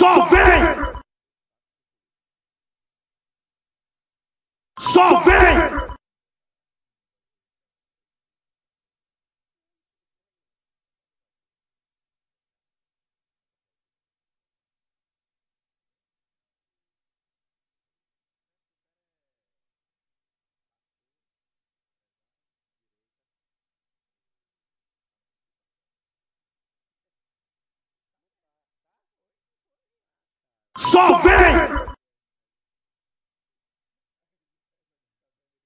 Só 0.00 0.24
vem! 0.30 0.62
Só 4.78 5.20
vem! 5.24 5.69
Só 30.90 31.22
vem! 31.22 31.94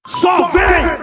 Só 0.05 0.51
vem! 0.51 0.94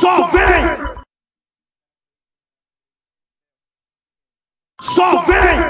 Só 0.00 0.30
vem! 0.30 1.04
Só 4.80 5.26
vem! 5.26 5.69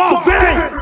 solve 0.00 0.26
it. 0.28 0.79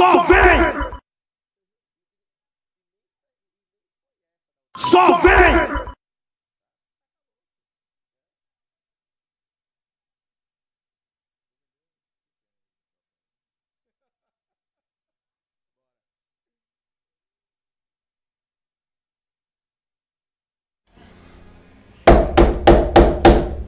Só 0.00 0.22
vem! 0.22 0.40
Só 4.74 5.18
vem! 5.18 5.30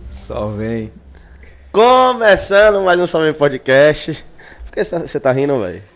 Só 0.09 0.47
vem. 0.47 0.91
Começando 1.71 2.81
mais 2.81 2.99
um 2.99 3.07
Salve 3.07 3.35
Podcast. 3.35 4.25
Por 4.65 4.73
que 4.73 4.83
você 4.83 5.21
tá, 5.21 5.21
tá 5.21 5.33
rindo, 5.33 5.61
velho? 5.61 5.92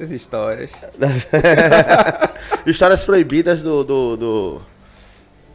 As 0.00 0.10
histórias. 0.10 0.70
Histórias 2.66 3.02
proibidas 3.04 3.62
do. 3.62 3.82
do. 3.84 4.16
do, 4.16 4.62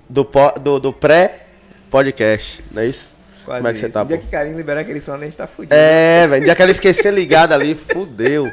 do, 0.09 0.23
do- 0.59 0.79
do 0.79 0.93
pré-podcast, 0.93 2.63
não 2.71 2.81
é 2.81 2.87
isso? 2.87 3.09
Quase 3.45 3.59
Como 3.59 3.67
é 3.67 3.73
que 3.73 3.79
você 3.79 3.85
isso. 3.85 3.93
tá, 3.93 4.01
O 4.01 4.05
dia 4.05 4.17
pô? 4.17 4.23
que 4.23 4.29
Carinho 4.29 4.57
liberar 4.57 4.81
aquele 4.81 4.99
som, 4.99 5.13
a 5.13 5.17
gente 5.19 5.37
tá 5.37 5.45
fudido. 5.47 5.73
É, 5.75 6.25
velho. 6.27 6.45
Dia 6.45 6.55
que 6.55 6.61
ela 6.61 6.71
esquecer 6.71 7.13
ligada 7.13 7.53
ali, 7.53 7.75
fudeu. 7.75 8.51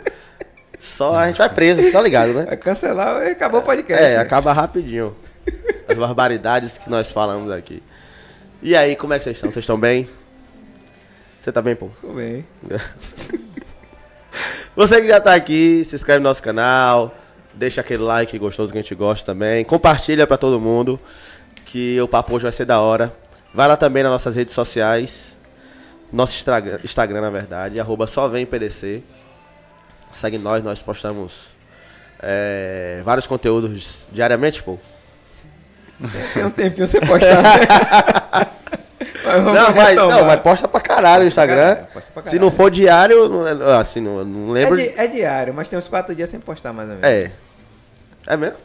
Só 0.78 1.16
a 1.16 1.28
gente 1.28 1.38
vai 1.38 1.48
preso, 1.48 1.82
você 1.82 1.90
tá 1.92 2.00
ligado, 2.02 2.32
né? 2.34 2.44
Vai 2.44 2.56
cancelar 2.56 3.22
e 3.26 3.30
acabou 3.30 3.60
o 3.60 3.62
podcast. 3.62 4.02
É, 4.04 4.16
né? 4.16 4.22
acaba 4.22 4.52
rapidinho. 4.52 5.16
As 5.88 5.96
barbaridades 5.96 6.76
que 6.76 6.90
nós 6.90 7.10
falamos 7.10 7.50
aqui. 7.50 7.82
E 8.60 8.76
aí, 8.76 8.94
como 8.96 9.12
é 9.14 9.18
que 9.18 9.24
vocês 9.24 9.36
estão? 9.36 9.50
Vocês 9.50 9.62
estão 9.62 9.78
bem? 9.78 10.08
Você 11.40 11.50
tá 11.52 11.62
bem, 11.62 11.74
pô? 11.74 11.88
Tudo 12.00 12.14
bem. 12.14 12.44
Você 14.74 15.02
que 15.02 15.08
já 15.08 15.20
tá 15.20 15.34
aqui, 15.34 15.84
se 15.84 15.94
inscreve 15.94 16.20
no 16.20 16.28
nosso 16.28 16.42
canal, 16.42 17.14
deixa 17.52 17.82
aquele 17.82 18.02
like 18.02 18.38
gostoso 18.38 18.72
que 18.72 18.78
a 18.78 18.82
gente 18.82 18.94
gosta 18.94 19.26
também, 19.26 19.64
compartilha 19.64 20.26
pra 20.26 20.38
todo 20.38 20.58
mundo, 20.58 20.98
que 21.66 22.00
o 22.00 22.08
papo 22.08 22.34
hoje 22.34 22.44
vai 22.44 22.52
ser 22.52 22.64
da 22.64 22.80
hora. 22.80 23.14
Vai 23.52 23.68
lá 23.68 23.76
também 23.76 24.02
nas 24.02 24.10
nossas 24.10 24.34
redes 24.34 24.54
sociais, 24.54 25.36
nosso 26.10 26.34
Instagram, 26.36 26.78
Instagram 26.82 27.20
na 27.20 27.28
verdade, 27.28 27.78
arroba 27.78 28.06
só 28.06 28.28
vem 28.28 28.46
PDC. 28.46 29.02
Segue 30.10 30.38
nós, 30.38 30.62
nós 30.62 30.80
postamos 30.80 31.58
é, 32.22 33.02
vários 33.04 33.26
conteúdos 33.26 34.06
diariamente, 34.10 34.62
pô. 34.62 34.78
Tem 36.32 36.44
um 36.44 36.50
tempinho 36.50 36.88
você 36.88 36.98
postar. 36.98 37.42
né? 37.42 38.46
Não, 39.40 39.74
mas, 39.74 39.96
não, 39.96 40.24
mas 40.26 40.40
posta 40.40 40.68
pra 40.68 40.80
caralho 40.80 41.22
no 41.22 41.28
Instagram. 41.28 41.74
caralho, 41.76 41.86
posta 41.92 42.10
pra 42.12 42.24
Se 42.24 42.38
não 42.38 42.50
for 42.50 42.70
diário, 42.70 43.28
não, 43.28 43.78
assim, 43.78 44.00
não, 44.00 44.24
não 44.24 44.56
é, 44.56 44.60
lembro. 44.60 44.76
di- 44.76 44.92
é 44.96 45.06
diário, 45.06 45.54
mas 45.54 45.68
tem 45.68 45.78
uns 45.78 45.88
quatro 45.88 46.14
dias 46.14 46.28
sem 46.30 46.38
postar 46.40 46.72
mais 46.72 46.88
ou 46.88 46.96
menos. 46.96 47.08
É. 47.10 47.30
É 48.26 48.36
mesmo? 48.36 48.56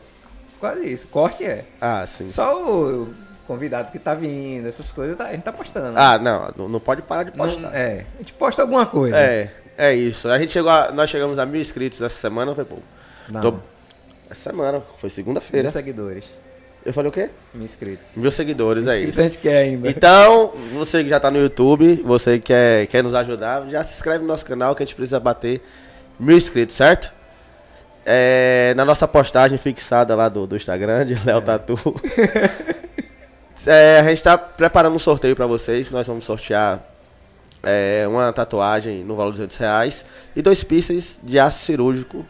Quase 0.59 0.85
isso. 0.91 1.07
Corte 1.07 1.43
é. 1.43 1.65
Ah, 1.79 2.05
sim. 2.07 2.29
Só 2.29 2.55
o 2.61 3.13
convidado 3.47 3.91
que 3.91 3.99
tá 3.99 4.13
vindo, 4.13 4.67
essas 4.67 4.91
coisas, 4.91 5.15
tá- 5.17 5.25
a 5.25 5.31
gente 5.31 5.43
tá 5.43 5.51
postando. 5.53 5.93
Ah, 5.97 6.17
não, 6.19 6.51
não, 6.57 6.69
não 6.69 6.79
pode 6.79 7.01
parar 7.01 7.23
de 7.23 7.37
Não- 7.37 7.45
postar. 7.45 7.75
é. 7.75 8.05
A 8.15 8.17
gente 8.19 8.33
posta 8.33 8.61
alguma 8.61 8.85
coisa. 8.85 9.15
É, 9.17 9.51
é 9.77 9.93
isso. 9.93 10.27
A 10.29 10.37
gente 10.39 10.51
chegou 10.51 10.69
a, 10.71 10.91
nós 10.91 11.09
chegamos 11.09 11.37
a 11.39 11.45
mil 11.45 11.61
inscritos 11.61 12.01
essa 12.01 12.19
semana, 12.19 12.53
foi 12.55 12.65
pô. 12.65 12.77
Não. 13.29 13.41
Tô- 13.41 13.53
essa 14.29 14.49
semana, 14.49 14.81
foi 14.99 15.09
segunda-feira. 15.09 15.63
Mil 15.63 15.71
seguidores. 15.71 16.25
Eu 16.87 16.93
falei 16.93 17.09
o 17.09 17.11
quê? 17.11 17.29
Mil 17.53 17.65
inscritos. 17.65 18.15
Mil 18.15 18.31
seguidores, 18.31 18.87
é 18.87 18.91
Inscritos 18.91 19.11
isso. 19.11 19.19
a 19.19 19.23
gente 19.23 19.37
quer 19.39 19.57
ainda. 19.57 19.89
Então, 19.89 20.53
você 20.73 21.03
que 21.03 21.09
já 21.09 21.19
tá 21.19 21.29
no 21.29 21.37
YouTube, 21.37 22.01
você 22.01 22.39
que 22.39 22.45
quer, 22.45 22.87
quer 22.87 23.03
nos 23.03 23.13
ajudar, 23.13 23.67
já 23.69 23.83
se 23.83 23.95
inscreve 23.95 24.19
no 24.19 24.27
nosso 24.29 24.45
canal 24.45 24.73
que 24.73 24.83
a 24.83 24.85
gente 24.85 24.95
precisa 24.95 25.19
bater 25.19 25.61
mil 26.17 26.37
inscritos, 26.37 26.77
certo? 26.77 27.11
É, 28.05 28.73
na 28.77 28.85
nossa 28.85 29.05
postagem 29.05 29.57
fixada 29.57 30.15
lá 30.15 30.29
do, 30.29 30.47
do 30.47 30.55
Instagram, 30.55 31.05
de 31.05 31.15
Léo 31.25 31.41
Tatu. 31.41 31.77
É, 33.65 33.99
a 33.99 34.03
gente 34.05 34.23
tá 34.23 34.37
preparando 34.37 34.95
um 34.95 34.99
sorteio 34.99 35.35
pra 35.35 35.45
vocês. 35.45 35.91
Nós 35.91 36.07
vamos 36.07 36.23
sortear 36.23 36.79
é, 37.61 38.05
uma 38.07 38.31
tatuagem 38.31 39.03
no 39.03 39.13
valor 39.13 39.31
de 39.31 39.39
200 39.39 39.57
reais 39.57 40.05
e 40.33 40.41
dois 40.41 40.63
pieces 40.63 41.19
de 41.21 41.37
aço 41.37 41.65
cirúrgico. 41.65 42.25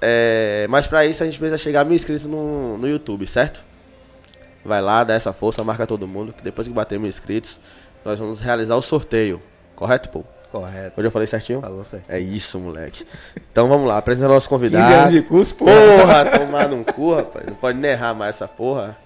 É, 0.00 0.66
mas 0.68 0.86
pra 0.86 1.04
isso 1.04 1.24
a 1.24 1.26
gente 1.26 1.40
precisa 1.40 1.58
chegar 1.58 1.80
a 1.80 1.84
mil 1.84 1.96
inscritos 1.96 2.24
no, 2.26 2.78
no 2.78 2.86
YouTube, 2.86 3.26
certo? 3.26 3.73
Vai 4.64 4.80
lá, 4.80 5.04
dá 5.04 5.14
essa 5.14 5.32
força, 5.32 5.62
marca 5.62 5.86
todo 5.86 6.06
mundo, 6.08 6.32
que 6.32 6.42
depois 6.42 6.66
que 6.66 6.72
bater 6.72 6.98
mil 6.98 7.08
inscritos, 7.08 7.60
nós 8.04 8.18
vamos 8.18 8.40
realizar 8.40 8.76
o 8.76 8.82
sorteio. 8.82 9.40
Correto, 9.76 10.08
pô? 10.08 10.24
Correto. 10.50 10.94
Hoje 10.98 11.08
eu 11.08 11.10
falei 11.10 11.26
certinho? 11.26 11.60
Falou 11.60 11.84
certo. 11.84 12.08
É 12.08 12.18
isso, 12.18 12.58
moleque. 12.58 13.04
Então 13.52 13.68
vamos 13.68 13.86
lá, 13.88 13.98
apresenta 13.98 14.28
nosso 14.28 14.48
15 14.48 14.48
convidado. 14.48 14.94
anos 14.94 15.12
de 15.12 15.22
curso, 15.22 15.54
pô. 15.56 15.64
Porra, 15.66 16.38
tomar 16.38 16.68
num 16.68 16.84
cu, 16.84 17.14
rapaz. 17.14 17.44
Não 17.46 17.54
pode 17.54 17.76
nem 17.78 17.90
errar 17.90 18.14
mais 18.14 18.36
essa 18.36 18.46
porra. 18.48 18.96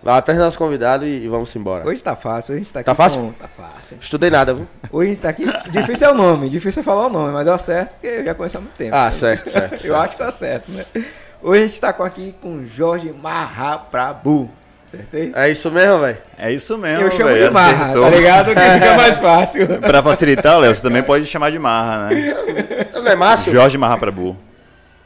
Vai, 0.00 0.16
apresenta 0.16 0.44
nosso 0.44 0.56
convidado 0.58 1.04
e, 1.04 1.24
e 1.24 1.28
vamos 1.28 1.54
embora. 1.56 1.86
Hoje 1.86 2.02
tá 2.02 2.14
fácil, 2.14 2.52
hoje 2.54 2.60
a 2.60 2.64
gente 2.64 2.72
tá 2.72 2.80
aqui 2.80 2.86
Tá 2.86 2.94
fácil? 2.94 3.20
com- 3.20 3.32
Tá 3.32 3.48
fácil. 3.48 3.98
Estudei 4.00 4.30
nada, 4.30 4.54
viu? 4.54 4.66
Hoje 4.92 5.10
a 5.10 5.12
gente 5.14 5.22
tá 5.22 5.28
aqui. 5.28 5.44
Difícil 5.70 6.06
é 6.06 6.10
o 6.12 6.14
nome, 6.14 6.48
difícil 6.48 6.80
é 6.80 6.84
falar 6.84 7.06
o 7.06 7.10
nome, 7.10 7.32
mas 7.32 7.46
eu 7.46 7.52
acerto 7.52 7.94
porque 7.94 8.06
eu 8.06 8.24
já 8.24 8.34
conheço 8.34 8.58
há 8.58 8.60
muito 8.60 8.76
tempo. 8.76 8.94
Ah, 8.94 9.10
certo, 9.10 9.50
certo. 9.50 9.72
eu 9.74 9.78
certo. 9.78 9.94
acho 9.96 10.16
que 10.16 10.22
eu 10.22 10.26
acerto, 10.28 10.70
né? 10.70 10.86
Hoje 11.42 11.62
a 11.62 11.66
gente 11.66 11.80
tá 11.80 11.92
com- 11.92 12.02
aqui 12.02 12.34
com 12.40 12.66
Jorge 12.66 13.12
Marraprabu. 13.12 14.50
Acertei? 14.86 15.32
É 15.34 15.48
isso 15.50 15.70
mesmo, 15.70 15.98
velho? 16.00 16.18
É 16.38 16.50
isso 16.52 16.78
mesmo, 16.78 17.04
Eu 17.04 17.10
chamo 17.10 17.28
velho, 17.28 17.48
de 17.48 17.54
marra, 17.54 17.84
acertou. 17.84 18.04
tá 18.04 18.10
ligado? 18.10 18.54
Que 18.54 18.60
fica 18.60 18.96
mais 18.96 19.20
fácil. 19.20 19.66
Pra 19.80 20.02
facilitar, 20.02 20.58
Léo, 20.58 20.74
você 20.74 20.80
também 20.82 21.02
pode 21.02 21.26
chamar 21.26 21.50
de 21.50 21.58
Marra, 21.58 22.08
né? 22.08 22.34
Não 22.94 23.06
é 23.06 23.14
Márcio? 23.14 23.52
Jorge 23.52 23.76
Marra 23.76 23.98
Prabu. 23.98 24.36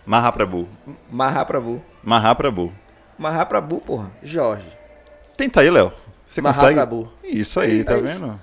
Marra 0.06 0.30
Prabu. 0.32 0.68
Marrar 1.10 1.44
pra 1.44 1.60
bu. 1.60 1.82
Marra 2.02 2.34
Prabu. 2.34 2.72
Marrar 3.18 3.46
pra 3.46 3.60
bu, 3.60 3.78
porra. 3.80 4.10
Jorge. 4.22 4.66
Tenta 5.36 5.60
aí, 5.60 5.70
Léo. 5.70 5.92
Você 6.28 6.40
Marra 6.40 6.54
consegue? 6.54 6.74
Prabu. 6.74 7.12
Isso 7.22 7.60
aí, 7.60 7.84
tá 7.84 7.94
É 7.94 7.98
isso. 8.00 8.40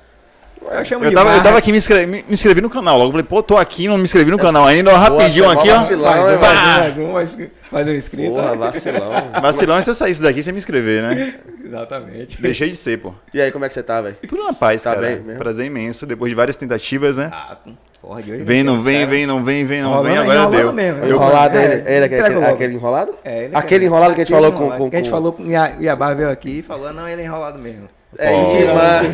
Eu 0.61 0.85
chamo 0.85 1.03
Eu 1.05 1.09
de 1.09 1.15
tava, 1.15 1.35
eu 1.35 1.41
tava 1.43 1.57
aqui 1.57 1.71
me 1.71 1.77
inscrevi, 1.77 2.05
me 2.05 2.17
me 2.27 2.33
inscrevi 2.33 2.61
no 2.61 2.69
canal. 2.69 2.97
Logo 2.97 3.11
falei, 3.11 3.25
pô, 3.25 3.41
tô 3.41 3.57
aqui, 3.57 3.87
não 3.87 3.97
me 3.97 4.03
inscrevi 4.03 4.29
no 4.29 4.37
canal 4.37 4.65
ainda. 4.65 4.91
Rapidinho 4.95 5.45
é 5.45 5.53
mó 5.53 5.59
aqui, 5.59 5.69
ó. 5.69 5.79
vacilão, 5.79 6.03
Mais 6.11 6.27
hein, 6.29 6.35
um, 6.35 6.39
mais 6.39 6.57
um, 6.59 6.71
mais 6.71 6.97
um, 6.97 7.13
mais, 7.13 7.37
mais 7.71 7.87
um 7.87 7.91
inscrito. 7.91 8.31
Porra, 8.33 8.55
vacilão. 8.55 9.11
Vacilão 9.41 9.77
é 9.77 9.81
se 9.81 9.89
eu 9.89 9.95
saísse 9.95 10.21
daqui 10.21 10.43
sem 10.43 10.53
me 10.53 10.59
inscrever, 10.59 11.01
né? 11.01 11.35
Exatamente. 11.65 12.41
Deixei 12.41 12.69
de 12.69 12.75
ser, 12.75 12.97
pô. 12.99 13.13
E 13.33 13.41
aí, 13.41 13.51
como 13.51 13.65
é 13.65 13.67
que 13.67 13.73
você 13.73 13.81
tá, 13.83 14.01
velho? 14.01 14.15
Tudo 14.27 14.43
na 14.43 14.53
paz, 14.53 14.81
Tá 14.83 14.93
cara. 14.95 15.07
bem 15.07 15.19
mesmo? 15.21 15.39
Prazer 15.39 15.65
imenso. 15.65 16.05
Depois 16.05 16.29
de 16.29 16.35
várias 16.35 16.55
tentativas, 16.55 17.15
né? 17.17 17.29
Ah, 17.31 17.57
porra, 18.01 18.21
de 18.21 18.31
hoje 18.31 18.43
Vem, 18.43 18.63
não 18.63 18.79
vem, 18.79 19.05
vem, 19.07 19.25
não 19.25 19.43
vem, 19.43 19.65
vem, 19.65 19.81
não 19.81 20.03
vem. 20.03 20.17
Agora 20.17 20.47
deu. 20.47 20.73
mesmo. 20.73 21.03
Eu- 21.03 21.15
enrolado, 21.15 21.57
é, 21.57 21.63
ele, 21.65 21.73
ele, 21.73 22.05
entrega 22.05 22.25
aquele, 22.25 22.39
logo. 22.39 22.53
aquele 22.53 22.73
enrolado? 22.75 23.11
É, 23.23 23.43
ele 23.45 23.55
aquele 23.55 23.85
enrolado 23.85 24.13
que 24.13 24.21
a 24.21 24.23
gente 24.25 24.33
falou 24.33 24.51
com... 24.51 24.89
Que 24.89 24.95
a 24.95 24.99
gente 24.99 25.09
falou 25.09 25.31
com 25.33 25.43
o 25.43 25.47
Ia- 25.49 25.75
Iabá 25.79 26.13
veio 26.13 26.29
aqui 26.29 26.59
e 26.59 26.63
falou, 26.63 26.91
não, 26.93 27.07
ele 27.07 27.21
é 27.21 27.25
enrolado 27.25 27.59
mesmo. 27.61 27.87
É, 28.17 28.31
mentira, 28.31 28.73
mano. 28.73 29.09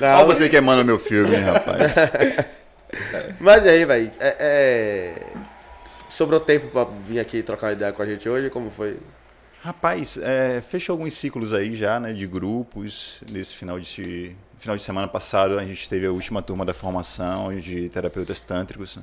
Olha 0.00 0.24
você 0.24 0.48
queimando 0.48 0.84
meu 0.84 0.98
filme, 0.98 1.34
hein, 1.34 1.42
rapaz. 1.42 1.94
Mas 3.40 3.64
e 3.64 3.68
aí, 3.68 3.84
velho? 3.84 4.10
É, 4.18 4.36
é... 4.38 5.14
Sobrou 6.08 6.40
tempo 6.40 6.68
pra 6.68 6.86
vir 7.04 7.20
aqui 7.20 7.42
trocar 7.42 7.72
ideia 7.72 7.92
com 7.92 8.02
a 8.02 8.06
gente 8.06 8.28
hoje? 8.28 8.50
Como 8.50 8.70
foi? 8.70 8.98
Rapaz, 9.62 10.18
é, 10.22 10.60
fechou 10.60 10.94
alguns 10.94 11.14
ciclos 11.14 11.52
aí 11.52 11.74
já, 11.74 11.98
né, 11.98 12.12
de 12.12 12.26
grupos. 12.26 13.20
Nesse 13.30 13.54
final 13.54 13.78
de, 13.78 14.36
final 14.58 14.76
de 14.76 14.82
semana 14.82 15.08
passado, 15.08 15.58
a 15.58 15.64
gente 15.64 15.88
teve 15.88 16.06
a 16.06 16.10
última 16.10 16.40
turma 16.40 16.64
da 16.64 16.72
formação 16.72 17.54
de 17.58 17.88
terapeutas 17.88 18.40
tântricos. 18.40 18.98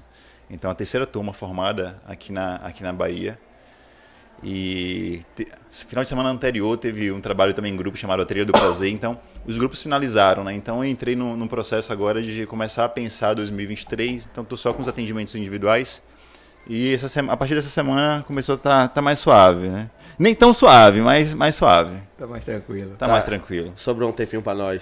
Então, 0.50 0.72
a 0.72 0.76
terceira 0.76 1.06
turma 1.06 1.34
formada 1.34 2.02
aqui 2.08 2.32
na, 2.32 2.56
aqui 2.58 2.84
na 2.84 2.94
Bahia. 2.94 3.38
E 4.44 5.22
te, 5.36 5.48
final 5.72 6.04
de 6.04 6.10
semana 6.10 6.30
anterior 6.30 6.78
teve 6.78 7.12
um 7.12 7.20
trabalho 7.20 7.54
também 7.54 7.74
em 7.74 7.76
grupo 7.76 7.98
chamado 7.98 8.22
A 8.22 8.26
Trilha 8.26 8.46
do 8.46 8.54
Prazer. 8.54 8.90
Então, 8.92 9.18
os 9.46 9.58
grupos 9.58 9.82
finalizaram, 9.82 10.44
né? 10.44 10.54
Então, 10.54 10.84
eu 10.84 10.90
entrei 10.90 11.16
num, 11.16 11.36
num 11.36 11.48
processo 11.48 11.92
agora 11.92 12.22
de 12.22 12.46
começar 12.46 12.86
a 12.86 12.90
pensar 12.90 13.34
2023. 13.34 14.28
Então, 14.32 14.44
estou 14.44 14.58
só 14.58 14.74
com 14.74 14.82
os 14.82 14.88
atendimentos 14.88 15.34
individuais. 15.36 16.02
E 16.68 16.94
essa 16.94 17.08
sema- 17.08 17.32
a 17.32 17.38
partir 17.38 17.54
dessa 17.56 17.70
semana 17.70 18.24
começou 18.26 18.54
a 18.54 18.56
estar 18.56 18.88
tá, 18.90 19.02
mais 19.02 19.20
suave, 19.20 19.68
né? 19.70 19.90
Nem 20.18 20.34
tão 20.34 20.52
suave, 20.54 21.00
mas 21.02 21.34
mais 21.34 21.54
suave. 21.56 21.96
Tá 22.18 22.26
mais 22.26 22.44
tranquilo. 22.46 22.92
Tá, 22.92 23.06
Tá. 23.06 23.12
mais 23.12 23.24
tranquilo. 23.24 23.72
Sobrou 23.76 24.10
um 24.10 24.14
tempinho 24.14 24.42
pra 24.42 24.56
nós. 24.56 24.82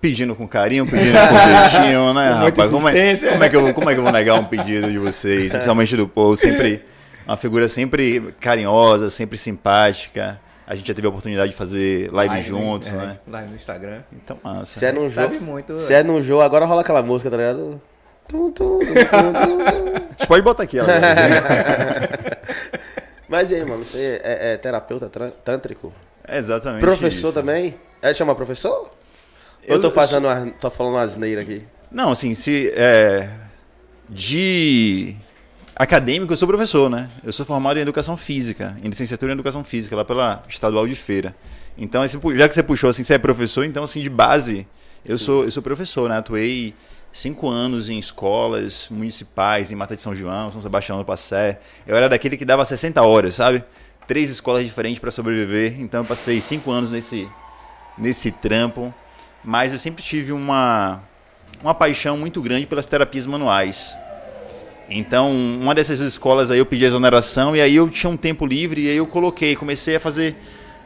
Pedindo 0.00 0.34
com 0.34 0.46
carinho, 0.48 0.84
pedindo 0.84 1.12
com 1.16 1.70
jeitinho, 1.78 2.12
né, 2.12 2.30
rapaz? 2.34 2.70
Como 2.70 2.88
é, 2.88 3.14
como, 3.30 3.44
é 3.44 3.48
que 3.48 3.56
eu, 3.56 3.74
como 3.74 3.90
é 3.90 3.94
que 3.94 4.00
eu 4.00 4.02
vou 4.02 4.12
negar 4.12 4.34
um 4.34 4.44
pedido 4.44 4.90
de 4.90 4.98
vocês? 4.98 5.52
Principalmente 5.52 5.96
do 5.96 6.08
povo, 6.08 6.36
sempre. 6.36 6.82
Uma 7.26 7.36
figura 7.36 7.68
sempre 7.68 8.32
carinhosa, 8.40 9.10
sempre 9.10 9.36
simpática. 9.36 10.40
A 10.66 10.74
gente 10.74 10.88
já 10.88 10.94
teve 10.94 11.06
a 11.06 11.10
oportunidade 11.10 11.50
de 11.52 11.56
fazer 11.56 12.10
live, 12.12 12.34
Live, 12.34 12.48
juntos, 12.48 12.88
é, 12.88 12.92
né? 12.92 13.18
Live 13.26 13.50
no 13.50 13.56
Instagram. 13.56 14.02
Então, 14.12 14.38
massa. 14.42 14.78
Se 14.78 14.84
é 14.84 14.92
num 14.92 15.08
jogo... 15.08 15.40
muito. 15.40 15.76
Se 15.76 15.92
é 15.92 16.02
num 16.02 16.20
jogo, 16.22 16.42
agora 16.42 16.64
rola 16.64 16.80
aquela 16.80 17.02
música, 17.02 17.30
tá 17.30 17.36
ligado? 17.36 17.80
Tum, 18.28 18.50
tum, 18.50 18.78
tum, 18.80 18.84
tum, 18.84 19.32
tum. 19.32 19.62
A 19.62 20.18
gente 20.18 20.26
pode 20.28 20.42
botar 20.42 20.62
aqui, 20.64 20.78
ó. 20.80 20.84
Mas 23.28 23.50
e 23.50 23.56
aí, 23.56 23.64
mano? 23.64 23.84
Você 23.84 24.20
é, 24.22 24.52
é 24.52 24.56
terapeuta 24.56 25.08
tântrico? 25.44 25.92
É 26.26 26.38
exatamente. 26.38 26.80
Professor 26.80 27.28
isso. 27.28 27.32
também? 27.32 27.74
É 28.02 28.12
chama 28.14 28.34
professor? 28.34 28.72
Ou 28.72 28.90
eu 29.66 29.76
Eu- 29.76 29.80
tô 29.80 29.88
eu 29.88 29.92
fazendo 29.92 30.26
uma, 30.26 30.46
tô 30.60 30.70
falando 30.70 30.94
uma 30.94 31.02
asneira 31.02 31.42
aqui? 31.42 31.64
Não, 31.90 32.10
assim, 32.10 32.34
se 32.34 32.72
é, 32.74 33.30
de 34.08 35.16
acadêmico 35.76 36.32
eu 36.32 36.36
sou 36.36 36.48
professor, 36.48 36.88
né? 36.88 37.10
Eu 37.22 37.32
sou 37.32 37.44
formado 37.44 37.78
em 37.78 37.82
educação 37.82 38.16
física, 38.16 38.76
em 38.82 38.88
licenciatura 38.88 39.32
em 39.32 39.34
educação 39.34 39.62
física 39.62 39.94
lá 39.94 40.04
pela 40.04 40.42
Estadual 40.48 40.88
de 40.88 40.94
Feira. 40.94 41.36
Então, 41.76 42.02
assim, 42.02 42.18
já 42.34 42.48
que 42.48 42.54
você 42.54 42.62
puxou 42.62 42.88
assim, 42.88 43.04
você 43.04 43.14
é 43.14 43.18
professor, 43.18 43.64
então 43.64 43.84
assim 43.84 44.00
de 44.00 44.08
base 44.08 44.66
eu 45.04 45.18
Sim. 45.18 45.24
sou 45.24 45.44
eu 45.44 45.52
sou 45.52 45.62
professor, 45.62 46.08
né? 46.08 46.16
Atuei 46.16 46.74
cinco 47.12 47.48
anos 47.48 47.88
em 47.88 47.98
escolas 47.98 48.88
municipais, 48.90 49.70
em 49.70 49.74
Mata 49.74 49.94
de 49.94 50.02
São 50.02 50.16
João, 50.16 50.50
São 50.50 50.62
Sebastião 50.62 50.98
do 50.98 51.04
Passé. 51.04 51.60
Eu 51.86 51.96
era 51.96 52.08
daquele 52.08 52.36
que 52.36 52.44
dava 52.44 52.64
60 52.64 53.02
horas, 53.02 53.34
sabe? 53.34 53.62
Três 54.08 54.30
escolas 54.30 54.64
diferentes 54.64 54.98
para 54.98 55.10
sobreviver. 55.10 55.80
Então, 55.80 56.00
eu 56.00 56.04
passei 56.04 56.40
cinco 56.40 56.70
anos 56.70 56.90
nesse 56.90 57.28
nesse 57.98 58.30
trampo, 58.30 58.92
mas 59.42 59.72
eu 59.72 59.78
sempre 59.78 60.02
tive 60.02 60.32
uma 60.32 61.02
uma 61.62 61.74
paixão 61.74 62.16
muito 62.16 62.42
grande 62.42 62.66
pelas 62.66 62.86
terapias 62.86 63.26
manuais. 63.26 63.94
Então, 64.88 65.32
uma 65.32 65.74
dessas 65.74 65.98
escolas 66.00 66.50
aí 66.50 66.58
eu 66.58 66.66
pedi 66.66 66.84
exoneração 66.84 67.56
e 67.56 67.60
aí 67.60 67.74
eu 67.74 67.88
tinha 67.90 68.08
um 68.10 68.16
tempo 68.16 68.46
livre 68.46 68.82
e 68.82 68.88
aí 68.88 68.96
eu 68.96 69.06
coloquei, 69.06 69.56
comecei 69.56 69.96
a 69.96 70.00
fazer, 70.00 70.36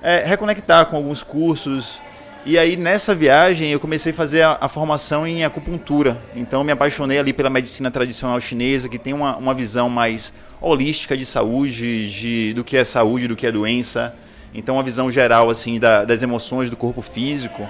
é, 0.02 0.24
reconectar 0.24 0.86
com 0.86 0.96
alguns 0.96 1.22
cursos. 1.22 2.00
E 2.46 2.56
aí 2.56 2.76
nessa 2.76 3.14
viagem 3.14 3.70
eu 3.70 3.78
comecei 3.78 4.12
a 4.12 4.14
fazer 4.14 4.40
a, 4.42 4.56
a 4.58 4.68
formação 4.68 5.26
em 5.26 5.44
acupuntura. 5.44 6.16
Então 6.34 6.60
eu 6.60 6.64
me 6.64 6.72
apaixonei 6.72 7.18
ali 7.18 7.34
pela 7.34 7.50
medicina 7.50 7.90
tradicional 7.90 8.40
chinesa, 8.40 8.88
que 8.88 8.98
tem 8.98 9.12
uma, 9.12 9.36
uma 9.36 9.52
visão 9.52 9.90
mais 9.90 10.32
holística 10.62 11.14
de 11.14 11.26
saúde, 11.26 12.10
de, 12.10 12.54
do 12.54 12.64
que 12.64 12.78
é 12.78 12.84
saúde, 12.84 13.28
do 13.28 13.36
que 13.36 13.46
é 13.46 13.52
doença. 13.52 14.14
Então 14.54 14.76
uma 14.76 14.82
visão 14.82 15.10
geral 15.10 15.50
assim 15.50 15.78
da- 15.78 16.06
das 16.06 16.22
emoções 16.22 16.70
do 16.70 16.76
corpo 16.76 17.02
físico. 17.02 17.68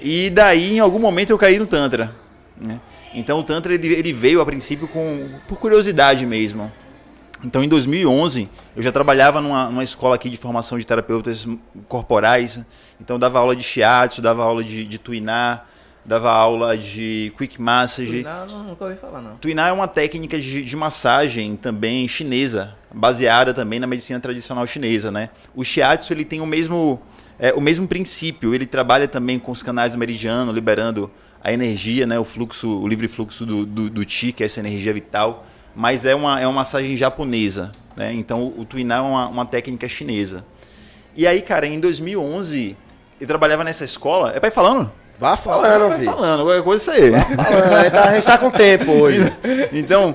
E 0.00 0.30
daí, 0.30 0.76
em 0.76 0.78
algum 0.78 0.98
momento, 0.98 1.30
eu 1.30 1.38
caí 1.38 1.58
no 1.58 1.66
Tantra. 1.66 2.14
né? 2.56 2.78
Então, 3.14 3.40
o 3.40 3.42
Tantra 3.42 3.74
ele, 3.74 3.88
ele 3.88 4.12
veio 4.12 4.40
a 4.40 4.46
princípio 4.46 4.86
com, 4.88 5.28
por 5.46 5.58
curiosidade 5.58 6.24
mesmo. 6.26 6.70
Então, 7.44 7.62
em 7.62 7.68
2011, 7.68 8.48
eu 8.76 8.82
já 8.82 8.90
trabalhava 8.90 9.40
numa, 9.40 9.66
numa 9.66 9.84
escola 9.84 10.16
aqui 10.16 10.28
de 10.28 10.36
formação 10.36 10.78
de 10.78 10.86
terapeutas 10.86 11.46
corporais. 11.86 12.60
Então, 13.00 13.18
dava 13.18 13.38
aula 13.38 13.54
de 13.54 13.62
shiatsu, 13.62 14.20
dava 14.20 14.42
aula 14.42 14.64
de, 14.64 14.84
de 14.84 14.98
tuiná, 14.98 15.64
dava 16.04 16.30
aula 16.32 16.76
de 16.76 17.32
quick 17.38 17.60
massage. 17.60 18.22
Não, 18.22 18.46
não, 18.46 18.64
nunca 18.64 18.84
ouvi 18.84 18.96
falar, 18.96 19.20
não. 19.20 19.36
Tuiná 19.36 19.68
é 19.68 19.72
uma 19.72 19.86
técnica 19.86 20.38
de, 20.38 20.64
de 20.64 20.76
massagem 20.76 21.54
também 21.54 22.08
chinesa, 22.08 22.74
baseada 22.92 23.54
também 23.54 23.78
na 23.78 23.86
medicina 23.86 24.18
tradicional 24.18 24.66
chinesa, 24.66 25.12
né? 25.12 25.30
O 25.54 25.62
shiatsu 25.62 26.12
ele 26.12 26.24
tem 26.24 26.40
o 26.40 26.46
mesmo 26.46 27.00
é, 27.38 27.52
o 27.52 27.60
mesmo 27.60 27.86
princípio, 27.86 28.52
ele 28.52 28.66
trabalha 28.66 29.06
também 29.06 29.38
com 29.38 29.52
os 29.52 29.62
canais 29.62 29.92
do 29.92 29.98
meridiano, 29.98 30.50
liberando 30.50 31.10
a 31.42 31.52
energia, 31.52 32.06
né? 32.06 32.18
O 32.18 32.24
fluxo, 32.24 32.68
o 32.80 32.86
livre 32.88 33.08
fluxo 33.08 33.44
do, 33.46 33.64
do, 33.64 33.90
do 33.90 34.08
chi, 34.08 34.32
que 34.32 34.42
é 34.42 34.46
essa 34.46 34.60
energia 34.60 34.92
vital, 34.92 35.46
mas 35.74 36.04
é 36.04 36.14
uma, 36.14 36.40
é 36.40 36.46
uma 36.46 36.52
massagem 36.54 36.96
japonesa, 36.96 37.72
né? 37.96 38.12
Então 38.12 38.42
o, 38.42 38.60
o 38.60 38.64
Tuiná 38.64 38.96
é 38.96 39.00
uma, 39.00 39.28
uma 39.28 39.46
técnica 39.46 39.88
chinesa. 39.88 40.44
E 41.16 41.26
aí, 41.26 41.40
cara, 41.42 41.66
em 41.66 41.80
2011 41.80 42.76
eu 43.20 43.26
trabalhava 43.26 43.64
nessa 43.64 43.84
escola, 43.84 44.32
é 44.34 44.38
pra 44.40 44.48
ir 44.48 44.52
falando? 44.52 44.90
Vá 45.20 45.36
falando, 45.36 45.88
Vai 45.88 45.98
filho. 45.98 46.12
falando, 46.12 46.44
qualquer 46.44 46.62
coisa 46.62 46.92
é 46.94 46.96
isso 46.96 47.04
aí. 47.16 47.36
Falando, 47.36 47.72
a 47.74 47.82
gente 47.82 47.90
tá- 47.92 48.04
a 48.04 48.14
gente 48.14 48.24
tá 48.24 48.38
com 48.38 48.50
tempo 48.52 48.92
hoje. 48.92 49.32
Então, 49.72 50.14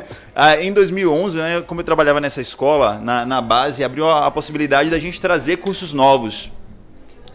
em 0.61 0.71
2011, 0.71 1.37
né, 1.39 1.61
como 1.67 1.81
eu 1.81 1.85
trabalhava 1.85 2.21
nessa 2.21 2.39
escola, 2.39 2.99
na, 3.03 3.25
na 3.25 3.41
base, 3.41 3.83
abriu 3.83 4.09
a, 4.09 4.27
a 4.27 4.31
possibilidade 4.31 4.89
da 4.89 4.97
gente 4.97 5.19
trazer 5.19 5.57
cursos 5.57 5.91
novos. 5.91 6.49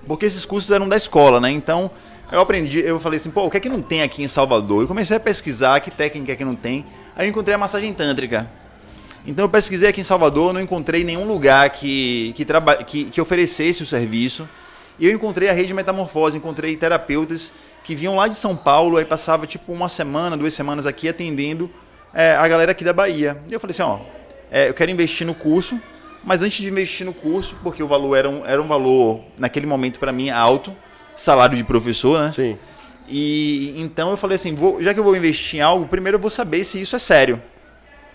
Porque 0.06 0.24
esses 0.24 0.46
cursos 0.46 0.70
eram 0.70 0.88
da 0.88 0.96
escola, 0.96 1.38
né? 1.40 1.50
Então, 1.50 1.90
eu 2.30 2.40
aprendi, 2.40 2.80
eu 2.80 2.98
falei 3.00 3.16
assim, 3.16 3.30
pô, 3.30 3.44
o 3.44 3.50
que 3.50 3.56
é 3.56 3.60
que 3.60 3.68
não 3.68 3.80
tem 3.80 4.02
aqui 4.02 4.22
em 4.22 4.28
Salvador? 4.28 4.82
Eu 4.82 4.88
comecei 4.88 5.16
a 5.16 5.20
pesquisar 5.20 5.80
que 5.80 5.90
técnica 5.90 6.32
é 6.32 6.36
que 6.36 6.44
não 6.44 6.54
tem. 6.54 6.84
Aí 7.16 7.26
eu 7.26 7.30
encontrei 7.30 7.54
a 7.54 7.58
massagem 7.58 7.92
tântrica. 7.94 8.48
Então 9.26 9.44
eu 9.44 9.48
pesquisei 9.48 9.88
aqui 9.88 10.00
em 10.00 10.04
Salvador, 10.04 10.52
não 10.52 10.60
encontrei 10.60 11.04
nenhum 11.04 11.26
lugar 11.26 11.70
que, 11.70 12.32
que, 12.36 12.44
traba, 12.44 12.76
que, 12.76 13.06
que 13.06 13.20
oferecesse 13.20 13.82
o 13.82 13.86
serviço. 13.86 14.48
E 14.98 15.06
eu 15.06 15.12
encontrei 15.12 15.48
a 15.48 15.52
rede 15.52 15.72
Metamorfose, 15.72 16.36
encontrei 16.36 16.76
terapeutas 16.76 17.52
que 17.84 17.94
vinham 17.94 18.16
lá 18.16 18.28
de 18.28 18.34
São 18.34 18.56
Paulo, 18.56 18.96
aí 18.96 19.04
passava 19.04 19.46
tipo 19.46 19.72
uma 19.72 19.88
semana, 19.88 20.36
duas 20.36 20.52
semanas 20.52 20.86
aqui 20.86 21.08
atendendo 21.08 21.70
é, 22.12 22.32
a 22.34 22.46
galera 22.46 22.72
aqui 22.72 22.84
da 22.84 22.92
Bahia. 22.92 23.40
E 23.48 23.52
eu 23.52 23.60
falei 23.60 23.72
assim, 23.72 23.82
ó, 23.82 23.98
é, 24.50 24.68
eu 24.68 24.74
quero 24.74 24.90
investir 24.90 25.26
no 25.26 25.34
curso, 25.34 25.80
mas 26.24 26.42
antes 26.42 26.58
de 26.58 26.68
investir 26.68 27.06
no 27.06 27.14
curso, 27.14 27.56
porque 27.62 27.82
o 27.82 27.86
valor 27.86 28.16
era 28.16 28.28
um, 28.28 28.44
era 28.44 28.60
um 28.60 28.66
valor, 28.66 29.20
naquele 29.38 29.66
momento 29.66 29.98
para 29.98 30.12
mim, 30.12 30.30
alto, 30.30 30.74
salário 31.18 31.56
de 31.56 31.62
professor, 31.64 32.18
né? 32.20 32.32
Sim. 32.32 32.56
E 33.08 33.74
então 33.80 34.10
eu 34.10 34.16
falei 34.16 34.36
assim, 34.36 34.54
vou- 34.54 34.82
já 34.82 34.92
que 34.94 35.00
eu 35.00 35.04
vou 35.04 35.16
investir 35.16 35.58
em 35.60 35.62
algo, 35.62 35.86
primeiro 35.86 36.16
eu 36.16 36.20
vou 36.20 36.30
saber 36.30 36.64
se 36.64 36.80
isso 36.80 36.94
é 36.96 36.98
sério. 36.98 37.40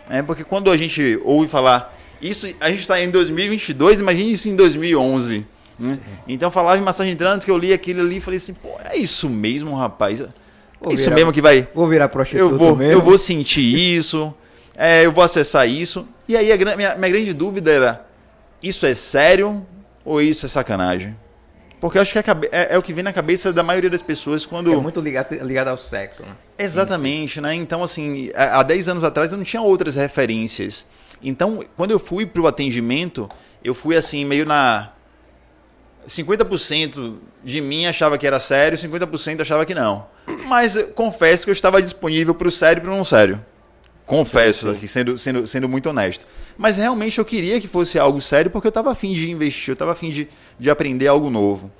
É, 0.09 0.21
porque 0.21 0.43
quando 0.43 0.69
a 0.71 0.77
gente 0.77 1.19
ouve 1.23 1.47
falar 1.47 1.95
isso, 2.21 2.47
a 2.59 2.69
gente 2.69 2.81
está 2.81 2.99
em 3.01 3.09
2022, 3.09 3.99
imagine 3.99 4.31
isso 4.31 4.49
em 4.49 4.55
2011. 4.55 5.45
né? 5.79 5.97
Então 6.27 6.47
eu 6.47 6.51
falava 6.51 6.77
em 6.77 6.81
massagem 6.81 7.17
que 7.43 7.49
eu 7.51 7.57
li 7.57 7.73
aquilo 7.73 8.01
ali 8.01 8.17
e 8.17 8.21
falei 8.21 8.37
assim, 8.37 8.53
pô, 8.53 8.69
é 8.85 8.95
isso 8.97 9.27
mesmo, 9.29 9.75
rapaz? 9.75 10.21
É 10.21 10.27
Vou 10.79 10.93
isso 10.93 11.03
virar- 11.05 11.15
mesmo 11.15 11.33
que 11.33 11.41
vai. 11.41 11.67
Vou 11.73 11.87
virar 11.87 12.09
prostituta 12.09 12.43
Eu 12.53 12.57
vou, 12.57 12.75
mesmo. 12.75 12.93
eu 12.93 13.01
vou 13.01 13.17
sentir 13.17 13.61
isso, 13.95 14.33
é, 14.77 15.05
eu 15.05 15.11
vou 15.11 15.23
acessar 15.23 15.67
isso. 15.67 16.07
E 16.27 16.37
aí 16.37 16.51
a 16.51 16.57
minha, 16.57 16.95
minha 16.95 17.09
grande 17.11 17.33
dúvida 17.33 17.71
era, 17.71 18.05
isso 18.61 18.85
é 18.85 18.93
sério 18.93 19.65
ou 20.05 20.21
isso 20.21 20.45
é 20.45 20.49
sacanagem? 20.49 21.15
Porque 21.83 21.97
eu 21.97 22.01
acho 22.01 22.13
que 22.13 22.17
é, 22.17 22.23
é- 22.49 22.75
é 22.75 22.77
o 22.77 22.81
que 22.81 22.93
vem 22.93 23.03
na 23.03 23.11
cabeça 23.11 23.51
da 23.51 23.61
maioria 23.61 23.89
das 23.89 24.01
pessoas 24.01 24.45
quando. 24.45 24.71
É 24.71 24.75
muito 24.77 25.01
ligado, 25.01 25.33
ligado 25.45 25.67
ao 25.67 25.77
sexo, 25.77 26.23
né? 26.23 26.29
Exatamente, 26.57 27.41
né? 27.41 27.53
Então, 27.55 27.83
assim, 27.83 28.31
há 28.33 28.59
há 28.61 28.63
10 28.63 28.87
anos 28.87 29.03
atrás 29.03 29.29
eu 29.33 29.37
não 29.37 29.43
tinha 29.43 29.61
outras 29.61 29.97
referências. 29.97 30.85
Então, 31.21 31.61
quando 31.75 31.91
eu 31.91 31.99
fui 31.99 32.25
pro 32.25 32.47
atendimento, 32.47 33.27
eu 33.61 33.73
fui 33.73 33.97
assim, 33.97 34.23
meio 34.23 34.45
na. 34.45 34.91
50% 36.07 37.15
de 37.43 37.59
mim 37.59 37.85
achava 37.85 38.17
que 38.17 38.25
era 38.25 38.39
sério, 38.39 38.77
50% 38.77 39.41
achava 39.41 39.65
que 39.65 39.75
não. 39.75 40.05
Mas 40.47 40.77
confesso 40.95 41.43
que 41.43 41.49
eu 41.49 41.53
estava 41.53 41.81
disponível 41.81 42.33
pro 42.33 42.49
sério 42.49 42.79
e 42.79 42.81
pro 42.81 42.91
não 42.95 43.03
sério. 43.03 43.43
Confesso, 44.05 44.69
aqui, 44.69 44.87
sendo, 44.87 45.17
sendo, 45.17 45.47
sendo 45.47 45.69
muito 45.69 45.89
honesto. 45.89 46.27
Mas 46.57 46.77
realmente 46.77 47.17
eu 47.19 47.25
queria 47.25 47.59
que 47.61 47.67
fosse 47.67 47.97
algo 47.97 48.19
sério 48.19 48.51
porque 48.51 48.67
eu 48.67 48.69
estava 48.69 48.91
afim 48.91 49.13
de 49.13 49.31
investir, 49.31 49.69
eu 49.69 49.73
estava 49.73 49.93
afim 49.93 50.09
de, 50.09 50.27
de 50.59 50.69
aprender 50.69 51.07
algo 51.07 51.29
novo. 51.29 51.71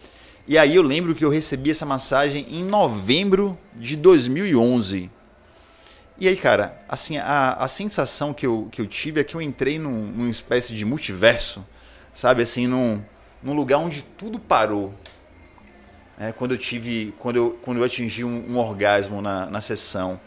E 0.48 0.58
aí 0.58 0.76
eu 0.76 0.82
lembro 0.82 1.16
que 1.16 1.24
eu 1.24 1.30
recebi 1.30 1.72
essa 1.72 1.86
massagem 1.86 2.46
em 2.50 2.64
novembro 2.64 3.58
de 3.76 3.96
2011. 3.96 5.10
E 6.18 6.28
aí, 6.28 6.36
cara, 6.36 6.78
assim, 6.88 7.18
a, 7.18 7.54
a 7.54 7.68
sensação 7.68 8.34
que 8.34 8.46
eu, 8.46 8.70
que 8.72 8.80
eu 8.80 8.88
tive 8.88 9.20
é 9.20 9.24
que 9.24 9.36
eu 9.36 9.42
entrei 9.42 9.80
num, 9.80 10.06
numa 10.06 10.30
espécie 10.30 10.74
de 10.74 10.86
multiverso, 10.86 11.66
sabe? 12.14 12.44
Assim, 12.44 12.68
num, 12.68 13.02
num 13.42 13.54
lugar 13.54 13.78
onde 13.80 14.04
tudo 14.04 14.40
parou. 14.40 14.94
É, 16.20 16.32
quando 16.32 16.52
eu 16.52 16.58
tive, 16.58 17.14
quando 17.20 17.38
eu, 17.38 17.60
quando 17.62 17.78
eu 17.78 17.84
atingi 17.84 18.24
um, 18.24 18.52
um 18.52 18.58
orgasmo 18.58 19.22
na, 19.22 19.48
na 19.48 19.60
sessão. 19.60 20.20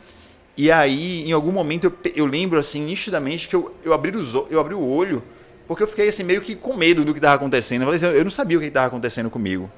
E 0.56 0.70
aí, 0.72 1.28
em 1.28 1.32
algum 1.32 1.52
momento, 1.52 1.84
eu, 1.84 2.12
eu 2.14 2.26
lembro, 2.26 2.58
assim, 2.58 2.80
nitidamente, 2.82 3.48
que 3.48 3.54
eu, 3.54 3.74
eu, 3.84 3.92
abri 3.92 4.16
os, 4.16 4.32
eu 4.50 4.58
abri 4.58 4.74
o 4.74 4.82
olho, 4.82 5.22
porque 5.66 5.82
eu 5.82 5.86
fiquei, 5.86 6.08
assim, 6.08 6.22
meio 6.22 6.40
que 6.40 6.54
com 6.56 6.74
medo 6.74 7.04
do 7.04 7.12
que 7.12 7.18
estava 7.18 7.34
acontecendo. 7.34 7.82
Eu, 7.82 7.86
falei 7.86 7.96
assim, 7.96 8.18
eu 8.18 8.24
não 8.24 8.30
sabia 8.30 8.56
o 8.56 8.60
que 8.60 8.66
estava 8.68 8.86
acontecendo 8.86 9.28
comigo. 9.28 9.70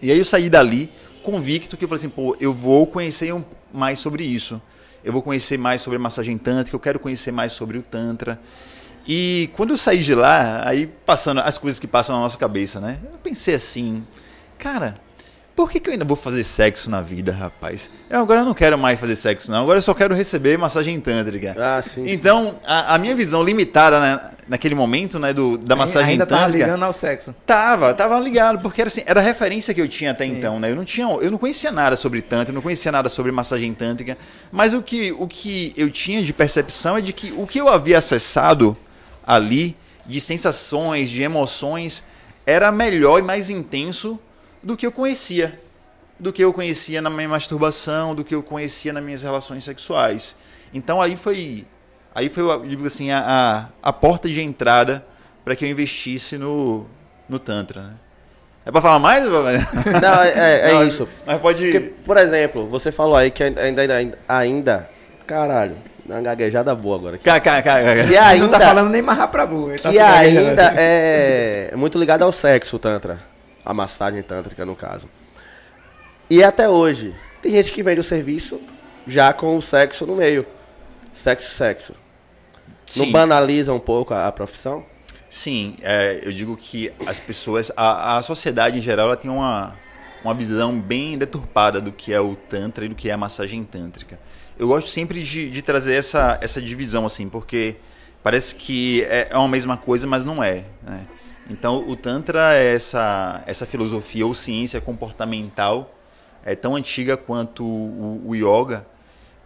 E 0.00 0.10
aí 0.10 0.18
eu 0.18 0.24
saí 0.24 0.48
dali 0.48 0.90
convicto 1.22 1.76
que 1.76 1.84
eu 1.84 1.88
falei 1.88 2.00
assim, 2.00 2.08
pô, 2.08 2.36
eu 2.40 2.52
vou 2.52 2.86
conhecer 2.86 3.32
um- 3.32 3.44
mais 3.72 3.98
sobre 3.98 4.24
isso. 4.24 4.60
Eu 5.04 5.12
vou 5.12 5.22
conhecer 5.22 5.58
mais 5.58 5.80
sobre 5.80 5.96
a 5.96 6.00
massagem 6.00 6.36
tântrica, 6.38 6.74
eu 6.74 6.80
quero 6.80 6.98
conhecer 6.98 7.32
mais 7.32 7.52
sobre 7.52 7.78
o 7.78 7.82
tantra. 7.82 8.40
E 9.06 9.50
quando 9.54 9.70
eu 9.70 9.76
saí 9.76 10.00
de 10.00 10.14
lá, 10.14 10.66
aí 10.66 10.86
passando 10.86 11.40
as 11.40 11.58
coisas 11.58 11.80
que 11.80 11.86
passam 11.86 12.14
na 12.16 12.22
nossa 12.22 12.38
cabeça, 12.38 12.80
né? 12.80 12.98
Eu 13.04 13.18
pensei 13.18 13.54
assim, 13.54 14.06
cara, 14.58 14.96
por 15.54 15.70
que, 15.70 15.78
que 15.78 15.90
eu 15.90 15.92
ainda 15.92 16.04
vou 16.04 16.16
fazer 16.16 16.44
sexo 16.44 16.90
na 16.90 17.02
vida, 17.02 17.30
rapaz? 17.30 17.90
Eu 18.08 18.20
agora 18.20 18.42
não 18.42 18.54
quero 18.54 18.78
mais 18.78 18.98
fazer 18.98 19.16
sexo, 19.16 19.50
não. 19.50 19.62
Agora 19.62 19.78
eu 19.78 19.82
só 19.82 19.92
quero 19.92 20.14
receber 20.14 20.56
massagem 20.56 20.98
tântrica. 21.00 21.54
Ah, 21.58 21.82
sim. 21.82 22.06
sim. 22.06 22.12
Então, 22.12 22.58
a, 22.64 22.94
a 22.94 22.98
minha 22.98 23.14
visão 23.14 23.44
limitada 23.44 24.00
né, 24.00 24.30
naquele 24.48 24.74
momento, 24.74 25.18
né, 25.18 25.32
do, 25.32 25.58
da 25.58 25.76
massagem 25.76 26.12
Ainda 26.12 26.26
tava 26.26 26.44
tântrica. 26.44 26.64
ligando 26.64 26.82
ao 26.84 26.94
sexo. 26.94 27.34
Tava, 27.46 27.92
tava 27.92 28.18
ligado, 28.18 28.60
porque 28.60 28.80
era, 28.80 28.88
assim, 28.88 29.02
era 29.04 29.20
a 29.20 29.22
referência 29.22 29.74
que 29.74 29.80
eu 29.80 29.88
tinha 29.88 30.12
até 30.12 30.24
Sim. 30.24 30.38
então, 30.38 30.58
né? 30.58 30.70
Eu 30.70 30.76
não 30.76 30.84
tinha, 30.84 31.06
eu 31.06 31.30
não 31.30 31.38
conhecia 31.38 31.70
nada 31.70 31.96
sobre 31.96 32.22
tantra, 32.22 32.50
eu 32.50 32.54
não 32.54 32.62
conhecia 32.62 32.90
nada 32.90 33.08
sobre 33.10 33.30
massagem 33.30 33.74
tântrica, 33.74 34.16
mas 34.50 34.72
o 34.72 34.82
que, 34.82 35.12
o 35.12 35.28
que 35.28 35.74
eu 35.76 35.90
tinha 35.90 36.22
de 36.22 36.32
percepção 36.32 36.96
é 36.96 37.00
de 37.00 37.12
que 37.12 37.32
o 37.36 37.46
que 37.46 37.60
eu 37.60 37.68
havia 37.68 37.98
acessado 37.98 38.76
ali 39.26 39.76
de 40.06 40.20
sensações, 40.20 41.10
de 41.10 41.22
emoções, 41.22 42.02
era 42.46 42.72
melhor 42.72 43.18
e 43.18 43.22
mais 43.22 43.50
intenso 43.50 44.18
do 44.62 44.76
que 44.76 44.86
eu 44.86 44.92
conhecia. 44.92 45.58
Do 46.18 46.32
que 46.32 46.42
eu 46.44 46.52
conhecia 46.52 47.02
na 47.02 47.10
minha 47.10 47.28
masturbação, 47.28 48.14
do 48.14 48.22
que 48.24 48.34
eu 48.34 48.42
conhecia 48.42 48.92
nas 48.92 49.02
minhas 49.02 49.22
relações 49.22 49.64
sexuais. 49.64 50.36
Então 50.72 51.02
aí 51.02 51.16
foi, 51.16 51.66
aí 52.14 52.28
foi, 52.28 52.44
assim, 52.86 53.10
a, 53.10 53.68
a, 53.82 53.88
a 53.90 53.92
porta 53.92 54.28
de 54.28 54.40
entrada 54.40 55.04
para 55.44 55.56
que 55.56 55.64
eu 55.64 55.68
investisse 55.68 56.38
no, 56.38 56.86
no 57.28 57.38
Tantra. 57.40 57.82
Né? 57.82 57.90
É 58.64 58.70
para 58.70 58.80
falar 58.80 59.00
mais? 59.00 59.24
Não, 59.24 59.48
é, 59.48 59.56
é- 59.56 60.70
é 60.70 60.72
Não, 60.78 60.86
isso. 60.86 61.08
Mas 61.26 61.40
pode. 61.40 61.64
Porque, 61.64 61.80
por 61.80 62.16
exemplo, 62.16 62.68
você 62.68 62.92
falou 62.92 63.16
aí 63.16 63.28
que 63.30 63.42
ainda, 63.42 63.60
ainda, 63.60 64.18
ainda 64.28 64.88
caralho, 65.26 65.74
uma 66.06 66.20
gaguejada 66.20 66.72
boa 66.72 66.96
agora. 66.96 67.16
aqui. 67.16 67.24
Cá, 67.24 67.40
cá, 67.40 67.60
cá, 67.60 67.82
cá. 67.82 67.94
Que 67.94 68.00
Ele 68.00 68.14
não 68.14 68.22
ainda, 68.24 68.48
tá 68.60 68.60
falando 68.60 68.90
nem 68.90 69.02
marrar 69.02 69.26
pra 69.26 69.44
burro. 69.44 69.70
ele 69.70 69.80
tá 69.80 69.90
que 69.90 69.98
ainda 69.98 70.72
é 70.76 71.72
muito 71.74 71.98
ligado 71.98 72.22
ao 72.22 72.30
sexo, 72.32 72.76
o 72.76 72.78
tantra. 72.78 73.18
A 73.64 73.72
massagem 73.72 74.22
tântrica, 74.22 74.64
no 74.66 74.74
caso. 74.74 75.08
E 76.28 76.42
até 76.42 76.68
hoje, 76.68 77.14
tem 77.40 77.52
gente 77.52 77.70
que 77.72 77.82
vende 77.82 78.00
o 78.00 78.04
serviço 78.04 78.60
já 79.06 79.32
com 79.32 79.56
o 79.56 79.62
sexo 79.62 80.06
no 80.06 80.16
meio. 80.16 80.46
Sexo, 81.12 81.50
sexo. 81.50 81.94
Não 82.96 83.06
Sim. 83.06 83.12
banaliza 83.12 83.72
um 83.72 83.80
pouco 83.80 84.14
a, 84.14 84.26
a 84.26 84.32
profissão? 84.32 84.84
Sim, 85.28 85.76
é, 85.82 86.20
eu 86.24 86.32
digo 86.32 86.56
que 86.56 86.92
as 87.06 87.18
pessoas, 87.18 87.72
a, 87.76 88.18
a 88.18 88.22
sociedade 88.22 88.78
em 88.78 88.82
geral, 88.82 89.06
ela 89.06 89.16
tem 89.16 89.30
uma, 89.30 89.74
uma 90.22 90.34
visão 90.34 90.78
bem 90.78 91.16
deturpada 91.16 91.80
do 91.80 91.90
que 91.90 92.12
é 92.12 92.20
o 92.20 92.36
Tantra 92.36 92.84
e 92.84 92.88
do 92.88 92.94
que 92.94 93.08
é 93.08 93.12
a 93.12 93.16
massagem 93.16 93.64
tântrica. 93.64 94.20
Eu 94.58 94.68
gosto 94.68 94.90
sempre 94.90 95.22
de, 95.22 95.50
de 95.50 95.62
trazer 95.62 95.94
essa, 95.94 96.38
essa 96.40 96.60
divisão, 96.60 97.06
assim, 97.06 97.28
porque 97.28 97.76
parece 98.22 98.54
que 98.54 99.02
é, 99.04 99.28
é 99.30 99.36
uma 99.36 99.48
mesma 99.48 99.76
coisa, 99.76 100.06
mas 100.06 100.24
não 100.24 100.42
é. 100.42 100.64
né? 100.82 101.06
Então, 101.52 101.86
o 101.86 101.94
Tantra 101.94 102.54
é 102.54 102.74
essa, 102.74 103.42
essa 103.46 103.66
filosofia 103.66 104.26
ou 104.26 104.34
ciência 104.34 104.80
comportamental, 104.80 105.94
é 106.42 106.54
tão 106.54 106.74
antiga 106.74 107.14
quanto 107.14 107.62
o, 107.62 108.22
o 108.26 108.34
yoga, 108.34 108.86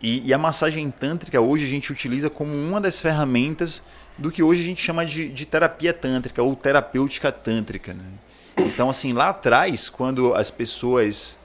e, 0.01 0.23
e 0.25 0.33
a 0.33 0.39
massagem 0.39 0.89
tântrica 0.89 1.41
hoje 1.41 1.65
a 1.65 1.69
gente 1.69 1.91
utiliza 1.91 2.31
como 2.31 2.55
uma 2.55 2.81
das 2.81 3.01
ferramentas 3.01 3.83
do 4.17 4.31
que 4.31 4.41
hoje 4.41 4.63
a 4.63 4.65
gente 4.65 4.81
chama 4.81 5.05
de, 5.05 5.29
de 5.29 5.45
terapia 5.45 5.93
tântrica 5.93 6.41
ou 6.43 6.55
terapêutica 6.55 7.33
tântrica. 7.33 7.93
Né? 7.93 8.05
Então, 8.59 8.89
assim, 8.89 9.13
lá 9.13 9.31
atrás, 9.31 9.89
quando 9.89 10.33
as 10.33 10.49
pessoas 10.49 11.37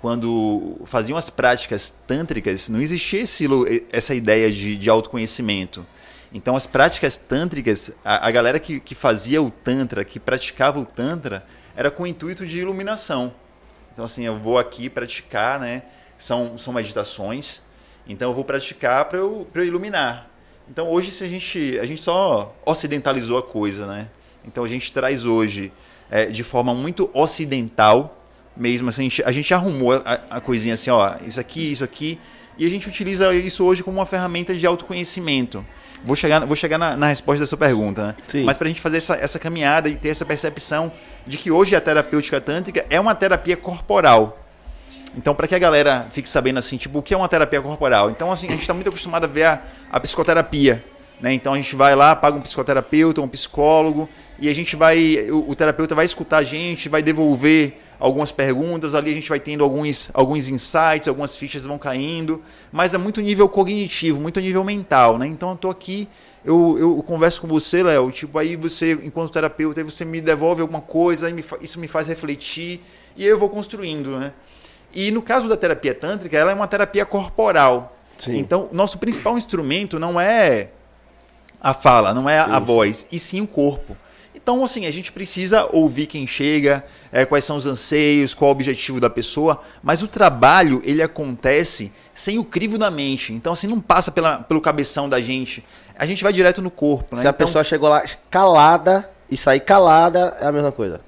quando 0.00 0.80
faziam 0.84 1.18
as 1.18 1.28
práticas 1.28 1.92
tântricas, 2.06 2.68
não 2.68 2.80
existia 2.80 3.20
esse 3.20 3.46
essa 3.90 4.14
ideia 4.14 4.50
de, 4.50 4.76
de 4.76 4.88
autoconhecimento. 4.88 5.84
Então, 6.32 6.54
as 6.54 6.66
práticas 6.66 7.16
tântricas, 7.16 7.90
a, 8.04 8.28
a 8.28 8.30
galera 8.30 8.58
que, 8.58 8.80
que 8.80 8.94
fazia 8.94 9.42
o 9.42 9.50
Tantra, 9.50 10.04
que 10.04 10.20
praticava 10.20 10.78
o 10.78 10.84
Tantra, 10.84 11.44
era 11.74 11.90
com 11.90 12.02
o 12.02 12.06
intuito 12.06 12.46
de 12.46 12.60
iluminação. 12.60 13.32
Então, 13.92 14.04
assim, 14.04 14.24
eu 14.24 14.38
vou 14.38 14.58
aqui 14.58 14.90
praticar, 14.90 15.58
né? 15.58 15.82
São, 16.18 16.58
são 16.58 16.72
meditações. 16.72 17.62
Então, 18.06 18.30
eu 18.30 18.34
vou 18.34 18.44
praticar 18.44 19.06
para 19.06 19.18
eu, 19.18 19.46
eu 19.54 19.64
iluminar. 19.64 20.28
Então, 20.70 20.88
hoje, 20.90 21.10
se 21.10 21.24
a 21.24 21.28
gente, 21.28 21.78
a 21.80 21.86
gente 21.86 22.00
só 22.00 22.54
ocidentalizou 22.64 23.38
a 23.38 23.42
coisa, 23.42 23.86
né? 23.86 24.08
Então, 24.44 24.64
a 24.64 24.68
gente 24.68 24.92
traz 24.92 25.24
hoje, 25.24 25.72
é, 26.10 26.26
de 26.26 26.44
forma 26.44 26.74
muito 26.74 27.10
ocidental, 27.14 28.22
mesmo 28.54 28.90
assim, 28.90 29.02
a 29.02 29.04
gente, 29.04 29.22
a 29.24 29.32
gente 29.32 29.54
arrumou 29.54 29.94
a, 29.94 30.20
a 30.28 30.40
coisinha 30.40 30.74
assim, 30.74 30.90
ó, 30.90 31.14
isso 31.24 31.40
aqui, 31.40 31.70
isso 31.70 31.84
aqui, 31.84 32.18
e 32.58 32.66
a 32.66 32.68
gente 32.68 32.88
utiliza 32.88 33.32
isso 33.34 33.64
hoje 33.64 33.84
como 33.84 33.98
uma 33.98 34.06
ferramenta 34.06 34.54
de 34.54 34.66
autoconhecimento. 34.66 35.64
Vou 36.04 36.14
chegar, 36.16 36.44
vou 36.46 36.56
chegar 36.56 36.78
na, 36.78 36.96
na 36.96 37.08
resposta 37.08 37.40
da 37.40 37.46
sua 37.46 37.58
pergunta, 37.58 38.08
né? 38.08 38.14
Sim. 38.28 38.44
Mas 38.44 38.56
para 38.56 38.66
a 38.66 38.68
gente 38.68 38.80
fazer 38.80 38.98
essa, 38.98 39.16
essa 39.16 39.38
caminhada 39.38 39.88
e 39.88 39.96
ter 39.96 40.08
essa 40.08 40.24
percepção 40.24 40.92
de 41.26 41.36
que 41.36 41.50
hoje 41.50 41.74
a 41.74 41.80
terapêutica 41.80 42.40
tântrica 42.40 42.86
é 42.88 43.00
uma 43.00 43.14
terapia 43.14 43.56
corporal. 43.56 44.38
Então, 45.16 45.34
para 45.34 45.48
que 45.48 45.54
a 45.54 45.58
galera 45.58 46.06
fique 46.12 46.28
sabendo 46.28 46.58
assim, 46.58 46.76
tipo, 46.76 47.00
o 47.00 47.02
que 47.02 47.12
é 47.12 47.16
uma 47.16 47.28
terapia 47.28 47.60
corporal? 47.60 48.10
Então, 48.10 48.30
assim, 48.30 48.46
a 48.46 48.52
gente 48.52 48.60
está 48.60 48.74
muito 48.74 48.88
acostumado 48.88 49.24
a 49.24 49.26
ver 49.26 49.44
a, 49.44 49.62
a 49.90 50.00
psicoterapia. 50.00 50.84
Né? 51.20 51.32
Então 51.32 51.52
a 51.52 51.56
gente 51.56 51.74
vai 51.74 51.96
lá, 51.96 52.14
paga 52.14 52.36
um 52.36 52.40
psicoterapeuta, 52.40 53.20
um 53.20 53.28
psicólogo, 53.28 54.08
e 54.38 54.48
a 54.48 54.54
gente 54.54 54.76
vai. 54.76 55.28
O, 55.30 55.50
o 55.50 55.54
terapeuta 55.54 55.94
vai 55.94 56.04
escutar 56.04 56.38
a 56.38 56.42
gente, 56.42 56.88
vai 56.88 57.02
devolver 57.02 57.80
algumas 57.98 58.30
perguntas, 58.30 58.94
ali 58.94 59.10
a 59.10 59.14
gente 59.14 59.28
vai 59.28 59.40
tendo 59.40 59.64
alguns, 59.64 60.10
alguns 60.14 60.48
insights, 60.48 61.08
algumas 61.08 61.36
fichas 61.36 61.66
vão 61.66 61.78
caindo, 61.78 62.42
mas 62.70 62.94
é 62.94 62.98
muito 62.98 63.20
nível 63.20 63.48
cognitivo, 63.48 64.20
muito 64.20 64.38
nível 64.40 64.62
mental, 64.62 65.18
né? 65.18 65.26
Então 65.26 65.50
eu 65.50 65.56
tô 65.56 65.68
aqui, 65.70 66.08
eu, 66.44 66.76
eu 66.78 67.02
converso 67.02 67.40
com 67.40 67.48
você, 67.48 67.82
Léo, 67.82 68.10
tipo, 68.12 68.38
aí 68.38 68.54
você, 68.56 68.92
enquanto 69.02 69.32
terapeuta, 69.32 69.80
aí 69.80 69.84
você 69.84 70.04
me 70.04 70.20
devolve 70.20 70.60
alguma 70.62 70.80
coisa, 70.80 71.26
aí 71.26 71.32
me 71.32 71.44
isso 71.60 71.80
me 71.80 71.88
faz 71.88 72.06
refletir, 72.06 72.80
e 73.16 73.24
aí 73.24 73.28
eu 73.28 73.38
vou 73.38 73.48
construindo, 73.48 74.16
né? 74.18 74.32
E 74.94 75.10
no 75.10 75.20
caso 75.20 75.48
da 75.48 75.56
terapia 75.56 75.94
tântrica, 75.94 76.36
ela 76.38 76.52
é 76.52 76.54
uma 76.54 76.66
terapia 76.68 77.04
corporal. 77.04 77.96
Sim. 78.16 78.38
Então, 78.38 78.68
nosso 78.72 78.98
principal 78.98 79.36
instrumento 79.36 79.98
não 79.98 80.18
é 80.20 80.68
a 81.60 81.74
fala, 81.74 82.14
não 82.14 82.28
é 82.28 82.38
a- 82.38 82.44
a 82.44 82.58
Sim, 82.60 82.64
voz, 82.66 83.06
e 83.12 83.18
sim 83.18 83.40
o 83.40 83.46
corpo. 83.46 83.96
Então, 84.48 84.64
assim, 84.64 84.86
a 84.86 84.90
gente 84.90 85.12
precisa 85.12 85.68
ouvir 85.74 86.06
quem 86.06 86.26
chega, 86.26 86.82
é, 87.12 87.26
quais 87.26 87.44
são 87.44 87.58
os 87.58 87.66
anseios, 87.66 88.32
qual 88.32 88.48
o 88.48 88.52
objetivo 88.52 88.98
da 88.98 89.10
pessoa, 89.10 89.60
mas 89.82 90.02
o 90.02 90.08
trabalho, 90.08 90.80
ele 90.86 91.02
acontece 91.02 91.92
sem 92.14 92.38
o 92.38 92.44
crivo 92.44 92.78
da 92.78 92.90
mente. 92.90 93.30
Então, 93.30 93.52
assim, 93.52 93.66
não 93.66 93.78
passa 93.78 94.10
pela, 94.10 94.38
pelo 94.38 94.58
cabeção 94.62 95.06
da 95.06 95.20
gente. 95.20 95.62
A 95.98 96.06
gente 96.06 96.22
vai 96.22 96.32
direto 96.32 96.62
no 96.62 96.70
corpo, 96.70 97.14
né? 97.14 97.20
Se 97.20 97.28
a 97.28 97.30
Então, 97.30 97.46
pessoa 97.46 97.62
chegou 97.62 97.90
lá 97.90 98.02
calada 98.30 99.10
e 99.30 99.36
sair 99.36 99.60
calada, 99.60 100.34
é 100.40 100.46
a 100.46 100.50
mesma 100.50 100.72
coisa. 100.72 101.02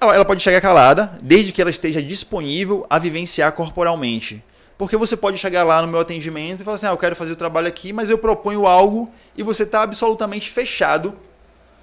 ela, 0.00 0.16
ela 0.16 0.24
pode 0.24 0.42
chegar 0.42 0.60
calada, 0.60 1.16
desde 1.22 1.52
que 1.52 1.60
ela 1.62 1.70
esteja 1.70 2.02
disponível 2.02 2.84
a 2.90 2.98
vivenciar 2.98 3.52
corporalmente. 3.52 4.42
Porque 4.76 4.96
você 4.96 5.16
pode 5.16 5.38
chegar 5.38 5.62
lá 5.62 5.80
no 5.82 5.86
meu 5.86 6.00
atendimento 6.00 6.62
e 6.62 6.64
falar 6.64 6.74
assim: 6.74 6.86
ah, 6.86 6.90
eu 6.90 6.98
quero 6.98 7.14
fazer 7.14 7.30
o 7.30 7.36
trabalho 7.36 7.68
aqui, 7.68 7.92
mas 7.92 8.10
eu 8.10 8.18
proponho 8.18 8.66
algo 8.66 9.08
e 9.36 9.42
você 9.44 9.62
está 9.62 9.82
absolutamente 9.82 10.50
fechado 10.50 11.16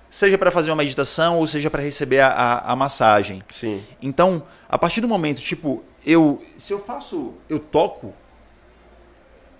seja 0.09 0.37
para 0.37 0.51
fazer 0.51 0.71
uma 0.71 0.77
meditação 0.77 1.37
ou 1.37 1.47
seja 1.47 1.69
para 1.69 1.81
receber 1.81 2.19
a, 2.19 2.29
a, 2.29 2.71
a 2.71 2.75
massagem. 2.75 3.43
Sim. 3.51 3.83
Então, 4.01 4.43
a 4.67 4.77
partir 4.77 5.01
do 5.01 5.07
momento, 5.07 5.41
tipo, 5.41 5.83
eu. 6.05 6.43
Se 6.57 6.73
eu 6.73 6.79
faço. 6.79 7.33
Eu 7.47 7.59
toco. 7.59 8.13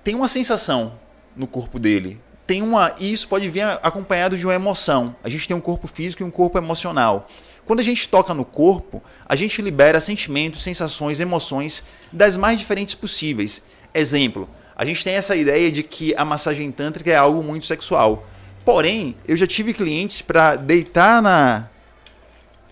Tem 0.04 0.16
uma 0.16 0.28
sensação 0.28 0.94
no 1.36 1.46
corpo 1.46 1.80
dele. 1.80 2.20
Tem 2.48 2.62
uma. 2.62 2.96
E 2.98 3.12
isso 3.12 3.28
pode 3.28 3.48
vir 3.50 3.64
acompanhado 3.84 4.38
de 4.38 4.46
uma 4.46 4.56
emoção. 4.56 5.16
A 5.24 5.30
gente 5.30 5.48
tem 5.48 5.56
um 5.56 5.62
corpo 5.62 5.88
físico 5.88 6.24
e 6.24 6.26
um 6.26 6.32
corpo 6.32 6.58
emocional. 6.58 7.28
Quando 7.66 7.82
a 7.82 7.84
gente 7.84 8.10
toca 8.10 8.34
no 8.34 8.44
corpo, 8.44 9.04
a 9.28 9.36
gente 9.36 9.62
libera 9.62 10.02
sentimentos, 10.02 10.64
sensações, 10.64 11.20
emoções 11.20 11.84
das 12.12 12.36
mais 12.36 12.58
diferentes 12.58 12.96
possíveis. 12.96 13.62
Exemplo, 13.94 14.50
a 14.76 14.84
gente 14.84 15.04
tem 15.04 15.14
essa 15.14 15.36
ideia 15.36 15.72
de 15.72 15.84
que 15.84 16.16
a 16.16 16.26
massagem 16.26 16.72
tântrica 16.72 17.12
é 17.12 17.16
algo 17.16 17.44
muito 17.44 17.68
sexual. 17.68 18.26
Porém, 18.72 19.16
eu 19.28 19.36
já 19.36 19.48
tive 19.48 19.74
clientes 19.74 20.22
para 20.22 20.56
deitar 20.56 21.24
na 21.24 21.68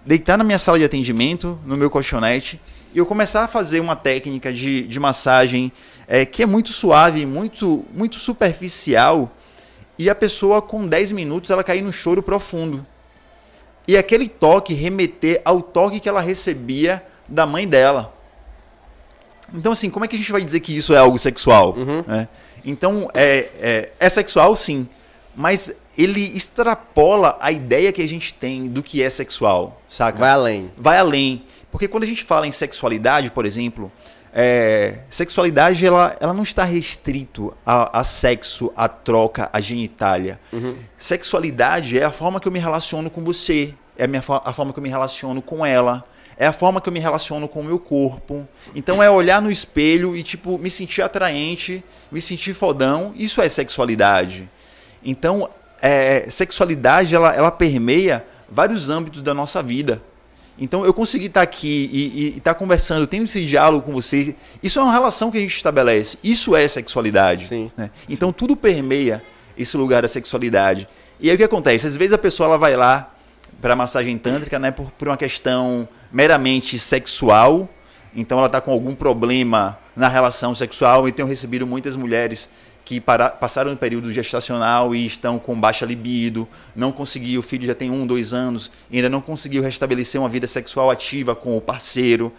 deitar 0.06 0.38
na 0.38 0.44
minha 0.44 0.60
sala 0.60 0.77
de 0.77 0.86
atendimento, 0.86 1.60
no 1.66 1.75
meu 1.75 1.89
colchonete, 1.89 2.62
e 2.94 3.00
eu 3.00 3.06
começar 3.08 3.44
a 3.44 3.48
fazer 3.48 3.80
uma 3.80 3.96
técnica 3.96 4.54
de, 4.54 4.84
de 4.84 5.00
massagem 5.00 5.72
é, 6.08 6.24
que 6.24 6.44
é 6.44 6.46
muito 6.46 6.72
suave, 6.72 7.25
muito, 7.25 7.84
muito 7.92 8.20
superficial, 8.20 9.36
e 9.98 10.08
a 10.08 10.13
pessoa 10.13 10.62
com 10.62 10.86
10 10.86 11.13
minutos 11.13 11.50
ela 11.50 11.63
cair 11.63 11.82
no 11.82 11.92
choro 11.92 12.22
profundo. 12.22 12.86
E 13.88 13.98
aquele 13.98 14.30
toque 14.30 14.75
remeter 14.75 15.42
ao 15.44 15.63
toque 15.63 16.00
que 16.00 16.08
ela 16.08 16.22
recebia 16.22 17.04
da 17.27 17.48
mãe 17.48 17.68
dela. 17.68 18.13
Então, 19.51 19.72
assim, 19.72 19.89
como 19.89 20.06
é 20.06 20.08
que 20.08 20.16
a 20.16 20.20
gente 20.20 20.32
vai 20.32 20.46
dizer 20.46 20.60
que 20.60 20.77
isso 20.77 20.94
é 20.94 21.00
algo 21.00 21.18
sexual? 21.18 21.74
Uhum. 21.75 22.04
né? 22.06 22.27
Então, 22.63 23.10
é, 23.16 23.50
é, 23.60 23.92
é 24.00 24.10
sexual, 24.10 24.56
sim, 24.56 24.88
mas 25.36 25.74
ele 25.98 26.22
extrapola 26.22 27.38
a 27.42 27.51
ideia 27.51 27.92
que 27.92 28.01
a 28.01 28.08
gente 28.08 28.34
tem 28.34 28.68
do 28.68 28.84
que 28.84 29.01
é 29.01 29.10
sexual, 29.10 29.82
saca? 29.89 30.20
Vai 30.20 30.30
além. 30.30 30.72
vai 30.77 30.98
além. 30.98 31.44
Porque 31.72 31.88
quando 31.88 32.04
a 32.04 32.08
gente 32.08 32.24
fala 32.24 32.46
em 32.48 32.51
sexualidade, 32.51 33.32
por 33.32 33.46
exemplo, 33.46 33.92
é, 34.34 35.00
sexualidade 35.10 35.84
ela, 35.86 36.16
ela 36.20 36.34
não 36.34 36.44
está 36.44 36.63
restrito 36.63 37.56
a, 37.66 38.00
a 38.00 38.04
sexo, 38.04 38.72
a 38.75 38.88
troca, 38.88 39.50
a 39.51 39.60
genitália. 39.60 40.39
Sexualidade 40.98 41.98
é 41.98 42.04
a 42.04 42.12
forma 42.12 42.39
que 42.39 42.48
eu 42.48 42.51
me 42.51 42.60
relaciono 42.60 43.10
com 43.10 43.24
você, 43.24 43.74
é 43.98 44.04
a, 44.04 44.08
minha, 44.08 44.22
a 44.46 44.54
forma 44.54 44.72
que 44.72 44.80
eu 44.80 44.84
me 44.84 44.89
relaciono 44.89 45.42
com 45.42 45.66
ela, 45.66 46.06
é 46.38 46.46
a 46.46 46.54
forma 46.54 46.80
que 46.80 46.88
eu 46.88 46.94
me 46.94 47.00
relaciono 47.00 47.48
com 47.48 47.62
o 47.62 47.63
meu 47.63 47.80
corpo. 47.80 48.48
Então 48.75 49.01
é 49.01 49.10
olhar 49.10 49.42
no 49.42 49.50
espelho 49.50 50.16
e 50.16 50.22
tipo 50.22 50.60
me 50.60 50.70
sentir 50.70 51.01
atraente, 51.01 51.84
me 52.12 52.22
sentir 52.22 52.54
fodão. 52.54 53.13
Isso 53.16 53.42
é 53.42 53.50
sexualidade. 53.50 54.48
Então 55.04 55.50
é, 55.81 56.27
sexualidade 56.29 57.13
ela, 57.13 57.34
ela 57.34 57.51
permeia 57.51 58.25
vários 58.50 58.89
âmbitos 58.89 59.22
da 59.22 59.34
nossa 59.34 59.62
vida. 59.62 60.01
Então 60.60 60.84
eu 60.84 60.93
consegui 60.93 61.27
estar 61.27 61.41
aqui 61.41 61.89
e 61.93 62.38
estar 62.38 62.55
conversando, 62.55 63.05
tendo 63.05 63.25
esse 63.25 63.46
diálogo 63.46 63.86
com 63.86 63.93
você. 63.93 64.36
Isso 64.63 64.79
é 64.79 64.81
uma 64.81 64.91
relação 64.91 65.29
que 65.29 65.38
a 65.38 65.41
gente 65.41 65.55
estabelece. 65.55 66.17
Isso 66.24 66.55
é 66.55 66.67
sexualidade. 66.67 67.48
Sim. 67.48 67.72
né? 67.77 67.91
Então 68.10 68.34
tudo 68.34 68.55
permeia 68.55 69.24
esse 69.57 69.77
lugar 69.77 70.01
da 70.01 70.07
sexualidade. 70.07 70.88
E 71.19 71.29
aí 71.29 71.36
o 71.36 71.38
que 71.38 71.43
acontece? 71.43 71.86
Às 71.86 71.96
vezes 71.96 72.13
a 72.13 72.17
pessoa 72.17 72.48
ela 72.48 72.57
vai 72.57 72.75
lá 72.75 73.13
para 73.62 73.75
massagem 73.75 74.17
tântrica, 74.17 74.60
né, 74.60 74.69
por, 74.69 74.91
por 74.91 75.07
uma 75.07 75.17
questão 75.17 75.88
meramente 76.12 76.78
sexual. 76.80 77.69
Então 78.15 78.38
ela 78.38 78.47
está 78.47 78.62
com 78.62 78.71
algum 78.71 78.95
problema 78.95 79.78
na 79.95 80.08
relação 80.08 80.54
sexual 80.54 81.08
e 81.08 81.12
tenho 81.12 81.28
recebido 81.28 81.65
muitas 81.65 81.95
mulheres 81.95 82.49
que 82.88 83.02
para, 83.02 83.30
passaram 83.30 83.69
no 83.71 83.76
período 83.76 84.13
gestacional 84.13 84.95
e 84.95 85.06
estão 85.06 85.38
com 85.38 85.60
baixa 85.60 85.86
libido, 85.86 86.47
não 86.73 86.89
conseguiu, 86.89 87.41
o 87.41 87.43
filho 87.43 87.65
já 87.67 87.76
tem 87.76 87.91
um, 87.91 88.08
dois 88.08 88.32
anos, 88.32 88.71
e 88.89 88.95
ainda 88.95 89.10
não 89.10 89.19
conseguiu 89.19 89.62
restabelecer 89.62 90.21
uma 90.21 90.30
vida 90.30 90.47
sexual 90.47 90.89
ativa 90.89 91.36
com 91.36 91.58
o 91.58 91.60
parceiro. 91.60 92.32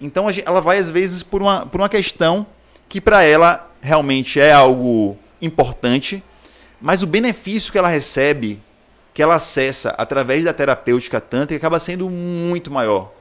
Então 0.00 0.26
a 0.26 0.32
gen- 0.32 0.44
ela 0.46 0.62
vai 0.62 0.78
às 0.78 0.88
vezes 0.88 1.22
por 1.22 1.42
uma, 1.42 1.66
por 1.66 1.82
uma 1.82 1.88
questão 1.90 2.46
que 2.88 2.98
para 2.98 3.22
ela 3.24 3.70
realmente 3.82 4.40
é 4.40 4.50
algo 4.50 5.18
importante, 5.38 6.24
mas 6.80 7.02
o 7.02 7.06
benefício 7.06 7.70
que 7.70 7.76
ela 7.76 7.88
recebe, 7.88 8.58
que 9.12 9.22
ela 9.22 9.34
acessa 9.34 9.90
através 9.98 10.44
da 10.44 10.54
terapêutica 10.54 11.20
tântrica, 11.20 11.58
acaba 11.58 11.78
sendo 11.78 12.08
muito 12.08 12.70
maior. 12.70 13.12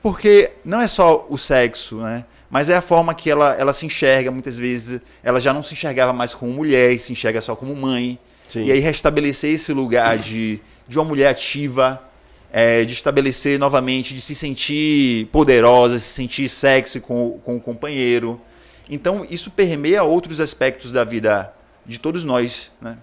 Porque 0.00 0.52
não 0.64 0.80
é 0.80 0.86
só 0.86 1.26
o 1.28 1.36
sexo, 1.36 1.96
né? 1.96 2.24
Mas 2.50 2.70
é 2.70 2.76
a 2.76 2.80
forma 2.80 3.14
que 3.14 3.30
ela, 3.30 3.54
ela 3.54 3.72
se 3.72 3.84
enxerga. 3.84 4.30
Muitas 4.30 4.56
vezes 4.58 5.00
ela 5.22 5.40
já 5.40 5.52
não 5.52 5.62
se 5.62 5.74
enxergava 5.74 6.12
mais 6.12 6.34
como 6.34 6.52
mulher, 6.52 6.92
e 6.92 6.98
se 6.98 7.12
enxerga 7.12 7.40
só 7.40 7.54
como 7.54 7.74
mãe. 7.76 8.18
Sim. 8.48 8.64
E 8.64 8.72
aí 8.72 8.78
restabelecer 8.80 9.52
esse 9.52 9.72
lugar 9.72 10.16
de, 10.18 10.60
de 10.88 10.98
uma 10.98 11.04
mulher 11.04 11.28
ativa, 11.28 12.02
é, 12.50 12.84
de 12.84 12.92
estabelecer 12.94 13.58
novamente, 13.58 14.14
de 14.14 14.20
se 14.22 14.34
sentir 14.34 15.26
poderosa, 15.26 15.98
se 15.98 16.06
sentir 16.08 16.48
sexy 16.48 17.00
com, 17.00 17.38
com 17.44 17.56
o 17.56 17.60
companheiro. 17.60 18.40
Então 18.88 19.26
isso 19.28 19.50
permeia 19.50 20.02
outros 20.02 20.40
aspectos 20.40 20.90
da 20.92 21.04
vida 21.04 21.52
de 21.84 21.98
todos 22.00 22.24
nós, 22.24 22.72
né? 22.80 22.96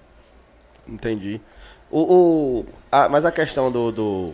Entendi. 0.87 1.39
O, 1.91 1.99
o, 2.01 2.65
a- 2.91 3.07
mas 3.07 3.23
a 3.25 3.31
questão 3.31 3.71
do. 3.71 3.91
do 3.91 4.33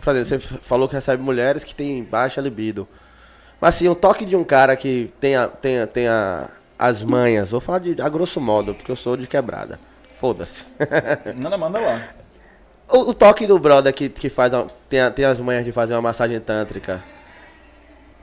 por 0.00 0.14
exemplo, 0.14 0.46
você 0.46 0.58
falou 0.60 0.88
que 0.88 0.94
recebe 0.94 1.20
mulheres 1.22 1.64
que 1.64 1.74
têm 1.74 2.04
baixa 2.04 2.40
libido. 2.40 2.86
Mas 3.64 3.76
assim, 3.76 3.88
o 3.88 3.94
toque 3.94 4.26
de 4.26 4.36
um 4.36 4.44
cara 4.44 4.76
que 4.76 5.10
tenha, 5.18 5.48
tenha, 5.48 5.86
tenha 5.86 6.50
as 6.78 7.02
manhas, 7.02 7.50
vou 7.50 7.62
falar 7.62 7.78
de, 7.78 7.96
a 7.98 8.10
grosso 8.10 8.38
modo, 8.38 8.74
porque 8.74 8.92
eu 8.92 8.96
sou 8.96 9.16
de 9.16 9.26
quebrada. 9.26 9.80
Foda-se. 10.20 10.64
Nada, 11.34 11.56
manda 11.56 11.80
lá. 11.80 11.98
o, 12.90 13.08
o 13.08 13.14
toque 13.14 13.46
do 13.46 13.58
brother 13.58 13.94
que, 13.94 14.10
que 14.10 14.28
faz 14.28 14.52
tem, 14.86 15.00
tem 15.12 15.24
as 15.24 15.40
manhas 15.40 15.64
de 15.64 15.72
fazer 15.72 15.94
uma 15.94 16.02
massagem 16.02 16.38
tântrica. 16.40 17.02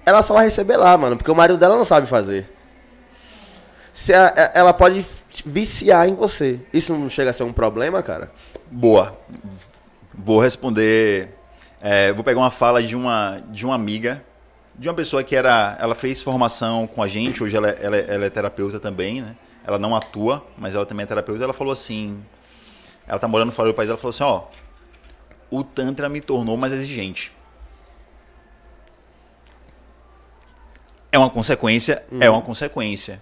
Ela 0.05 0.21
só 0.21 0.35
vai 0.35 0.45
receber 0.45 0.77
lá, 0.77 0.95
mano, 0.95 1.17
porque 1.17 1.31
o 1.31 1.35
marido 1.35 1.57
dela 1.57 1.75
não 1.75 1.85
sabe 1.85 2.05
fazer. 2.05 2.47
Se 3.91 4.13
a- 4.13 4.51
ela 4.53 4.73
pode 4.73 5.03
viciar 5.43 6.07
em 6.07 6.13
você. 6.13 6.59
Isso 6.71 6.93
não 6.93 7.09
chega 7.09 7.31
a 7.31 7.33
ser 7.33 7.45
um 7.45 7.51
problema, 7.51 8.03
cara? 8.03 8.29
Boa. 8.69 9.17
Vou 10.13 10.39
responder. 10.39 11.29
é, 11.81 12.13
vou 12.13 12.23
pegar 12.23 12.39
uma 12.39 12.51
fala 12.51 12.83
de 12.83 12.95
uma, 12.95 13.41
de 13.49 13.65
uma 13.65 13.73
amiga, 13.73 14.23
de 14.77 14.87
uma 14.89 14.95
pessoa 14.95 15.23
que 15.23 15.35
era. 15.35 15.77
Ela 15.79 15.95
fez 15.95 16.21
formação 16.21 16.87
com 16.87 17.01
a 17.03 17.07
gente, 17.07 17.43
hoje 17.43 17.55
ela, 17.55 17.69
é- 17.69 17.77
ela, 17.81 17.97
é- 17.97 18.05
ela 18.15 18.25
é 18.25 18.29
terapeuta 18.29 18.79
também, 18.79 19.21
né? 19.21 19.35
Ela 19.65 19.77
não 19.77 19.95
atua, 19.95 20.45
mas 20.57 20.75
ela 20.75 20.85
também 20.85 21.03
é 21.03 21.07
terapeuta. 21.07 21.43
Ela 21.43 21.53
falou 21.53 21.71
assim. 21.73 22.23
Ela 23.07 23.19
tá 23.19 23.27
morando 23.27 23.51
fora 23.51 23.69
do 23.69 23.73
país, 23.73 23.89
ela 23.89 23.97
falou 23.97 24.11
assim, 24.11 24.23
ó. 24.23 24.43
O 25.49 25.63
Tantra 25.63 26.07
me 26.07 26.21
tornou 26.21 26.55
mais 26.55 26.71
exigente. 26.71 27.31
É 31.11 31.17
uma 31.17 31.29
consequência, 31.29 32.03
é 32.21 32.29
uma 32.29 32.41
consequência. 32.41 33.21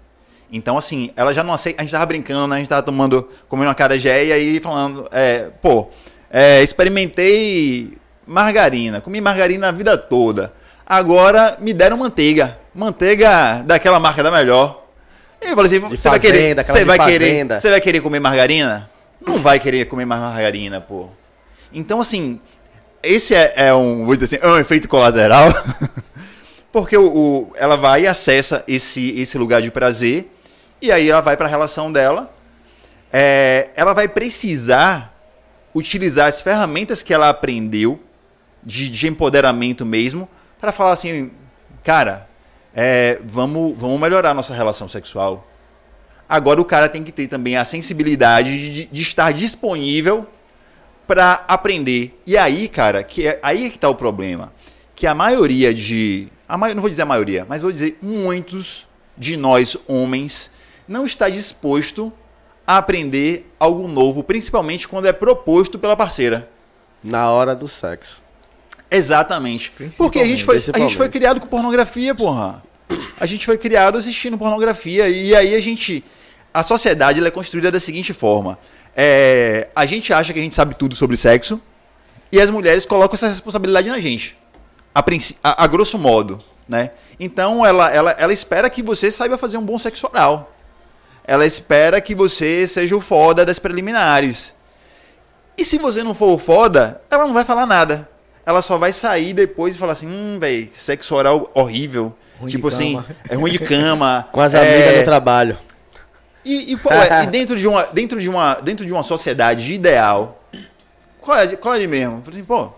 Então, 0.52 0.78
assim, 0.78 1.12
ela 1.16 1.34
já 1.34 1.44
não 1.44 1.54
aceita. 1.54 1.82
A 1.82 1.84
gente 1.84 1.92
tava 1.92 2.06
brincando, 2.06 2.48
né? 2.48 2.56
A 2.58 2.60
gente 2.60 2.68
tava 2.70 2.84
tomando, 2.84 3.28
comendo 3.48 3.68
uma 3.70 3.76
carajé 3.76 4.26
e 4.26 4.32
aí 4.32 4.60
falando, 4.60 5.08
é, 5.12 5.50
pô, 5.62 5.88
é, 6.30 6.62
experimentei 6.62 7.98
margarina, 8.28 9.02
comi 9.02 9.20
margarina 9.20 9.70
a 9.70 9.72
vida 9.72 9.98
toda. 9.98 10.54
Agora 10.90 11.56
me 11.60 11.72
deram 11.72 11.98
manteiga. 11.98 12.58
Manteiga 12.74 13.62
daquela 13.64 14.00
marca 14.00 14.24
da 14.24 14.32
melhor. 14.32 14.88
E 15.40 15.46
eu 15.52 15.56
falei 15.56 15.66
assim, 15.78 15.80
você 15.98 16.10
vai 16.10 16.20
querer. 16.20 16.56
Você 16.74 16.86
vai 16.86 16.98
querer. 17.12 17.26
Você 17.60 17.70
vai 17.70 17.80
querer 17.82 18.02
comer 18.02 18.20
margarina? 18.20 18.90
Não 19.26 19.38
vai 19.40 19.60
querer 19.60 19.86
comer 19.86 20.06
mais 20.06 20.20
margarina, 20.22 20.82
pô. 20.82 21.10
Então, 21.72 22.02
assim, 22.02 22.40
esse 23.04 23.36
é, 23.36 23.54
é 23.56 23.74
um, 23.74 24.06
vou 24.06 24.16
dizer 24.16 24.36
assim, 24.38 24.46
é 24.46 24.50
um 24.50 24.58
efeito 24.58 24.90
colateral. 24.90 25.54
Porque 26.72 26.98
o, 26.98 27.06
o- 27.08 27.54
ela 27.56 27.76
vai 27.76 28.04
e 28.04 28.08
acessa 28.08 28.64
esse, 28.68 29.12
esse 29.20 29.38
lugar 29.38 29.62
de 29.62 29.70
prazer, 29.72 30.32
e 30.82 30.92
aí 30.92 31.10
ela 31.10 31.22
vai 31.22 31.38
para 31.38 31.46
a 31.48 31.50
relação 31.50 31.92
dela. 31.92 32.34
É, 33.12 33.70
ela 33.76 33.94
vai 33.94 34.08
precisar 34.08 35.14
utilizar 35.74 36.28
as 36.28 36.42
ferramentas 36.42 37.02
que 37.04 37.14
ela 37.14 37.30
aprendeu 37.30 38.00
de, 38.64 38.90
de 38.90 39.08
empoderamento 39.08 39.86
mesmo, 39.86 40.28
para 40.60 40.72
falar 40.72 40.92
assim, 40.92 41.32
cara, 41.84 42.28
é, 42.76 43.20
vamos, 43.24 43.78
vamos 43.78 44.00
melhorar 44.00 44.34
nossa 44.34 44.54
relação 44.54 44.88
sexual. 44.88 45.48
Agora 46.28 46.62
o 46.62 46.66
cara 46.66 46.88
tem 46.88 47.04
que 47.04 47.12
ter 47.12 47.28
também 47.28 47.58
a 47.58 47.66
sensibilidade 47.66 48.74
de, 48.74 48.86
de 48.86 49.02
estar 49.02 49.32
disponível 49.32 50.28
para 51.08 51.44
aprender. 51.48 52.22
E 52.26 52.38
aí, 52.38 52.68
cara, 52.68 53.04
que 53.04 53.28
é, 53.28 53.40
aí 53.42 53.66
é 53.66 53.70
que 53.70 53.80
tá 53.80 53.90
o 53.90 53.96
problema. 53.96 54.54
Que 54.96 55.08
a 55.08 55.16
maioria 55.16 55.74
de. 55.74 56.28
A 56.48 56.58
mai, 56.58 56.74
não 56.74 56.82
vou 56.82 56.90
dizer 56.90 57.02
a 57.02 57.06
maioria, 57.06 57.46
mas 57.50 57.62
vou 57.62 57.72
dizer 57.72 57.98
muitos 58.02 58.88
de 59.18 59.36
nós, 59.36 59.76
homens, 59.88 60.52
não 60.88 61.06
está 61.06 61.30
disposto 61.30 62.14
a 62.66 62.78
aprender 62.78 63.52
algo 63.60 63.88
novo, 63.88 64.24
principalmente 64.24 64.88
quando 64.88 65.08
é 65.08 65.14
proposto 65.14 65.80
pela 65.80 65.96
parceira. 65.96 66.50
Na 67.04 67.32
hora 67.32 67.56
do 67.56 67.68
sexo. 67.68 68.22
Exatamente. 68.92 69.72
Porque 69.98 70.20
a 70.20 70.26
gente, 70.28 70.44
foi, 70.46 70.56
a 70.58 70.80
gente 70.80 70.98
foi 70.98 71.10
criado 71.10 71.40
com 71.40 71.48
pornografia, 71.48 72.14
porra. 72.16 72.64
A 73.20 73.26
gente 73.26 73.46
foi 73.46 73.58
criado 73.58 73.98
assistindo 73.98 74.38
pornografia. 74.38 75.08
E 75.08 75.36
aí 75.36 75.56
a 75.56 75.60
gente. 75.60 76.04
A 76.52 76.64
sociedade 76.64 77.20
ela 77.20 77.28
é 77.28 77.32
construída 77.32 77.70
da 77.72 77.80
seguinte 77.80 78.14
forma: 78.14 78.58
é, 78.96 79.68
a 79.76 79.86
gente 79.86 80.12
acha 80.12 80.34
que 80.34 80.40
a 80.40 80.42
gente 80.42 80.56
sabe 80.56 80.74
tudo 80.76 80.96
sobre 80.96 81.16
sexo 81.16 81.62
e 82.32 82.42
as 82.42 82.50
mulheres 82.50 82.86
colocam 82.86 83.14
essa 83.16 83.28
responsabilidade 83.28 83.90
na 83.90 84.00
gente. 84.00 84.36
A, 84.96 85.02
a- 85.44 85.64
a 85.64 85.68
grosso 85.68 85.98
modo, 86.00 86.40
né? 86.68 86.90
Então 87.20 87.64
ela, 87.64 87.92
ela, 87.92 88.12
ela 88.18 88.34
espera 88.34 88.68
que 88.70 88.82
você 88.82 89.12
saiba 89.12 89.38
fazer 89.38 89.58
um 89.58 89.66
bom 89.66 89.78
sexo 89.78 90.08
oral. 90.12 90.52
Ela 91.24 91.46
espera 91.46 92.02
que 92.02 92.16
você 92.16 92.66
seja 92.66 92.96
o 92.96 93.00
foda 93.00 93.46
das 93.46 93.60
preliminares. 93.60 94.56
E 95.56 95.64
se 95.64 95.78
você 95.78 96.02
não 96.02 96.16
for 96.16 96.34
o 96.34 96.40
foda, 96.40 97.00
ela 97.12 97.28
não 97.28 97.34
vai 97.34 97.46
falar 97.46 97.68
nada. 97.68 98.09
Ela 98.50 98.64
só 98.64 98.80
vai 98.80 98.92
sair 98.92 99.32
depois 99.32 99.76
e 99.76 99.78
falar 99.78 99.92
assim, 99.92 100.08
hum, 100.08 100.40
véi, 100.40 100.72
sexo 100.74 101.14
oral 101.14 101.52
horrível. 101.54 102.12
Ruim 102.40 102.50
tipo 102.50 102.70
assim, 102.70 102.96
cama. 102.96 103.06
é 103.30 103.36
ruim 103.36 103.52
de 103.52 103.60
cama. 103.60 104.28
Com 104.34 104.42
as 104.42 104.56
é... 104.56 104.58
amigas 104.60 104.98
no 104.98 105.04
trabalho. 105.04 105.58
E, 106.44 106.74
e 106.74 106.78
qual 106.78 107.00
é? 107.00 107.26
E 107.26 107.28
dentro 107.30 107.56
de 107.56 107.68
uma, 107.68 107.84
dentro 107.84 108.20
de 108.20 108.28
uma, 108.28 108.56
dentro 108.56 108.84
de 108.88 108.92
uma 108.92 109.04
sociedade 109.04 109.72
ideal, 109.72 110.42
qual 111.22 111.38
é, 111.38 111.56
qual 111.56 111.76
é 111.76 111.80
de 111.80 111.86
mesmo? 111.86 112.24
Falei 112.24 112.40
assim, 112.40 112.44
pô, 112.44 112.72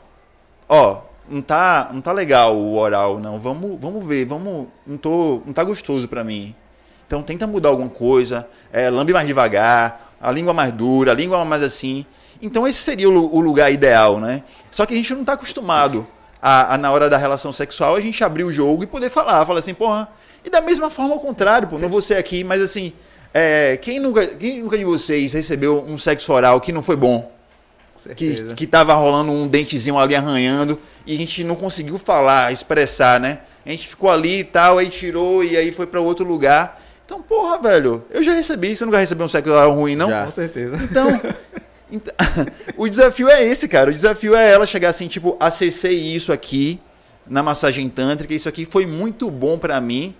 ó, 0.68 1.04
não 1.30 1.42
tá, 1.42 1.90
não 1.94 2.02
tá 2.02 2.12
legal 2.12 2.54
o 2.54 2.78
oral, 2.78 3.18
não. 3.18 3.40
Vamos, 3.40 3.80
vamos 3.80 4.06
ver, 4.06 4.26
vamos, 4.26 4.68
não 4.86 4.98
tô, 4.98 5.42
não 5.46 5.54
tá 5.54 5.64
gostoso 5.64 6.06
pra 6.06 6.22
mim. 6.22 6.54
Então 7.08 7.24
tenta 7.24 7.48
mudar 7.48 7.70
alguma 7.70 7.88
coisa, 7.90 8.46
é, 8.74 8.90
lambe 8.90 9.14
mais 9.14 9.26
devagar, 9.26 10.12
a 10.20 10.30
língua 10.32 10.52
mais 10.54 10.74
dura, 10.74 11.14
a 11.14 11.16
língua 11.16 11.46
mais 11.46 11.64
assim. 11.64 12.06
Então 12.42 12.68
esse 12.68 12.80
seria 12.80 13.10
o, 13.10 13.36
o 13.36 13.40
lugar 13.40 13.72
ideal, 13.72 14.20
né? 14.20 14.44
Só 14.70 14.86
que 14.86 14.94
a 14.94 14.98
gente 14.98 15.14
não 15.14 15.24
tá 15.24 15.34
acostumado 15.34 16.08
a, 16.42 16.74
a, 16.74 16.78
na 16.78 16.92
hora 16.92 17.10
da 17.10 17.18
relação 17.18 17.54
sexual, 17.54 17.96
a 17.96 18.02
gente 18.02 18.24
abrir 18.24 18.44
o 18.44 18.52
jogo 18.52 18.84
e 18.84 18.88
poder 18.88 19.10
falar, 19.10 19.46
falar 19.46 19.60
assim, 19.60 19.74
porra. 19.74 20.10
E 20.44 20.50
da 20.50 20.60
mesma 20.60 20.90
forma 20.90 21.14
ao 21.14 21.20
contrário, 21.20 21.68
pô, 21.68 21.78
não 21.78 21.90
vou 21.90 22.02
ser 22.02 22.16
aqui, 22.16 22.44
mas 22.44 22.62
assim, 22.62 22.94
é, 23.34 23.78
quem, 23.78 24.00
nunca, 24.00 24.26
quem 24.26 24.64
nunca 24.64 24.78
de 24.78 24.84
vocês 24.84 25.34
recebeu 25.34 25.84
um 25.84 25.98
sexo 25.98 26.34
oral 26.34 26.60
que 26.60 26.72
não 26.72 26.82
foi 26.82 26.96
bom? 26.96 27.32
que, 28.16 28.54
que 28.56 28.66
tava 28.66 28.94
rolando 28.94 29.32
um 29.32 29.48
dentezinho 29.48 29.98
ali 29.98 30.16
arranhando 30.16 30.80
e 31.06 31.14
a 31.14 31.18
gente 31.18 31.44
não 31.44 31.56
conseguiu 31.56 31.98
falar, 31.98 32.52
expressar, 32.52 33.20
né? 33.20 33.40
A 33.66 33.70
gente 33.70 33.88
ficou 33.88 34.10
ali 34.10 34.40
e 34.40 34.44
tal, 34.44 34.78
aí 34.78 34.90
tirou 34.90 35.44
e 35.44 35.56
aí 35.56 35.72
foi 35.72 35.86
pra 35.86 36.02
outro 36.02 36.26
lugar. 36.26 36.82
Então, 37.06 37.22
porra, 37.22 37.60
velho, 37.60 38.04
eu 38.10 38.24
já 38.24 38.34
recebi. 38.34 38.76
Você 38.76 38.86
nunca 38.86 38.98
recebeu 38.98 39.26
um 39.26 39.30
sexo 39.30 39.52
oral 39.52 39.72
ruim, 39.74 39.96
não? 39.96 40.10
Já. 40.10 40.26
Com 40.26 40.32
certeza. 40.32 40.84
Então, 40.84 41.22
ent- 41.92 42.10
o 42.78 42.88
desafio 42.88 43.30
é 43.30 43.44
esse, 43.46 43.68
cara. 43.68 43.90
O 43.90 43.94
desafio 43.94 44.36
é 44.36 44.52
ela 44.52 44.66
chegar 44.66 44.90
assim, 44.90 45.08
tipo, 45.08 45.36
acessei 45.40 45.96
isso 46.16 46.32
aqui 46.32 46.80
na 47.28 47.44
massagem 47.44 47.88
tântrica, 47.90 48.34
isso 48.34 48.50
aqui 48.50 48.66
foi 48.66 48.86
muito 48.86 49.30
bom 49.30 49.58
pra 49.58 49.80
mim. 49.80 50.16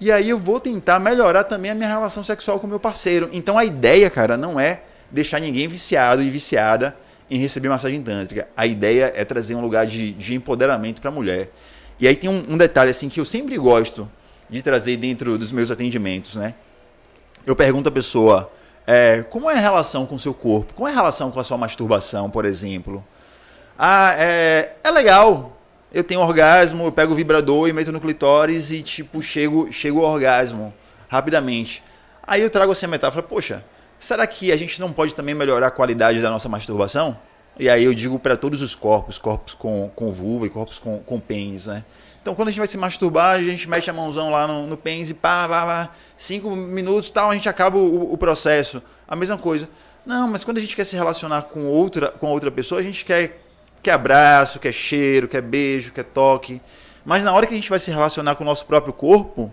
E 0.00 0.12
aí 0.12 0.28
eu 0.28 0.38
vou 0.38 0.60
tentar 0.60 1.00
melhorar 1.00 1.44
também 1.44 1.70
a 1.70 1.74
minha 1.74 1.88
relação 1.88 2.22
sexual 2.22 2.60
com 2.60 2.66
o 2.66 2.70
meu 2.70 2.78
parceiro. 2.78 3.28
Então 3.32 3.58
a 3.58 3.64
ideia, 3.64 4.08
cara, 4.08 4.36
não 4.36 4.58
é 4.58 4.82
deixar 5.10 5.40
ninguém 5.40 5.66
viciado 5.66 6.22
e 6.22 6.30
viciada 6.30 6.94
em 7.30 7.38
receber 7.38 7.68
massagem 7.68 8.00
tântrica. 8.00 8.48
A 8.56 8.66
ideia 8.66 9.12
é 9.14 9.24
trazer 9.24 9.54
um 9.54 9.60
lugar 9.60 9.86
de, 9.86 10.12
de 10.12 10.34
empoderamento 10.34 11.00
pra 11.02 11.10
mulher. 11.10 11.50
E 11.98 12.06
aí 12.06 12.14
tem 12.14 12.30
um, 12.30 12.44
um 12.50 12.56
detalhe 12.56 12.90
assim 12.90 13.08
que 13.08 13.18
eu 13.18 13.24
sempre 13.24 13.58
gosto 13.58 14.08
de 14.48 14.62
trazer 14.62 14.96
dentro 14.96 15.36
dos 15.36 15.50
meus 15.50 15.70
atendimentos, 15.70 16.36
né? 16.36 16.54
Eu 17.44 17.56
pergunto 17.56 17.88
à 17.88 17.92
pessoa, 17.92 18.50
é, 18.90 19.22
como 19.28 19.50
é 19.50 19.54
a 19.54 19.60
relação 19.60 20.06
com 20.06 20.14
o 20.14 20.18
seu 20.18 20.32
corpo? 20.32 20.72
Como 20.72 20.88
é 20.88 20.92
a 20.92 20.94
relação 20.94 21.30
com 21.30 21.38
a 21.38 21.44
sua 21.44 21.58
masturbação, 21.58 22.30
por 22.30 22.46
exemplo? 22.46 23.04
Ah, 23.78 24.14
é, 24.16 24.76
é 24.82 24.90
legal. 24.90 25.58
Eu 25.92 26.02
tenho 26.02 26.22
orgasmo, 26.22 26.86
eu 26.86 26.92
pego 26.92 27.12
o 27.12 27.14
vibrador 27.14 27.68
e 27.68 27.72
meto 27.74 27.92
no 27.92 28.00
clitóris 28.00 28.72
e, 28.72 28.80
tipo, 28.80 29.20
chego, 29.20 29.70
chego 29.70 30.02
ao 30.02 30.14
orgasmo 30.14 30.72
rapidamente. 31.06 31.82
Aí 32.26 32.40
eu 32.40 32.48
trago 32.48 32.72
assim 32.72 32.86
a 32.86 32.88
metáfora, 32.88 33.22
poxa, 33.22 33.62
será 34.00 34.26
que 34.26 34.50
a 34.50 34.56
gente 34.56 34.80
não 34.80 34.90
pode 34.90 35.14
também 35.14 35.34
melhorar 35.34 35.66
a 35.66 35.70
qualidade 35.70 36.22
da 36.22 36.30
nossa 36.30 36.48
masturbação? 36.48 37.14
E 37.58 37.68
aí 37.68 37.84
eu 37.84 37.92
digo 37.92 38.18
para 38.18 38.38
todos 38.38 38.62
os 38.62 38.74
corpos, 38.74 39.18
corpos 39.18 39.52
com, 39.52 39.90
com 39.94 40.10
vulva 40.10 40.46
e 40.46 40.48
corpos 40.48 40.78
com, 40.78 40.98
com 41.00 41.20
pênis, 41.20 41.66
né? 41.66 41.84
Então 42.28 42.34
quando 42.34 42.48
a 42.48 42.50
gente 42.50 42.58
vai 42.58 42.66
se 42.66 42.76
masturbar, 42.76 43.36
a 43.36 43.42
gente 43.42 43.66
mete 43.66 43.88
a 43.88 43.92
mãozão 43.94 44.28
lá 44.28 44.46
no, 44.46 44.66
no 44.66 44.76
pênis 44.76 45.08
e 45.08 45.14
pá, 45.14 45.48
pá, 45.48 45.64
pá, 45.64 45.90
cinco 46.18 46.54
minutos 46.54 47.08
tal, 47.08 47.30
a 47.30 47.34
gente 47.34 47.48
acaba 47.48 47.78
o, 47.78 48.12
o 48.12 48.18
processo. 48.18 48.82
A 49.08 49.16
mesma 49.16 49.38
coisa. 49.38 49.66
Não, 50.04 50.28
mas 50.28 50.44
quando 50.44 50.58
a 50.58 50.60
gente 50.60 50.76
quer 50.76 50.84
se 50.84 50.94
relacionar 50.94 51.44
com 51.44 51.64
outra, 51.64 52.08
com 52.08 52.26
outra 52.26 52.50
pessoa, 52.50 52.82
a 52.82 52.84
gente 52.84 53.02
quer, 53.02 53.42
quer 53.82 53.92
abraço, 53.92 54.60
quer 54.60 54.72
cheiro, 54.72 55.26
quer 55.26 55.40
beijo, 55.40 55.90
quer 55.90 56.04
toque. 56.04 56.60
Mas 57.02 57.24
na 57.24 57.32
hora 57.32 57.46
que 57.46 57.54
a 57.54 57.56
gente 57.56 57.70
vai 57.70 57.78
se 57.78 57.90
relacionar 57.90 58.34
com 58.34 58.44
o 58.44 58.46
nosso 58.46 58.66
próprio 58.66 58.92
corpo, 58.92 59.50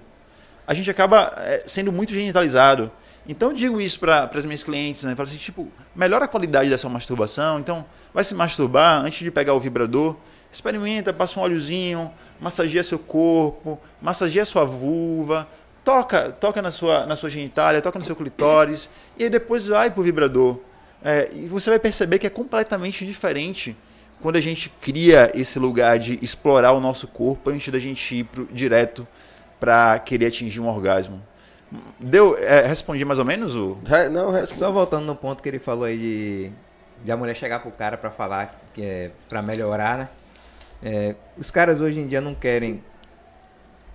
a 0.67 0.73
gente 0.73 0.91
acaba 0.91 1.33
é, 1.37 1.63
sendo 1.65 1.93
muito 1.93 2.13
genitalizado. 2.13 2.91
Então 3.25 3.51
eu 3.51 3.55
digo 3.55 3.79
isso 3.79 4.01
para 4.01 4.29
as 4.33 4.43
minhas 4.43 4.65
clientes, 4.65 5.05
né? 5.05 5.15
Falo 5.15 5.29
assim, 5.29 5.37
tipo, 5.37 5.71
melhora 5.95 6.25
a 6.25 6.27
qualidade 6.27 6.69
da 6.69 6.77
sua 6.77 6.89
masturbação. 6.89 7.57
Então, 7.57 7.85
vai 8.13 8.25
se 8.25 8.35
masturbar 8.35 9.01
antes 9.01 9.19
de 9.19 9.31
pegar 9.31 9.53
o 9.53 9.61
vibrador, 9.61 10.17
experimenta, 10.55 11.13
passa 11.13 11.39
um 11.39 11.43
óleozinho, 11.43 12.11
massageia 12.39 12.83
seu 12.83 12.97
corpo, 12.97 13.79
massageia 14.01 14.45
sua 14.45 14.65
vulva, 14.65 15.47
toca, 15.83 16.31
toca 16.31 16.61
na 16.61 16.71
sua, 16.71 17.05
na 17.05 17.15
sua 17.15 17.29
genitália, 17.29 17.81
toca 17.81 17.99
no 17.99 18.05
seu 18.05 18.15
clitóris, 18.15 18.89
e 19.17 19.23
aí 19.23 19.29
depois 19.29 19.67
vai 19.67 19.91
pro 19.91 20.01
vibrador. 20.01 20.59
É, 21.03 21.29
e 21.31 21.45
você 21.45 21.69
vai 21.69 21.77
perceber 21.77 22.17
que 22.17 22.25
é 22.25 22.29
completamente 22.29 23.05
diferente 23.05 23.77
quando 24.21 24.37
a 24.37 24.41
gente 24.41 24.69
cria 24.81 25.31
esse 25.35 25.59
lugar 25.59 25.99
de 25.99 26.17
explorar 26.21 26.71
o 26.71 26.79
nosso 26.79 27.07
corpo 27.07 27.51
antes 27.51 27.71
da 27.71 27.77
gente 27.77 28.15
ir 28.15 28.23
pro, 28.23 28.45
direto 28.45 29.07
para 29.59 29.99
querer 29.99 30.27
atingir 30.27 30.59
um 30.59 30.67
orgasmo. 30.67 31.21
Deu, 31.99 32.37
é, 32.37 32.65
respondi 32.65 33.03
mais 33.05 33.19
ou 33.19 33.25
menos 33.25 33.55
o. 33.55 33.77
Não, 34.11 34.31
Só 34.45 34.71
voltando 34.71 35.05
no 35.05 35.15
ponto 35.15 35.43
que 35.43 35.49
ele 35.49 35.59
falou 35.59 35.83
aí 35.83 35.97
de, 35.97 36.51
de 37.03 37.11
a 37.11 37.17
mulher 37.17 37.35
chegar 37.35 37.59
pro 37.59 37.71
cara 37.71 37.97
pra 37.97 38.09
falar 38.09 38.59
que 38.73 38.81
é 38.81 39.11
para 39.29 39.41
melhorar, 39.41 39.97
né? 39.97 40.09
É, 40.83 41.15
os 41.37 41.49
caras 41.49 41.81
hoje 41.81 41.99
em 41.99 42.07
dia 42.07 42.21
não 42.21 42.35
querem 42.35 42.83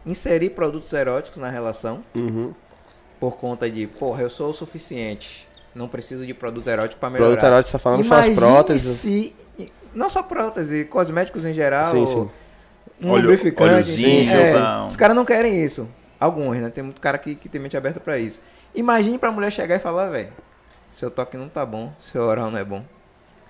inserir 0.05 0.51
produtos 0.51 0.93
eróticos 0.93 1.39
na 1.41 1.51
relação 1.51 2.01
Uhum. 2.15 2.55
por 3.19 3.37
conta 3.37 3.69
de, 3.71 3.87
porra, 3.87 4.23
eu 4.23 4.31
sou 4.31 4.51
o 4.51 4.55
suficiente, 4.55 5.47
não 5.75 5.89
preciso 5.89 6.27
de 6.27 6.33
produto 6.35 6.67
erótico 6.69 6.99
pra 6.99 7.11
melhorar. 7.11 7.29
Produto 7.31 7.45
erótico, 7.47 7.69
você 7.69 7.73
tá 7.73 7.79
falando 7.79 8.05
só 8.05 8.15
as 8.15 8.27
Imagine 8.27 8.37
próteses. 8.37 8.97
se- 8.99 9.35
não 9.95 10.09
só 10.09 10.23
prótese, 10.23 10.85
cosméticos 10.87 11.45
em 11.45 11.53
geral, 11.53 11.93
Sim, 11.93 12.07
sim. 12.07 12.31
um 13.03 13.11
Óleo- 13.11 13.23
lubrificante, 13.23 13.91
sim, 13.93 14.29
é, 14.31 14.87
os 14.87 14.97
caras 14.97 15.15
não 15.15 15.25
querem 15.25 15.63
isso. 15.65 15.89
Alguns, 16.19 16.57
né? 16.59 16.69
Tem 16.71 16.85
muito 16.85 17.01
cara 17.01 17.17
que, 17.19 17.35
que 17.35 17.49
tem 17.49 17.61
mente 17.61 17.77
aberta 17.77 17.99
pra 18.01 18.19
isso. 18.19 18.41
Imagine 18.75 19.19
pra 19.19 19.33
mulher 19.33 19.51
chegar 19.51 19.77
e 19.77 19.79
falar, 19.79 20.09
velho, 20.11 20.29
seu 20.93 21.11
toque 21.11 21.37
não 21.37 21.49
tá 21.49 21.65
bom, 21.67 21.93
seu 21.99 22.23
oral 22.23 22.51
não 22.51 22.59
é 22.59 22.65
bom. 22.65 22.85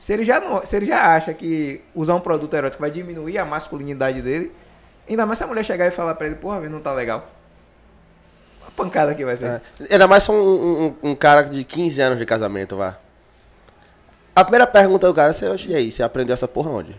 Se 0.01 0.15
ele, 0.15 0.25
já 0.25 0.41
não, 0.41 0.65
se 0.65 0.75
ele 0.75 0.87
já 0.87 1.15
acha 1.15 1.35
que 1.35 1.83
usar 1.95 2.15
um 2.15 2.21
produto 2.21 2.55
erótico 2.55 2.81
vai 2.81 2.91
diminuir 2.91 3.37
a 3.37 3.45
masculinidade 3.45 4.23
dele, 4.23 4.51
ainda 5.07 5.27
mais 5.27 5.39
se 5.39 5.45
a 5.45 5.47
mulher 5.47 5.63
chegar 5.63 5.87
e 5.87 5.91
falar 5.91 6.15
pra 6.15 6.27
ele, 6.27 6.37
porra, 6.37 6.59
não 6.71 6.81
tá 6.81 6.95
legal. 6.95 7.29
Uma 8.63 8.71
pancada 8.71 9.15
que 9.15 9.23
vai 9.27 9.37
ser. 9.37 9.45
É. 9.45 9.61
Ainda 9.91 10.09
mais 10.09 10.23
se 10.23 10.31
um, 10.31 10.95
um, 11.03 11.11
um 11.11 11.15
cara 11.15 11.43
de 11.43 11.63
15 11.65 12.01
anos 12.01 12.19
de 12.19 12.25
casamento, 12.25 12.79
vá. 12.79 12.97
A 14.35 14.43
primeira 14.43 14.67
pergunta 14.67 15.07
do 15.07 15.13
cara 15.13 15.37
é: 15.39 15.51
"Oxe, 15.51 15.69
e 15.69 15.75
aí, 15.75 15.93
você 15.93 16.03
aprendeu 16.03 16.33
essa 16.33 16.49
porra 16.49 16.71
onde? 16.71 16.97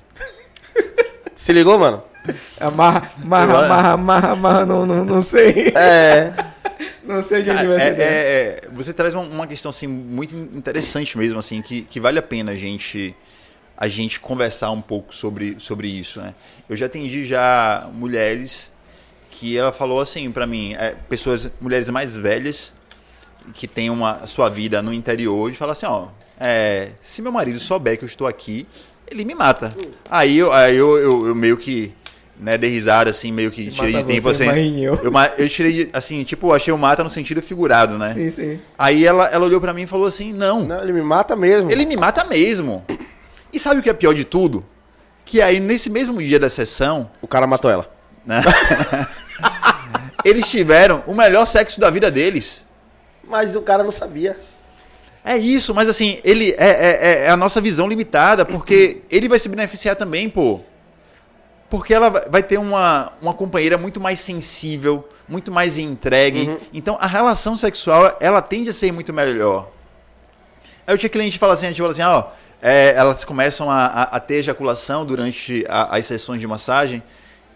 Se 1.33 1.51
ligou, 1.51 1.79
mano? 1.79 2.03
Amarra, 2.59 3.09
amarra, 3.19 3.93
amarra, 3.93 4.31
amarra, 4.33 4.65
não, 4.67 4.85
não, 4.85 5.03
não 5.03 5.21
sei. 5.23 5.73
É. 5.75 6.50
Não 7.03 7.21
sei 7.21 7.41
de 7.41 7.49
onde 7.49 7.63
É, 7.65 7.67
vai 7.67 7.79
ser. 7.79 7.99
é, 7.99 8.03
é, 8.03 8.61
você 8.71 8.93
traz 8.93 9.13
uma, 9.13 9.23
uma 9.23 9.47
questão 9.47 9.69
assim 9.69 9.87
muito 9.87 10.35
interessante 10.35 11.17
mesmo, 11.17 11.39
assim, 11.39 11.61
que, 11.61 11.83
que 11.83 11.99
vale 11.99 12.19
a 12.19 12.21
pena 12.21 12.51
a 12.51 12.55
gente 12.55 13.15
a 13.77 13.87
gente 13.87 14.19
conversar 14.19 14.69
um 14.69 14.81
pouco 14.81 15.13
sobre, 15.15 15.55
sobre 15.57 15.87
isso, 15.87 16.21
né? 16.21 16.35
Eu 16.69 16.75
já 16.75 16.85
atendi 16.85 17.25
já 17.25 17.89
mulheres 17.91 18.71
que 19.31 19.57
ela 19.57 19.71
falou 19.71 19.99
assim 19.99 20.31
pra 20.31 20.45
mim, 20.45 20.75
é, 20.75 20.95
pessoas, 21.09 21.49
mulheres 21.59 21.89
mais 21.89 22.15
velhas 22.15 22.75
que 23.55 23.67
têm 23.67 23.89
uma 23.89 24.27
sua 24.27 24.49
vida 24.49 24.83
no 24.83 24.93
interior 24.93 25.49
e 25.49 25.55
fala 25.55 25.71
assim, 25.71 25.87
ó, 25.87 26.09
é, 26.39 26.91
se 27.01 27.23
meu 27.23 27.31
marido 27.31 27.59
souber 27.59 27.97
que 27.97 28.03
eu 28.03 28.07
estou 28.07 28.27
aqui, 28.27 28.67
ele 29.09 29.25
me 29.25 29.33
mata. 29.33 29.75
Aí 30.09 30.37
eu, 30.37 30.53
aí 30.53 30.75
eu, 30.75 30.97
eu, 30.99 31.27
eu 31.27 31.33
meio 31.35 31.57
que 31.57 31.91
né, 32.41 32.57
dei 32.57 32.71
risada, 32.71 33.11
assim, 33.11 33.31
meio 33.31 33.51
que 33.51 33.65
Se 33.65 33.71
tirei 33.71 33.93
de 33.93 34.03
tempo, 34.03 34.21
você, 34.21 34.43
assim. 34.49 34.79
eu. 34.83 34.95
Eu, 34.95 35.11
eu 35.37 35.47
tirei, 35.47 35.73
de- 35.85 35.89
assim, 35.93 36.23
tipo, 36.23 36.51
achei 36.51 36.73
o 36.73 36.77
mata 36.77 37.03
no 37.03 37.09
sentido 37.09 37.39
figurado, 37.41 37.99
né? 37.99 38.13
Sim, 38.15 38.31
sim. 38.31 38.59
Aí 38.75 39.05
ela, 39.05 39.27
ela 39.27 39.45
olhou 39.45 39.61
pra 39.61 39.71
mim 39.73 39.83
e 39.83 39.87
falou 39.87 40.07
assim: 40.07 40.33
não, 40.33 40.65
Não, 40.65 40.81
ele 40.81 40.91
me 40.91 41.03
mata 41.03 41.35
mesmo. 41.35 41.71
ele 41.71 41.85
me 41.85 41.95
mata 41.95 42.23
mesmo. 42.25 42.83
E 43.53 43.59
sabe 43.59 43.79
o 43.79 43.83
que 43.83 43.89
é 43.89 43.93
pior 43.93 44.13
de 44.15 44.25
tudo? 44.25 44.65
Que 45.23 45.39
aí, 45.39 45.59
nesse 45.59 45.87
mesmo 45.89 46.19
dia 46.21 46.39
da 46.39 46.49
sessão, 46.49 47.11
O 47.21 47.27
cara 47.27 47.45
matou 47.45 47.69
ela. 47.69 47.89
né? 48.25 48.41
eles 50.25 50.49
tiveram 50.49 51.03
o 51.05 51.13
melhor 51.15 51.45
sexo 51.45 51.79
da 51.79 51.89
vida 51.89 52.09
deles. 52.11 52.65
Mas 53.23 53.55
o 53.55 53.61
cara 53.61 53.83
não 53.83 53.91
sabia. 53.91 54.37
É 55.23 55.37
isso, 55.37 55.73
mas 55.75 55.87
assim, 55.87 56.19
ele 56.23 56.51
é, 56.57 56.67
é- 56.67 56.99
é- 57.01 57.25
é 57.25 57.29
a 57.29 57.37
nossa 57.37 57.61
visão 57.61 57.87
limitada, 57.87 58.43
porque 58.43 59.01
ele 59.09 59.29
vai 59.29 59.37
se 59.37 59.47
beneficiar 59.47 59.95
também, 59.95 60.27
pô. 60.27 60.59
Porque 61.71 61.91
ela 61.93 62.09
vai- 62.29 62.43
ter 62.43 62.57
uma, 62.59 63.13
uma 63.21 63.33
companheira 63.33 63.77
muito 63.77 63.99
mais 63.99 64.19
sensível, 64.19 65.07
muito 65.27 65.51
mais 65.51 65.77
entregue. 65.77 66.45
Então 66.73 66.97
a 67.01 67.07
relação 67.07 67.55
sexual, 67.57 68.15
ela 68.19 68.41
tende 68.41 68.69
a 68.69 68.73
ser 68.73 68.91
muito 68.91 69.11
melhor. 69.13 69.69
Aí 70.85 70.93
eu 70.93 70.97
tinha 70.97 71.09
cliente 71.09 71.31
que 71.33 71.39
fala 71.39 71.53
assim, 71.53 71.65
a 71.67 71.69
gente 71.69 71.79
fala 71.81 71.91
assim, 71.93 72.01
ó, 72.03 72.25
é, 72.61 72.93
elas 72.95 73.23
começam 73.23 73.71
a, 73.71 73.85
a- 73.85 74.03
a 74.03 74.19
ter 74.19 74.35
ejaculação 74.35 75.05
durante 75.05 75.65
a- 75.69 75.95
as 75.95 76.05
sessões 76.05 76.39
de 76.41 76.45
massagem, 76.45 77.01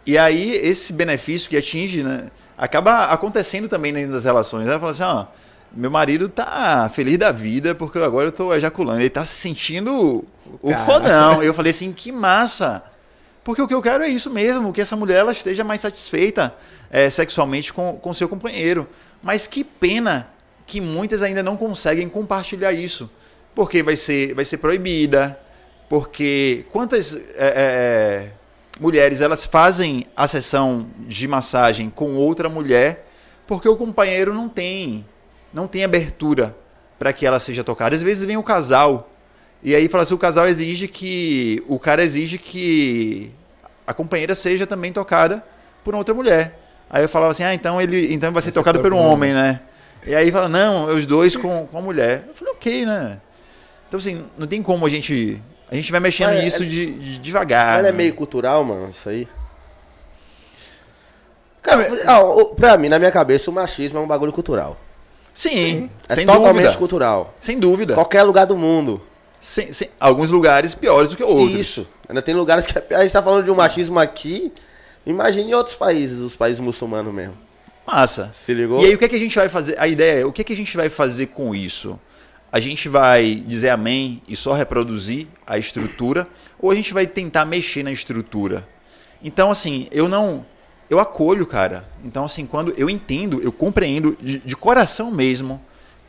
e 0.05 0.17
aí 0.17 0.51
esse 0.53 0.93
benefício 0.93 1.49
que 1.49 1.57
atinge, 1.57 2.01
né, 2.01 2.31
acaba 2.57 3.05
acontecendo 3.05 3.67
também 3.67 3.91
dentro 3.93 4.13
das 4.13 4.23
relações. 4.23 4.65
Ela 4.67 4.79
fala 4.79 4.91
assim, 4.93 5.03
ó, 5.03 5.25
meu 5.73 5.91
marido 5.91 6.29
tá 6.29 6.89
feliz 6.93 7.17
da 7.17 7.33
vida 7.33 7.75
porque 7.75 7.99
agora 7.99 8.27
eu 8.29 8.31
tô 8.31 8.53
ejaculando, 8.53 9.01
ele 9.01 9.09
tá 9.09 9.25
se 9.25 9.35
sentindo 9.35 10.23
o 10.61 10.69
cara. 10.71 10.85
fodão. 10.85 11.43
Eu 11.43 11.53
falei 11.53 11.71
assim, 11.73 11.91
que 11.91 12.13
massa! 12.13 12.81
Porque 13.45 13.61
o 13.61 13.67
que 13.67 13.75
eu 13.75 13.81
quero 13.81 14.03
é 14.03 14.07
isso 14.09 14.29
mesmo, 14.31 14.73
que 14.73 14.81
essa 14.81 14.95
mulher 14.95 15.19
ela 15.19 15.31
esteja 15.31 15.63
mais 15.63 15.81
satisfeita 15.81 16.53
é, 16.89 17.07
sexualmente 17.11 17.71
com, 17.71 17.97
com 18.01 18.11
seu 18.11 18.27
companheiro. 18.27 18.89
Mas 19.21 19.45
que 19.45 19.63
pena 19.63 20.27
que 20.65 20.81
muitas 20.81 21.21
ainda 21.21 21.43
não 21.43 21.55
conseguem 21.55 22.09
compartilhar 22.09 22.73
isso. 22.73 23.07
Porque 23.53 23.83
vai 23.83 23.95
ser, 23.95 24.33
vai 24.33 24.43
ser 24.43 24.57
proibida. 24.57 25.39
Porque 25.87 26.65
quantas 26.71 27.13
é, 27.13 27.21
é, 27.37 28.31
mulheres 28.79 29.21
elas 29.21 29.45
fazem 29.45 30.07
a 30.17 30.27
sessão 30.27 30.87
de 31.07 31.27
massagem 31.27 31.91
com 31.91 32.15
outra 32.15 32.49
mulher 32.49 33.05
porque 33.45 33.69
o 33.69 33.75
companheiro 33.75 34.33
não 34.33 34.49
tem, 34.49 35.05
não 35.53 35.67
tem 35.67 35.83
abertura 35.83 36.57
para 36.97 37.13
que 37.13 37.27
ela 37.27 37.39
seja 37.39 37.63
tocada. 37.63 37.95
Às 37.95 38.01
vezes 38.01 38.25
vem 38.25 38.37
o 38.37 38.43
casal 38.43 39.07
e 39.65 39.73
aí 39.73 39.89
fala 39.89 40.03
assim, 40.03 40.13
o 40.13 40.17
casal 40.19 40.47
exige 40.47 40.87
que. 40.87 41.63
O 41.67 41.79
cara 41.79 42.03
exige 42.03 42.37
que 42.37 43.31
a 43.87 43.95
companheira 43.95 44.35
seja 44.35 44.67
também 44.67 44.93
tocada 44.93 45.43
por 45.83 45.95
outra 45.95 46.13
mulher. 46.13 46.59
Aí 46.87 47.03
eu 47.03 47.09
falava 47.09 47.31
assim, 47.31 47.43
ah, 47.43 47.51
então 47.51 47.81
ele 47.81 48.13
então 48.13 48.31
vai 48.31 48.43
ser 48.43 48.51
tocado 48.51 48.77
por 48.77 48.91
por 48.91 48.93
um 48.93 48.99
homem, 48.99 49.33
né? 49.33 49.61
E 50.05 50.13
aí 50.13 50.31
fala, 50.31 50.47
não, 50.47 50.93
os 50.93 51.07
dois 51.07 51.35
com, 51.35 51.65
com 51.65 51.77
a 51.79 51.81
mulher. 51.81 52.25
Eu 52.27 52.35
falei, 52.35 52.53
ok, 52.53 52.85
né? 52.85 53.19
Então 53.87 53.99
assim, 53.99 54.23
não 54.37 54.45
tem 54.45 54.61
como 54.61 54.85
a 54.85 54.89
gente. 54.89 55.41
A 55.71 55.73
gente 55.73 55.91
vai 55.91 55.99
mexendo 55.99 56.33
é- 56.33 56.43
nisso 56.43 56.63
de, 56.63 56.93
de 56.93 57.17
devagar. 57.17 57.77
Mas 57.77 57.85
é 57.85 57.91
né? 57.91 57.97
meio 57.97 58.13
cultural, 58.13 58.63
mano, 58.63 58.89
isso 58.91 59.09
aí. 59.09 59.27
Cara, 61.63 61.89
ah, 62.05 62.45
pra 62.55 62.77
mim, 62.77 62.87
na 62.87 62.99
minha 62.99 63.11
cabeça, 63.11 63.49
o 63.49 63.53
machismo 63.53 63.97
é 63.97 64.01
um 64.03 64.05
bagulho 64.05 64.31
cultural. 64.31 64.77
Sim, 65.33 65.89
É 66.07 66.13
sem 66.13 66.27
totalmente 66.27 66.65
dúvida. 66.65 66.77
cultural. 66.77 67.33
Sem 67.39 67.59
dúvida. 67.59 67.95
Qualquer 67.95 68.21
lugar 68.21 68.45
do 68.45 68.55
mundo. 68.55 69.01
Sem- 69.45 69.71
sem- 69.71 69.89
alguns 69.99 70.31
lugares 70.31 70.73
piores 70.73 71.07
do 71.09 71.15
que 71.15 71.23
outros. 71.23 71.53
Isso. 71.53 71.85
Ainda 72.09 72.19
tem 72.19 72.33
lugares 72.33 72.65
que 72.65 72.75
a 72.95 73.03
gente 73.03 73.13
tá 73.13 73.21
falando 73.21 73.43
de 73.45 73.51
um 73.51 73.55
machismo 73.55 73.99
aqui. 73.99 74.51
Imagine 75.05 75.51
em 75.51 75.53
outros 75.53 75.75
países, 75.75 76.19
os 76.19 76.35
países 76.35 76.59
muçulmanos 76.59 77.13
mesmo. 77.13 77.35
Massa. 77.85 78.31
Se 78.33 78.55
ligou? 78.55 78.81
E 78.81 78.87
aí 78.87 78.95
o 78.95 78.97
que, 78.97 79.05
é 79.05 79.07
que 79.07 79.15
a 79.15 79.19
gente 79.19 79.35
vai 79.35 79.47
fazer? 79.47 79.79
A 79.79 79.87
ideia 79.87 80.21
é, 80.21 80.25
o 80.25 80.31
que, 80.31 80.41
é 80.41 80.43
que 80.43 80.51
a 80.53 80.55
gente 80.55 80.75
vai 80.75 80.89
fazer 80.89 81.27
com 81.27 81.53
isso? 81.53 81.99
A 82.51 82.59
gente 82.59 82.89
vai 82.89 83.35
dizer 83.45 83.69
amém 83.69 84.19
e 84.27 84.35
só 84.35 84.53
reproduzir 84.53 85.27
a 85.45 85.59
estrutura? 85.59 86.27
Ou 86.59 86.71
a 86.71 86.75
gente 86.75 86.91
vai 86.91 87.05
tentar 87.05 87.45
mexer 87.45 87.83
na 87.83 87.91
estrutura? 87.91 88.67
Então, 89.23 89.51
assim, 89.51 89.87
eu 89.91 90.07
não. 90.09 90.43
Eu 90.89 90.99
acolho, 90.99 91.45
cara. 91.45 91.87
Então, 92.03 92.25
assim, 92.25 92.47
quando 92.47 92.73
eu 92.77 92.89
entendo, 92.89 93.39
eu 93.43 93.51
compreendo 93.51 94.17
de, 94.19 94.39
de 94.39 94.55
coração 94.55 95.11
mesmo. 95.11 95.61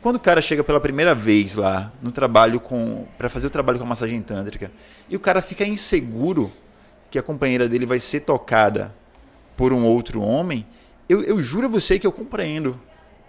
Quando 0.07 0.15
o 0.15 0.21
cara 0.21 0.39
chega 0.39 0.63
pela 0.63 0.79
primeira 0.79 1.13
vez 1.13 1.55
lá 1.55 1.91
no 2.01 2.13
trabalho 2.13 2.61
com. 2.61 3.05
para 3.17 3.27
fazer 3.27 3.47
o 3.47 3.49
trabalho 3.49 3.77
com 3.77 3.83
a 3.83 3.89
massagem 3.89 4.21
tântrica, 4.21 4.71
e 5.09 5.17
o 5.17 5.19
cara 5.19 5.41
fica 5.41 5.65
inseguro 5.65 6.49
que 7.11 7.19
a 7.19 7.21
companheira 7.21 7.67
dele 7.67 7.85
vai 7.85 7.99
ser 7.99 8.21
tocada 8.21 8.95
por 9.57 9.73
um 9.73 9.83
outro 9.85 10.21
homem, 10.21 10.65
eu, 11.09 11.21
eu 11.23 11.41
juro 11.41 11.65
a 11.65 11.69
você 11.69 11.99
que 11.99 12.07
eu 12.07 12.11
compreendo. 12.13 12.79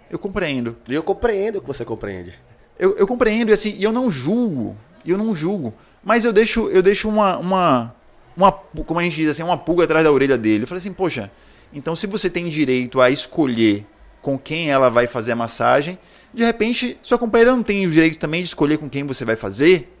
Eu 0.09 0.17
compreendo. 0.17 0.77
E 0.87 0.93
eu 0.93 1.03
compreendo 1.03 1.57
o 1.57 1.61
que 1.61 1.67
você 1.67 1.83
compreende. 1.83 2.39
Eu, 2.79 2.95
eu 2.95 3.05
compreendo 3.05 3.49
e 3.49 3.53
assim, 3.53 3.75
e 3.77 3.83
eu 3.83 3.91
não 3.91 4.09
julgo. 4.09 4.77
Eu 5.05 5.17
não 5.17 5.35
julgo. 5.35 5.73
Mas 6.01 6.23
eu 6.23 6.31
deixo, 6.31 6.69
eu 6.69 6.81
deixo 6.81 7.09
uma, 7.09 7.35
uma, 7.39 7.95
uma, 8.37 8.53
como 8.53 9.01
a 9.01 9.03
gente 9.03 9.17
diz 9.17 9.27
assim, 9.27 9.43
uma 9.43 9.57
pulga 9.57 9.83
atrás 9.83 10.05
da 10.05 10.13
orelha 10.13 10.37
dele. 10.37 10.63
Eu 10.63 10.67
falei 10.67 10.79
assim, 10.79 10.93
poxa, 10.93 11.29
então 11.73 11.93
se 11.93 12.07
você 12.07 12.29
tem 12.29 12.47
direito 12.47 13.01
a 13.01 13.09
escolher 13.09 13.85
com 14.21 14.37
quem 14.37 14.69
ela 14.69 14.89
vai 14.89 15.07
fazer 15.07 15.31
a 15.31 15.35
massagem, 15.35 15.97
de 16.33 16.43
repente 16.43 16.97
sua 17.01 17.17
companheira 17.17 17.51
não 17.51 17.63
tem 17.63 17.85
o 17.85 17.89
direito 17.91 18.17
também 18.19 18.41
de 18.41 18.47
escolher 18.47 18.77
com 18.77 18.89
quem 18.89 19.03
você 19.05 19.23
vai 19.25 19.35
fazer. 19.35 19.95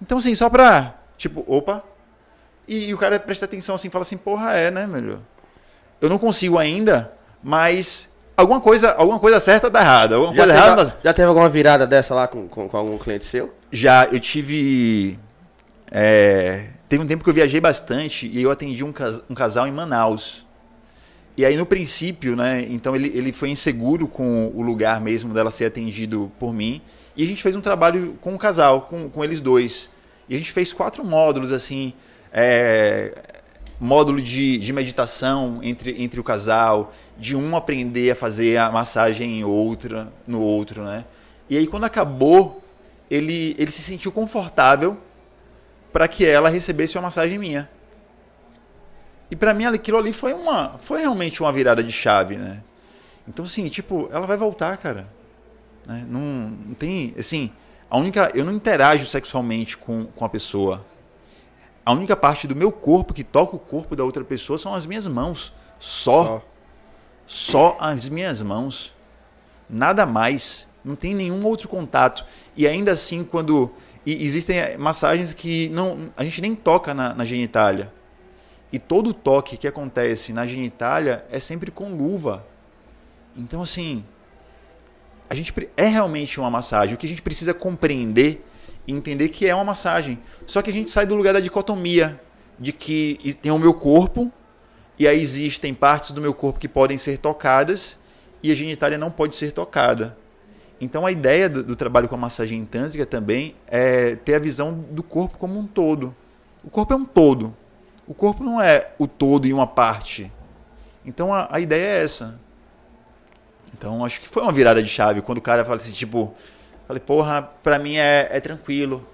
Então 0.00 0.18
assim, 0.18 0.34
só 0.34 0.48
pra, 0.50 0.94
tipo, 1.16 1.44
opa. 1.46 1.82
E, 2.68 2.88
e 2.88 2.94
o 2.94 2.98
cara 2.98 3.18
presta 3.20 3.44
atenção 3.44 3.74
assim, 3.74 3.88
fala 3.90 4.02
assim, 4.02 4.16
porra, 4.16 4.52
é, 4.54 4.70
né, 4.70 4.86
melhor. 4.86 5.20
Eu 6.00 6.08
não 6.08 6.18
consigo 6.18 6.58
ainda, 6.58 7.12
mas 7.42 8.10
alguma 8.36 8.60
coisa, 8.60 8.92
alguma 8.92 9.18
coisa 9.18 9.38
certa 9.40 9.70
tá 9.70 9.80
errada. 9.80 10.16
Alguma 10.16 10.34
Já 10.34 10.42
coisa 10.44 10.54
teve, 10.60 10.66
errada. 10.66 10.96
já 11.04 11.12
teve 11.14 11.28
alguma 11.28 11.48
virada 11.48 11.86
dessa 11.86 12.14
lá 12.14 12.26
com, 12.28 12.48
com, 12.48 12.68
com 12.68 12.76
algum 12.76 12.98
cliente 12.98 13.24
seu? 13.24 13.54
Já 13.70 14.06
eu 14.06 14.20
tive. 14.20 15.18
é, 15.90 16.66
teve 16.88 17.02
um 17.02 17.06
tempo 17.06 17.24
que 17.24 17.30
eu 17.30 17.34
viajei 17.34 17.60
bastante 17.60 18.26
e 18.26 18.42
eu 18.42 18.50
atendi 18.50 18.84
um, 18.84 18.92
cas- 18.92 19.22
um 19.30 19.34
casal 19.34 19.66
em 19.66 19.72
Manaus. 19.72 20.45
E 21.36 21.44
aí, 21.44 21.56
no 21.56 21.66
princípio, 21.66 22.34
né? 22.34 22.66
Então 22.68 22.96
ele, 22.96 23.08
ele 23.14 23.32
foi 23.32 23.50
inseguro 23.50 24.08
com 24.08 24.50
o 24.54 24.62
lugar 24.62 25.00
mesmo 25.00 25.34
dela 25.34 25.50
ser 25.50 25.66
atendido 25.66 26.32
por 26.38 26.52
mim. 26.52 26.80
E 27.16 27.22
a 27.22 27.26
gente 27.26 27.42
fez 27.42 27.54
um 27.54 27.60
trabalho 27.60 28.16
com 28.20 28.34
o 28.34 28.38
casal, 28.38 28.82
com, 28.82 29.08
com 29.08 29.22
eles 29.22 29.40
dois. 29.40 29.90
E 30.28 30.34
a 30.34 30.38
gente 30.38 30.52
fez 30.52 30.72
quatro 30.72 31.04
módulos, 31.04 31.52
assim. 31.52 31.92
é, 32.32 33.12
módulo 33.78 34.20
de, 34.20 34.58
de 34.58 34.72
meditação 34.72 35.60
entre, 35.62 36.02
entre 36.02 36.18
o 36.18 36.24
casal, 36.24 36.92
de 37.18 37.36
um 37.36 37.56
aprender 37.56 38.10
a 38.10 38.16
fazer 38.16 38.56
a 38.56 38.70
massagem 38.70 39.40
em 39.40 39.44
outra, 39.44 40.12
no 40.26 40.40
outro, 40.40 40.82
né? 40.82 41.04
E 41.48 41.56
aí, 41.56 41.66
quando 41.66 41.84
acabou, 41.84 42.62
ele, 43.10 43.54
ele 43.58 43.70
se 43.70 43.82
sentiu 43.82 44.10
confortável 44.10 44.98
para 45.92 46.08
que 46.08 46.24
ela 46.24 46.48
recebesse 46.48 46.96
uma 46.96 47.02
massagem 47.02 47.38
minha. 47.38 47.68
E 49.30 49.36
para 49.36 49.52
mim 49.52 49.64
aquilo 49.64 49.98
ali 49.98 50.12
foi 50.12 50.32
uma 50.32 50.78
foi 50.82 51.00
realmente 51.00 51.40
uma 51.42 51.52
virada 51.52 51.82
de 51.82 51.92
chave, 51.92 52.36
né? 52.36 52.62
Então 53.26 53.44
assim, 53.44 53.68
tipo, 53.68 54.08
ela 54.12 54.26
vai 54.26 54.36
voltar, 54.36 54.76
cara. 54.76 55.06
Né? 55.84 56.04
Não, 56.08 56.20
não 56.20 56.74
tem, 56.74 57.14
assim, 57.18 57.50
a 57.88 57.96
única 57.96 58.30
eu 58.34 58.44
não 58.44 58.52
interajo 58.52 59.06
sexualmente 59.06 59.76
com, 59.76 60.06
com 60.06 60.24
a 60.24 60.28
pessoa. 60.28 60.84
A 61.84 61.92
única 61.92 62.16
parte 62.16 62.48
do 62.48 62.56
meu 62.56 62.72
corpo 62.72 63.14
que 63.14 63.22
toca 63.22 63.54
o 63.54 63.60
corpo 63.60 63.94
da 63.94 64.02
outra 64.02 64.24
pessoa 64.24 64.58
são 64.58 64.74
as 64.74 64.84
minhas 64.84 65.06
mãos. 65.06 65.52
Só. 65.78 66.42
Só 67.26 67.76
as 67.78 68.08
minhas 68.08 68.42
mãos. 68.42 68.92
Nada 69.70 70.04
mais. 70.04 70.68
Não 70.84 70.96
tem 70.96 71.14
nenhum 71.14 71.44
outro 71.44 71.68
contato. 71.68 72.24
E 72.56 72.66
ainda 72.66 72.90
assim, 72.90 73.22
quando. 73.22 73.70
E 74.04 74.24
existem 74.24 74.76
massagens 74.76 75.32
que 75.32 75.68
não, 75.68 76.10
a 76.16 76.24
gente 76.24 76.40
nem 76.40 76.56
toca 76.56 76.92
na, 76.92 77.14
na 77.14 77.24
genitália. 77.24 77.92
E 78.72 78.78
todo 78.78 79.14
toque 79.14 79.56
que 79.56 79.68
acontece 79.68 80.32
na 80.32 80.46
genitália 80.46 81.24
é 81.30 81.38
sempre 81.38 81.70
com 81.70 81.94
luva. 81.94 82.46
Então, 83.36 83.62
assim. 83.62 84.04
A 85.28 85.34
gente 85.34 85.52
é 85.76 85.86
realmente 85.86 86.38
uma 86.38 86.50
massagem. 86.50 86.94
O 86.94 86.98
que 86.98 87.06
a 87.06 87.08
gente 87.08 87.22
precisa 87.22 87.52
compreender 87.52 88.44
e 88.86 88.92
entender 88.92 89.28
que 89.28 89.46
é 89.46 89.54
uma 89.54 89.64
massagem. 89.64 90.18
Só 90.46 90.62
que 90.62 90.70
a 90.70 90.72
gente 90.72 90.90
sai 90.90 91.06
do 91.06 91.14
lugar 91.14 91.34
da 91.34 91.40
dicotomia 91.40 92.20
de 92.58 92.72
que 92.72 93.36
tem 93.42 93.52
o 93.52 93.58
meu 93.58 93.74
corpo 93.74 94.32
e 94.98 95.06
aí 95.06 95.20
existem 95.20 95.74
partes 95.74 96.12
do 96.12 96.20
meu 96.20 96.32
corpo 96.32 96.58
que 96.58 96.68
podem 96.68 96.96
ser 96.96 97.18
tocadas 97.18 97.98
e 98.42 98.50
a 98.50 98.54
genitália 98.54 98.96
não 98.96 99.10
pode 99.10 99.36
ser 99.36 99.52
tocada. 99.52 100.16
Então 100.80 101.04
a 101.04 101.12
ideia 101.12 101.48
do, 101.48 101.62
do 101.62 101.76
trabalho 101.76 102.08
com 102.08 102.14
a 102.14 102.18
massagem 102.18 102.64
tântrica 102.64 103.04
também 103.04 103.54
é 103.66 104.14
ter 104.16 104.34
a 104.34 104.38
visão 104.38 104.72
do 104.90 105.02
corpo 105.02 105.38
como 105.38 105.58
um 105.58 105.66
todo. 105.66 106.14
O 106.62 106.70
corpo 106.70 106.92
é 106.92 106.96
um 106.96 107.04
todo. 107.04 107.54
O 108.06 108.14
corpo 108.14 108.44
não 108.44 108.60
é 108.60 108.92
o 108.98 109.06
todo 109.06 109.46
em 109.46 109.52
uma 109.52 109.66
parte. 109.66 110.30
Então 111.04 111.32
a, 111.32 111.48
a 111.50 111.60
ideia 111.60 111.98
é 111.98 112.04
essa. 112.04 112.38
Então 113.72 114.04
acho 114.04 114.20
que 114.20 114.28
foi 114.28 114.42
uma 114.42 114.52
virada 114.52 114.82
de 114.82 114.88
chave 114.88 115.20
quando 115.20 115.38
o 115.38 115.42
cara 115.42 115.64
fala 115.64 115.76
assim, 115.76 115.92
tipo, 115.92 116.34
falei, 116.86 117.00
porra, 117.00 117.42
pra 117.62 117.78
mim 117.78 117.96
é, 117.96 118.28
é 118.30 118.40
tranquilo 118.40 119.06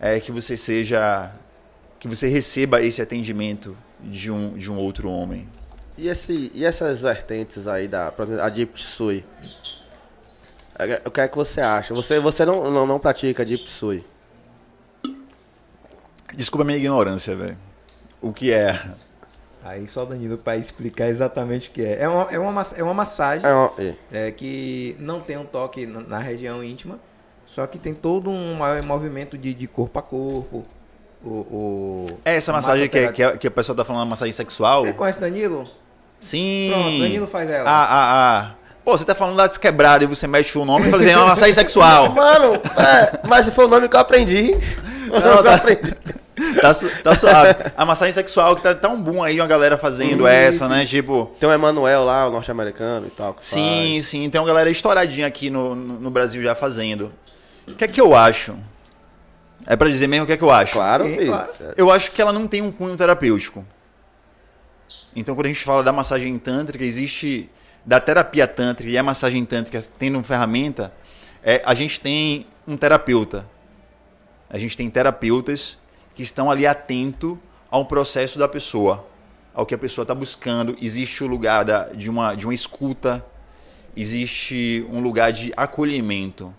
é 0.00 0.20
que 0.20 0.30
você 0.30 0.56
seja 0.56 1.32
que 1.98 2.06
você 2.06 2.28
receba 2.28 2.82
esse 2.82 3.00
atendimento 3.00 3.76
de 4.00 4.30
um, 4.30 4.54
de 4.56 4.70
um 4.70 4.76
outro 4.76 5.10
homem. 5.10 5.48
E, 5.96 6.08
esse, 6.08 6.50
e 6.54 6.64
essas 6.64 7.00
vertentes 7.00 7.66
aí 7.66 7.88
da, 7.88 8.12
por 8.12 8.24
exemplo, 8.24 8.42
a 8.42 8.48
Deep 8.50 8.74
Tsui? 8.74 9.24
O 11.06 11.10
que 11.10 11.20
é 11.22 11.28
que 11.28 11.36
você 11.36 11.62
acha? 11.62 11.94
Você, 11.94 12.20
você 12.20 12.44
não, 12.44 12.70
não, 12.70 12.86
não 12.86 12.98
pratica 12.98 13.44
Deep 13.44 13.64
Tsui. 13.64 14.04
Desculpa 16.34 16.64
a 16.64 16.66
minha 16.66 16.78
ignorância, 16.78 17.34
velho. 17.34 17.56
O 18.20 18.32
que 18.32 18.52
é? 18.52 18.80
Aí 19.64 19.86
só 19.88 20.04
o 20.04 20.06
Danilo 20.06 20.38
para 20.38 20.56
explicar 20.56 21.08
exatamente 21.08 21.68
o 21.68 21.72
que 21.72 21.82
é. 21.84 22.02
É 22.02 22.08
uma, 22.08 22.22
é 22.30 22.38
uma, 22.38 22.52
massa- 22.52 22.76
é 22.76 22.82
uma 22.82 22.94
massagem 22.94 23.44
É, 23.48 23.52
uma- 23.52 23.72
é. 23.78 23.94
é, 24.12 24.30
que 24.30 24.96
não 25.00 25.20
tem 25.20 25.36
um 25.36 25.46
toque 25.46 25.86
na, 25.86 26.00
na 26.00 26.18
região 26.18 26.62
íntima, 26.62 26.98
só 27.44 27.66
que 27.66 27.78
tem 27.78 27.92
todo 27.92 28.30
um 28.30 28.54
maior 28.54 28.82
movimento 28.84 29.36
de, 29.36 29.52
de 29.54 29.66
corpo 29.66 29.98
a 29.98 30.02
corpo. 30.02 30.64
O, 31.24 31.28
o- 31.30 32.06
É 32.24 32.36
essa 32.36 32.52
massagem 32.52 32.88
que, 32.88 32.98
é- 32.98 33.12
que, 33.12 33.22
a- 33.22 33.36
que 33.36 33.46
a 33.48 33.50
pessoa 33.50 33.74
tá 33.76 33.84
falando, 33.84 34.02
uma 34.02 34.10
massagem 34.10 34.32
sexual? 34.32 34.82
Você 34.82 34.92
conhece 34.92 35.20
Danilo? 35.20 35.64
Sim. 36.20 36.68
Pronto, 36.70 36.98
Danilo 37.00 37.26
faz 37.26 37.50
ela. 37.50 37.68
Ah, 37.68 37.84
ah, 37.84 38.40
ah. 38.52 38.55
Pô, 38.86 38.96
você 38.96 39.04
tá 39.04 39.16
falando 39.16 39.36
das 39.36 39.58
quebradas 39.58 40.06
e 40.06 40.14
você 40.14 40.28
mete 40.28 40.56
o 40.56 40.64
nome 40.64 40.86
e 40.86 40.90
fala 40.90 41.02
assim, 41.02 41.10
é 41.10 41.16
uma 41.16 41.26
massagem 41.26 41.52
sexual. 41.52 42.12
Mano, 42.14 42.54
é, 42.54 43.20
mas 43.28 43.48
foi 43.48 43.64
o 43.64 43.68
nome 43.68 43.88
que 43.88 43.96
eu 43.96 44.00
aprendi. 44.00 44.52
O 45.10 45.18
nome 45.20 45.42
que 45.42 45.48
eu 45.48 45.52
aprendi. 45.52 45.96
Tá, 46.60 46.72
su- 46.72 46.88
tá 47.02 47.14
suave. 47.16 47.56
A 47.76 47.84
massagem 47.84 48.12
sexual 48.12 48.54
que 48.54 48.62
tá 48.62 48.74
tão 48.76 49.02
boom 49.02 49.24
aí, 49.24 49.40
uma 49.40 49.46
galera 49.48 49.76
fazendo 49.76 50.24
essa, 50.24 50.68
né? 50.68 50.86
Tipo. 50.86 51.32
Tem 51.40 51.48
o 51.48 51.52
Emanuel 51.52 52.04
lá, 52.04 52.28
o 52.28 52.30
norte-americano 52.30 53.08
e 53.08 53.10
tal. 53.10 53.34
que 53.34 53.44
Sim, 53.44 53.94
faz. 53.94 54.06
sim, 54.06 54.30
tem 54.30 54.40
uma 54.40 54.46
galera 54.46 54.70
estouradinha 54.70 55.26
aqui 55.26 55.50
no, 55.50 55.74
no, 55.74 55.94
no 55.98 56.10
Brasil 56.10 56.40
já 56.42 56.54
fazendo. 56.54 57.10
O 57.66 57.74
que 57.74 57.84
é 57.84 57.88
que 57.88 58.00
eu 58.00 58.14
acho? 58.14 58.54
É 59.66 59.74
pra 59.74 59.88
dizer 59.88 60.06
mesmo 60.06 60.22
o 60.22 60.26
que 60.28 60.32
é 60.34 60.36
que 60.36 60.44
eu 60.44 60.50
acho? 60.52 60.74
Claro, 60.74 61.04
Sim, 61.06 61.16
filho. 61.18 61.26
claro. 61.32 61.48
Eu 61.76 61.90
acho 61.90 62.12
que 62.12 62.22
ela 62.22 62.32
não 62.32 62.46
tem 62.46 62.62
um 62.62 62.70
cunho 62.70 62.96
terapêutico. 62.96 63.64
Então, 65.16 65.34
quando 65.34 65.46
a 65.46 65.48
gente 65.48 65.64
fala 65.64 65.82
da 65.82 65.92
massagem 65.92 66.38
tântrica, 66.38 66.84
existe 66.84 67.50
da 67.86 68.00
terapia 68.00 68.48
tântrica 68.48 68.90
e 68.90 68.98
a 68.98 69.02
massagem 69.02 69.44
tântrica 69.44 69.80
tendo 69.96 70.16
uma 70.16 70.24
ferramenta, 70.24 70.92
é, 71.42 71.62
a 71.64 71.72
gente 71.72 72.00
tem 72.00 72.44
um 72.66 72.76
terapeuta. 72.76 73.46
A 74.50 74.58
gente 74.58 74.76
tem 74.76 74.90
terapeutas 74.90 75.78
que 76.12 76.22
estão 76.22 76.50
ali 76.50 76.66
atento 76.66 77.38
ao 77.70 77.84
processo 77.84 78.38
da 78.38 78.48
pessoa, 78.48 79.06
ao 79.54 79.64
que 79.64 79.74
a 79.74 79.78
pessoa 79.78 80.02
está 80.02 80.14
buscando. 80.14 80.76
Existe 80.82 81.22
o 81.22 81.28
lugar 81.28 81.64
da, 81.64 81.84
de, 81.90 82.10
uma, 82.10 82.34
de 82.34 82.44
uma 82.44 82.54
escuta, 82.54 83.24
existe 83.96 84.84
um 84.90 85.00
lugar 85.00 85.32
de 85.32 85.52
acolhimento. 85.56 86.52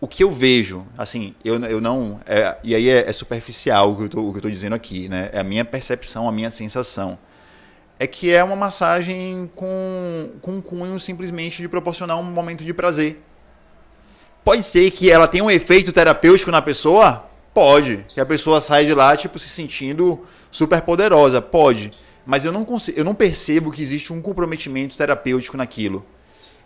O 0.00 0.08
que 0.08 0.24
eu 0.24 0.30
vejo, 0.30 0.84
assim, 0.98 1.34
eu, 1.44 1.62
eu 1.64 1.80
não. 1.80 2.20
é, 2.26 2.58
e 2.62 2.74
aí 2.74 2.88
é, 2.88 3.08
é 3.08 3.12
superficial 3.12 3.92
o 3.92 4.08
que, 4.08 4.16
eu 4.16 4.42
tô 4.42 4.50
dizendo 4.50 4.74
aqui, 4.74 5.08
né? 5.08 5.30
É 5.32 5.40
a 5.40 5.44
minha 5.44 5.64
percepção, 5.64 6.28
a 6.28 6.32
minha 6.32 6.50
sensação. 6.50 7.18
É 7.98 8.06
que 8.06 8.30
é 8.32 8.44
uma 8.44 8.56
massagem 8.56 9.50
com, 9.56 10.30
com 10.42 10.56
um 10.56 10.60
cunho 10.60 11.00
simplesmente 11.00 11.62
de 11.62 11.68
proporcionar 11.68 12.18
um 12.18 12.22
momento 12.22 12.64
de 12.64 12.74
prazer. 12.74 13.22
Pode 14.44 14.62
ser 14.64 14.90
que 14.90 15.10
ela 15.10 15.26
tenha 15.26 15.42
um 15.42 15.50
efeito 15.50 15.92
terapêutico 15.92 16.50
na 16.50 16.60
pessoa? 16.62 17.24
Pode. 17.54 18.04
Que 18.08 18.20
a 18.20 18.26
pessoa 18.26 18.60
sai 18.60 18.84
de 18.84 18.92
lá, 18.94 19.16
tipo, 19.16 19.38
se 19.38 19.48
sentindo 19.48 20.24
super 20.50 20.82
poderosa. 20.82 21.40
Pode. 21.40 21.90
Mas 22.24 22.44
eu 22.44 22.52
não, 22.52 22.64
consigo, 22.64 22.98
eu 22.98 23.04
não 23.04 23.14
percebo 23.14 23.72
que 23.72 23.80
existe 23.80 24.12
um 24.12 24.20
comprometimento 24.20 24.96
terapêutico 24.96 25.56
naquilo. 25.56 26.04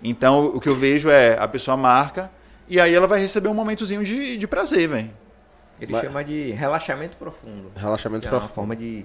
Então, 0.02 0.46
o 0.46 0.60
que 0.60 0.68
eu 0.68 0.74
vejo 0.74 1.08
é 1.10 1.38
a 1.38 1.46
pessoa 1.46 1.76
marca 1.76 2.30
e 2.68 2.80
aí 2.80 2.94
ela 2.94 3.06
vai 3.06 3.20
receber 3.20 3.48
um 3.48 3.54
momentozinho 3.54 4.02
de, 4.04 4.36
de 4.36 4.46
prazer, 4.46 4.88
velho. 4.88 5.10
Ele 5.80 5.92
Mas- 5.92 6.02
chama 6.02 6.24
de 6.24 6.50
relaxamento 6.50 7.16
profundo. 7.16 7.70
Relaxamento 7.76 8.22
Que 8.22 8.28
é 8.28 8.30
uma 8.30 8.38
profundo. 8.40 8.54
forma 8.54 8.74
de, 8.76 9.04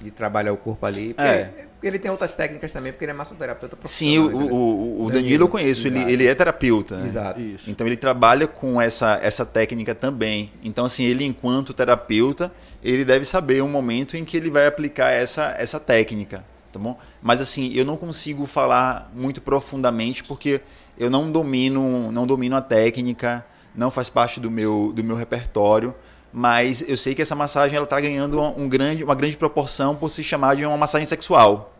de 0.00 0.10
trabalhar 0.10 0.52
o 0.52 0.56
corpo 0.56 0.84
ali. 0.86 1.14
Porque 1.14 1.22
É. 1.28 1.66
Ele 1.82 1.98
tem 1.98 2.10
outras 2.10 2.36
técnicas 2.36 2.70
também, 2.72 2.92
porque 2.92 3.06
ele 3.06 3.12
é 3.12 3.14
massoterapeuta 3.14 3.74
Sim, 3.86 4.18
o, 4.18 4.28
profissional. 4.28 4.54
o, 4.54 5.00
o- 5.00 5.06
o 5.06 5.10
Danilo 5.10 5.44
eu 5.44 5.48
conheço, 5.48 5.86
ele, 5.86 5.98
ele 6.12 6.26
é 6.26 6.34
terapeuta. 6.34 6.98
né? 6.98 7.04
Exato. 7.06 7.40
Isso. 7.40 7.70
Então 7.70 7.86
ele 7.86 7.96
trabalha 7.96 8.46
com 8.46 8.78
essa, 8.78 9.18
essa 9.22 9.46
técnica 9.46 9.94
também. 9.94 10.50
Então, 10.62 10.84
assim, 10.84 11.04
ele, 11.04 11.24
enquanto 11.24 11.72
terapeuta, 11.72 12.52
ele 12.84 13.02
deve 13.02 13.24
saber 13.24 13.62
um 13.62 13.68
momento 13.68 14.14
em 14.14 14.26
que 14.26 14.36
ele 14.36 14.50
vai 14.50 14.66
aplicar 14.66 15.08
essa, 15.10 15.54
essa 15.58 15.80
técnica. 15.80 16.44
Tá 16.70 16.78
bom? 16.78 16.98
Mas 17.22 17.40
assim, 17.40 17.72
eu 17.74 17.84
não 17.86 17.96
consigo 17.96 18.44
falar 18.44 19.10
muito 19.14 19.40
profundamente 19.40 20.22
porque 20.22 20.60
eu 20.98 21.08
não 21.08 21.32
domino, 21.32 22.12
não 22.12 22.26
domino 22.26 22.56
a 22.56 22.60
técnica, 22.60 23.42
não 23.74 23.90
faz 23.90 24.10
parte 24.10 24.38
do 24.38 24.50
meu, 24.50 24.92
do 24.94 25.02
meu 25.02 25.16
repertório. 25.16 25.94
Mas 26.32 26.84
eu 26.86 26.96
sei 26.96 27.14
que 27.14 27.22
essa 27.22 27.34
massagem 27.34 27.76
ela 27.76 27.84
está 27.84 28.00
ganhando 28.00 28.40
um, 28.40 28.62
um 28.64 28.68
grande, 28.68 29.02
uma 29.02 29.14
grande 29.14 29.36
proporção 29.36 29.96
por 29.96 30.10
se 30.10 30.22
chamar 30.22 30.54
de 30.56 30.64
uma 30.64 30.76
massagem 30.76 31.06
sexual. 31.06 31.74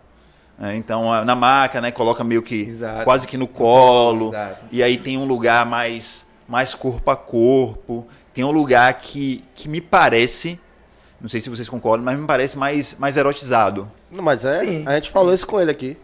É, 0.61 0.75
então, 0.77 1.25
na 1.25 1.35
maca, 1.35 1.81
né, 1.81 1.91
coloca 1.91 2.23
meio 2.23 2.43
que 2.43 2.63
Exato. 2.63 3.05
quase 3.05 3.27
que 3.27 3.37
no 3.37 3.47
colo. 3.47 4.29
Exato. 4.29 4.65
E 4.73 4.83
aí 4.83 4.99
tem 4.99 5.17
um 5.17 5.25
lugar 5.25 5.65
mais, 5.65 6.27
mais 6.49 6.75
corpo 6.75 7.11
a 7.11 7.17
corpo. 7.17 8.07
Tem 8.35 8.45
um 8.45 8.51
lugar 8.51 8.93
que, 8.95 9.43
que 9.55 9.69
me 9.69 9.81
parece, 9.81 10.59
não 11.21 11.29
sei 11.29 11.41
se 11.41 11.49
vocês 11.49 11.69
concordam, 11.69 12.05
mas 12.05 12.19
me 12.19 12.27
parece 12.27 12.59
mais, 12.59 12.95
mais 12.99 13.17
erotizado. 13.17 13.89
Não, 14.11 14.23
mas 14.23 14.45
é, 14.45 14.51
Sim. 14.51 14.83
a 14.87 14.95
gente 14.97 15.11
falou 15.11 15.33
isso 15.33 15.47
com 15.47 15.61
ele 15.61 15.71
aqui. 15.71 15.97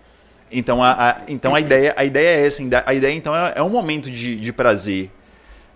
Então 0.51 0.83
a, 0.83 1.11
a- 1.11 1.17
então 1.29 1.55
a 1.55 1.61
ideia 1.61 1.93
a 1.97 2.05
ideia 2.05 2.39
é 2.39 2.47
essa. 2.47 2.63
A 2.87 2.95
ideia 2.95 3.13
então 3.13 3.35
é, 3.35 3.55
é 3.57 3.63
um 3.63 3.69
momento 3.69 4.09
de, 4.11 4.37
de 4.41 4.53
prazer. 4.53 5.11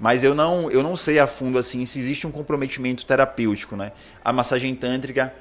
Mas 0.00 0.24
eu 0.24 0.34
não, 0.34 0.70
eu 0.70 0.82
não 0.82 0.96
sei 0.96 1.18
a 1.18 1.26
fundo 1.26 1.58
assim 1.58 1.84
se 1.84 1.98
existe 1.98 2.26
um 2.26 2.30
comprometimento 2.30 3.04
terapêutico, 3.04 3.76
né? 3.76 3.92
A 4.24 4.32
massagem 4.32 4.74
tântrica, 4.74 5.32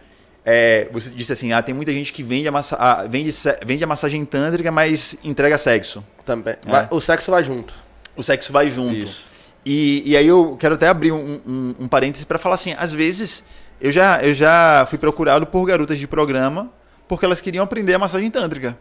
é, 0.46 0.90
você 0.92 1.10
disse 1.12 1.32
assim, 1.32 1.54
ah, 1.54 1.62
tem 1.62 1.74
muita 1.74 1.94
gente 1.94 2.12
que 2.12 2.22
vende 2.22 2.48
a, 2.48 2.52
massa, 2.52 2.76
a- 2.76 3.06
vende, 3.08 3.32
vende 3.66 3.84
a 3.84 3.88
massagem 3.88 4.26
tântrica, 4.26 4.70
mas 4.72 5.16
entrega 5.24 5.58
sexo. 5.58 6.04
Também. 6.26 6.56
Vai- 6.66 6.84
É. 6.84 6.88
o 6.92 7.00
sexo 7.00 7.32
vai 7.32 7.42
junto. 7.44 7.74
O 8.18 8.22
sexo 8.22 8.52
vai 8.52 8.70
junto. 8.70 8.96
Isso. 8.98 9.30
E, 9.66 10.04
e 10.06 10.18
aí 10.18 10.28
eu 10.28 10.58
quero 10.60 10.76
até 10.76 10.88
abrir 10.88 11.12
um, 11.14 11.40
um, 11.48 11.76
um 11.82 11.88
parêntese 11.88 12.26
para 12.26 12.38
falar 12.38 12.56
assim, 12.56 12.74
às 12.78 12.92
vezes 12.92 13.44
eu 13.80 13.92
já, 13.92 14.22
eu 14.22 14.34
já 14.34 14.86
fui 14.90 14.98
procurado 14.98 15.48
por 15.48 15.66
garotas 15.66 15.98
de 15.98 16.08
programa 16.08 16.70
porque 17.08 17.24
elas 17.26 17.40
queriam 17.40 17.64
aprender 17.64 17.94
a 17.94 18.00
massagem 18.00 18.30
tântrica. 18.30 18.78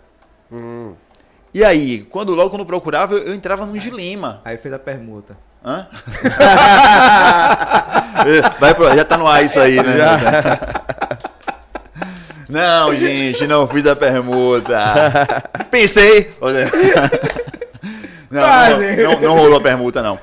Hum. 0.51 0.95
E 1.55 1.65
aí, 1.65 2.07
quando 2.11 2.35
logo 2.35 2.51
quando 2.51 2.67
procurava, 2.67 3.15
eu, 3.15 3.29
eu 3.29 3.35
entrava 3.35 3.65
num 3.65 3.77
dilema. 3.77 4.41
Aí 4.45 4.57
fez 4.59 4.75
a 4.75 4.79
permuta. 4.79 5.37
Hã? 5.65 5.87
Vai 8.61 8.75
pro, 8.75 8.95
já 8.95 9.05
tá 9.05 9.17
no 9.17 9.27
ar 9.27 9.45
isso 9.45 9.59
aí, 9.61 9.77
né? 9.77 9.99
Não, 12.49 12.95
gente, 12.95 13.47
não 13.47 13.69
fiz 13.69 13.85
a 13.85 13.95
permuta. 13.95 15.45
Pensei. 15.71 16.33
Não, 18.31 18.43
não, 18.43 19.13
não, 19.15 19.21
não 19.23 19.39
rolou 19.39 19.57
a 19.57 19.61
permuta, 19.61 20.03
não. 20.03 20.19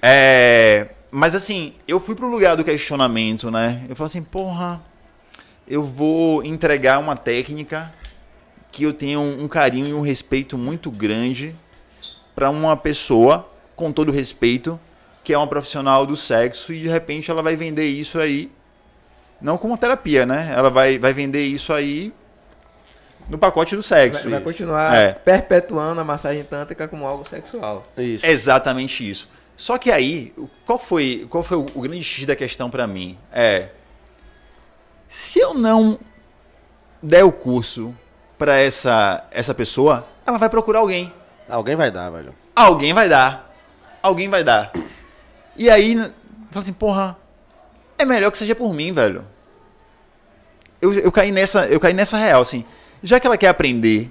É, 0.00 0.86
mas 1.10 1.34
assim, 1.34 1.74
eu 1.88 1.98
fui 1.98 2.14
pro 2.14 2.28
lugar 2.28 2.56
do 2.56 2.62
questionamento, 2.62 3.50
né? 3.50 3.84
Eu 3.88 3.96
falei 3.96 4.06
assim, 4.06 4.22
porra, 4.22 4.80
eu 5.66 5.82
vou 5.82 6.44
entregar 6.44 7.00
uma 7.00 7.16
técnica 7.16 7.92
que 8.70 8.84
eu 8.84 8.92
tenho 8.92 9.20
um 9.20 9.48
carinho 9.48 9.88
e 9.88 9.92
um 9.92 10.00
respeito 10.00 10.56
muito 10.56 10.88
grande 10.88 11.52
para 12.32 12.48
uma 12.48 12.76
pessoa, 12.76 13.50
com 13.78 13.92
todo 13.92 14.10
respeito, 14.10 14.78
que 15.22 15.32
é 15.32 15.38
uma 15.38 15.46
profissional 15.46 16.04
do 16.04 16.16
sexo 16.16 16.72
e 16.72 16.80
de 16.80 16.88
repente 16.88 17.30
ela 17.30 17.42
vai 17.42 17.54
vender 17.54 17.86
isso 17.86 18.18
aí, 18.18 18.50
não 19.40 19.56
como 19.56 19.78
terapia, 19.78 20.26
né? 20.26 20.52
Ela 20.54 20.68
vai, 20.68 20.98
vai 20.98 21.14
vender 21.14 21.46
isso 21.46 21.72
aí 21.72 22.12
no 23.28 23.38
pacote 23.38 23.76
do 23.76 23.82
sexo. 23.82 24.22
Vai, 24.24 24.32
vai 24.32 24.40
continuar 24.40 24.94
É. 24.96 25.12
perpetuando 25.12 26.00
a 26.00 26.04
massagem 26.04 26.42
tântrica 26.42 26.88
como 26.88 27.06
algo 27.06 27.24
sexual. 27.26 27.86
Isso. 27.96 28.26
É 28.26 28.30
exatamente 28.30 29.08
isso. 29.08 29.28
Só 29.56 29.78
que 29.78 29.92
aí, 29.92 30.34
qual 30.66 30.78
foi, 30.78 31.26
qual 31.30 31.44
foi 31.44 31.56
o, 31.56 31.80
grande 31.80 32.02
X 32.02 32.26
da 32.26 32.34
questão 32.34 32.68
pra 32.68 32.86
mim? 32.86 33.16
É. 33.32 33.68
Se 35.08 35.38
eu 35.38 35.54
não 35.54 35.98
der 37.00 37.24
o 37.24 37.30
curso 37.30 37.94
pra 38.36 38.56
essa, 38.56 39.24
essa 39.30 39.54
pessoa, 39.54 40.06
ela 40.26 40.38
vai 40.38 40.48
procurar 40.48 40.80
alguém. 40.80 41.12
Alguém 41.48 41.76
vai 41.76 41.90
dar, 41.90 42.10
velho. 42.10 42.34
Alguém 42.56 42.92
vai 42.92 43.08
dar. 43.08 43.47
Alguém 44.02 44.28
vai 44.28 44.44
dar. 44.44 44.72
E 45.56 45.68
aí, 45.68 45.96
fala 45.96 46.62
assim, 46.62 46.72
porra, 46.72 47.16
é 47.98 48.04
melhor 48.04 48.30
que 48.30 48.38
seja 48.38 48.54
por 48.54 48.72
mim, 48.72 48.92
velho. 48.92 49.24
Eu, 50.80 50.92
eu, 50.94 51.10
caí 51.10 51.32
nessa, 51.32 51.66
eu 51.66 51.80
caí 51.80 51.92
nessa 51.92 52.16
real, 52.16 52.40
assim. 52.40 52.64
Já 53.02 53.18
que 53.18 53.26
ela 53.26 53.36
quer 53.36 53.48
aprender, 53.48 54.10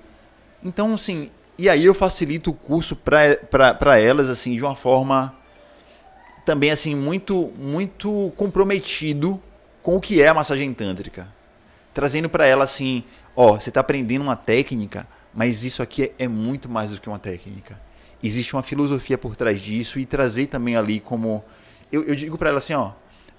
então, 0.63 0.95
assim, 0.95 1.31
e 1.57 1.69
aí 1.69 1.85
eu 1.85 1.93
facilito 1.93 2.51
o 2.51 2.53
curso 2.53 2.95
pra 2.95 3.97
elas, 3.97 4.29
assim, 4.29 4.55
de 4.55 4.63
uma 4.63 4.75
forma 4.75 5.33
também, 6.45 6.71
assim, 6.71 6.95
muito, 6.95 7.53
muito 7.57 8.31
comprometido 8.35 9.41
com 9.81 9.95
o 9.95 10.01
que 10.01 10.21
é 10.21 10.27
a 10.27 10.33
massagem 10.33 10.73
tântrica. 10.73 11.27
Trazendo 11.93 12.29
pra 12.29 12.45
ela, 12.45 12.65
assim, 12.65 13.03
ó, 13.35 13.53
você 13.53 13.71
tá 13.71 13.79
aprendendo 13.79 14.21
uma 14.21 14.35
técnica, 14.35 15.07
mas 15.33 15.63
isso 15.63 15.81
aqui 15.81 16.03
é, 16.03 16.25
é 16.25 16.27
muito 16.27 16.67
mais 16.67 16.91
do 16.91 16.99
que 16.99 17.07
uma 17.07 17.19
técnica. 17.19 17.79
Existe 18.23 18.55
uma 18.55 18.63
filosofia 18.63 19.17
por 19.17 19.35
trás 19.35 19.61
disso 19.61 19.99
e 19.99 20.05
trazer 20.05 20.47
também 20.47 20.75
ali 20.75 20.99
como... 20.99 21.43
Eu, 21.91 22.03
eu 22.03 22.15
digo 22.15 22.37
pra 22.37 22.49
ela 22.49 22.57
assim, 22.57 22.73
ó, 22.73 22.91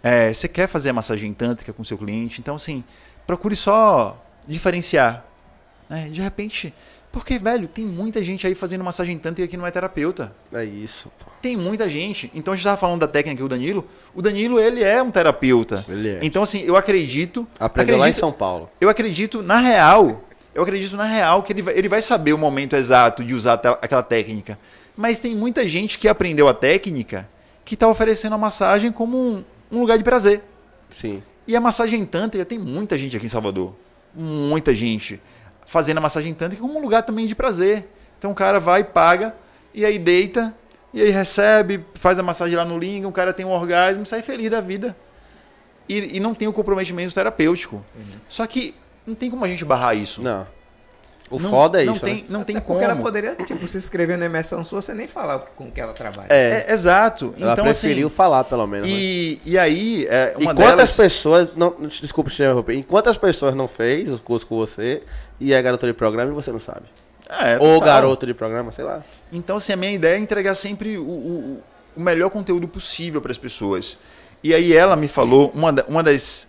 é, 0.02 0.32
você 0.32 0.48
quer 0.48 0.68
fazer 0.68 0.90
a 0.90 0.92
massagem 0.92 1.32
tântrica 1.34 1.72
com 1.72 1.82
seu 1.84 1.98
cliente, 1.98 2.40
então, 2.40 2.54
assim, 2.54 2.84
procure 3.26 3.56
só 3.56 4.24
diferenciar. 4.46 5.24
Né? 5.90 6.08
De 6.10 6.20
repente, 6.20 6.72
porque, 7.10 7.38
velho, 7.38 7.66
tem 7.66 7.84
muita 7.84 8.22
gente 8.22 8.46
aí 8.46 8.54
fazendo 8.54 8.84
massagem 8.84 9.18
tântrica 9.18 9.48
que 9.48 9.56
não 9.56 9.66
é 9.66 9.70
terapeuta. 9.70 10.32
É 10.52 10.64
isso, 10.64 11.10
pô. 11.18 11.30
Tem 11.42 11.56
muita 11.56 11.88
gente. 11.88 12.30
Então 12.34 12.52
a 12.52 12.56
gente 12.56 12.62
estava 12.62 12.76
falando 12.76 13.00
da 13.00 13.08
técnica 13.08 13.42
do 13.42 13.48
Danilo. 13.48 13.86
O 14.14 14.20
Danilo, 14.22 14.58
ele 14.60 14.84
é 14.84 15.02
um 15.02 15.10
terapeuta. 15.10 15.84
Ele 15.88 16.08
é. 16.10 16.18
Então, 16.22 16.42
assim, 16.42 16.60
eu 16.60 16.76
acredito. 16.76 17.46
Aprendeu 17.58 17.96
lá 17.96 18.00
em 18.06 18.10
acredito- 18.10 18.20
São 18.20 18.32
Paulo. 18.32 18.70
Eu 18.80 18.88
acredito, 18.88 19.42
na 19.42 19.58
real, 19.58 20.22
eu 20.58 20.64
acredito 20.64 20.96
na 20.96 21.04
real 21.04 21.44
que 21.44 21.52
ele 21.52 21.62
vai, 21.62 21.78
ele 21.78 21.88
vai 21.88 22.02
saber 22.02 22.32
o 22.32 22.38
momento 22.38 22.74
exato 22.74 23.22
de 23.22 23.32
usar 23.32 23.54
aquela 23.80 24.02
técnica. 24.02 24.58
Mas 24.96 25.20
tem 25.20 25.32
muita 25.32 25.68
gente 25.68 26.00
que 26.00 26.08
aprendeu 26.08 26.48
a 26.48 26.54
técnica 26.54 27.28
que 27.64 27.74
está 27.74 27.86
oferecendo 27.86 28.34
a 28.34 28.38
massagem 28.38 28.90
como 28.90 29.16
um, 29.16 29.44
um 29.70 29.80
lugar 29.80 29.96
de 29.96 30.02
prazer. 30.02 30.42
Sim. 30.90 31.22
E 31.46 31.54
a 31.54 31.60
massagem 31.60 32.04
tântrica, 32.04 32.44
tem 32.44 32.58
muita 32.58 32.98
gente 32.98 33.16
aqui 33.16 33.26
em 33.26 33.28
Salvador. 33.28 33.72
Muita 34.12 34.74
gente 34.74 35.20
fazendo 35.64 35.98
a 35.98 36.00
massagem 36.00 36.34
tântrica 36.34 36.60
como 36.60 36.76
um 36.76 36.82
lugar 36.82 37.04
também 37.04 37.28
de 37.28 37.36
prazer. 37.36 37.88
Então 38.18 38.32
o 38.32 38.34
cara 38.34 38.58
vai, 38.58 38.82
paga, 38.82 39.36
e 39.72 39.86
aí 39.86 39.96
deita, 39.96 40.52
e 40.92 41.00
aí 41.00 41.10
recebe, 41.10 41.84
faz 41.94 42.18
a 42.18 42.22
massagem 42.22 42.56
lá 42.56 42.64
no 42.64 42.76
Linga, 42.76 43.06
o 43.06 43.12
cara 43.12 43.32
tem 43.32 43.46
um 43.46 43.52
orgasmo, 43.52 44.04
sai 44.04 44.22
feliz 44.22 44.50
da 44.50 44.60
vida. 44.60 44.96
E, 45.88 46.16
e 46.16 46.20
não 46.20 46.34
tem 46.34 46.48
o 46.48 46.52
comprometimento 46.52 47.14
terapêutico. 47.14 47.80
Só 48.28 48.44
que 48.44 48.74
não 49.08 49.14
tem 49.16 49.30
como 49.30 49.44
a 49.44 49.48
gente 49.48 49.64
barrar 49.64 49.94
isso. 49.94 50.22
Não. 50.22 50.46
O 51.30 51.38
Não- 51.38 51.50
foda 51.50 51.82
é 51.82 51.84
não 51.84 51.92
isso, 51.92 52.04
tem, 52.06 52.14
né? 52.14 52.24
Não 52.30 52.42
tem 52.42 52.56
Até 52.56 52.64
como. 52.64 52.78
porque 52.78 52.90
ela 52.90 53.02
poderia, 53.02 53.34
tipo, 53.34 53.68
se 53.68 53.76
inscrever 53.76 54.16
na 54.16 54.24
imersão 54.24 54.64
sua 54.64 54.80
sem 54.80 54.94
nem 54.94 55.06
falar 55.06 55.38
com 55.40 55.70
que 55.70 55.78
ela 55.78 55.92
trabalha. 55.92 56.28
É, 56.30 56.64
É, 56.66 56.72
exato. 56.72 57.34
ela 57.38 57.52
então, 57.52 57.64
preferiu 57.66 58.06
assim, 58.06 58.16
falar, 58.16 58.44
pelo 58.44 58.66
menos. 58.66 58.86
né? 58.88 58.94
e, 58.94 59.38
e 59.44 59.58
aí, 59.58 60.06
é, 60.08 60.34
E 60.38 60.42
uma 60.42 60.54
quantas 60.54 60.74
delas... 60.76 60.96
pessoas. 60.96 61.54
Não, 61.54 61.74
desculpa 62.00 62.30
te 62.30 62.36
interromper. 62.36 62.72
E 62.76 62.82
quantas 62.82 63.18
pessoas 63.18 63.54
não 63.54 63.68
fez 63.68 64.10
o 64.10 64.18
curso 64.18 64.46
com 64.46 64.56
você 64.56 65.02
e 65.38 65.52
é 65.52 65.60
garota 65.60 65.86
de 65.86 65.92
programa 65.92 66.30
e 66.30 66.34
você 66.34 66.50
não 66.50 66.60
sabe? 66.60 66.86
É, 67.28 67.58
Ou 67.60 67.78
garoto 67.78 68.24
de 68.24 68.32
programa, 68.32 68.72
sei 68.72 68.86
lá. 68.86 69.02
Então, 69.30 69.58
assim, 69.58 69.74
a 69.74 69.76
minha 69.76 69.92
ideia 69.92 70.14
é 70.16 70.18
entregar 70.18 70.54
sempre 70.54 70.96
o, 70.96 71.02
o, 71.04 71.62
o 71.94 72.00
melhor 72.00 72.30
conteúdo 72.30 72.66
possível 72.66 73.20
para 73.20 73.30
as 73.32 73.36
pessoas. 73.36 73.98
E 74.42 74.54
aí 74.54 74.72
ela 74.72 74.96
me 74.96 75.08
falou, 75.08 75.50
uma, 75.54 75.70
da- 75.70 75.84
uma 75.86 76.02
das 76.02 76.47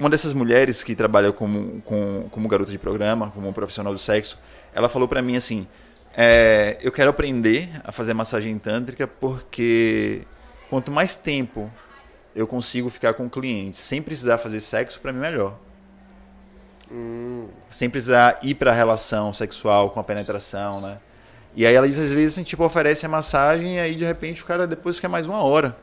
uma 0.00 0.08
dessas 0.08 0.32
mulheres 0.32 0.82
que 0.82 0.96
trabalha 0.96 1.30
como, 1.30 1.82
com, 1.82 2.26
como 2.30 2.48
garota 2.48 2.70
de 2.70 2.78
programa, 2.78 3.30
como 3.30 3.52
profissional 3.52 3.92
do 3.92 3.98
sexo, 3.98 4.38
ela 4.74 4.88
falou 4.88 5.06
para 5.06 5.20
mim 5.20 5.36
assim, 5.36 5.68
é, 6.16 6.78
eu 6.80 6.90
quero 6.90 7.10
aprender 7.10 7.70
a 7.84 7.92
fazer 7.92 8.14
massagem 8.14 8.58
tântrica 8.58 9.06
porque 9.06 10.22
quanto 10.70 10.90
mais 10.90 11.16
tempo 11.16 11.70
eu 12.34 12.46
consigo 12.46 12.88
ficar 12.88 13.12
com 13.12 13.26
o 13.26 13.30
cliente 13.30 13.78
sem 13.78 14.00
precisar 14.00 14.38
fazer 14.38 14.60
sexo, 14.60 14.98
para 15.00 15.12
mim 15.12 15.20
melhor. 15.20 15.58
Sem 17.68 17.90
precisar 17.90 18.38
ir 18.42 18.54
para 18.54 18.70
a 18.70 18.74
relação 18.74 19.32
sexual 19.32 19.90
com 19.90 20.00
a 20.00 20.04
penetração, 20.04 20.80
né? 20.80 20.98
E 21.54 21.66
aí 21.66 21.74
ela 21.74 21.86
diz, 21.86 21.98
às 21.98 22.10
vezes, 22.10 22.34
assim, 22.34 22.42
tipo, 22.42 22.64
oferece 22.64 23.04
a 23.04 23.08
massagem 23.08 23.76
e 23.76 23.80
aí, 23.80 23.94
de 23.94 24.04
repente, 24.04 24.42
o 24.42 24.46
cara 24.46 24.66
depois 24.66 24.98
quer 24.98 25.08
mais 25.08 25.26
uma 25.26 25.42
hora. 25.42 25.76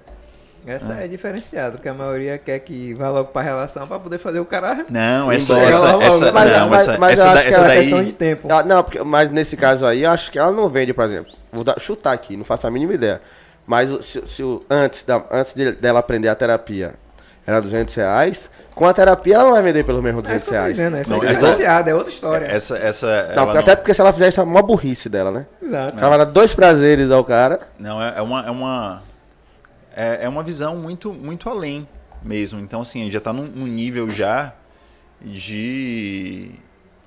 Essa 0.68 0.94
é 0.96 1.08
diferenciada, 1.08 1.72
porque 1.72 1.88
a 1.90 1.94
maioria 1.94 2.38
quer 2.38 2.60
que 2.60 2.94
vá 2.94 3.10
logo 3.10 3.30
pra 3.32 3.42
relação 3.42 3.88
pra 3.88 4.00
poder 4.00 4.18
fazer 4.18 4.40
o 4.40 4.46
cara. 4.46 4.86
Não, 4.90 5.32
essa, 5.32 5.54
Embora. 5.54 5.70
essa, 5.70 5.80
Logo, 5.80 6.02
essa, 6.04 6.32
mas- 6.32 6.52
não, 6.58 6.70
mas- 6.70 6.82
essa, 6.88 6.98
mas 6.98 7.14
essa, 7.20 7.22
eu 7.22 7.26
da- 7.26 7.34
acho 7.34 7.42
que 7.44 7.48
essa 7.50 7.58
ela 7.58 7.66
É 7.66 7.76
daí... 7.76 7.84
questão 7.86 8.04
de 8.04 8.12
tempo. 8.14 8.48
Ah, 8.52 8.64
não, 8.64 8.84
porque, 8.84 9.04
mas 9.04 9.32
nesse 9.32 9.56
caso 9.56 9.86
aí, 9.86 10.04
eu 10.04 10.12
acho 10.12 10.32
que 10.32 10.38
ela 10.38 10.52
não 10.52 10.68
vende, 10.68 10.94
por 10.94 11.06
exemplo. 11.06 11.32
Vou 11.52 11.64
dar- 11.64 11.80
chutar 11.80 12.12
aqui, 12.14 12.36
não 12.36 12.44
faço 12.44 12.68
a 12.68 12.72
mínima 12.72 12.94
ideia. 12.94 13.22
Mas 13.66 13.90
se, 14.06 14.22
se 14.28 14.44
o- 14.44 14.64
antes, 14.70 15.04
da, 15.04 15.24
antes 15.32 15.54
de- 15.54 15.72
dela 15.74 16.00
aprender 16.00 16.28
a 16.30 16.36
terapia 16.36 16.94
era 17.46 17.62
200 17.62 17.94
reais, 17.96 18.50
com 18.76 18.86
a 18.86 18.94
terapia 18.94 19.36
ela 19.36 19.46
não 19.46 19.52
vai 19.54 19.62
vender 19.62 19.84
pelo 19.86 20.02
mesmo 20.02 20.20
É 20.20 20.22
200 20.22 20.42
isso 20.42 20.52
que 20.52 20.56
eu 20.56 20.58
tô 20.60 20.62
reais. 20.64 20.76
dizendo, 20.76 20.98
essa 20.98 21.10
Não, 21.10 21.18
é 21.24 21.26
essa- 21.26 21.34
diferenciada, 21.34 21.90
é 21.92 21.96
outra 21.96 22.10
história. 22.12 22.46
Essa, 22.46 22.78
essa, 22.78 23.32
Não, 23.36 23.50
ela 23.50 23.60
até 23.62 23.76
porque 23.76 23.94
se 23.94 24.02
ela 24.02 24.12
fizer 24.14 24.28
isso 24.28 24.40
é 24.40 24.44
uma 24.44 24.62
burrice 24.62 25.08
dela, 25.10 25.32
né? 25.32 25.46
Exato. 25.62 25.98
Ela 26.00 26.10
vai 26.10 26.18
dar 26.20 26.26
dois 26.26 26.54
prazeres 26.54 27.10
ao 27.10 27.24
cara. 27.24 27.60
Não, 27.80 28.02
é, 28.02 28.14
é 28.18 28.22
uma, 28.22 28.46
é 28.48 28.52
uma 28.52 29.02
é, 29.98 30.26
é 30.26 30.30
uma 30.30 30.44
visão 30.44 30.78
muito 30.78 31.12
muito 31.14 31.50
além 31.50 31.88
mesmo. 32.22 32.60
Então 32.60 32.82
assim, 32.82 33.10
já 33.10 33.18
está 33.18 33.34
num, 33.34 33.48
num 33.48 33.68
nível 33.68 34.10
já 34.10 34.54
de 35.22 36.52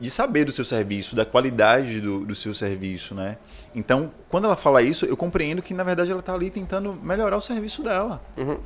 de 0.00 0.10
saber 0.10 0.44
do 0.44 0.52
seu 0.52 0.64
serviço, 0.64 1.14
da 1.14 1.26
qualidade 1.26 2.00
do, 2.00 2.24
do 2.24 2.34
seu 2.34 2.54
serviço, 2.54 3.14
né? 3.14 3.36
Então, 3.74 4.10
quando 4.30 4.46
ela 4.46 4.56
fala 4.56 4.80
isso, 4.80 5.04
eu 5.04 5.14
compreendo 5.14 5.60
que 5.60 5.74
na 5.74 5.84
verdade 5.84 6.10
ela 6.10 6.20
está 6.20 6.32
ali 6.32 6.48
tentando 6.48 6.94
melhorar 6.94 7.36
o 7.36 7.40
serviço 7.40 7.82
dela. 7.82 8.22
Uhum. 8.36 8.58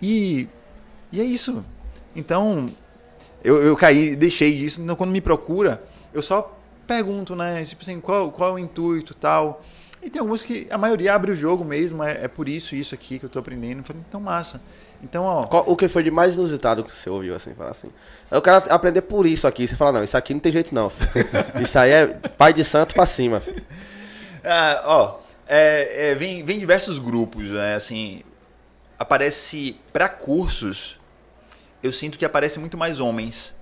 E 0.00 0.48
e 1.14 1.20
é 1.20 1.24
isso. 1.24 1.64
Então, 2.16 2.68
eu, 3.44 3.62
eu 3.62 3.76
caí, 3.76 4.16
deixei 4.16 4.58
disso. 4.58 4.82
Então, 4.82 4.96
quando 4.96 5.12
me 5.12 5.20
procura, 5.20 5.80
eu 6.12 6.20
só 6.20 6.58
pergunto, 6.88 7.36
né? 7.36 7.62
Tipo 7.64 7.82
assim, 7.82 8.00
qual, 8.00 8.32
qual 8.32 8.50
é 8.50 8.52
o 8.54 8.58
intuito 8.58 9.14
tal. 9.14 9.62
E 10.04 10.10
tem 10.10 10.20
alguns 10.20 10.44
que 10.44 10.66
a 10.70 10.76
maioria 10.76 11.14
abre 11.14 11.32
o 11.32 11.34
jogo 11.34 11.64
mesmo, 11.64 12.02
é, 12.02 12.24
é 12.24 12.28
por 12.28 12.46
isso, 12.46 12.76
isso 12.76 12.94
aqui 12.94 13.18
que 13.18 13.24
eu 13.24 13.28
tô 13.30 13.38
aprendendo. 13.38 13.78
Eu 13.78 13.84
falei, 13.84 14.02
então 14.06 14.20
massa. 14.20 14.60
Então, 15.02 15.24
ó, 15.24 15.46
Qual- 15.46 15.64
o 15.66 15.74
que 15.74 15.88
foi 15.88 16.02
de 16.02 16.10
mais 16.10 16.34
inusitado 16.34 16.84
que 16.84 16.94
você 16.94 17.08
ouviu, 17.08 17.34
assim, 17.34 17.54
falar 17.54 17.70
assim? 17.70 17.88
Eu 18.30 18.42
quero 18.42 18.62
aprender 18.70 19.00
por 19.02 19.26
isso 19.26 19.46
aqui. 19.46 19.66
Você 19.66 19.76
fala, 19.76 19.92
não, 19.92 20.04
isso 20.04 20.16
aqui 20.16 20.34
não 20.34 20.40
tem 20.40 20.52
jeito 20.52 20.74
não. 20.74 20.90
filho. 20.90 21.10
Isso 21.62 21.78
aí 21.78 21.90
é 21.90 22.06
pai 22.06 22.52
de 22.52 22.62
santo 22.64 22.94
pra 22.94 23.06
cima. 23.06 23.42
Ah, 24.44 24.82
ó, 24.84 25.18
é, 25.48 26.10
é, 26.10 26.14
vem, 26.14 26.44
vem 26.44 26.58
diversos 26.58 26.98
grupos, 26.98 27.48
né? 27.50 27.74
Assim, 27.74 28.22
aparece 28.98 29.76
para 29.92 30.08
cursos, 30.08 30.98
eu 31.82 31.92
sinto 31.92 32.18
que 32.18 32.24
aparece 32.24 32.58
muito 32.58 32.76
mais 32.76 33.00
homens 33.00 33.54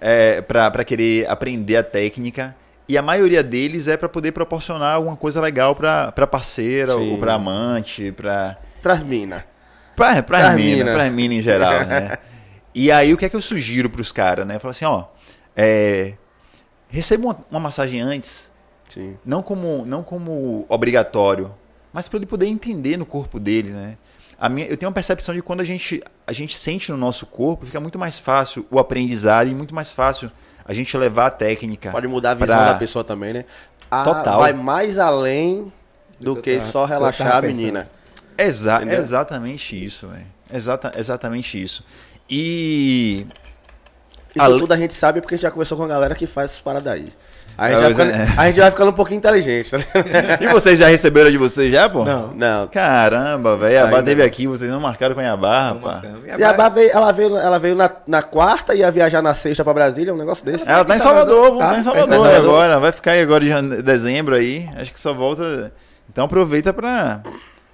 é, 0.00 0.40
para 0.40 0.84
querer 0.84 1.28
aprender 1.28 1.76
a 1.76 1.82
técnica. 1.82 2.54
E 2.88 2.96
a 2.96 3.02
maioria 3.02 3.42
deles 3.42 3.86
é 3.86 3.96
para 3.98 4.08
poder 4.08 4.32
proporcionar 4.32 4.94
alguma 4.94 5.14
coisa 5.14 5.40
legal 5.40 5.76
para 5.76 6.26
parceira 6.26 6.94
Sim. 6.94 7.12
ou 7.12 7.18
para 7.18 7.34
amante, 7.34 8.10
para 8.12 8.56
Pras 8.80 9.02
minas. 9.02 9.42
Pra, 9.94 10.14
pra 10.14 10.40
Pras 10.40 10.54
mina, 10.54 10.76
mina. 10.84 10.92
pra 10.92 11.10
mina 11.10 11.34
em 11.34 11.42
geral, 11.42 11.84
né? 11.86 12.16
e 12.74 12.90
aí 12.90 13.12
o 13.12 13.16
que 13.16 13.24
é 13.26 13.28
que 13.28 13.36
eu 13.36 13.42
sugiro 13.42 13.90
pros 13.90 14.10
caras, 14.10 14.46
né? 14.46 14.58
Fala 14.58 14.70
assim, 14.70 14.84
ó, 14.84 15.04
é, 15.54 16.14
receba 16.88 17.26
uma, 17.26 17.44
uma 17.50 17.60
massagem 17.60 18.00
antes, 18.00 18.50
Sim. 18.88 19.18
não 19.24 19.42
como, 19.42 19.84
não 19.84 20.02
como 20.02 20.64
obrigatório, 20.68 21.52
mas 21.92 22.08
para 22.08 22.18
ele 22.18 22.26
poder 22.26 22.46
entender 22.46 22.96
no 22.96 23.04
corpo 23.04 23.38
dele, 23.38 23.70
né? 23.70 23.98
A 24.40 24.48
minha, 24.48 24.68
eu 24.68 24.76
tenho 24.76 24.88
uma 24.88 24.94
percepção 24.94 25.34
de 25.34 25.42
quando 25.42 25.60
a 25.60 25.64
gente, 25.64 26.00
a 26.24 26.32
gente 26.32 26.56
sente 26.56 26.92
no 26.92 26.96
nosso 26.96 27.26
corpo, 27.26 27.66
fica 27.66 27.80
muito 27.80 27.98
mais 27.98 28.20
fácil 28.20 28.64
o 28.70 28.78
aprendizado 28.78 29.48
e 29.48 29.54
muito 29.54 29.74
mais 29.74 29.90
fácil 29.90 30.30
a 30.68 30.72
gente 30.74 30.96
levar 30.96 31.26
a 31.26 31.30
técnica. 31.30 31.90
Pode 31.90 32.06
mudar 32.06 32.32
a 32.32 32.34
visão 32.34 32.56
pra- 32.56 32.72
da 32.72 32.78
pessoa 32.78 33.02
também, 33.02 33.32
né? 33.32 33.44
Ah, 33.90 34.04
Total. 34.04 34.38
Vai 34.40 34.52
mais 34.52 34.98
além 34.98 35.72
do, 36.20 36.36
que 36.36 36.58
tava- 36.58 36.70
só 36.70 36.84
relaxar 36.84 37.36
a 37.36 37.42
menina. 37.42 37.90
Exa 38.36 38.76
Entendeu? 38.76 39.00
exatamente 39.00 39.82
isso, 39.84 40.06
velho. 40.06 40.26
Exata, 40.52 40.92
exatamente 40.96 41.60
isso. 41.60 41.82
E 42.30 43.26
Isso 44.34 44.44
Ale- 44.44 44.58
tudo 44.60 44.72
a 44.72 44.76
gente 44.76 44.94
sabe 44.94 45.20
porque 45.20 45.34
a 45.34 45.36
gente 45.38 45.42
já 45.42 45.50
conversou 45.50 45.76
com 45.78 45.84
a 45.84 45.88
galera 45.88 46.14
que 46.14 46.26
faz 46.26 46.50
essas 46.52 46.60
paradas 46.60 46.92
aí. 46.92 47.12
A 47.60 47.70
gente, 47.70 47.78
É, 47.78 47.80
vai 47.82 47.90
ficando, 47.90 48.10
é. 48.12 48.28
a 48.36 48.46
gente 48.46 48.60
vai 48.60 48.70
ficando 48.70 48.90
um 48.90 48.94
pouquinho 48.94 49.18
inteligente, 49.18 49.70
tá 49.72 49.78
ligado? 49.78 50.38
E 50.44 50.46
vocês 50.46 50.78
já 50.78 50.86
receberam 50.86 51.28
de 51.28 51.36
vocês 51.36 51.72
já, 51.72 51.88
pô? 51.88 52.04
Não. 52.04 52.28
Não. 52.28 52.68
Caramba, 52.68 53.56
velho. 53.56 53.80
A 53.80 53.84
Ainda 53.86 54.02
teve 54.04 54.20
não. 54.20 54.26
aqui, 54.28 54.46
vocês 54.46 54.70
não 54.70 54.78
marcaram 54.78 55.14
com 55.16 55.20
a 55.20 55.24
Iabá, 55.24 55.68
Vamos 55.70 55.84
rapaz. 55.84 56.02
marcando. 56.04 56.40
E 56.40 56.44
a 56.44 56.52
Bá 56.52 56.68
veio, 56.68 56.90
ela 56.92 57.10
veio, 57.10 57.36
ela 57.36 57.58
veio 57.58 57.74
na, 57.74 57.90
na 58.06 58.22
quarta 58.22 58.74
e 58.76 58.78
ia 58.78 58.90
viajar 58.92 59.20
na 59.20 59.34
sexta 59.34 59.64
pra 59.64 59.74
Brasília, 59.74 60.14
um 60.14 60.16
negócio 60.16 60.44
desse. 60.44 60.68
Ela 60.68 60.84
tá 60.84 60.94
em 60.94 61.00
Salvador, 61.00 61.34
Salvador. 61.46 61.58
tá 61.58 61.64
Tá, 61.66 61.70
em 61.72 61.74
tá 61.74 61.80
em 61.80 61.82
Salvador, 61.82 62.34
agora. 62.36 62.78
Vai 62.78 62.92
ficar 62.92 63.10
aí 63.12 63.20
agora 63.22 63.44
em 63.44 63.82
dezembro 63.82 64.36
aí. 64.36 64.68
Acho 64.76 64.92
que 64.92 65.00
só 65.00 65.12
volta. 65.12 65.72
Então 66.08 66.26
aproveita 66.26 66.72
pra. 66.72 67.20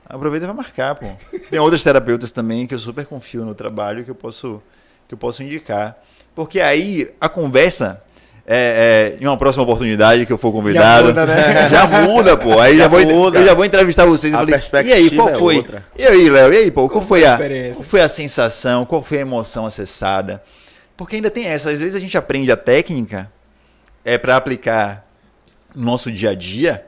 Aproveita 0.08 0.46
pra 0.46 0.54
marcar, 0.54 0.94
pô. 0.94 1.06
Tem 1.50 1.60
outras 1.60 1.82
terapeutas 1.84 2.32
também 2.32 2.66
que 2.66 2.74
eu 2.74 2.78
super 2.78 3.04
confio 3.04 3.44
no 3.44 3.54
trabalho 3.54 4.02
que 4.02 4.10
eu 4.10 4.14
posso, 4.14 4.62
que 5.06 5.12
eu 5.14 5.18
posso 5.18 5.42
indicar. 5.42 5.94
Porque 6.34 6.58
aí 6.60 7.10
a 7.20 7.28
conversa. 7.28 8.02
É, 8.46 9.16
é, 9.16 9.22
em 9.22 9.26
uma 9.26 9.38
próxima 9.38 9.64
oportunidade 9.64 10.26
que 10.26 10.32
eu 10.32 10.36
for 10.36 10.52
convidado. 10.52 11.08
muda, 11.08 11.24
né? 11.24 11.68
Já 11.70 11.86
muda, 11.86 12.36
pô. 12.36 12.60
Aí 12.60 12.76
já, 12.76 12.82
Já 12.82 12.88
vou, 12.88 13.00
muda. 13.06 13.38
eu 13.38 13.46
já 13.46 13.54
vou 13.54 13.64
entrevistar 13.64 14.04
vocês. 14.04 14.34
A 14.34 14.38
falei, 14.38 14.60
e 14.84 14.92
aí, 14.92 15.10
qual 15.10 15.30
é 15.30 15.38
foi? 15.38 15.56
outra. 15.56 15.86
E 15.96 16.04
aí, 16.04 16.28
Léo? 16.28 16.52
E 16.52 16.56
aí, 16.58 16.70
pô? 16.70 16.88
Qual 16.88 17.02
foi 17.02 17.24
a 17.24 17.38
qual 17.72 17.84
foi 17.84 18.00
a 18.02 18.08
sensação? 18.08 18.84
Qual 18.84 19.00
foi 19.02 19.18
a 19.18 19.20
emoção 19.22 19.64
acessada? 19.64 20.42
Porque 20.96 21.16
ainda 21.16 21.30
tem 21.30 21.46
essa. 21.46 21.70
Às 21.70 21.80
vezes 21.80 21.96
a 21.96 21.98
gente 21.98 22.18
aprende 22.18 22.52
a 22.52 22.56
técnica 22.56 23.30
é 24.04 24.18
para 24.18 24.36
aplicar 24.36 25.06
no 25.74 25.84
nosso 25.86 26.12
dia 26.12 26.30
a 26.30 26.34
dia. 26.34 26.84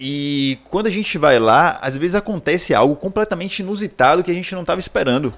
E 0.00 0.58
quando 0.70 0.86
a 0.86 0.90
gente 0.90 1.16
vai 1.18 1.38
lá, 1.38 1.78
às 1.80 1.96
vezes 1.96 2.14
acontece 2.16 2.74
algo 2.74 2.96
completamente 2.96 3.60
inusitado 3.60 4.24
que 4.24 4.30
a 4.30 4.34
gente 4.34 4.52
não 4.54 4.62
estava 4.62 4.80
esperando. 4.80 5.32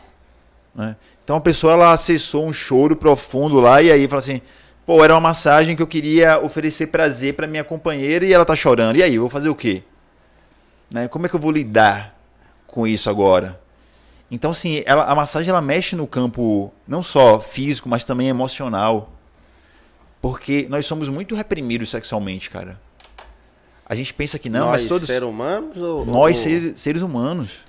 né? 0.74 0.96
Então 1.24 1.36
a 1.36 1.40
pessoa 1.40 1.72
ela 1.72 1.92
acessou 1.92 2.46
um 2.46 2.52
choro 2.52 2.94
profundo 2.96 3.60
lá 3.60 3.82
e 3.82 3.90
aí 3.90 4.08
fala 4.08 4.20
assim: 4.20 4.40
pô, 4.86 5.02
era 5.04 5.12
uma 5.14 5.20
massagem 5.20 5.74
que 5.76 5.82
eu 5.82 5.86
queria 5.86 6.38
oferecer 6.38 6.86
prazer 6.86 7.34
para 7.34 7.46
minha 7.46 7.64
companheira 7.64 8.24
e 8.24 8.32
ela 8.32 8.44
tá 8.44 8.54
chorando. 8.54 8.96
E 8.96 9.02
aí, 9.02 9.16
eu 9.16 9.22
vou 9.22 9.30
fazer 9.30 9.48
o 9.48 9.54
quê? 9.54 9.82
Né? 10.90 11.08
Como 11.08 11.26
é 11.26 11.28
que 11.28 11.34
eu 11.34 11.40
vou 11.40 11.50
lidar 11.50 12.16
com 12.66 12.86
isso 12.86 13.10
agora? 13.10 13.60
Então, 14.30 14.50
assim, 14.52 14.82
ela, 14.86 15.04
a 15.04 15.14
massagem 15.14 15.50
ela 15.50 15.60
mexe 15.60 15.94
no 15.96 16.06
campo 16.06 16.72
não 16.86 17.02
só 17.02 17.40
físico, 17.40 17.88
mas 17.88 18.04
também 18.04 18.28
emocional. 18.28 19.12
Porque 20.20 20.66
nós 20.68 20.86
somos 20.86 21.08
muito 21.08 21.34
reprimidos 21.34 21.90
sexualmente, 21.90 22.50
cara. 22.50 22.80
A 23.88 23.94
gente 23.94 24.12
pensa 24.12 24.38
que 24.38 24.48
não, 24.50 24.66
Nós, 24.66 24.82
mas 24.82 24.86
todos. 24.86 25.06
seres 25.06 25.28
humanos 25.28 25.78
ou... 25.78 26.04
Nós, 26.04 26.38
seres, 26.38 26.80
seres 26.80 27.02
humanos. 27.02 27.64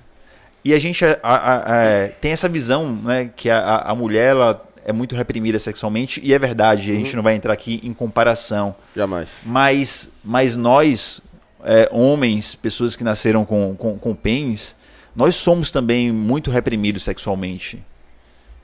E 0.65 0.73
a 0.73 0.79
gente 0.79 1.05
a- 1.05 1.19
a- 1.21 1.55
a- 1.57 2.07
tem 2.19 2.31
essa 2.31 2.49
visão, 2.49 2.91
né, 2.91 3.29
que 3.35 3.49
a 3.49 3.93
mulher 3.95 4.31
ela 4.31 4.66
é 4.87 4.93
muito 4.93 5.15
reprimida 5.15 5.59
sexualmente, 5.59 6.19
e 6.23 6.33
é 6.33 6.39
verdade, 6.39 6.89
a 6.91 6.95
gente 6.95 7.15
não 7.15 7.21
vai 7.21 7.35
entrar 7.35 7.53
aqui 7.53 7.79
em 7.83 7.93
comparação. 7.93 8.73
Jamais. 8.95 9.27
Mas, 9.45 10.09
mas 10.23 10.55
nós, 10.57 11.21
é, 11.63 11.87
homens, 11.91 12.55
pessoas 12.55 12.95
que 12.95 13.03
nasceram 13.03 13.45
com, 13.45 13.75
com, 13.75 13.97
com 13.99 14.15
pênis, 14.15 14.75
nós 15.15 15.35
somos 15.35 15.69
também 15.71 16.11
muito 16.11 16.49
reprimidos 16.49 17.03
sexualmente. 17.03 17.83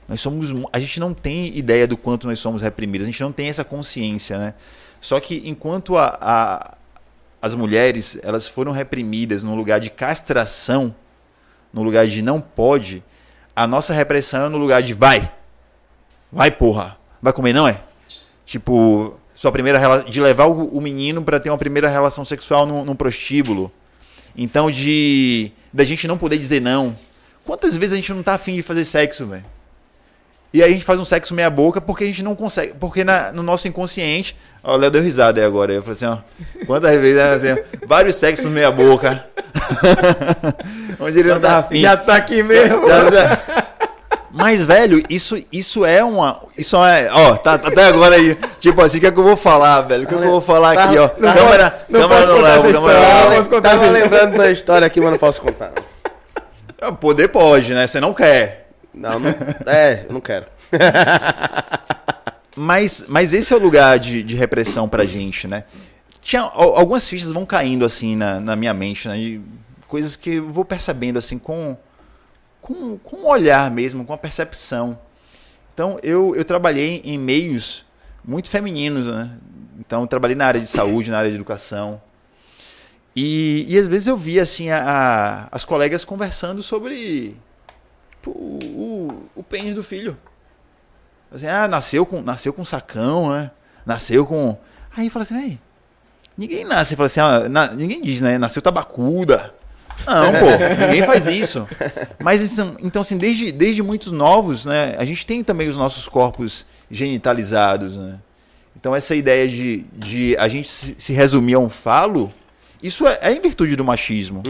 Nós 0.08 0.20
somos, 0.20 0.50
a 0.72 0.78
gente 0.78 0.98
não 0.98 1.14
tem 1.14 1.56
ideia 1.56 1.86
do 1.86 1.96
quanto 1.96 2.26
nós 2.26 2.38
somos 2.38 2.62
reprimidos, 2.62 3.06
a 3.06 3.10
gente 3.10 3.22
não 3.22 3.32
tem 3.32 3.48
essa 3.48 3.64
consciência, 3.64 4.38
né? 4.38 4.54
Só 5.00 5.20
que 5.20 5.42
enquanto 5.44 5.96
a, 5.98 6.16
a- 6.20 6.76
as 7.42 7.54
mulheres 7.54 8.18
elas 8.22 8.46
foram 8.48 8.72
reprimidas 8.72 9.42
num 9.42 9.54
lugar 9.54 9.78
de 9.78 9.90
castração, 9.90 10.94
no 11.72 11.82
lugar 11.82 12.06
de 12.06 12.22
não 12.22 12.40
pode, 12.40 13.02
a 13.54 13.66
nossa 13.66 13.92
repressão 13.92 14.46
é 14.46 14.48
no 14.48 14.56
lugar 14.58 14.82
de 14.82 14.94
vai, 14.94 15.30
vai 16.34 16.50
porra, 16.50 16.96
vai 17.22 17.32
comer 17.32 17.52
não 17.52 17.66
é? 17.68 17.78
Tipo, 18.44 19.14
sua 19.34 19.50
primeira 19.52 19.78
rela- 19.78 20.04
de 20.04 20.20
levar 20.20 20.46
o, 20.46 20.66
o 20.76 20.80
menino 20.80 21.22
pra 21.22 21.40
ter 21.40 21.48
uma 21.50 21.56
primeira 21.58 21.88
relação 21.88 22.24
sexual 22.24 22.66
num, 22.66 22.84
num 22.84 22.94
prostíbulo. 22.94 23.70
Então 24.36 24.70
de 24.70 25.50
da 25.72 25.84
gente 25.84 26.06
não 26.06 26.18
poder 26.18 26.38
dizer 26.38 26.60
não. 26.60 26.94
Quantas 27.44 27.76
vezes 27.76 27.92
a 27.92 27.96
gente 27.96 28.12
não 28.12 28.22
tá 28.22 28.34
afim 28.34 28.54
de 28.56 28.62
fazer 28.62 28.84
sexo, 28.84 29.26
velho? 29.26 29.44
E 30.52 30.62
aí 30.62 30.70
a 30.70 30.72
gente 30.72 30.84
faz 30.84 31.00
um 31.00 31.04
sexo 31.04 31.34
meia 31.34 31.50
boca 31.50 31.80
porque 31.80 32.04
a 32.04 32.06
gente 32.06 32.22
não 32.22 32.36
consegue. 32.36 32.74
Porque 32.78 33.02
na- 33.02 33.32
no 33.32 33.42
nosso 33.42 33.66
inconsciente. 33.66 34.36
Ó, 34.62 34.74
o 34.74 34.76
Léo 34.76 34.90
deu 34.90 35.02
risada 35.02 35.40
aí 35.40 35.46
agora. 35.46 35.72
Eu 35.72 35.82
falei 35.82 35.92
assim, 35.96 36.06
ó. 36.06 36.18
Quantas 36.66 36.94
vezes, 37.00 37.16
né, 37.16 37.30
assim, 37.54 37.60
ó, 37.82 37.86
vários 37.86 38.14
sexos 38.16 38.46
meia 38.46 38.70
boca. 38.70 39.26
Onde 41.00 41.18
ele 41.18 41.28
não 41.30 41.40
tava 41.40 41.66
afim. 41.66 41.80
Já 41.80 41.96
tá 41.96 42.16
aqui 42.16 42.42
mesmo. 42.42 42.86
Já- 42.88 43.10
já- 43.10 43.63
Mas, 44.36 44.64
velho, 44.64 45.00
isso, 45.08 45.38
isso 45.52 45.84
é 45.84 46.02
uma. 46.02 46.42
Isso 46.58 46.76
é. 46.84 47.08
Ó, 47.12 47.36
tá, 47.36 47.56
tá 47.56 47.68
até 47.68 47.84
agora 47.86 48.16
aí. 48.16 48.34
Tipo 48.58 48.82
assim, 48.82 48.98
o 48.98 49.00
que 49.00 49.06
é 49.06 49.12
que 49.12 49.18
eu 49.18 49.22
vou 49.22 49.36
falar, 49.36 49.82
velho? 49.82 50.02
O 50.04 50.06
que, 50.08 50.14
é 50.14 50.18
que 50.18 50.24
eu 50.24 50.30
vou 50.30 50.40
falar 50.40 50.72
aqui, 50.72 50.98
ó? 50.98 51.08
Não 51.18 51.32
câmera, 51.32 51.70
posso- 51.70 51.84
não 51.88 52.00
câmera 52.00 52.26
contar 52.26 52.42
Léo, 52.42 52.58
essa 52.58 52.72
câmera. 52.72 53.00
Não 53.00 53.36
posso 53.36 53.48
contar 53.50 53.70
Tava 53.70 53.90
lembrando 53.90 54.36
da 54.36 54.50
história 54.50 54.86
aqui, 54.86 55.00
mas 55.00 55.10
não 55.12 55.18
posso 55.18 55.40
contar. 55.40 55.72
Ah, 56.80 56.90
Poder 56.90 57.28
pode, 57.28 57.72
né? 57.74 57.86
Você 57.86 58.00
não 58.00 58.12
quer. 58.12 58.70
Não, 58.92 59.18
não 59.20 59.34
é, 59.66 60.04
eu 60.08 60.12
não 60.12 60.20
quero. 60.20 60.46
Mas, 62.56 63.04
mas 63.08 63.32
esse 63.34 63.52
é 63.52 63.56
o 63.56 63.58
lugar 63.58 63.98
de, 63.98 64.22
de 64.22 64.36
repressão 64.36 64.88
pra 64.88 65.04
gente, 65.04 65.48
né? 65.48 65.64
Tinha, 66.22 66.42
al- 66.42 66.76
algumas 66.76 67.08
fichas 67.08 67.30
vão 67.32 67.44
caindo 67.44 67.84
assim 67.84 68.14
na, 68.14 68.38
na 68.38 68.54
minha 68.54 68.72
mente, 68.72 69.08
né? 69.08 69.16
De 69.16 69.40
coisas 69.88 70.14
que 70.14 70.34
eu 70.36 70.48
vou 70.48 70.64
percebendo 70.64 71.18
assim 71.18 71.36
com, 71.36 71.76
com, 72.64 72.96
com 72.98 73.16
um 73.18 73.26
olhar 73.26 73.70
mesmo, 73.70 74.04
com 74.06 74.12
a 74.14 74.18
percepção. 74.18 74.98
Então 75.74 75.98
eu, 76.02 76.34
eu 76.34 76.44
trabalhei 76.46 77.02
em 77.04 77.18
meios 77.18 77.84
muito 78.24 78.48
femininos, 78.48 79.06
né? 79.06 79.30
Então 79.78 80.06
trabalhei 80.06 80.34
na 80.34 80.46
área 80.46 80.60
de 80.60 80.66
saúde, 80.66 81.10
na 81.10 81.18
área 81.18 81.28
de 81.30 81.36
educação. 81.36 82.00
E, 83.14 83.66
e 83.68 83.78
às 83.78 83.86
vezes 83.86 84.06
eu 84.08 84.16
via 84.16 84.42
assim 84.42 84.70
a, 84.70 84.82
a- 84.82 85.48
as 85.52 85.64
colegas 85.64 86.04
conversando 86.04 86.62
sobre 86.62 87.36
o, 88.26 88.30
o, 88.30 89.28
o 89.36 89.42
pênis 89.42 89.74
do 89.74 89.82
filho. 89.82 90.16
Assim, 91.30 91.46
ah, 91.46 91.68
nasceu 91.68 92.06
com, 92.06 92.22
nasceu 92.22 92.52
com 92.52 92.64
sacão, 92.64 93.30
né? 93.30 93.50
Nasceu 93.84 94.24
com. 94.24 94.56
Aí 94.96 95.10
fala 95.10 95.24
assim, 95.24 95.34
véi, 95.36 95.60
ninguém 96.38 96.64
nasce, 96.64 96.96
fala 96.96 97.06
assim, 97.08 97.20
ah, 97.20 97.48
na- 97.48 97.72
ninguém 97.72 98.00
diz, 98.02 98.20
né? 98.22 98.38
Nasceu 98.38 98.62
tabacuda. 98.62 99.52
Não, 100.06 100.32
pô, 100.32 100.84
ninguém 100.86 101.04
faz 101.06 101.26
isso. 101.26 101.66
Mas 102.22 102.52
então, 102.52 102.76
então, 102.82 103.00
assim, 103.00 103.16
desde, 103.16 103.50
desde 103.52 103.82
muitos 103.82 104.12
novos, 104.12 104.64
né? 104.64 104.94
A 104.98 105.04
gente 105.04 105.24
tem 105.26 105.42
também 105.42 105.68
os 105.68 105.76
nossos 105.76 106.06
corpos 106.08 106.64
genitalizados, 106.90 107.96
né? 107.96 108.18
Então 108.76 108.94
essa 108.94 109.14
ideia 109.14 109.48
de, 109.48 109.84
de 109.92 110.36
a 110.38 110.46
gente 110.48 110.68
se, 110.68 111.12
resumir 111.12 111.54
a 111.54 111.58
um 111.58 111.70
falo, 111.70 112.32
isso 112.82 113.06
é, 113.06 113.18
é 113.22 113.32
em 113.32 113.40
virtude 113.40 113.76
do 113.76 113.84
machismo. 113.84 114.42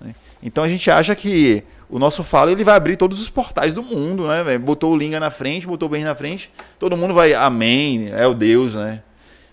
né? 0.00 0.14
Então 0.42 0.62
a 0.62 0.68
gente 0.68 0.88
acha 0.90 1.14
que 1.16 1.64
o 1.88 1.98
nosso 1.98 2.22
falo 2.22 2.50
ele 2.50 2.62
vai 2.62 2.76
abrir 2.76 2.96
todos 2.96 3.20
os 3.20 3.28
portais 3.28 3.74
do 3.74 3.82
mundo, 3.82 4.26
né? 4.28 4.44
velho? 4.44 4.60
Botou 4.60 4.92
o 4.92 4.96
Linga 4.96 5.18
na 5.18 5.30
frente, 5.30 5.66
botou 5.66 5.88
o 5.88 5.90
bem 5.90 6.04
na 6.04 6.14
frente, 6.14 6.50
todo 6.78 6.96
mundo 6.96 7.12
vai, 7.12 7.34
amém, 7.34 8.08
é 8.12 8.26
o 8.26 8.34
Deus, 8.34 8.74
né? 8.74 9.02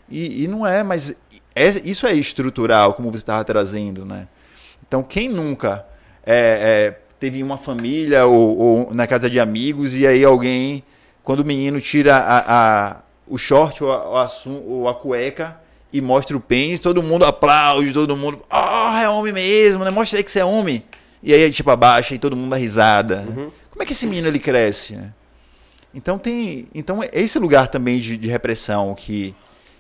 E, 0.09 0.43
e 0.43 0.47
não 0.47 0.65
é, 0.65 0.83
mas 0.83 1.15
é- 1.55 1.81
isso 1.83 2.05
é 2.05 2.13
estrutural, 2.13 2.93
como 2.93 3.11
você 3.11 3.17
estava 3.17 3.43
trazendo, 3.43 4.05
né? 4.05 4.27
Então 4.89 5.01
quem 5.03 5.29
nunca 5.29 5.85
é, 6.25 6.91
é, 6.91 6.99
teve 7.19 7.41
uma 7.41 7.57
família 7.57 8.25
ou, 8.25 8.57
ou 8.57 8.93
na 8.93 9.07
casa 9.07 9.29
de 9.29 9.39
amigos 9.39 9.95
e 9.95 10.05
aí 10.05 10.23
alguém, 10.25 10.83
quando 11.23 11.39
o 11.41 11.45
menino 11.45 11.79
tira 11.79 12.17
a, 12.17 12.39
a- 12.89 12.97
o 13.27 13.37
short 13.37 13.83
ou 13.83 13.91
a, 13.93 14.25
ou 14.67 14.89
a 14.89 14.93
cueca 14.95 15.55
e 15.93 16.01
mostra 16.01 16.35
o 16.35 16.39
pênis, 16.41 16.79
todo 16.79 17.01
mundo 17.01 17.23
aplaude, 17.25 17.93
todo 17.93 18.17
mundo, 18.17 18.43
ah, 18.49 18.99
é 19.01 19.07
homem 19.07 19.31
mesmo, 19.31 19.83
né? 19.85 19.91
Mostra 19.91 20.17
aí 20.19 20.23
que 20.23 20.31
você 20.31 20.39
é 20.39 20.45
homem. 20.45 20.83
E 21.21 21.31
aí, 21.33 21.51
tipo, 21.51 21.69
abaixa 21.69 22.15
e 22.15 22.19
todo 22.19 22.35
mundo 22.35 22.49
dá 22.51 22.55
risada. 22.57 23.23
Como 23.69 23.83
é 23.83 23.85
que 23.85 23.91
esse 23.93 24.07
menino 24.07 24.27
ele 24.27 24.39
cresce? 24.39 24.95
né? 24.95 25.13
Então 25.93 26.17
tem, 26.17 26.67
então 26.73 27.03
é 27.03 27.09
esse 27.13 27.37
lugar 27.39 27.67
também 27.67 27.99
de, 27.99 28.17
de 28.17 28.27
repressão 28.27 28.93
que 28.95 29.35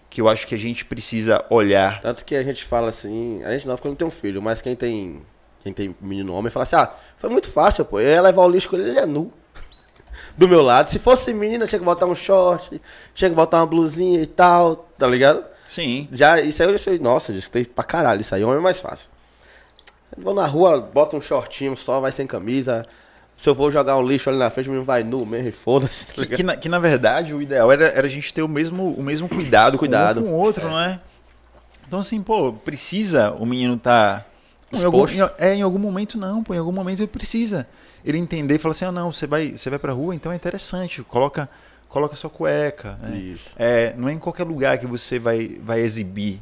que 0.09 0.21
eu 0.21 0.27
acho 0.27 0.47
que 0.47 0.55
a 0.55 0.57
gente 0.57 0.83
precisa 0.85 1.45
olhar. 1.49 2.01
Tanto 2.01 2.25
que 2.25 2.35
a 2.35 2.43
gente 2.43 2.63
fala 2.65 2.89
assim, 2.89 3.43
a 3.43 3.51
gente 3.51 3.67
não, 3.67 3.75
porque 3.75 3.87
eu 3.87 3.91
não 3.91 3.95
tenho 3.95 4.11
filho, 4.11 4.41
mas 4.41 4.61
quem 4.61 4.75
tem 4.75 5.21
quem 5.61 5.73
tem 5.73 5.95
menino 5.99 6.33
homem 6.33 6.49
fala 6.49 6.63
assim, 6.63 6.77
ah, 6.77 6.89
foi 7.17 7.29
muito 7.29 7.49
fácil, 7.49 7.83
pô. 7.83 7.99
Eu 7.99 8.09
ia 8.09 8.21
levar 8.21 8.43
o 8.43 8.49
lixo 8.49 8.69
com 8.69 8.77
ele, 8.77 8.89
ele 8.89 8.99
é 8.99 9.05
nu. 9.05 9.31
Do 10.37 10.47
meu 10.47 10.61
lado. 10.61 10.89
Se 10.89 10.99
fosse 10.99 11.33
menina, 11.33 11.67
tinha 11.67 11.79
que 11.79 11.85
botar 11.85 12.05
um 12.05 12.15
short, 12.15 12.81
tinha 13.13 13.29
que 13.29 13.35
botar 13.35 13.57
uma 13.57 13.67
blusinha 13.67 14.21
e 14.21 14.25
tal, 14.25 14.89
tá 14.97 15.05
ligado? 15.05 15.43
Sim. 15.67 16.07
Já, 16.11 16.39
isso 16.39 16.63
aí 16.63 16.71
eu 16.71 16.79
sei, 16.79 16.97
nossa, 16.97 17.31
eu 17.31 17.37
escutei 17.37 17.65
pra 17.65 17.83
caralho, 17.83 18.21
isso 18.21 18.33
aí 18.33 18.43
homem 18.43 18.57
é 18.57 18.61
mais 18.61 18.79
fácil. 18.79 19.07
Eu 20.15 20.23
vou 20.23 20.33
na 20.33 20.45
rua, 20.45 20.79
bota 20.79 21.15
um 21.15 21.21
shortinho 21.21 21.75
só, 21.75 21.99
vai 21.99 22.11
sem 22.11 22.25
camisa. 22.25 22.85
Se 23.39 23.47
eu 23.47 23.55
vou 23.55 23.71
jogar 23.71 23.95
um 23.97 24.05
lixo 24.05 24.29
ali 24.29 24.37
na 24.37 24.49
frente, 24.49 24.67
o 24.67 24.71
menino 24.71 24.85
vai 24.85 25.01
nu 25.01 25.25
mesmo 25.25 25.47
e 25.47 25.51
foda-se, 25.53 26.07
tá 26.07 26.13
Que, 26.13 26.19
ligado? 26.21 26.35
que, 26.37 26.43
na, 26.43 26.57
que, 26.57 26.67
na 26.67 26.77
verdade 26.77 27.33
o 27.33 27.41
ideal 27.41 27.71
era, 27.71 27.85
era 27.87 28.05
a 28.05 28.09
gente 28.09 28.33
ter 28.33 28.41
o 28.41 28.49
mesmo, 28.49 28.93
o 28.93 29.01
mesmo 29.01 29.29
cuidado, 29.29 29.77
Cuidado. 29.77 30.19
com 30.21 30.27
um 30.27 30.31
com 30.31 30.35
o 30.35 30.39
outro, 30.39 30.67
não 30.67 30.77
é? 30.77 30.99
Então 31.87 31.99
assim, 31.99 32.21
pô, 32.21 32.51
precisa 32.51 33.31
o 33.31 33.45
menino 33.45 33.77
tá 33.77 34.25
em 34.73 34.83
algum, 34.83 35.05
Exposto. 35.05 35.33
em, 35.41 35.45
é, 35.47 35.55
em 35.55 35.61
algum 35.61 35.79
momento 35.79 36.17
não, 36.17 36.43
pô, 36.43 36.53
em 36.53 36.57
algum 36.57 36.73
momento 36.73 36.99
ele 36.99 37.07
precisa. 37.07 37.65
Ele 38.03 38.17
entender 38.17 38.55
e 38.55 38.59
falar 38.59 38.73
assim, 38.73 38.83
ah, 38.85 38.91
não, 38.91 39.11
você 39.13 39.25
vai, 39.25 39.51
você 39.57 39.69
vai 39.69 39.79
pra 39.79 39.93
rua, 39.93 40.13
então 40.13 40.33
é 40.33 40.35
interessante, 40.35 41.01
coloca, 41.01 41.49
coloca 41.87 42.17
sua 42.17 42.29
cueca. 42.29 42.97
né? 43.01 43.17
Isso. 43.17 43.49
É, 43.57 43.93
não 43.97 44.09
é 44.09 44.13
em 44.13 44.19
qualquer 44.19 44.43
lugar 44.43 44.77
que 44.77 44.85
você 44.85 45.17
vai, 45.17 45.57
vai 45.63 45.79
exibir. 45.79 46.41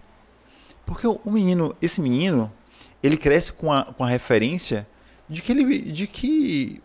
Porque 0.83 1.05
o, 1.05 1.21
o 1.23 1.29
menino, 1.31 1.75
esse 1.79 2.01
menino, 2.01 2.51
ele 3.03 3.17
cresce 3.17 3.53
com 3.53 3.71
a, 3.71 3.85
com 3.85 4.03
a 4.03 4.07
referência 4.09 4.87
de 5.29 5.43
que 5.43 5.51
ele. 5.51 5.79
de 5.79 6.07
que 6.07 6.81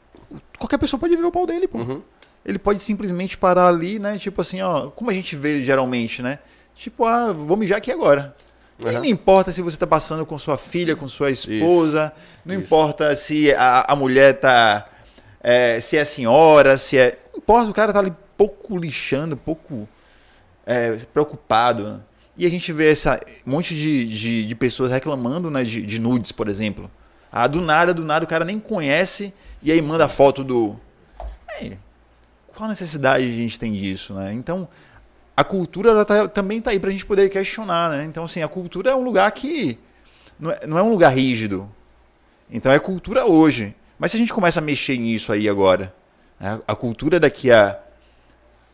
qualquer 0.62 0.78
pessoa 0.78 0.98
pode 0.98 1.16
ver 1.16 1.24
o 1.24 1.30
pau 1.32 1.46
dele, 1.46 1.66
pô. 1.68 1.78
Uhum. 1.78 2.02
Ele 2.44 2.58
pode 2.58 2.80
simplesmente 2.80 3.36
parar 3.36 3.68
ali, 3.68 3.98
né? 3.98 4.18
Tipo 4.18 4.40
assim, 4.42 4.60
ó, 4.62 4.88
como 4.88 5.10
a 5.10 5.14
gente 5.14 5.36
vê 5.36 5.62
geralmente, 5.62 6.22
né? 6.22 6.38
Tipo, 6.74 7.04
ah, 7.04 7.32
vou 7.32 7.56
mijar 7.56 7.78
aqui 7.78 7.90
agora. 7.92 8.34
E 8.78 8.84
Uhum. 8.86 8.92
não 8.94 9.04
importa 9.04 9.52
se 9.52 9.62
você 9.62 9.76
tá 9.76 9.86
passando 9.86 10.26
com 10.26 10.36
sua 10.38 10.56
filha, 10.56 10.96
com 10.96 11.06
sua 11.06 11.30
esposa, 11.30 12.12
não 12.44 12.54
Isso. 12.56 12.64
importa 12.64 13.14
se 13.14 13.52
a, 13.54 13.84
a 13.92 13.94
mulher 13.94 14.40
tá. 14.40 14.88
é, 15.40 15.78
se 15.80 15.96
é 15.96 16.04
senhora, 16.04 16.76
se 16.76 16.98
é. 16.98 17.18
Não 17.32 17.38
importa, 17.38 17.70
o 17.70 17.74
cara 17.74 17.92
tá 17.92 17.98
ali 18.00 18.12
pouco 18.36 18.76
lixando, 18.76 19.36
pouco 19.36 19.88
é, 20.66 20.96
preocupado. 21.12 21.84
né? 21.84 22.00
E 22.36 22.46
a 22.46 22.50
gente 22.50 22.72
vê 22.72 22.90
essa 22.90 23.20
um 23.46 23.52
monte 23.52 23.74
de, 23.74 24.04
de, 24.06 24.46
de 24.46 24.54
pessoas 24.54 24.90
reclamando 24.90 25.50
né, 25.50 25.62
de, 25.62 25.82
de 25.82 25.98
nudes, 26.00 26.32
por 26.32 26.48
exemplo. 26.48 26.90
Ah, 27.32 27.46
do 27.46 27.62
nada, 27.62 27.94
do 27.94 28.04
nada, 28.04 28.26
o 28.26 28.28
cara 28.28 28.44
nem 28.44 28.60
conhece 28.60 29.32
e 29.62 29.72
aí 29.72 29.80
manda 29.80 30.04
a 30.04 30.08
foto 30.08 30.44
do. 30.44 30.76
Ei, 31.58 31.78
qual 32.54 32.66
a 32.66 32.68
necessidade 32.68 33.24
a 33.24 33.30
gente 33.30 33.58
tem 33.58 33.72
disso, 33.72 34.12
né? 34.12 34.32
Então, 34.34 34.68
a 35.34 35.42
cultura 35.42 35.90
ela 35.90 36.04
tá- 36.04 36.28
também 36.28 36.60
tá 36.60 36.70
aí 36.70 36.78
pra 36.78 36.90
gente 36.90 37.06
poder 37.06 37.30
questionar, 37.30 37.90
né? 37.90 38.04
Então, 38.04 38.24
assim, 38.24 38.42
a 38.42 38.48
cultura 38.48 38.90
é 38.90 38.94
um 38.94 39.02
lugar 39.02 39.30
que 39.32 39.78
não 40.38 40.50
é, 40.50 40.66
não 40.66 40.78
é 40.78 40.82
um 40.82 40.90
lugar 40.90 41.08
rígido. 41.14 41.66
Então, 42.50 42.70
é 42.70 42.78
cultura 42.78 43.24
hoje. 43.24 43.74
Mas 43.98 44.10
se 44.10 44.18
a 44.18 44.20
gente 44.20 44.32
começa 44.34 44.60
a 44.60 44.62
mexer 44.62 44.98
nisso 44.98 45.32
aí 45.32 45.48
agora, 45.48 45.94
né? 46.38 46.60
a 46.68 46.74
cultura 46.76 47.18
daqui 47.18 47.50
a, 47.50 47.78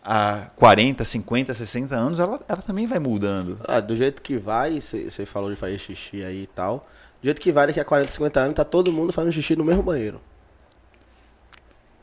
a 0.03 0.47
40, 0.57 1.05
50, 1.05 1.55
60 1.55 1.95
anos, 1.95 2.19
ela, 2.19 2.41
ela 2.49 2.63
também 2.63 2.87
vai 2.89 2.99
mudando. 2.99 3.61
Ah, 3.69 3.79
do 3.79 3.95
jeito 3.95 4.21
que 4.21 4.37
vai, 4.37 4.81
você 4.81 5.25
falou 5.27 5.51
de 5.51 5.57
fazer 5.57 5.79
xixi 5.79 6.25
aí 6.25 6.43
e 6.43 6.47
tal. 6.49 6.89
Do 7.21 7.25
jeito 7.25 7.41
que 7.41 7.51
vai, 7.53 7.67
daqui 7.67 7.81
a 7.81 7.85
40, 7.85 8.11
50 8.13 8.41
anos, 8.41 8.55
tá 8.55 8.65
todo 8.65 8.93
mundo 8.93 9.13
fazendo 9.13 9.33
xixi 9.33 9.57
no 9.57 9.65
mesmo 9.65 9.83
banheiro. 9.83 10.21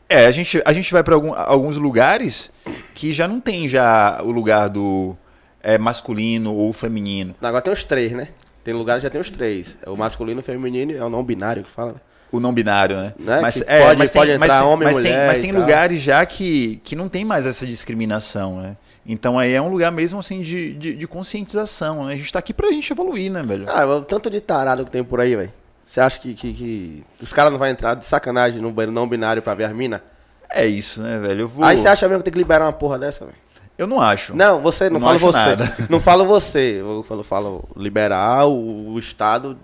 É, 0.08 0.28
a 0.28 0.32
gente, 0.32 0.62
a 0.66 0.72
gente 0.74 0.92
vai 0.92 1.04
para 1.04 1.16
alguns 1.16 1.78
lugares 1.78 2.52
que 2.94 3.12
já 3.12 3.28
não 3.28 3.40
tem 3.40 3.68
já 3.68 4.20
o 4.24 4.32
lugar 4.32 4.70
do 4.70 5.16
é, 5.64 5.78
masculino 5.78 6.54
ou 6.54 6.72
feminino. 6.74 7.34
Agora 7.42 7.62
tem 7.62 7.74
os 7.74 7.84
três, 7.84 8.12
né? 8.12 8.30
Tem 8.64 8.74
lugares 8.74 9.02
que 9.02 9.08
já 9.08 9.10
tem 9.10 9.20
os 9.22 9.32
três. 9.32 9.78
É 9.84 9.90
o 9.90 9.98
masculino, 9.98 10.42
o 10.42 10.44
feminino 10.44 10.92
e 10.92 10.98
é 10.98 11.04
o 11.04 11.10
não 11.10 11.24
binário 11.24 11.64
que 11.64 11.72
fala, 11.72 11.94
né? 11.94 12.00
O 12.32 12.40
não 12.40 12.54
binário, 12.54 12.98
né? 12.98 13.14
Né? 13.18 13.40
Mas, 13.42 13.56
Que 13.56 13.64
pode- 13.66 13.98
pode 14.12 14.32
tem, 14.32 14.38
mas, 14.40 14.50
entrar 14.50 14.60
tem- 14.62 14.68
homem, 14.68 14.86
mas 14.88 14.96
tem, 14.98 15.04
mulher 15.12 15.28
mas 15.28 15.38
e 15.38 15.42
tem 15.42 15.52
lugares 15.52 16.02
já 16.02 16.26
que, 16.26 16.82
que 16.84 16.96
não 16.96 17.08
tem 17.10 17.24
mais 17.26 17.46
essa 17.46 17.66
discriminação, 17.66 18.62
né? 18.62 18.76
Então 19.06 19.38
aí 19.38 19.54
é 19.54 19.62
um 19.62 19.70
lugar 19.70 19.92
mesmo 19.92 20.20
assim 20.20 20.42
de, 20.42 20.74
de, 20.74 20.96
de 20.96 21.08
conscientização, 21.08 22.06
né? 22.06 22.14
A 22.14 22.18
gente 22.18 22.34
tá 22.34 22.40
aqui 22.40 22.54
pra 22.54 22.72
gente 22.72 22.92
evoluir, 22.92 23.32
né, 23.32 23.44
velho? 23.44 23.66
Ah, 23.70 23.86
o 23.86 24.02
tanto 24.02 24.30
de 24.30 24.42
tarado 24.42 24.84
que 24.84 24.92
tem 24.92 25.04
por 25.04 25.20
aí, 25.22 25.36
velho. 25.36 25.54
Você 25.86 26.00
acha 26.00 26.20
que, 26.20 26.34
que, 26.34 26.54
que 26.54 27.06
os 27.22 27.32
caras 27.32 27.52
não 27.52 27.60
vão 27.60 27.68
entrar 27.68 27.94
de 27.94 28.06
sacanagem 28.06 28.60
no 28.60 28.72
banheiro 28.72 28.92
não 28.92 29.08
binário 29.08 29.42
pra 29.42 29.54
ver 29.54 29.66
as 29.66 29.74
minas? 29.74 30.02
É 30.50 30.66
isso, 30.66 31.02
né, 31.02 31.20
velho? 31.20 31.42
Eu 31.42 31.48
vou. 31.48 31.64
Aí 31.64 31.78
você 31.78 31.88
acha 31.88 32.08
mesmo 32.08 32.22
que 32.22 32.26
tem 32.26 32.34
que 32.34 32.40
liberar 32.40 32.66
uma 32.66 32.74
porra 32.74 32.98
dessa, 32.98 33.26
velho? 33.26 33.38
Eu 33.78 33.86
não 33.86 34.00
acho. 34.02 34.36
Não, 34.36 34.62
você, 34.62 34.90
não, 34.90 35.00
Não 35.00 35.02
falo 35.02 35.16
acho 35.16 35.26
você. 35.26 35.38
nada. 35.38 35.76
Não 35.90 36.00
falo 36.00 36.26
você. 36.26 36.78
Eu 36.80 37.04
falo, 37.08 37.24
falo 37.24 37.70
liberar 37.76 38.48
o, 38.48 38.94
o 38.94 38.98
Estado 38.98 39.58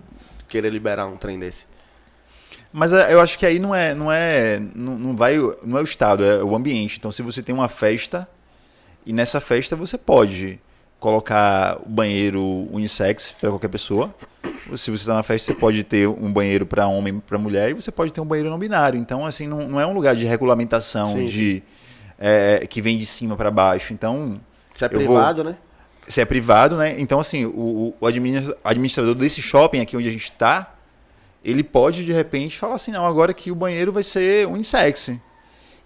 querer 0.48 0.70
liberar 0.70 1.06
um 1.06 1.16
trem 1.16 1.38
desse. 1.38 1.66
Mas 2.70 2.92
é, 2.92 3.12
eu 3.12 3.20
acho 3.20 3.38
que 3.38 3.44
aí 3.46 3.58
não 3.58 3.74
é, 3.74 3.94
não 3.94 4.10
é, 4.12 4.58
não, 4.74 4.98
não 4.98 5.16
vai, 5.16 5.36
não 5.62 5.78
é 5.78 5.80
o 5.80 5.84
estado, 5.84 6.24
é 6.24 6.42
o 6.42 6.54
ambiente. 6.54 6.98
Então, 6.98 7.10
se 7.12 7.22
você 7.22 7.42
tem 7.42 7.54
uma 7.54 7.68
festa 7.68 8.28
e 9.06 9.12
nessa 9.12 9.40
festa 9.40 9.74
você 9.76 9.96
pode 9.98 10.60
colocar 11.00 11.80
o 11.84 11.88
banheiro 11.88 12.42
unissex 12.72 13.34
para 13.40 13.50
qualquer 13.50 13.68
pessoa. 13.68 14.14
Se 14.76 14.90
você 14.90 15.02
está 15.02 15.14
na 15.14 15.22
festa, 15.22 15.52
você 15.52 15.58
pode 15.58 15.82
ter 15.82 16.06
um 16.08 16.32
banheiro 16.32 16.64
para 16.64 16.86
homem 16.86 17.16
e 17.16 17.20
para 17.20 17.36
mulher 17.38 17.70
e 17.70 17.74
você 17.74 17.90
pode 17.90 18.12
ter 18.12 18.20
um 18.20 18.24
banheiro 18.24 18.48
não 18.48 18.58
binário. 18.58 18.98
Então, 19.00 19.26
assim, 19.26 19.46
não, 19.48 19.68
não 19.68 19.80
é 19.80 19.86
um 19.86 19.92
lugar 19.92 20.14
de 20.14 20.24
regulamentação 20.24 21.08
Sim, 21.08 21.26
de 21.26 21.62
é, 22.18 22.64
que 22.68 22.80
vem 22.80 22.96
de 22.96 23.04
cima 23.06 23.36
para 23.36 23.50
baixo. 23.50 23.92
Então, 23.92 24.40
Isso 24.74 24.84
é 24.84 24.86
Eu 24.86 24.90
vou- 24.90 24.98
privado, 25.00 25.42
né? 25.44 25.56
se 26.06 26.20
é 26.20 26.24
privado, 26.24 26.76
né? 26.76 27.00
Então, 27.00 27.18
assim, 27.20 27.44
o, 27.44 27.94
o 28.00 28.06
adminis- 28.06 28.52
administrador 28.64 29.14
desse 29.14 29.40
shopping 29.42 29.80
aqui 29.80 29.96
onde 29.96 30.08
a 30.08 30.12
gente 30.12 30.32
tá, 30.32 30.74
ele 31.44 31.62
pode, 31.64 32.04
de 32.04 32.12
repente, 32.12 32.56
falar 32.58 32.74
assim, 32.76 32.90
não, 32.92 33.04
agora 33.06 33.32
que 33.34 33.50
o 33.50 33.54
banheiro 33.54 33.92
vai 33.92 34.02
ser 34.02 34.46
unissex. 34.46 35.10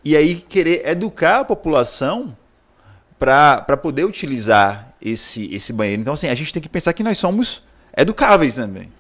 E 0.05 0.15
aí 0.17 0.37
querer 0.37 0.87
educar 0.87 1.41
a 1.41 1.45
população 1.45 2.37
para 3.19 3.77
poder 3.77 4.05
utilizar 4.05 4.95
esse, 5.01 5.53
esse 5.55 5.73
banheiro. 5.73 6.03
Então, 6.03 6.15
assim, 6.15 6.29
a 6.29 6.35
gente 6.35 6.53
tem 6.53 6.63
que 6.63 6.69
pensar 6.69 6.93
que 6.93 7.03
nós 7.03 7.19
somos 7.19 7.63
educáveis 7.97 8.57
também. 8.57 8.93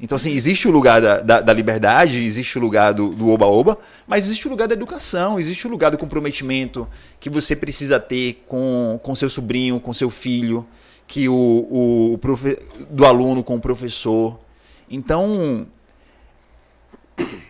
Então, 0.00 0.16
assim, 0.16 0.32
existe 0.32 0.66
o 0.66 0.70
lugar 0.72 1.00
da, 1.00 1.20
da, 1.20 1.40
da 1.40 1.52
liberdade, 1.52 2.18
existe 2.18 2.58
o 2.58 2.60
lugar 2.60 2.92
do 2.92 3.30
oba-oba, 3.30 3.78
mas 4.04 4.24
existe 4.24 4.48
o 4.48 4.50
lugar 4.50 4.66
da 4.66 4.74
educação, 4.74 5.38
existe 5.38 5.64
o 5.66 5.70
lugar 5.70 5.92
do 5.92 5.98
comprometimento 5.98 6.88
que 7.20 7.30
você 7.30 7.54
precisa 7.54 8.00
ter 8.00 8.42
com, 8.48 8.98
com 9.00 9.14
seu 9.14 9.30
sobrinho, 9.30 9.78
com 9.78 9.92
seu 9.92 10.10
filho, 10.10 10.66
que 11.06 11.28
o, 11.28 12.12
o 12.14 12.18
profe- 12.18 12.58
do 12.90 13.06
aluno 13.06 13.44
com 13.44 13.54
o 13.54 13.60
professor. 13.60 14.40
Então, 14.90 15.68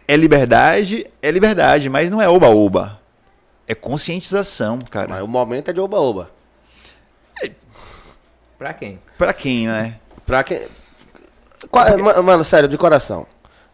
é 0.07 0.15
liberdade, 0.15 1.07
é 1.23 1.31
liberdade, 1.31 1.89
mas 1.89 2.11
não 2.11 2.21
é 2.21 2.29
oba-oba. 2.29 3.01
É 3.73 3.75
conscientização, 3.75 4.79
cara. 4.81 5.09
Mas 5.09 5.23
o 5.23 5.27
momento 5.27 5.71
é 5.71 5.73
de 5.73 5.81
oba-oba. 5.81 6.31
Pra 8.59 8.73
quem? 8.75 9.01
Pra 9.19 9.33
quem, 9.33 9.67
né? 9.67 9.97
Pra 10.27 10.45
quem. 10.45 10.61
Qual- 11.71 11.87
é, 11.87 11.97
ma- 11.97 12.23
mano, 12.23 12.45
sério, 12.45 12.69
de 12.69 12.77
coração. 12.79 13.27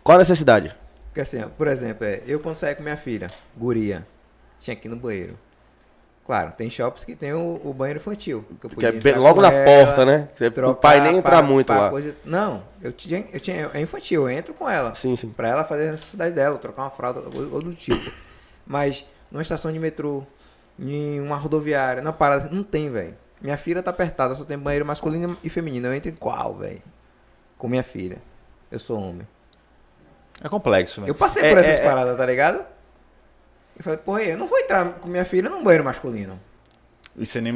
Qual 0.03 0.16
a 0.16 0.18
necessidade? 0.18 0.74
Porque 1.07 1.20
assim, 1.20 1.42
ó, 1.42 1.49
por 1.49 1.66
exemplo, 1.66 2.07
é, 2.07 2.22
eu 2.26 2.38
quando 2.40 2.55
saí 2.57 2.74
com 2.74 2.82
minha 2.82 2.96
filha, 2.96 3.26
guria, 3.57 4.07
tinha 4.61 4.74
aqui 4.74 4.88
no 4.88 4.96
banheiro. 4.96 5.36
Claro, 6.24 6.53
tem 6.57 6.68
shops 6.70 7.05
que 7.05 7.14
tem 7.16 7.32
o, 7.32 7.61
o 7.64 7.72
banheiro 7.74 7.99
infantil. 8.01 8.44
Que, 8.61 8.66
eu 8.66 8.70
Que 8.70 8.86
é 8.86 8.92
bem- 8.92 9.16
logo 9.16 9.40
na 9.40 9.51
ela, 9.53 9.64
porta, 9.86 10.05
né? 10.07 10.28
Você- 10.34 10.46
o 10.46 10.53
trocar 10.53 10.74
pai 10.80 11.01
nem 11.01 11.16
entra 11.16 11.42
muito 11.42 11.72
lá. 11.72 11.90
coisa- 11.90 12.14
Não, 12.24 12.62
eu 12.82 12.92
tinha, 12.92 13.26
eu 13.32 13.40
tinha. 13.40 13.70
É 13.74 13.80
infantil, 13.80 14.22
eu 14.22 14.30
entro 14.30 14.55
com 14.55 14.68
ela. 14.68 14.94
Sim, 14.94 15.16
sim. 15.16 15.30
Pra 15.30 15.49
ela 15.49 15.64
fazer 15.64 15.88
a 15.88 15.90
necessidade 15.92 16.34
dela, 16.34 16.57
trocar 16.59 16.82
uma 16.82 16.90
fralda 16.90 17.20
ou 17.20 17.61
do 17.62 17.74
tipo. 17.74 18.11
Mas 18.66 19.05
numa 19.31 19.43
estação 19.43 19.72
de 19.72 19.79
metrô, 19.79 20.22
em 20.79 21.20
uma 21.20 21.37
rodoviária, 21.37 22.03
na 22.03 22.12
parada, 22.12 22.49
não 22.51 22.62
tem, 22.62 22.91
velho. 22.91 23.14
Minha 23.41 23.57
filha 23.57 23.83
tá 23.83 23.91
apertada, 23.91 24.35
só 24.35 24.45
tem 24.45 24.59
banheiro 24.59 24.85
masculino 24.85 25.37
e 25.45 25.49
feminino. 25.49 25.87
Eu 25.87 25.95
entro 25.95 26.11
em 26.11 26.14
qual, 26.14 26.55
velho? 26.57 26.83
Com 27.57 27.68
minha 27.68 27.83
filha. 27.83 28.18
Eu 28.70 28.79
sou 28.79 28.99
homem. 28.99 29.26
É 30.43 30.49
complexo, 30.49 31.01
né? 31.01 31.09
Eu 31.11 31.14
passei 31.14 31.43
É- 31.45 31.51
por 31.51 31.59
essas 31.59 31.79
é- 31.79 31.85
paradas, 31.85 32.16
tá 32.16 32.26
ligado? 32.26 32.64
Eu 33.76 33.85
falei, 33.85 33.99
porra, 33.99 34.22
eu 34.22 34.39
não 34.39 34.47
vou 34.47 34.59
entrar 34.59 34.89
com 34.95 35.09
minha 35.09 35.24
filha 35.24 35.49
num 35.49 35.62
banheiro 35.62 35.85
masculino. 35.85 36.39
E 37.16 37.26
você 37.26 37.41
nem, 37.41 37.53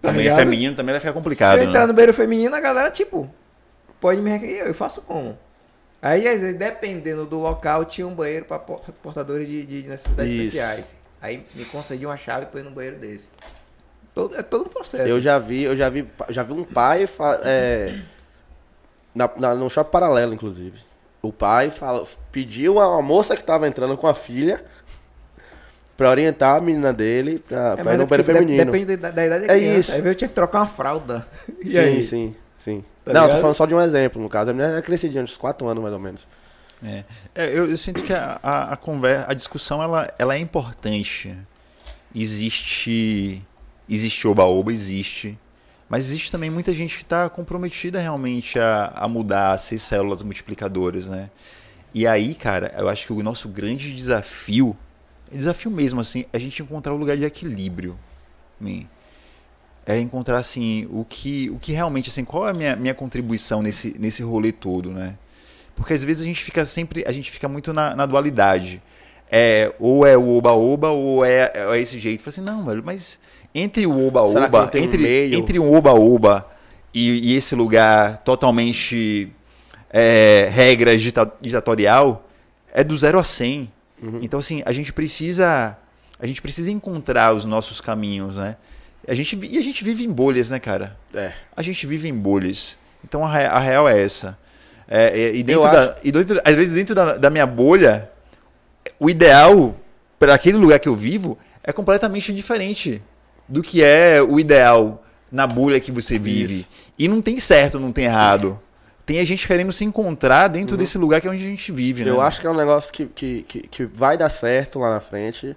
Tá 0.00 0.08
também 0.08 0.22
ligado? 0.22 0.36
feminino 0.38 0.76
também 0.76 0.92
vai 0.92 1.00
ficar 1.00 1.12
complicado. 1.12 1.54
Se 1.54 1.64
eu 1.64 1.68
entrar 1.68 1.80
né? 1.80 1.86
no 1.86 1.92
banheiro 1.94 2.14
feminino, 2.14 2.54
a 2.54 2.60
galera, 2.60 2.90
tipo, 2.90 3.28
pode 4.00 4.20
me 4.20 4.30
eu 4.44 4.74
faço 4.74 5.02
como? 5.02 5.36
Aí, 6.00 6.28
às 6.28 6.40
vezes, 6.40 6.56
dependendo 6.56 7.26
do 7.26 7.38
local, 7.40 7.84
tinha 7.84 8.06
um 8.06 8.14
banheiro 8.14 8.44
para 8.44 8.58
portadores 8.58 9.48
de, 9.48 9.64
de 9.66 9.88
necessidades 9.88 10.32
Isso. 10.32 10.42
especiais. 10.42 10.94
Aí 11.20 11.44
me 11.54 11.64
concediam 11.64 12.10
uma 12.10 12.16
chave 12.16 12.46
pra 12.46 12.60
ir 12.60 12.62
no 12.62 12.70
banheiro 12.70 12.96
desse. 12.96 13.30
Todo, 14.14 14.36
é 14.36 14.42
todo 14.42 14.66
um 14.66 14.68
processo. 14.68 15.08
Eu 15.08 15.20
já 15.20 15.38
vi, 15.38 15.62
eu 15.62 15.76
já 15.76 15.88
vi, 15.88 16.06
já 16.30 16.42
vi 16.42 16.52
um 16.52 16.64
pai 16.64 17.08
é, 17.44 17.98
na, 19.14 19.30
na, 19.36 19.54
no 19.54 19.68
shopping 19.68 19.90
paralelo, 19.90 20.34
inclusive. 20.34 20.78
O 21.20 21.32
pai 21.32 21.70
fala, 21.70 22.04
pediu 22.30 22.78
a, 22.78 23.02
moça 23.02 23.36
que 23.36 23.42
tava 23.42 23.66
entrando 23.66 23.96
com 23.96 24.06
a 24.06 24.14
filha 24.14 24.64
pra 25.96 26.10
orientar 26.10 26.56
a 26.56 26.60
menina 26.60 26.92
dele 26.92 27.40
pra, 27.40 27.74
É, 27.76 27.82
pra 27.82 27.94
ir 27.94 27.96
no 27.96 28.04
é, 28.04 28.06
banheiro 28.06 28.24
feminino. 28.24 28.64
Depende 28.72 28.96
da, 28.96 29.10
da 29.10 29.26
idade 29.26 29.46
da 29.46 29.52
É 29.52 29.58
criança. 29.58 29.78
isso. 29.78 29.92
Aí 29.92 30.06
eu 30.06 30.14
tinha 30.14 30.28
que 30.28 30.34
trocar 30.34 30.60
uma 30.60 30.66
fralda. 30.68 31.26
E 31.60 31.70
sim, 31.70 31.78
aí? 31.78 32.02
sim, 32.04 32.36
sim. 32.58 32.84
Tá 33.04 33.14
Não, 33.14 33.28
tô 33.28 33.38
falando 33.38 33.54
só 33.54 33.64
de 33.64 33.74
um 33.74 33.80
exemplo, 33.80 34.20
no 34.20 34.28
caso. 34.28 34.50
A 34.50 34.52
menina 34.52 34.72
era 34.72 34.82
crescidinha, 34.82 35.22
uns 35.22 35.36
4 35.36 35.66
anos 35.66 35.82
mais 35.82 35.94
ou 35.94 36.00
menos. 36.00 36.26
É. 36.84 37.04
É, 37.34 37.46
eu, 37.48 37.70
eu 37.70 37.76
sinto 37.76 38.02
que 38.02 38.12
a, 38.12 38.38
a, 38.42 38.72
a 38.74 38.76
conversa, 38.76 39.30
a 39.30 39.34
discussão, 39.34 39.82
ela, 39.82 40.12
ela 40.18 40.34
é 40.34 40.38
importante. 40.38 41.34
Existe. 42.14 43.42
Existe 43.88 44.28
oba-oba, 44.28 44.72
existe. 44.72 45.38
Mas 45.88 46.06
existe 46.06 46.30
também 46.30 46.50
muita 46.50 46.74
gente 46.74 46.98
que 46.98 47.02
está 47.02 47.30
comprometida 47.30 47.98
realmente 47.98 48.58
a, 48.58 48.92
a 48.94 49.08
mudar, 49.08 49.52
a 49.52 49.58
ser 49.58 49.78
células 49.78 50.22
multiplicadoras, 50.22 51.06
né? 51.06 51.30
E 51.94 52.06
aí, 52.06 52.34
cara, 52.34 52.74
eu 52.76 52.88
acho 52.88 53.06
que 53.06 53.12
o 53.12 53.22
nosso 53.22 53.48
grande 53.48 53.94
desafio, 53.94 54.76
desafio 55.32 55.70
mesmo, 55.70 56.00
assim, 56.00 56.26
é 56.30 56.36
a 56.36 56.38
gente 56.38 56.62
encontrar 56.62 56.92
o 56.92 56.96
lugar 56.98 57.16
de 57.16 57.24
equilíbrio. 57.24 57.98
man. 58.60 58.84
É 59.88 59.98
encontrar, 59.98 60.36
assim, 60.36 60.86
o 60.90 61.02
que, 61.02 61.48
o 61.48 61.58
que 61.58 61.72
realmente, 61.72 62.10
assim, 62.10 62.22
qual 62.22 62.46
é 62.46 62.50
a 62.50 62.54
minha, 62.54 62.76
minha 62.76 62.94
contribuição 62.94 63.62
nesse, 63.62 63.96
nesse 63.98 64.22
rolê 64.22 64.52
todo, 64.52 64.90
né? 64.90 65.14
Porque 65.74 65.94
às 65.94 66.04
vezes 66.04 66.22
a 66.22 66.26
gente 66.26 66.44
fica 66.44 66.66
sempre, 66.66 67.04
a 67.06 67.12
gente 67.12 67.30
fica 67.30 67.48
muito 67.48 67.72
na, 67.72 67.96
na 67.96 68.04
dualidade. 68.04 68.82
É, 69.30 69.72
ou 69.78 70.06
é 70.06 70.16
o 70.16 70.36
oba-oba, 70.36 70.90
ou 70.90 71.24
é, 71.24 71.52
é 71.54 71.80
esse 71.80 71.98
jeito. 71.98 72.22
Fala 72.22 72.30
assim, 72.30 72.40
não, 72.42 72.66
velho, 72.66 72.82
mas 72.84 73.18
entre 73.54 73.86
o 73.86 74.06
tem 74.68 74.82
um 74.82 74.84
entre, 74.84 75.02
meio? 75.02 75.34
entre 75.34 75.58
o 75.58 75.72
oba-oba 75.72 76.46
e, 76.92 77.32
e 77.32 77.34
esse 77.36 77.54
lugar 77.54 78.18
totalmente 78.18 79.32
é, 79.90 80.48
regra 80.52 80.96
dita- 80.98 81.32
ditatorial, 81.40 82.28
é 82.72 82.84
do 82.84 82.96
zero 82.96 83.18
a 83.18 83.24
100. 83.24 83.72
Uhum. 84.02 84.18
Então, 84.22 84.40
assim, 84.40 84.62
a 84.66 84.72
gente 84.72 84.92
precisa 84.92 85.76
a 86.20 86.26
gente 86.26 86.42
precisa 86.42 86.70
encontrar 86.70 87.32
os 87.32 87.44
nossos 87.44 87.80
caminhos, 87.80 88.36
né? 88.36 88.56
A 89.08 89.14
gente, 89.14 89.38
e 89.42 89.58
a 89.58 89.62
gente 89.62 89.82
vive 89.82 90.04
em 90.04 90.12
bolhas, 90.12 90.50
né, 90.50 90.58
cara? 90.58 90.96
É. 91.14 91.32
a 91.56 91.62
gente 91.62 91.86
vive 91.86 92.08
em 92.08 92.14
bolhas. 92.14 92.76
Então 93.02 93.24
a, 93.24 93.30
a 93.30 93.58
real 93.58 93.88
é 93.88 94.00
essa. 94.00 94.36
É, 94.86 95.20
é, 95.20 95.34
e, 95.34 95.42
dentro 95.42 95.62
da, 95.62 95.96
e 96.02 96.12
dentro, 96.12 96.40
às 96.44 96.54
vezes 96.54 96.74
dentro 96.74 96.94
da, 96.94 97.16
da 97.16 97.30
minha 97.30 97.46
bolha, 97.46 98.10
o 98.98 99.08
ideal 99.08 99.74
para 100.18 100.34
aquele 100.34 100.58
lugar 100.58 100.78
que 100.78 100.88
eu 100.88 100.96
vivo 100.96 101.38
é 101.62 101.72
completamente 101.72 102.32
diferente 102.32 103.02
do 103.48 103.62
que 103.62 103.82
é 103.82 104.20
o 104.22 104.38
ideal 104.38 105.02
na 105.30 105.46
bolha 105.46 105.80
que 105.80 105.92
você 105.92 106.18
vive. 106.18 106.60
Isso. 106.60 106.68
E 106.98 107.08
não 107.08 107.22
tem 107.22 107.38
certo, 107.38 107.78
não 107.78 107.92
tem 107.92 108.04
errado. 108.04 108.58
Tem 109.06 109.20
a 109.20 109.24
gente 109.24 109.46
querendo 109.46 109.72
se 109.72 109.84
encontrar 109.84 110.48
dentro 110.48 110.76
desse 110.76 110.98
lugar 110.98 111.20
que 111.20 111.26
é 111.26 111.30
onde 111.30 111.42
a 111.42 111.48
gente 111.48 111.72
vive, 111.72 112.04
né? 112.04 112.10
Uhum. 112.10 112.18
Eu 112.18 112.22
acho 112.22 112.40
que 112.40 112.46
é 112.46 112.50
um 112.50 112.56
negócio 112.56 112.92
que, 112.92 113.06
que, 113.06 113.42
que, 113.48 113.60
que 113.66 113.84
vai 113.86 114.18
dar 114.18 114.28
certo 114.28 114.78
lá 114.78 114.90
na 114.90 115.00
frente, 115.00 115.56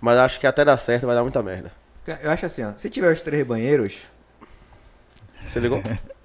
mas 0.00 0.18
acho 0.18 0.38
que 0.38 0.46
até 0.46 0.64
dar 0.64 0.76
certo 0.76 1.06
vai 1.06 1.16
dar 1.16 1.22
muita 1.22 1.42
merda. 1.42 1.72
Eu 2.22 2.30
acho 2.30 2.46
assim, 2.46 2.64
ó. 2.64 2.72
Se 2.76 2.88
tiver 2.90 3.12
os 3.12 3.20
três 3.20 3.46
banheiros, 3.46 4.06
Você 5.46 5.60
ligou? 5.60 5.82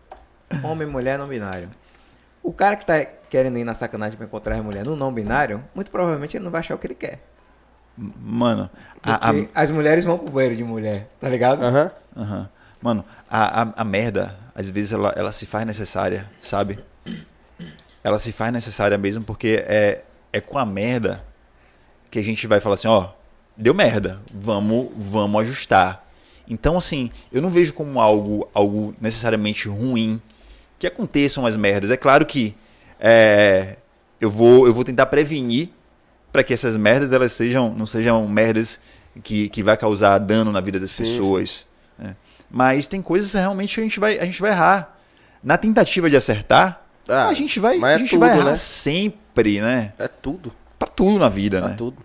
homem, 0.63 0.87
mulher, 0.87 1.17
não 1.17 1.27
binário. 1.27 1.69
O 2.41 2.53
cara 2.53 2.75
que 2.75 2.85
tá 2.85 3.03
querendo 3.29 3.57
ir 3.57 3.63
na 3.63 3.73
sacanagem 3.73 4.17
pra 4.17 4.25
encontrar 4.25 4.55
a 4.57 4.63
mulher 4.63 4.85
no 4.85 4.95
não 4.95 5.11
binário, 5.13 5.63
muito 5.73 5.89
provavelmente 5.91 6.37
ele 6.37 6.43
não 6.43 6.51
vai 6.51 6.59
achar 6.59 6.75
o 6.75 6.77
que 6.77 6.87
ele 6.87 6.95
quer. 6.95 7.19
Mano, 7.97 8.69
a, 9.01 9.15
a- 9.15 9.33
Porque 9.33 9.49
as 9.55 9.71
mulheres 9.71 10.05
vão 10.05 10.17
pro 10.17 10.29
banheiro 10.29 10.55
de 10.55 10.63
mulher, 10.63 11.07
tá 11.19 11.29
ligado? 11.29 11.63
Aham. 11.63 11.91
Aham. 12.15 12.49
Mano, 12.81 13.05
a, 13.29 13.61
a, 13.63 13.73
a 13.77 13.83
merda, 13.83 14.37
às 14.53 14.69
vezes, 14.69 14.91
ela, 14.91 15.11
ela 15.15 15.31
se 15.31 15.45
faz 15.45 15.65
necessária, 15.65 16.29
sabe? 16.41 16.77
Ela 18.03 18.19
se 18.19 18.31
faz 18.31 18.53
necessária 18.53 18.97
mesmo 18.97 19.23
porque 19.23 19.63
é, 19.67 20.03
é 20.31 20.39
com 20.39 20.59
a 20.59 20.65
merda 20.65 21.23
que 22.11 22.19
a 22.19 22.23
gente 22.23 22.45
vai 22.45 22.59
falar 22.59 22.75
assim, 22.75 22.87
ó, 22.87 23.09
deu 23.57 23.73
merda, 23.73 24.21
vamos, 24.33 24.89
vamos 24.97 25.41
ajustar. 25.41 26.05
Então, 26.47 26.77
assim, 26.77 27.09
eu 27.31 27.41
não 27.41 27.49
vejo 27.49 27.73
como 27.73 27.99
algo, 27.99 28.47
algo 28.53 28.93
necessariamente 29.01 29.67
ruim 29.67 30.21
que 30.77 30.85
aconteçam 30.85 31.45
as 31.45 31.55
merdas. 31.57 31.89
É 31.89 31.97
claro 31.97 32.25
que 32.25 32.53
é, 32.99 33.77
eu, 34.21 34.29
vou, 34.29 34.67
eu 34.67 34.73
vou 34.73 34.83
tentar 34.83 35.07
prevenir 35.07 35.69
para 36.31 36.43
que 36.43 36.53
essas 36.53 36.77
merdas 36.77 37.11
elas 37.13 37.31
sejam, 37.31 37.73
não 37.73 37.85
sejam 37.85 38.27
merdas 38.27 38.79
que, 39.23 39.49
que 39.49 39.63
vai 39.63 39.75
causar 39.77 40.17
dano 40.19 40.51
na 40.51 40.59
vida 40.61 40.79
das 40.79 40.91
Sim, 40.91 41.03
pessoas. 41.03 41.65
né? 41.97 42.15
Mas 42.51 42.85
tem 42.87 43.01
coisas 43.01 43.31
que 43.31 43.37
realmente 43.37 43.73
que 43.75 43.81
a 43.81 43.83
gente 43.83 43.99
vai, 43.99 44.19
a 44.19 44.25
gente 44.25 44.41
vai 44.41 44.51
errar. 44.51 44.95
Na 45.43 45.57
tentativa 45.57 46.09
de 46.09 46.15
acertar, 46.17 46.81
Ah, 47.07 47.27
a 47.27 47.33
gente 47.33 47.59
vai, 47.59 47.77
mas 47.77 47.91
é 47.91 47.95
a 47.95 47.97
gente 47.99 48.09
tudo, 48.11 48.19
vai 48.19 48.31
errar 48.37 48.45
né? 48.45 48.55
sempre, 48.55 49.61
né? 49.61 49.93
É 49.97 50.07
tudo. 50.07 50.51
Pra 50.77 50.87
tudo 50.87 51.17
na 51.19 51.29
vida, 51.29 51.57
É 51.57 51.61
né? 51.61 51.75
tudo. 51.77 51.97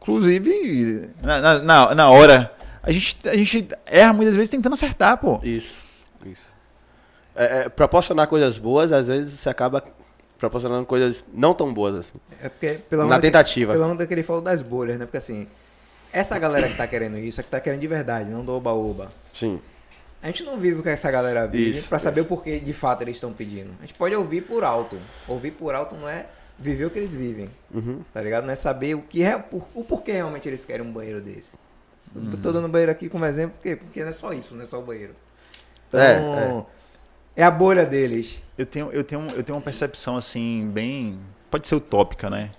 Inclusive, 0.00 1.10
na, 1.22 1.40
na, 1.40 1.58
na, 1.58 1.94
na 1.94 2.10
hora, 2.10 2.52
a 2.82 2.90
gente, 2.90 3.16
a 3.28 3.34
gente 3.34 3.68
erra 3.84 4.12
muitas 4.12 4.34
vezes 4.34 4.50
tentando 4.50 4.72
acertar, 4.72 5.18
pô. 5.18 5.38
Isso, 5.42 5.76
isso. 6.24 6.42
É, 7.36 7.60
é, 7.60 7.68
proporcionar 7.68 8.26
coisas 8.26 8.56
boas, 8.56 8.92
às 8.92 9.08
vezes 9.08 9.38
você 9.38 9.50
acaba 9.50 9.84
proporcionando 10.38 10.86
coisas 10.86 11.24
não 11.32 11.52
tão 11.52 11.72
boas 11.72 11.94
assim. 11.94 12.18
É 12.42 12.48
porque, 12.48 12.80
pela 12.88 13.04
Na 13.04 13.20
tentativa. 13.20 13.72
Que, 13.72 13.78
pela 13.78 13.92
onda 13.92 14.06
que 14.06 14.14
ele 14.14 14.22
falou 14.22 14.40
das 14.40 14.62
bolhas, 14.62 14.98
né? 14.98 15.04
Porque 15.04 15.18
assim, 15.18 15.46
essa 16.12 16.38
galera 16.38 16.68
que 16.68 16.76
tá 16.76 16.86
querendo 16.86 17.18
isso 17.18 17.40
é 17.40 17.44
que 17.44 17.50
tá 17.50 17.60
querendo 17.60 17.80
de 17.80 17.86
verdade, 17.86 18.30
não 18.30 18.42
do 18.42 18.52
oba-oba. 18.52 19.12
Sim. 19.34 19.60
A 20.22 20.26
gente 20.26 20.42
não 20.42 20.56
vive 20.56 20.80
o 20.80 20.82
que 20.82 20.88
essa 20.88 21.10
galera 21.10 21.46
vive 21.46 21.82
pra 21.82 21.98
saber 21.98 22.20
isso. 22.20 22.26
o 22.26 22.28
porquê 22.28 22.58
de 22.58 22.72
fato 22.72 23.02
eles 23.02 23.16
estão 23.16 23.32
pedindo. 23.32 23.70
A 23.78 23.82
gente 23.82 23.94
pode 23.94 24.14
ouvir 24.14 24.42
por 24.42 24.64
alto. 24.64 24.98
Ouvir 25.28 25.50
por 25.52 25.74
alto 25.74 25.94
não 25.96 26.08
é 26.08 26.26
viver 26.60 26.84
o 26.84 26.90
que 26.90 26.98
eles 26.98 27.14
vivem. 27.14 27.48
Uhum. 27.74 28.02
Tá 28.12 28.20
ligado? 28.22 28.44
Não 28.44 28.52
é 28.52 28.56
saber 28.56 28.94
o 28.94 29.00
que 29.02 29.22
é 29.22 29.38
por- 29.38 29.66
o 29.74 29.82
porquê 29.82 30.12
realmente 30.12 30.46
eles 30.46 30.64
querem 30.64 30.86
um 30.86 30.92
banheiro 30.92 31.20
desse. 31.20 31.56
Uhum. 32.14 32.32
Eu 32.32 32.38
tô 32.38 32.52
dando 32.52 32.68
banheiro 32.68 32.92
aqui 32.92 33.08
como 33.08 33.24
exemplo 33.24 33.54
porque, 33.56 33.76
porque 33.76 34.00
não 34.02 34.08
é 34.10 34.12
só 34.12 34.32
isso, 34.32 34.54
não 34.54 34.62
é 34.62 34.66
só 34.66 34.78
o 34.78 34.82
banheiro. 34.82 35.14
Então, 35.88 36.66
É, 37.36 37.40
é. 37.40 37.42
a 37.44 37.50
bolha 37.50 37.86
deles. 37.86 38.42
Eu 38.58 38.66
tenho, 38.66 38.90
eu, 38.92 39.02
tenho, 39.02 39.26
eu 39.34 39.42
tenho 39.42 39.56
uma 39.56 39.62
percepção 39.64 40.16
assim, 40.16 40.70
bem. 40.72 41.18
Pode 41.50 41.66
ser 41.66 41.74
utópica, 41.76 42.28
né? 42.28 42.50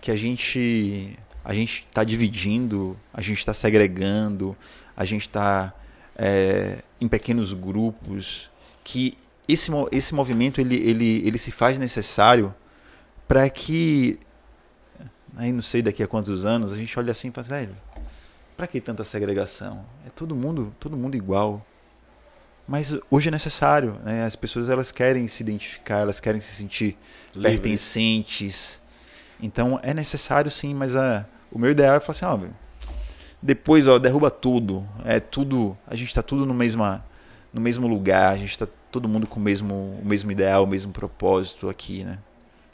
Que 0.00 0.10
a 0.10 0.16
gente. 0.16 1.18
A 1.44 1.52
gente 1.54 1.86
tá 1.92 2.04
dividindo, 2.04 2.96
a 3.12 3.20
gente 3.22 3.44
tá 3.44 3.52
segregando, 3.54 4.54
a 4.96 5.04
gente 5.06 5.28
tá 5.28 5.74
é, 6.16 6.78
em 7.00 7.08
pequenos 7.08 7.52
grupos. 7.54 8.50
Que 8.84 9.16
esse, 9.48 9.70
esse 9.90 10.14
movimento 10.14 10.60
ele, 10.60 10.76
ele, 10.76 11.26
ele 11.26 11.38
se 11.38 11.50
faz 11.50 11.78
necessário 11.78 12.54
para 13.30 13.48
que. 13.48 14.18
Aí 15.36 15.52
não 15.52 15.62
sei 15.62 15.80
daqui 15.80 16.02
a 16.02 16.08
quantos 16.08 16.44
anos, 16.44 16.72
a 16.72 16.76
gente 16.76 16.98
olha 16.98 17.12
assim 17.12 17.28
e 17.28 17.30
fala, 17.30 17.46
velho, 17.46 17.76
pra 18.56 18.66
que 18.66 18.80
tanta 18.80 19.04
segregação? 19.04 19.86
É 20.04 20.10
todo 20.10 20.34
mundo, 20.34 20.74
todo 20.80 20.96
mundo 20.96 21.14
igual. 21.14 21.64
Mas 22.66 22.98
hoje 23.08 23.28
é 23.28 23.30
necessário, 23.30 24.00
né? 24.04 24.24
As 24.24 24.34
pessoas 24.34 24.68
elas 24.68 24.90
querem 24.90 25.28
se 25.28 25.44
identificar, 25.44 25.98
elas 25.98 26.18
querem 26.18 26.40
se 26.40 26.50
sentir 26.50 26.98
Livre. 27.32 27.52
pertencentes. 27.52 28.82
Então 29.40 29.78
é 29.80 29.94
necessário 29.94 30.50
sim, 30.50 30.74
mas 30.74 30.96
a, 30.96 31.24
o 31.52 31.58
meu 31.58 31.70
ideal 31.70 31.94
é 31.94 32.00
falar 32.00 32.16
assim, 32.16 32.24
ó, 32.24 32.36
velho, 32.36 32.56
depois 33.40 33.86
ó, 33.86 33.96
derruba 34.00 34.28
tudo, 34.28 34.84
é 35.04 35.20
tudo, 35.20 35.78
a 35.86 35.94
gente 35.94 36.12
tá 36.12 36.20
tudo 36.20 36.44
no 36.44 36.52
mesma 36.52 37.04
no 37.52 37.60
mesmo 37.60 37.86
lugar, 37.86 38.32
a 38.32 38.36
gente 38.36 38.58
tá 38.58 38.66
todo 38.90 39.08
mundo 39.08 39.28
com 39.28 39.38
o 39.38 39.42
mesmo 39.42 40.00
o 40.02 40.04
mesmo 40.04 40.32
ideal, 40.32 40.64
o 40.64 40.66
mesmo 40.66 40.92
propósito 40.92 41.68
aqui, 41.68 42.02
né? 42.02 42.18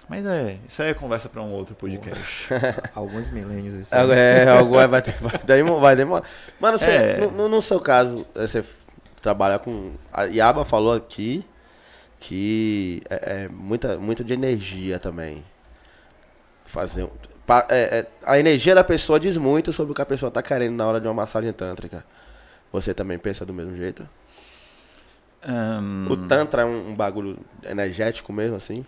Mas 0.08 0.24
é, 0.24 0.58
isso 0.68 0.80
aí 0.82 0.90
é 0.90 0.94
conversa 0.94 1.28
para 1.28 1.42
um 1.42 1.50
outro 1.52 1.74
podcast. 1.74 2.48
Alguns 2.94 3.28
milênios. 3.28 3.74
Isso 3.74 3.94
aí. 3.94 4.10
É, 4.12 4.48
algo 4.48 4.74
vai, 4.88 5.02
ter, 5.02 5.14
vai, 5.20 5.38
demo- 5.44 5.80
vai 5.80 5.96
demorar. 5.96 6.24
Mano, 6.60 6.78
você, 6.78 6.90
É. 6.90 7.18
no, 7.26 7.48
no- 7.48 7.60
seu 7.62 7.80
caso, 7.80 8.24
eh, 8.36 8.46
você 8.46 8.64
trabalha 9.20 9.58
com. 9.58 9.92
A 10.12 10.24
Yaba 10.24 10.64
falou 10.64 10.92
aqui 10.94 11.44
que 12.20 13.02
é, 13.10 13.44
é 13.44 13.48
muita, 13.48 13.98
muito 13.98 14.22
de 14.22 14.32
energia 14.32 14.98
também. 15.00 15.44
Fazer. 16.66 17.02
um- 17.04 17.10
pa- 17.44 17.66
é, 17.68 17.98
é, 18.00 18.06
a 18.24 18.38
energia 18.38 18.74
da 18.76 18.84
pessoa 18.84 19.18
diz 19.18 19.36
muito 19.36 19.72
sobre 19.72 19.90
o 19.90 19.94
que 19.94 20.02
a 20.02 20.06
pessoa 20.06 20.30
tá 20.30 20.40
querendo 20.42 20.76
na 20.76 20.86
hora 20.86 21.00
de 21.00 21.08
uma 21.08 21.14
massagem 21.14 21.52
tântrica. 21.52 22.04
Você 22.72 22.94
também 22.94 23.18
pensa 23.18 23.44
do 23.44 23.52
mesmo 23.52 23.76
jeito? 23.76 24.08
Ahn, 25.42 26.06
O 26.10 26.16
Tantra 26.16 26.62
é 26.62 26.64
um, 26.64 26.90
um 26.90 26.94
bagulho 26.94 27.38
energético 27.64 28.32
mesmo, 28.32 28.56
assim? 28.56 28.84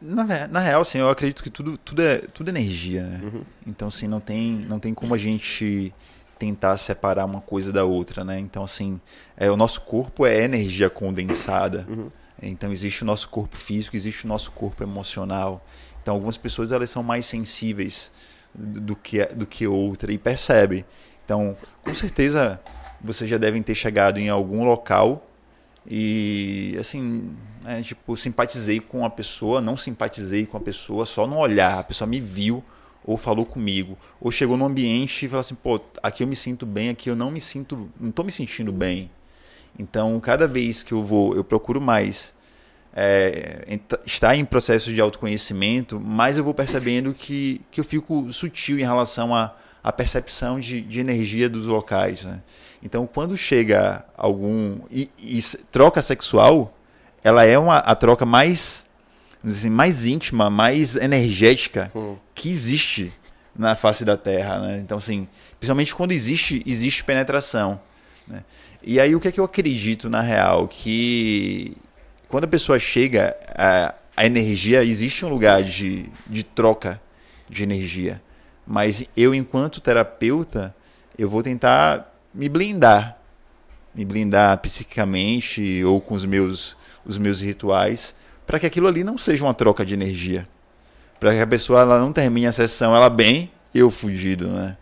Na, 0.00 0.46
na 0.48 0.60
real, 0.60 0.82
assim, 0.82 0.98
eu 0.98 1.08
acredito 1.08 1.42
que 1.42 1.50
tudo, 1.50 1.78
tudo, 1.78 2.02
é, 2.02 2.18
tudo 2.18 2.48
é 2.48 2.50
energia, 2.50 3.02
né? 3.02 3.20
Uhum. 3.22 3.42
Então, 3.66 3.88
assim, 3.88 4.06
não 4.06 4.20
tem, 4.20 4.52
não 4.68 4.78
tem 4.78 4.92
como 4.92 5.14
a 5.14 5.18
gente 5.18 5.92
tentar 6.38 6.76
separar 6.76 7.24
uma 7.24 7.40
coisa 7.40 7.72
da 7.72 7.84
outra, 7.84 8.22
né? 8.22 8.38
Então, 8.38 8.62
assim, 8.62 9.00
é, 9.36 9.50
o 9.50 9.56
nosso 9.56 9.80
corpo 9.80 10.26
é 10.26 10.42
energia 10.42 10.90
condensada. 10.90 11.86
Uhum. 11.88 12.10
Então, 12.42 12.70
existe 12.70 13.02
o 13.02 13.06
nosso 13.06 13.28
corpo 13.30 13.56
físico, 13.56 13.96
existe 13.96 14.26
o 14.26 14.28
nosso 14.28 14.50
corpo 14.50 14.82
emocional. 14.82 15.64
Então, 16.02 16.14
algumas 16.14 16.36
pessoas, 16.36 16.72
elas 16.72 16.90
são 16.90 17.02
mais 17.02 17.24
sensíveis 17.24 18.12
do 18.54 18.80
do 18.80 18.96
que, 18.96 19.24
do 19.26 19.46
que 19.46 19.66
outra 19.66 20.12
e 20.12 20.18
percebe. 20.18 20.84
Então, 21.24 21.56
com 21.82 21.94
certeza, 21.94 22.60
vocês 23.00 23.28
já 23.28 23.38
devem 23.38 23.62
ter 23.62 23.74
chegado 23.74 24.18
em 24.18 24.28
algum 24.28 24.64
local 24.64 25.26
e, 25.88 26.76
assim, 26.78 27.34
né, 27.66 27.82
tipo, 27.82 28.16
simpatizei 28.16 28.78
com 28.78 29.04
a 29.04 29.10
pessoa, 29.10 29.60
não 29.60 29.76
simpatizei 29.76 30.46
com 30.46 30.56
a 30.56 30.60
pessoa 30.60 31.04
só 31.04 31.26
no 31.26 31.36
olhar. 31.36 31.80
A 31.80 31.82
pessoa 31.82 32.06
me 32.06 32.20
viu 32.20 32.62
ou 33.04 33.16
falou 33.16 33.44
comigo, 33.44 33.96
ou 34.20 34.30
chegou 34.32 34.56
no 34.56 34.64
ambiente 34.64 35.26
e 35.26 35.28
falou 35.28 35.40
assim, 35.40 35.54
pô, 35.54 35.80
aqui 36.02 36.22
eu 36.24 36.26
me 36.26 36.34
sinto 36.34 36.66
bem, 36.66 36.88
aqui 36.88 37.08
eu 37.08 37.14
não 37.14 37.30
me 37.30 37.40
sinto, 37.40 37.88
não 38.00 38.10
tô 38.10 38.24
me 38.24 38.32
sentindo 38.32 38.72
bem. 38.72 39.10
Então, 39.78 40.18
cada 40.18 40.48
vez 40.48 40.82
que 40.82 40.92
eu 40.92 41.04
vou, 41.04 41.36
eu 41.36 41.44
procuro 41.44 41.80
mais 41.80 42.34
é, 42.92 43.78
estar 44.04 44.34
em 44.34 44.44
processo 44.44 44.92
de 44.92 45.00
autoconhecimento, 45.00 46.00
mais 46.00 46.38
eu 46.38 46.42
vou 46.42 46.54
percebendo 46.54 47.14
que, 47.14 47.60
que 47.70 47.78
eu 47.78 47.84
fico 47.84 48.32
sutil 48.32 48.78
em 48.78 48.82
relação 48.82 49.34
à, 49.34 49.54
à 49.84 49.92
percepção 49.92 50.58
de, 50.58 50.80
de 50.80 50.98
energia 50.98 51.48
dos 51.48 51.66
locais. 51.66 52.24
né? 52.24 52.42
Então, 52.82 53.06
quando 53.06 53.36
chega 53.36 54.04
algum. 54.16 54.80
E, 54.90 55.10
e 55.18 55.40
troca 55.70 56.02
sexual, 56.02 56.75
ela 57.26 57.44
é 57.44 57.58
uma, 57.58 57.78
a 57.78 57.94
troca 57.96 58.24
mais, 58.24 58.86
assim, 59.44 59.68
mais 59.68 60.06
íntima, 60.06 60.48
mais 60.48 60.94
energética 60.94 61.90
Hum. 61.92 62.16
que 62.32 62.48
existe 62.48 63.12
na 63.58 63.74
face 63.74 64.04
da 64.04 64.16
Terra, 64.16 64.60
né? 64.60 64.78
Então, 64.80 64.98
assim, 64.98 65.26
principalmente 65.58 65.92
quando 65.92 66.12
existe, 66.12 66.62
existe 66.64 67.02
penetração, 67.02 67.80
né? 68.28 68.44
E 68.80 69.00
aí, 69.00 69.16
o 69.16 69.18
que 69.20 69.26
é 69.26 69.32
que 69.32 69.40
eu 69.40 69.44
acredito 69.44 70.08
na 70.08 70.20
real? 70.20 70.68
Que 70.68 71.76
quando 72.28 72.44
a 72.44 72.48
pessoa 72.48 72.78
chega, 72.78 73.36
a, 73.56 73.92
a 74.16 74.24
energia, 74.24 74.84
existe 74.84 75.24
um 75.24 75.28
lugar 75.28 75.64
de, 75.64 76.08
de 76.28 76.44
troca 76.44 77.00
de 77.48 77.64
energia. 77.64 78.22
Mas 78.64 79.04
eu, 79.16 79.34
enquanto 79.34 79.80
terapeuta, 79.80 80.72
eu 81.18 81.28
vou 81.28 81.42
tentar 81.42 82.14
me 82.32 82.48
blindar. 82.48 83.18
Me 83.92 84.04
blindar 84.04 84.58
psiquicamente 84.58 85.82
ou 85.82 86.00
com 86.00 86.14
os 86.14 86.24
meus, 86.24 86.76
os 87.06 87.18
meus 87.18 87.40
rituais, 87.40 88.14
para 88.46 88.58
que 88.58 88.66
aquilo 88.66 88.86
ali 88.86 89.04
não 89.04 89.16
seja 89.16 89.44
uma 89.44 89.54
troca 89.54 89.84
de 89.84 89.94
energia 89.94 90.46
para 91.18 91.32
que 91.32 91.40
a 91.40 91.46
pessoa 91.46 91.80
ela 91.80 91.98
não 91.98 92.12
termine 92.12 92.46
a 92.46 92.52
sessão 92.52 92.94
ela 92.94 93.08
bem 93.08 93.50
eu 93.74 93.90
fugido, 93.90 94.48
né? 94.48 94.76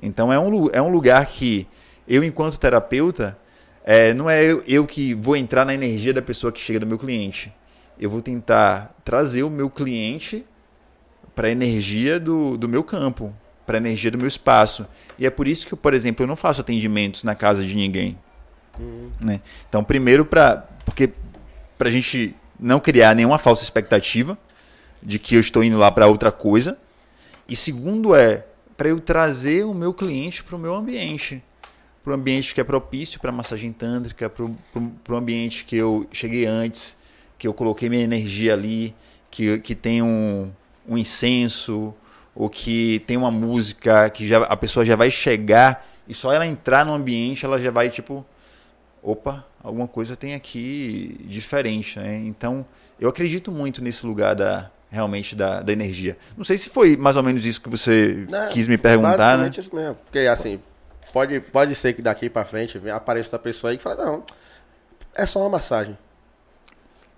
Então 0.00 0.32
é 0.32 0.38
um, 0.38 0.70
é 0.72 0.80
um 0.80 0.88
lugar 0.88 1.26
que 1.26 1.66
eu, 2.06 2.24
enquanto 2.24 2.58
terapeuta, 2.58 3.36
é, 3.84 4.14
não 4.14 4.30
é 4.30 4.42
eu, 4.42 4.62
eu 4.66 4.86
que 4.86 5.12
vou 5.14 5.36
entrar 5.36 5.64
na 5.64 5.74
energia 5.74 6.14
da 6.14 6.22
pessoa 6.22 6.52
que 6.52 6.60
chega 6.60 6.80
do 6.80 6.86
meu 6.86 6.98
cliente. 6.98 7.52
Eu 8.00 8.08
vou 8.08 8.22
tentar 8.22 8.94
trazer 9.04 9.42
o 9.42 9.50
meu 9.50 9.68
cliente 9.68 10.46
para 11.34 11.48
a 11.48 11.50
energia 11.50 12.18
do, 12.18 12.56
do 12.56 12.68
meu 12.68 12.82
campo, 12.82 13.34
para 13.66 13.76
a 13.76 13.80
energia 13.80 14.10
do 14.10 14.16
meu 14.16 14.28
espaço. 14.28 14.86
E 15.18 15.26
é 15.26 15.30
por 15.30 15.46
isso 15.46 15.66
que, 15.66 15.76
por 15.76 15.92
exemplo, 15.92 16.22
eu 16.22 16.28
não 16.28 16.36
faço 16.36 16.60
atendimentos 16.60 17.24
na 17.24 17.34
casa 17.34 17.64
de 17.64 17.74
ninguém. 17.74 18.16
Né? 19.20 19.40
Então, 19.68 19.82
primeiro, 19.82 20.24
para 20.24 20.64
porque 20.84 21.10
para 21.78 21.88
a 21.88 21.92
gente 21.92 22.34
não 22.58 22.80
criar 22.80 23.14
nenhuma 23.14 23.38
falsa 23.38 23.62
expectativa 23.62 24.36
de 25.02 25.18
que 25.18 25.36
eu 25.36 25.40
estou 25.40 25.62
indo 25.62 25.78
lá 25.78 25.90
para 25.90 26.06
outra 26.06 26.32
coisa. 26.32 26.76
E 27.48 27.54
segundo 27.54 28.14
é 28.14 28.44
para 28.76 28.88
eu 28.88 29.00
trazer 29.00 29.64
o 29.64 29.72
meu 29.72 29.94
cliente 29.94 30.44
para 30.44 30.56
o 30.56 30.58
meu 30.58 30.74
ambiente, 30.74 31.42
para 32.04 32.10
o 32.10 32.14
ambiente 32.14 32.54
que 32.54 32.60
é 32.60 32.64
propício 32.64 33.20
para 33.20 33.32
massagem 33.32 33.72
tântrica, 33.72 34.28
para 34.28 34.44
o 34.44 35.16
ambiente 35.16 35.64
que 35.64 35.76
eu 35.76 36.06
cheguei 36.12 36.44
antes, 36.44 36.96
que 37.38 37.46
eu 37.46 37.54
coloquei 37.54 37.88
minha 37.88 38.02
energia 38.02 38.52
ali, 38.52 38.94
que, 39.30 39.58
que 39.60 39.74
tem 39.74 40.02
um, 40.02 40.50
um 40.86 40.98
incenso, 40.98 41.94
ou 42.38 42.48
que 42.48 43.00
tem 43.00 43.16
uma 43.16 43.32
música 43.32 44.08
que 44.10 44.28
já, 44.28 44.38
a 44.44 44.56
pessoa 44.56 44.86
já 44.86 44.94
vai 44.94 45.10
chegar 45.10 45.84
e 46.06 46.14
só 46.14 46.32
ela 46.32 46.46
entrar 46.46 46.86
no 46.86 46.94
ambiente 46.94 47.44
ela 47.44 47.60
já 47.60 47.72
vai 47.72 47.90
tipo 47.90 48.24
opa, 49.02 49.44
alguma 49.68 49.86
coisa 49.86 50.16
tem 50.16 50.34
aqui 50.34 51.20
diferente, 51.26 51.98
né? 51.98 52.16
Então, 52.16 52.64
eu 52.98 53.08
acredito 53.08 53.52
muito 53.52 53.82
nesse 53.82 54.04
lugar 54.06 54.34
da 54.34 54.70
realmente 54.90 55.36
da, 55.36 55.60
da 55.60 55.72
energia. 55.72 56.16
Não 56.36 56.44
sei 56.44 56.56
se 56.56 56.70
foi 56.70 56.96
mais 56.96 57.16
ou 57.16 57.22
menos 57.22 57.44
isso 57.44 57.60
que 57.60 57.68
você 57.68 58.26
Não, 58.28 58.48
quis 58.48 58.66
me 58.66 58.78
perguntar, 58.78 59.36
né? 59.36 59.50
isso 59.56 59.74
mesmo. 59.74 59.96
Porque 59.96 60.20
assim, 60.20 60.58
pode, 61.12 61.40
pode 61.40 61.74
ser 61.74 61.92
que 61.92 62.00
daqui 62.00 62.30
pra 62.30 62.44
frente 62.44 62.80
apareça 62.90 63.28
outra 63.28 63.38
pessoa 63.38 63.70
aí 63.70 63.76
que 63.76 63.82
fala, 63.82 64.04
não, 64.04 64.24
é 65.14 65.26
só 65.26 65.40
uma 65.40 65.50
massagem. 65.50 65.96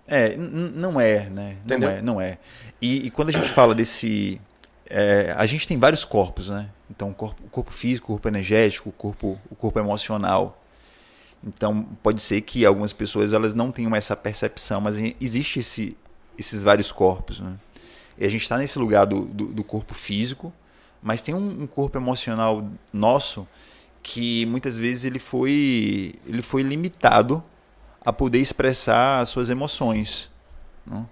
É, 0.08 0.36
não 0.36 1.00
é, 1.00 1.30
né? 1.30 1.56
Não 1.64 1.76
Entendeu? 1.76 1.88
é, 1.88 2.02
não 2.02 2.20
é. 2.20 2.38
E, 2.82 3.06
e 3.06 3.10
quando 3.12 3.28
a 3.28 3.32
gente 3.32 3.48
fala 3.50 3.72
desse. 3.74 4.40
é, 4.88 5.32
a 5.36 5.46
gente 5.46 5.68
tem 5.68 5.78
vários 5.78 6.04
corpos, 6.04 6.48
né? 6.48 6.68
Então, 6.90 7.10
o 7.10 7.14
corpo, 7.14 7.40
o 7.44 7.48
corpo 7.48 7.72
físico, 7.72 8.06
o 8.06 8.16
corpo 8.16 8.26
energético, 8.26 8.88
o 8.88 8.92
corpo, 8.92 9.38
o 9.48 9.54
corpo 9.54 9.78
emocional. 9.78 10.59
Então, 11.46 11.82
pode 12.02 12.20
ser 12.20 12.40
que 12.42 12.66
algumas 12.66 12.92
pessoas 12.92 13.32
elas 13.32 13.54
não 13.54 13.72
tenham 13.72 13.94
essa 13.96 14.14
percepção, 14.16 14.80
mas 14.80 14.96
existe 15.20 15.60
esse, 15.60 15.96
esses 16.38 16.62
vários 16.62 16.92
corpos, 16.92 17.40
né? 17.40 17.54
E 18.18 18.24
a 18.26 18.28
gente 18.28 18.42
está 18.42 18.58
nesse 18.58 18.78
lugar 18.78 19.06
do, 19.06 19.22
do, 19.24 19.46
do 19.46 19.64
corpo 19.64 19.94
físico, 19.94 20.52
Mas 21.02 21.22
tem 21.22 21.34
um, 21.34 21.62
um 21.62 21.66
corpo 21.66 21.96
emocional 21.96 22.62
nosso 22.92 23.48
que 24.02 24.44
muitas 24.46 24.76
vezes 24.76 25.04
ele 25.06 25.18
foi, 25.18 26.14
ele 26.26 26.42
foi 26.42 26.62
limitado 26.62 27.42
a 28.04 28.12
poder 28.12 28.38
expressar 28.40 29.20
as 29.20 29.30
suas 29.30 29.48
emoções. 29.48 30.30
Né? 30.86 31.06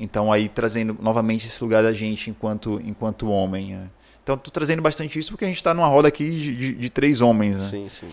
Então 0.00 0.32
aí 0.32 0.48
trazendo 0.48 0.96
novamente 1.00 1.46
esse 1.46 1.62
lugar 1.62 1.84
da 1.84 1.92
gente 1.92 2.30
enquanto, 2.30 2.80
enquanto 2.84 3.28
homem. 3.30 3.76
né? 3.76 3.88
Então 4.24 4.36
tô 4.36 4.50
trazendo 4.50 4.82
bastante 4.82 5.16
isso 5.18 5.30
porque 5.30 5.44
a 5.44 5.48
gente 5.48 5.56
está 5.58 5.72
numa 5.72 5.86
roda 5.86 6.08
aqui 6.08 6.28
de, 6.30 6.56
de- 6.56 6.74
de 6.74 6.90
três 6.90 7.20
homens. 7.20 7.56
Né? 7.58 7.68
Sim, 7.70 7.88
sim. 7.88 8.08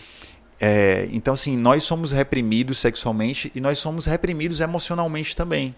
É, 0.59 1.07
então, 1.11 1.33
assim, 1.33 1.57
nós 1.57 1.83
somos 1.83 2.11
reprimidos 2.11 2.79
sexualmente 2.79 3.51
e 3.53 3.59
nós 3.59 3.77
somos 3.77 4.05
reprimidos 4.05 4.61
emocionalmente 4.61 5.35
também. 5.35 5.75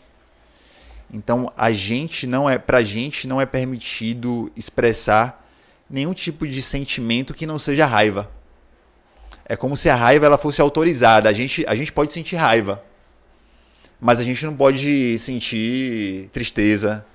Então, 1.11 1.51
a 1.55 1.71
gente 1.71 2.27
não 2.27 2.49
é, 2.49 2.57
pra 2.57 2.83
gente 2.83 3.27
não 3.27 3.39
é 3.39 3.45
permitido 3.45 4.51
expressar 4.55 5.45
nenhum 5.89 6.13
tipo 6.13 6.45
de 6.45 6.61
sentimento 6.61 7.33
que 7.33 7.45
não 7.45 7.57
seja 7.57 7.85
raiva. 7.85 8.29
É 9.45 9.55
como 9.55 9.77
se 9.77 9.89
a 9.89 9.95
raiva 9.95 10.25
ela 10.25 10.37
fosse 10.37 10.61
autorizada. 10.61 11.29
A 11.29 11.33
gente, 11.33 11.65
a 11.67 11.73
gente 11.73 11.93
pode 11.93 12.11
sentir 12.11 12.35
raiva, 12.35 12.83
mas 13.99 14.19
a 14.19 14.23
gente 14.23 14.45
não 14.45 14.55
pode 14.55 15.17
sentir 15.17 16.29
tristeza. 16.33 17.05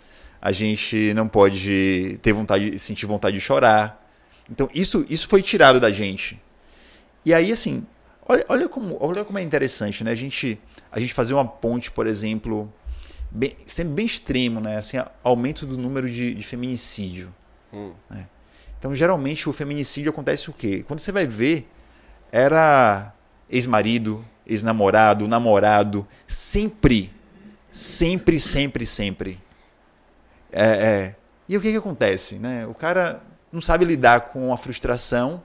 A 0.40 0.50
gente 0.50 1.12
não 1.14 1.28
pode 1.28 2.18
ter 2.22 2.32
vontade, 2.32 2.76
sentir 2.78 3.06
vontade 3.06 3.36
de 3.36 3.40
chorar. 3.40 4.02
Então, 4.50 4.68
isso, 4.74 5.06
isso 5.08 5.28
foi 5.28 5.42
tirado 5.42 5.78
da 5.78 5.90
gente. 5.90 6.40
E 7.24 7.32
aí, 7.32 7.52
assim, 7.52 7.86
olha, 8.28 8.44
olha, 8.48 8.68
como, 8.68 8.96
olha 9.00 9.24
como 9.24 9.38
é 9.38 9.42
interessante, 9.42 10.02
né? 10.02 10.10
A 10.10 10.14
gente, 10.14 10.58
a 10.90 10.98
gente 10.98 11.14
fazer 11.14 11.34
uma 11.34 11.44
ponte, 11.44 11.90
por 11.90 12.06
exemplo, 12.06 12.72
bem, 13.30 13.56
sendo 13.64 13.90
bem 13.90 14.06
extremo, 14.06 14.60
né? 14.60 14.76
Assim, 14.76 14.96
aumento 15.22 15.66
do 15.66 15.76
número 15.78 16.08
de, 16.08 16.34
de 16.34 16.42
feminicídio. 16.42 17.32
Hum. 17.72 17.92
né? 18.10 18.26
Então, 18.78 18.94
geralmente, 18.94 19.48
o 19.48 19.52
feminicídio 19.52 20.10
acontece 20.10 20.50
o 20.50 20.52
quê? 20.52 20.84
Quando 20.86 20.98
você 20.98 21.12
vai 21.12 21.26
ver, 21.26 21.68
era 22.32 23.14
ex-marido, 23.48 24.24
ex-namorado, 24.46 25.28
namorado, 25.28 26.06
sempre, 26.26 27.12
sempre, 27.70 28.40
sempre, 28.40 28.84
sempre. 28.84 29.38
É, 30.50 30.64
é. 30.64 31.14
E 31.48 31.56
o 31.56 31.60
que, 31.60 31.70
que 31.70 31.76
acontece? 31.76 32.36
Né? 32.36 32.66
O 32.66 32.74
cara 32.74 33.22
não 33.52 33.60
sabe 33.60 33.84
lidar 33.84 34.32
com 34.32 34.52
a 34.52 34.56
frustração 34.56 35.42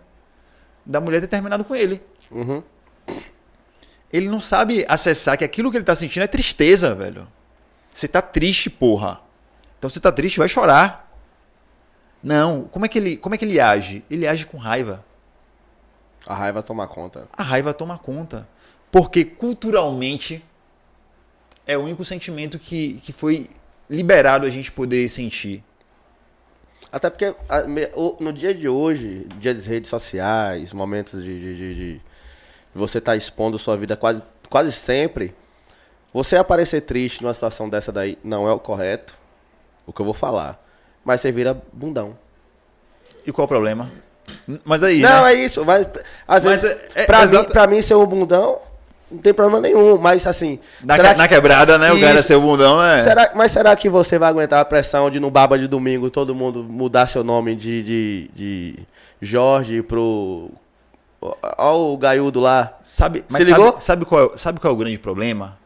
da 0.87 1.01
mulher 1.01 1.19
ter 1.19 1.27
terminado 1.27 1.65
com 1.65 1.75
ele. 1.75 2.01
Uhum. 2.31 2.63
Ele 4.11 4.29
não 4.29 4.39
sabe 4.39 4.85
acessar 4.87 5.37
que 5.37 5.43
aquilo 5.43 5.69
que 5.69 5.77
ele 5.77 5.83
tá 5.83 5.95
sentindo 5.95 6.23
é 6.23 6.27
tristeza, 6.27 6.95
velho. 6.95 7.27
Você 7.93 8.07
tá 8.07 8.21
triste, 8.21 8.69
porra. 8.69 9.19
Então 9.77 9.89
você 9.89 9.99
tá 9.99 10.11
triste, 10.11 10.39
vai 10.39 10.47
chorar. 10.47 11.11
Não, 12.23 12.63
como 12.63 12.85
é 12.85 12.89
que 12.89 12.97
ele, 12.97 13.17
como 13.17 13.35
é 13.35 13.37
que 13.37 13.43
ele 13.45 13.59
age? 13.59 14.03
Ele 14.09 14.25
age 14.25 14.45
com 14.45 14.57
raiva. 14.57 15.05
A 16.25 16.33
raiva 16.33 16.63
toma 16.63 16.87
conta. 16.87 17.27
A 17.33 17.43
raiva 17.43 17.73
toma 17.73 17.97
conta. 17.97 18.47
Porque 18.91 19.25
culturalmente 19.25 20.43
é 21.65 21.77
o 21.77 21.81
único 21.81 22.03
sentimento 22.05 22.57
que, 22.57 23.01
que 23.03 23.11
foi 23.11 23.49
liberado 23.89 24.45
a 24.45 24.49
gente 24.49 24.71
poder 24.71 25.07
sentir. 25.09 25.63
Até 26.91 27.09
porque 27.09 27.33
no 28.19 28.31
dia 28.31 28.53
de 28.53 28.67
hoje, 28.69 29.27
dia 29.37 29.53
das 29.53 29.65
redes 29.65 29.89
sociais, 29.89 30.71
momentos 30.73 31.23
de, 31.23 31.39
de- 31.39 31.55
de- 31.57 31.93
de 31.95 32.01
você 32.73 32.97
estar 32.99 33.15
expondo 33.15 33.57
sua 33.59 33.75
vida 33.75 33.95
quase, 33.97 34.23
quase 34.49 34.71
sempre, 34.71 35.35
você 36.13 36.37
aparecer 36.37 36.81
triste 36.81 37.21
numa 37.21 37.33
situação 37.33 37.67
dessa 37.69 37.91
daí 37.91 38.17
não 38.23 38.47
é 38.47 38.51
o 38.51 38.59
correto, 38.59 39.13
o 39.85 39.91
que 39.93 39.99
eu 40.01 40.05
vou 40.05 40.13
falar. 40.13 40.63
Mas 41.03 41.21
você 41.21 41.31
vira 41.31 41.61
bundão. 41.73 42.17
E 43.25 43.31
qual 43.31 43.45
o 43.45 43.47
problema? 43.47 43.91
Mas 44.63 44.83
aí. 44.83 45.01
não, 45.01 45.23
né? 45.23 45.33
é 45.33 45.35
isso. 45.35 45.63
Mas, 45.65 45.85
às 46.27 46.43
Mas 46.45 46.61
vezes, 46.61 46.77
é- 46.95 47.01
é- 47.03 47.05
pra, 47.05 47.25
mim, 47.25 47.43
pra 47.45 47.67
mim 47.67 47.81
ser 47.81 47.95
um 47.95 48.05
bundão, 48.05 48.59
não 49.09 49.19
tem 49.19 49.33
problema 49.33 49.59
nenhum. 49.61 49.97
Mas 49.97 50.25
assim. 50.27 50.59
na, 50.83 50.97
que- 50.97 51.03
que- 51.03 51.13
na 51.15 51.27
quebrada, 51.27 51.77
né? 51.77 51.91
O 51.91 51.99
cara 51.99 52.19
Isso. 52.19 52.27
ser 52.27 52.35
o 52.35 52.41
bundão, 52.41 52.79
né? 52.81 53.01
Será- 53.03 53.31
mas 53.35 53.51
será 53.51 53.75
que 53.75 53.89
você 53.89 54.17
vai 54.19 54.29
aguentar 54.29 54.59
a 54.59 54.65
pressão 54.65 55.09
de 55.09 55.19
no 55.19 55.31
Baba 55.31 55.57
de 55.57 55.67
domingo 55.67 56.09
todo 56.09 56.35
mundo 56.35 56.63
mudar 56.63 57.07
seu 57.07 57.23
nome 57.23 57.55
de, 57.55 57.83
de, 57.83 58.29
de 58.35 58.79
Jorge 59.21 59.81
pro. 59.81 60.49
Olha 61.21 61.77
o 61.77 61.97
gaiudo 61.97 62.39
lá. 62.39 62.77
Sabe, 62.83 63.23
Se 63.29 63.43
ligou? 63.43 63.71
Sabe, 63.73 63.83
sabe 63.83 64.05
qual, 64.05 64.33
é- 64.33 64.37
sabe 64.37 64.59
qual 64.59 64.71
é 64.71 64.75
o 64.75 64.77
grande 64.77 64.99
problema? 64.99 65.57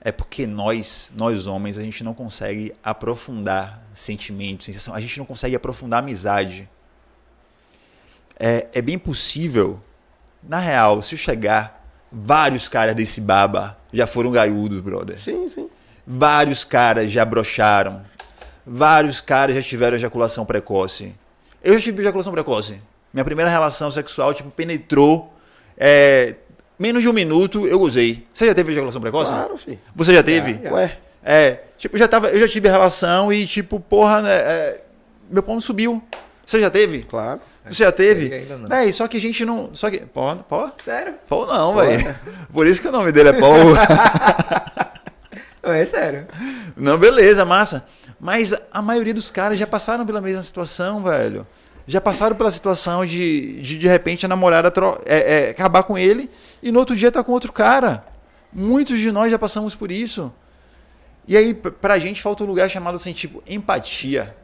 É 0.00 0.12
porque 0.12 0.46
nós, 0.46 1.12
nós 1.16 1.46
homens, 1.48 1.76
a 1.78 1.82
gente 1.82 2.04
não 2.04 2.14
consegue 2.14 2.72
aprofundar 2.82 3.82
sentimentos, 3.92 4.66
sensação. 4.66 4.94
A 4.94 5.00
gente 5.00 5.18
não 5.18 5.26
consegue 5.26 5.56
aprofundar 5.56 5.98
amizade. 5.98 6.68
É, 8.38 8.66
é 8.72 8.80
bem 8.82 8.98
possível, 8.98 9.80
na 10.42 10.58
real, 10.58 11.02
se 11.02 11.14
eu 11.14 11.18
chegar, 11.18 11.75
vários 12.10 12.68
caras 12.68 12.94
desse 12.94 13.20
baba 13.20 13.76
já 13.92 14.06
foram 14.06 14.30
gaiudos, 14.30 14.80
brother. 14.80 15.20
Sim, 15.20 15.48
sim. 15.48 15.68
Vários 16.06 16.64
caras 16.64 17.10
já 17.10 17.24
brocharam. 17.24 18.02
Vários 18.64 19.20
caras 19.20 19.54
já 19.56 19.62
tiveram 19.62 19.96
ejaculação 19.96 20.44
precoce. 20.44 21.14
Eu 21.62 21.74
já 21.74 21.80
tive 21.84 22.02
ejaculação 22.02 22.32
precoce. 22.32 22.80
Minha 23.12 23.24
primeira 23.24 23.50
relação 23.50 23.90
sexual, 23.90 24.34
tipo, 24.34 24.50
penetrou. 24.50 25.32
é, 25.76 26.34
menos 26.78 27.02
de 27.02 27.08
um 27.08 27.12
minuto, 27.12 27.66
eu 27.66 27.78
gozei. 27.78 28.26
Você 28.32 28.46
já 28.46 28.54
teve 28.54 28.72
ejaculação 28.72 29.00
precoce? 29.00 29.30
Claro, 29.32 29.56
filho. 29.56 29.78
Você 29.94 30.14
já 30.14 30.22
teve? 30.22 30.60
Ué, 30.68 30.98
É, 31.24 31.60
tipo, 31.78 31.96
já 31.96 32.06
tava, 32.06 32.28
eu 32.28 32.38
já 32.40 32.48
tive 32.48 32.68
relação 32.68 33.32
e, 33.32 33.46
tipo, 33.46 33.80
porra, 33.80 34.22
né, 34.22 34.30
é, 34.34 34.80
meu 35.30 35.42
pau 35.42 35.54
não 35.54 35.62
subiu. 35.62 36.02
Você 36.44 36.60
já 36.60 36.70
teve? 36.70 37.02
claro. 37.02 37.40
Você 37.68 37.84
já 37.84 37.92
teve? 37.92 38.32
Ainda 38.34 38.56
não. 38.58 38.68
Véi, 38.68 38.92
só 38.92 39.08
que 39.08 39.16
a 39.16 39.20
gente 39.20 39.44
não. 39.44 39.70
Só 39.74 39.90
que. 39.90 39.98
Pó, 39.98 40.34
pó? 40.36 40.70
Sério? 40.76 41.14
Pó 41.28 41.46
não, 41.46 41.74
velho. 41.76 42.14
Por 42.52 42.66
isso 42.66 42.80
que 42.80 42.88
o 42.88 42.92
nome 42.92 43.10
dele 43.12 43.30
é 43.30 43.32
Pó. 43.34 43.48
Não, 45.62 45.72
é 45.72 45.84
sério. 45.84 46.26
Não, 46.76 46.96
beleza, 46.96 47.44
massa. 47.44 47.84
Mas 48.20 48.54
a 48.72 48.80
maioria 48.80 49.12
dos 49.12 49.32
caras 49.32 49.58
já 49.58 49.66
passaram 49.66 50.06
pela 50.06 50.20
mesma 50.20 50.40
situação, 50.42 51.02
velho. 51.02 51.44
Já 51.88 52.00
passaram 52.00 52.36
pela 52.36 52.50
situação 52.52 53.04
de, 53.04 53.60
de, 53.62 53.76
de 53.78 53.88
repente, 53.88 54.24
a 54.24 54.28
namorada 54.28 54.70
tro- 54.70 55.00
é, 55.04 55.46
é, 55.46 55.50
acabar 55.50 55.82
com 55.82 55.98
ele 55.98 56.30
e 56.62 56.70
no 56.70 56.78
outro 56.78 56.94
dia 56.94 57.10
tá 57.10 57.22
com 57.24 57.32
outro 57.32 57.52
cara. 57.52 58.04
Muitos 58.52 58.98
de 59.00 59.10
nós 59.10 59.30
já 59.30 59.38
passamos 59.38 59.74
por 59.74 59.90
isso. 59.90 60.32
E 61.26 61.36
aí, 61.36 61.52
pra 61.52 61.98
gente, 61.98 62.22
falta 62.22 62.44
um 62.44 62.46
lugar 62.46 62.70
chamado 62.70 62.94
assim, 62.94 63.12
tipo, 63.12 63.42
empatia. 63.48 64.36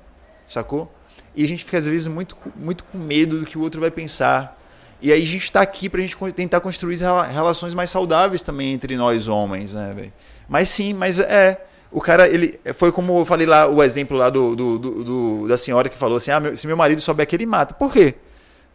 Sacou? 0.49 0.93
E 1.35 1.45
a 1.45 1.49
gente 1.49 1.65
fica, 1.65 1.79
às 1.79 1.87
vezes, 1.87 2.07
muito, 2.07 2.37
muito 2.55 2.85
com 2.85 2.99
medo 2.99 3.41
do 3.41 3.47
que 3.47 3.57
o 3.57 3.61
outro 3.63 3.81
vai 3.81 3.91
pensar. 3.91 4.59
E 5.01 5.11
aí 5.13 5.23
a 5.23 5.27
gente 5.27 5.51
tá 5.51 5.61
aqui 5.63 5.89
pra 5.89 6.01
gente 6.01 6.17
con- 6.17 6.31
tentar 6.31 6.61
construir 6.61 6.97
rela- 6.97 7.25
relações 7.27 7.75
mais 7.75 7.91
saudáveis 7.91 8.43
também 8.43 8.73
entre 8.73 8.97
nós 8.97 9.27
homens, 9.29 9.73
né, 9.75 9.93
velho? 9.95 10.13
Mas 10.49 10.69
sim, 10.69 10.93
mas 10.93 11.19
é. 11.19 11.65
O 11.91 12.01
cara, 12.01 12.29
ele. 12.29 12.59
Foi 12.75 12.93
como 12.93 13.19
eu 13.19 13.25
falei 13.27 13.47
lá, 13.47 13.67
o 13.67 13.83
exemplo 13.83 14.17
lá 14.17 14.31
do, 14.31 14.55
do, 14.55 14.79
do- 14.79 15.05
do- 15.05 15.49
da 15.49 15.59
senhora 15.59 15.89
que 15.89 15.97
falou 15.97 16.17
assim: 16.19 16.31
ah, 16.31 16.39
meu- 16.41 16.57
se 16.57 16.67
meu 16.67 16.77
marido 16.77 17.01
souber 17.01 17.27
que 17.27 17.35
ele 17.37 17.47
mata. 17.47 17.75
Por 17.75 17.93
quê? 17.93 18.15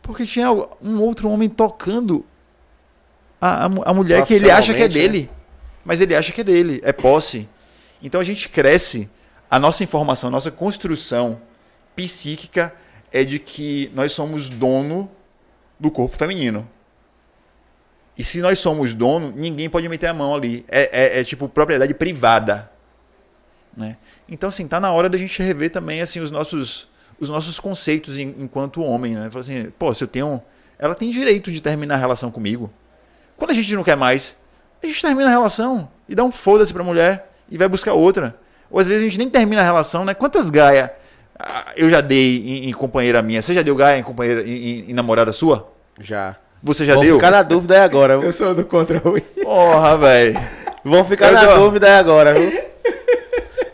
Porque 0.02 0.26
tinha 0.26 0.52
um 0.52 1.00
outro 1.02 1.30
homem 1.30 1.48
tocando 1.50 2.26
a, 3.42 3.66
a, 3.66 3.70
a 3.86 3.94
mulher 3.94 4.24
que 4.26 4.34
ele 4.34 4.50
acha 4.52 4.74
que 4.74 4.82
é 4.82 4.86
Profissionalmente, 4.88 5.20
dele. 5.26 5.30
Mas 5.86 6.02
ele 6.02 6.16
acha 6.16 6.32
que 6.32 6.42
é 6.42 6.44
dele, 6.44 6.82
é 6.84 6.92
posse. 6.92 7.48
Então 8.04 8.20
a 8.20 8.24
gente 8.24 8.50
cresce, 8.50 9.10
a 9.50 9.58
nossa 9.58 9.84
informação, 9.84 10.28
a 10.28 10.32
nossa 10.32 10.52
construção 10.52 11.40
psíquica 11.98 12.72
é 13.12 13.24
de 13.24 13.40
que 13.40 13.92
nós 13.96 14.12
somos 14.12 14.48
dono 14.50 15.10
do 15.80 15.90
corpo 15.90 16.16
feminino. 16.16 16.68
E 18.16 18.24
se 18.24 18.40
nós 18.40 18.60
somos 18.60 18.94
dono, 18.94 19.34
ninguém 19.36 19.70
pode 19.70 19.90
meter 19.90 20.08
a 20.08 20.14
mão 20.14 20.36
ali. 20.36 20.64
É, 20.68 21.18
é- 21.18 21.20
é 21.20 21.24
tipo 21.24 21.50
propriedade 21.50 21.94
privada. 21.94 22.70
Né? 23.76 23.98
Então, 24.30 24.50
assim, 24.50 24.68
tá 24.68 24.80
na 24.80 24.92
hora 24.92 25.10
da 25.10 25.18
gente 25.18 25.42
rever 25.42 25.72
também 25.72 26.02
assim, 26.02 26.20
os, 26.20 26.32
nossos, 26.32 26.88
os 27.20 27.30
nossos 27.30 27.60
conceitos 27.60 28.18
em- 28.18 28.36
enquanto 28.40 28.82
homem. 28.82 29.16
Né? 29.16 29.30
Falar 29.30 29.42
assim, 29.42 29.72
pô, 29.78 29.94
se 29.94 30.04
eu 30.04 30.08
tenho. 30.08 30.42
Ela 30.80 30.94
tem 30.96 31.10
direito 31.10 31.52
de 31.52 31.62
terminar 31.62 31.96
a 31.96 31.98
relação 31.98 32.30
comigo. 32.32 32.72
Quando 33.36 33.52
a 33.52 33.54
gente 33.54 33.74
não 33.76 33.84
quer 33.84 33.96
mais, 33.98 34.36
a 34.82 34.86
gente 34.88 35.02
termina 35.02 35.28
a 35.28 35.32
relação 35.32 35.90
e 36.08 36.14
dá 36.16 36.24
um 36.24 36.32
foda-se 36.32 36.72
pra 36.74 36.84
mulher 36.84 37.32
e 37.50 37.58
vai 37.58 37.68
buscar 37.68 37.94
outra. 37.94 38.36
Ou 38.70 38.80
às 38.80 38.88
vezes 38.88 39.02
a 39.04 39.06
gente 39.06 39.18
nem 39.18 39.30
termina 39.30 39.62
a 39.62 39.66
relação, 39.66 40.04
né? 40.06 40.14
Quantas 40.14 40.50
gaia 40.50 40.92
eu 41.76 41.90
já 41.90 42.02
dei 42.02 42.38
em, 42.38 42.70
em 42.70 42.74
companheira 42.74 43.22
minha? 43.22 43.42
Você 43.42 43.54
já 43.54 43.62
deu 43.62 43.76
gaia 43.76 44.00
em 44.00 44.04
companheira 44.04 44.42
em, 44.44 44.86
em- 44.90 44.94
namorada 44.94 45.32
sua? 45.32 45.72
Já. 46.00 46.36
Você 46.64 46.86
já 46.86 46.94
Vão 46.96 47.04
deu? 47.04 47.16
ficar 47.16 47.32
na 47.32 47.44
dúvida 47.44 47.76
aí 47.76 47.82
agora. 47.82 48.14
Eu 48.16 48.34
sou 48.34 48.54
do 48.56 48.66
contra 48.66 48.98
o 48.98 49.22
Porra, 49.44 49.98
velho. 49.98 50.40
Vão 50.84 51.06
ficar 51.06 51.28
Eu 51.28 51.34
na 51.34 51.46
tô- 51.46 51.56
dúvida 51.56 51.88
aí 51.88 51.94
agora, 51.94 52.34
viu? 52.34 52.62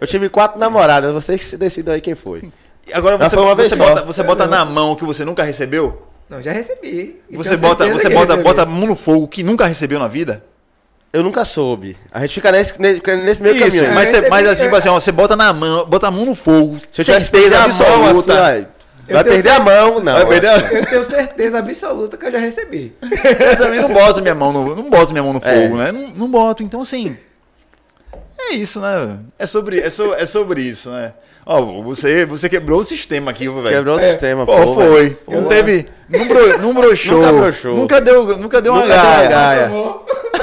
Eu 0.02 0.08
tive 0.08 0.28
quatro 0.30 0.60
namoradas, 0.60 1.14
vocês 1.14 1.40
que 1.40 1.46
se 1.46 1.58
decidam 1.58 1.94
aí 1.96 2.02
quem 2.02 2.14
foi. 2.16 2.44
Agora 2.92 3.18
você, 3.18 3.36
foi 3.36 3.44
uma 3.46 3.56
vez 3.56 3.70
você, 3.70 3.78
só. 3.78 3.88
bota, 3.90 4.02
você 4.04 4.24
bota 4.24 4.46
na 4.46 4.66
mão 4.66 4.96
que 4.96 5.06
você 5.06 5.24
nunca 5.24 5.44
recebeu? 5.44 6.06
Não, 6.30 6.42
já 6.42 6.52
recebi. 6.52 7.22
Você 7.32 7.56
bota, 7.56 7.86
você 7.88 8.10
bota, 8.10 8.28
recebi. 8.34 8.44
bota 8.44 8.62
a 8.64 8.66
mão 8.66 8.88
no 8.88 8.96
fogo 8.96 9.28
que 9.28 9.42
nunca 9.44 9.66
recebeu 9.66 10.00
na 10.00 10.08
vida? 10.10 10.44
Eu 11.14 11.22
nunca 11.22 11.46
soube. 11.46 11.96
A 12.12 12.22
gente 12.22 12.34
fica 12.34 12.52
nesse, 12.52 12.82
ne- 12.82 13.00
nesse 13.24 13.42
meio 13.42 13.56
Isso, 13.56 13.78
caminho. 13.78 13.94
mas, 13.94 14.10
você, 14.10 14.28
mas 14.30 14.40
recebi, 14.42 14.50
assim, 14.50 14.64
tipo 14.64 14.76
assim, 14.76 14.90
ó, 14.90 14.94
você 15.00 15.12
bota 15.12 15.36
na 15.36 15.54
mão, 15.54 15.86
bota 15.86 16.08
a 16.08 16.12
mão 16.12 16.26
no 16.26 16.34
fogo. 16.34 16.80
Se 16.92 17.02
eu 17.02 17.06
tivesse 17.06 17.26
certeza 17.30 17.32
perdido 17.32 17.56
a 17.56 17.60
mão, 17.60 17.70
assim, 17.70 17.84
absoluta. 18.08 18.68
Eu 19.08 19.16
Vai 19.16 19.24
perder 19.26 19.50
a 19.50 19.60
mão, 19.60 20.00
não. 20.00 20.14
Vai 20.14 20.26
perder 20.26 20.48
a- 20.48 20.58
Eu 20.58 20.86
tenho 20.88 21.04
certeza 21.04 21.60
absoluta 21.60 22.18
que 22.18 22.26
eu 22.26 22.32
já 22.32 22.40
recebi. 22.40 22.96
Eu 23.04 23.58
também 23.58 23.80
não 23.82 23.94
boto 23.94 24.22
minha 24.22 24.34
mão 24.34 24.52
no, 24.54 24.76
não 24.76 24.90
boto 24.90 25.12
minha 25.12 25.22
mão 25.24 25.34
no 25.34 25.42
É. 25.44 25.54
fogo, 25.64 25.78
né? 25.78 25.92
Não, 25.92 26.08
não 26.16 26.28
boto. 26.32 26.64
Então, 26.64 26.82
assim. 26.82 27.16
É 28.40 28.54
isso, 28.54 28.80
né? 28.80 29.20
É 29.38 29.46
sobre, 29.46 29.80
é 29.82 29.90
so- 29.90 30.16
é 30.16 30.26
sobre 30.26 30.62
isso, 30.62 30.90
né? 30.90 31.14
Ó, 31.46 31.62
você, 31.84 32.26
você 32.26 32.48
quebrou 32.50 32.80
o 32.80 32.84
sistema 32.84 33.30
aqui, 33.32 33.48
velho. 33.50 33.68
Quebrou 33.70 33.98
o 33.98 34.00
sistema, 34.00 34.46
Pô, 34.46 34.56
pô, 34.56 34.74
foi. 34.76 35.04
velho. 35.04 35.18
Não 35.30 35.44
Pô. 35.44 35.50
teve. 35.50 35.88
Não, 36.10 36.26
bro, 36.28 36.58
não 36.62 36.74
broxou. 36.74 37.18
Nunca 37.18 37.34
broxou. 37.34 37.76
Nunca 37.76 38.02
deu, 38.02 38.38
nunca 38.38 38.62
deu 38.62 38.74
uma 38.74 38.82
Nunca 38.84 38.96
deu 38.96 39.04
uma 39.12 39.28
gaia. 39.28 39.70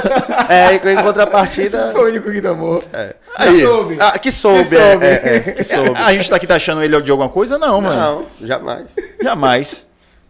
É, 0.49 0.73
e 0.73 0.93
em 0.93 1.03
contrapartida. 1.03 1.91
Foi 1.91 2.03
o 2.03 2.07
único 2.07 2.31
que 2.31 2.41
tomou. 2.41 2.83
Aí. 2.93 3.13
Eu 3.47 3.59
soube. 3.67 3.97
Ah, 3.99 4.17
que 4.19 4.31
soube, 4.31 4.57
Que 4.59 4.65
soube. 4.65 5.05
É, 5.05 5.09
é, 5.09 5.35
é, 5.35 5.39
que 5.53 5.63
soube. 5.75 5.93
A 5.95 6.13
gente 6.13 6.29
tá 6.29 6.35
aqui 6.35 6.47
taxando 6.47 6.83
ele 6.83 7.01
de 7.01 7.11
alguma 7.11 7.29
coisa? 7.29 7.57
Não, 7.57 7.79
mano. 7.81 7.95
Não, 8.39 8.47
jamais. 8.47 8.85
Jamais. 9.21 9.85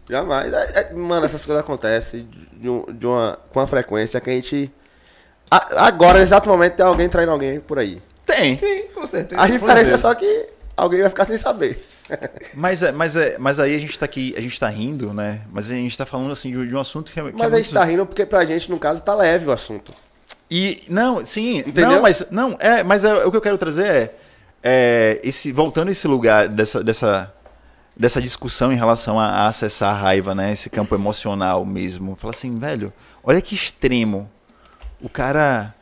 Jamais. 0.08 0.52
É, 0.52 0.80
é, 0.80 0.92
mano, 0.94 1.24
essas 1.26 1.44
coisas 1.44 1.62
acontecem 1.62 2.28
de, 2.52 2.68
um- 2.68 2.84
de 2.88 3.06
uma, 3.06 3.38
com 3.52 3.60
uma 3.60 3.66
frequência 3.66 4.20
que 4.20 4.30
a 4.30 4.32
gente. 4.32 4.72
A- 5.50 5.86
agora, 5.86 6.18
no 6.18 6.24
exato 6.24 6.48
momento, 6.48 6.74
tem 6.74 6.84
alguém 6.86 7.08
traindo 7.08 7.32
alguém 7.32 7.60
por 7.60 7.78
aí. 7.78 8.00
Tem. 8.26 8.58
Sim, 8.58 8.84
com 8.94 9.06
certeza. 9.06 9.40
A 9.40 9.46
diferença 9.48 9.90
é 9.92 9.96
só 9.96 10.14
que 10.14 10.48
alguém 10.76 11.00
vai 11.00 11.10
ficar 11.10 11.26
sem 11.26 11.36
saber. 11.36 11.84
Mas, 12.54 12.82
é, 12.82 12.92
mas, 12.92 13.16
é, 13.16 13.36
mas 13.38 13.58
aí 13.58 13.74
a 13.74 13.78
gente 13.78 13.98
tá 13.98 14.04
aqui, 14.04 14.34
a 14.36 14.40
gente 14.40 14.58
tá 14.58 14.68
rindo, 14.68 15.12
né? 15.12 15.42
Mas 15.50 15.70
a 15.70 15.74
gente 15.74 15.96
tá 15.96 16.04
falando 16.04 16.32
assim 16.32 16.50
de, 16.50 16.66
de 16.66 16.74
um 16.74 16.80
assunto 16.80 17.12
que 17.12 17.20
é. 17.20 17.24
que 17.24 17.36
Mas 17.36 17.52
é 17.52 17.54
a 17.54 17.58
gente 17.58 17.72
tá 17.72 17.84
rindo 17.84 18.06
porque 18.06 18.26
pra 18.26 18.44
gente, 18.44 18.70
no 18.70 18.78
caso, 18.78 19.02
tá 19.02 19.14
leve 19.14 19.46
o 19.46 19.52
assunto. 19.52 19.92
E 20.50 20.82
não, 20.88 21.24
sim, 21.24 21.58
Entendeu? 21.58 21.92
não, 21.92 22.02
mas 22.02 22.26
não 22.30 22.56
é, 22.60 22.82
mas 22.82 23.04
é, 23.04 23.24
o 23.24 23.30
que 23.30 23.36
eu 23.36 23.40
quero 23.40 23.56
trazer 23.56 23.86
é, 23.86 24.14
é 24.62 25.20
esse 25.22 25.50
voltando 25.50 25.88
a 25.88 25.92
esse 25.92 26.06
lugar 26.06 26.48
dessa 26.48 26.84
dessa 26.84 27.32
dessa 27.96 28.20
discussão 28.20 28.72
em 28.72 28.76
relação 28.76 29.18
a, 29.18 29.26
a 29.26 29.48
acessar 29.48 29.94
a 29.94 29.98
raiva, 29.98 30.34
né? 30.34 30.52
Esse 30.52 30.68
campo 30.68 30.94
emocional 30.94 31.64
mesmo. 31.64 32.16
Fala 32.16 32.34
assim, 32.34 32.58
velho, 32.58 32.92
olha 33.22 33.40
que 33.40 33.54
extremo. 33.54 34.30
O 35.00 35.08
cara 35.08 35.74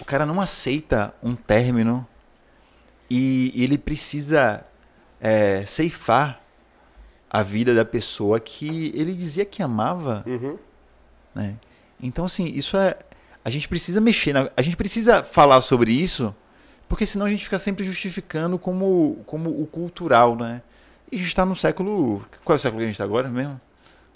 o 0.00 0.04
cara 0.04 0.26
não 0.26 0.40
aceita 0.40 1.14
um 1.22 1.36
término 1.36 2.04
e 3.08 3.52
ele 3.54 3.78
precisa 3.78 4.64
é, 5.22 5.64
ceifar 5.66 6.42
a 7.30 7.42
vida 7.42 7.72
da 7.74 7.84
pessoa 7.84 8.38
que 8.40 8.92
ele 8.94 9.14
dizia 9.14 9.44
que 9.44 9.62
amava 9.62 10.22
Uhum. 10.26 10.58
né? 11.34 11.54
Então, 12.02 12.24
assim, 12.26 12.46
isso 12.46 12.76
é. 12.76 12.96
A 13.44 13.48
gente 13.50 13.68
precisa 13.68 14.00
mexer, 14.00 14.32
na- 14.32 14.50
a 14.56 14.60
gente 14.62 14.76
precisa 14.76 15.22
falar 15.24 15.60
sobre 15.60 15.92
isso, 15.92 16.34
porque 16.88 17.06
senão 17.06 17.26
a 17.26 17.30
gente 17.30 17.44
fica 17.44 17.58
sempre 17.58 17.84
justificando 17.84 18.58
como, 18.58 19.22
como 19.24 19.48
o 19.50 19.66
cultural, 19.66 20.34
né? 20.36 20.60
E 21.10 21.16
a 21.16 21.18
gente 21.18 21.28
está 21.28 21.46
no 21.46 21.54
século. 21.56 22.24
Qual 22.44 22.54
é 22.54 22.58
o 22.58 22.60
século 22.60 22.80
que 22.80 22.84
a 22.84 22.86
gente 22.86 22.94
está 22.94 23.04
agora 23.04 23.28
mesmo? 23.28 23.60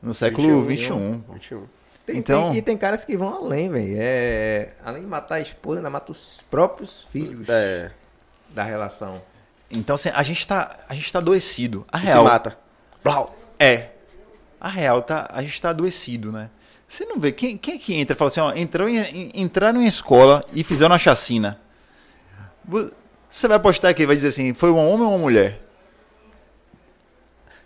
No 0.03 0.13
século 0.13 0.65
21. 0.65 1.23
21. 1.33 1.63
Tem, 2.05 2.17
Então- 2.19 2.51
tem- 2.51 2.59
e 2.59 2.63
tem 2.63 2.77
caras 2.77 3.05
que 3.05 3.17
vão 3.17 3.35
além, 3.35 3.69
velho. 3.69 3.95
É, 3.99 4.73
além 4.85 5.03
de 5.03 5.09
matar 5.09 5.37
a 5.37 5.41
esposa, 5.41 5.79
ainda 5.81 5.91
mata 5.91 6.13
os 6.13 6.43
próprios 6.51 7.03
filhos 7.11 7.49
É. 7.49 7.91
da 8.51 8.63
relação. 8.63 9.21
Então, 9.71 9.95
assim, 9.97 10.11
a 10.15 10.23
gente 10.23 10.47
tá, 10.47 10.77
a 10.89 10.95
gente 10.95 11.13
tá 11.13 11.19
adoecido. 11.19 11.85
A 11.93 11.99
E 11.99 12.03
real. 12.05 12.25
se 12.25 12.31
mata. 12.33 12.59
Blau. 13.03 13.37
É. 13.59 13.89
A 14.61 14.69
real 14.69 15.03
tá, 15.03 15.29
a 15.33 15.43
gente 15.43 15.61
tá 15.61 15.71
adoecido, 15.71 16.31
né? 16.33 16.51
Você 16.89 17.05
não 17.05 17.19
vê 17.19 17.33
quem, 17.33 17.57
quem 17.59 17.75
é 17.75 17.79
que 17.79 17.95
entra 17.95 18.15
e 18.15 18.19
fala 18.19 18.29
assim, 18.29 18.41
ó, 18.41 18.53
entrou 18.55 18.89
em, 18.89 19.31
entraram 19.35 19.83
em 19.83 19.87
escola 19.87 20.45
e 20.53 20.63
fizeram 20.63 20.93
uma 20.93 20.99
chacina. 20.99 21.61
Vo- 22.65 22.91
Você 23.31 23.49
vai 23.49 23.57
apostar 23.57 23.93
que 23.95 24.07
vai 24.07 24.15
dizer 24.17 24.29
assim, 24.29 24.55
foi 24.55 24.71
um 24.71 24.77
homem 24.79 25.05
ou 25.05 25.11
uma 25.13 25.19
mulher? 25.19 25.61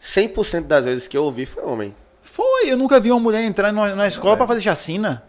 100% 0.01 0.62
das 0.66 0.84
vezes 0.84 1.07
que 1.09 1.16
eu 1.16 1.24
ouvi 1.24 1.44
foi 1.46 1.62
homem. 1.64 1.94
Foi, 2.22 2.70
eu 2.70 2.76
nunca 2.76 2.98
vi 2.98 3.11
uma 3.11 3.20
mulher 3.20 3.42
entrar 3.44 3.72
numa- 3.72 3.94
na 3.94 4.07
escola 4.07 4.36
pra 4.36 4.46
fazer 4.46 4.62
chacina. 4.62 5.22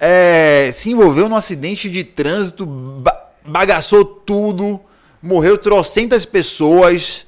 É, 0.00 0.70
se 0.72 0.90
envolveu 0.90 1.28
num 1.28 1.36
acidente 1.36 1.88
de 1.90 2.02
trânsito, 2.04 2.66
ba- 2.66 3.30
bagaçou 3.44 4.04
tudo, 4.04 4.80
morreu 5.22 5.56
trocentas 5.58 6.24
pessoas. 6.24 7.26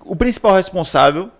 O 0.00 0.16
principal 0.16 0.54
responsável, 0.54 1.30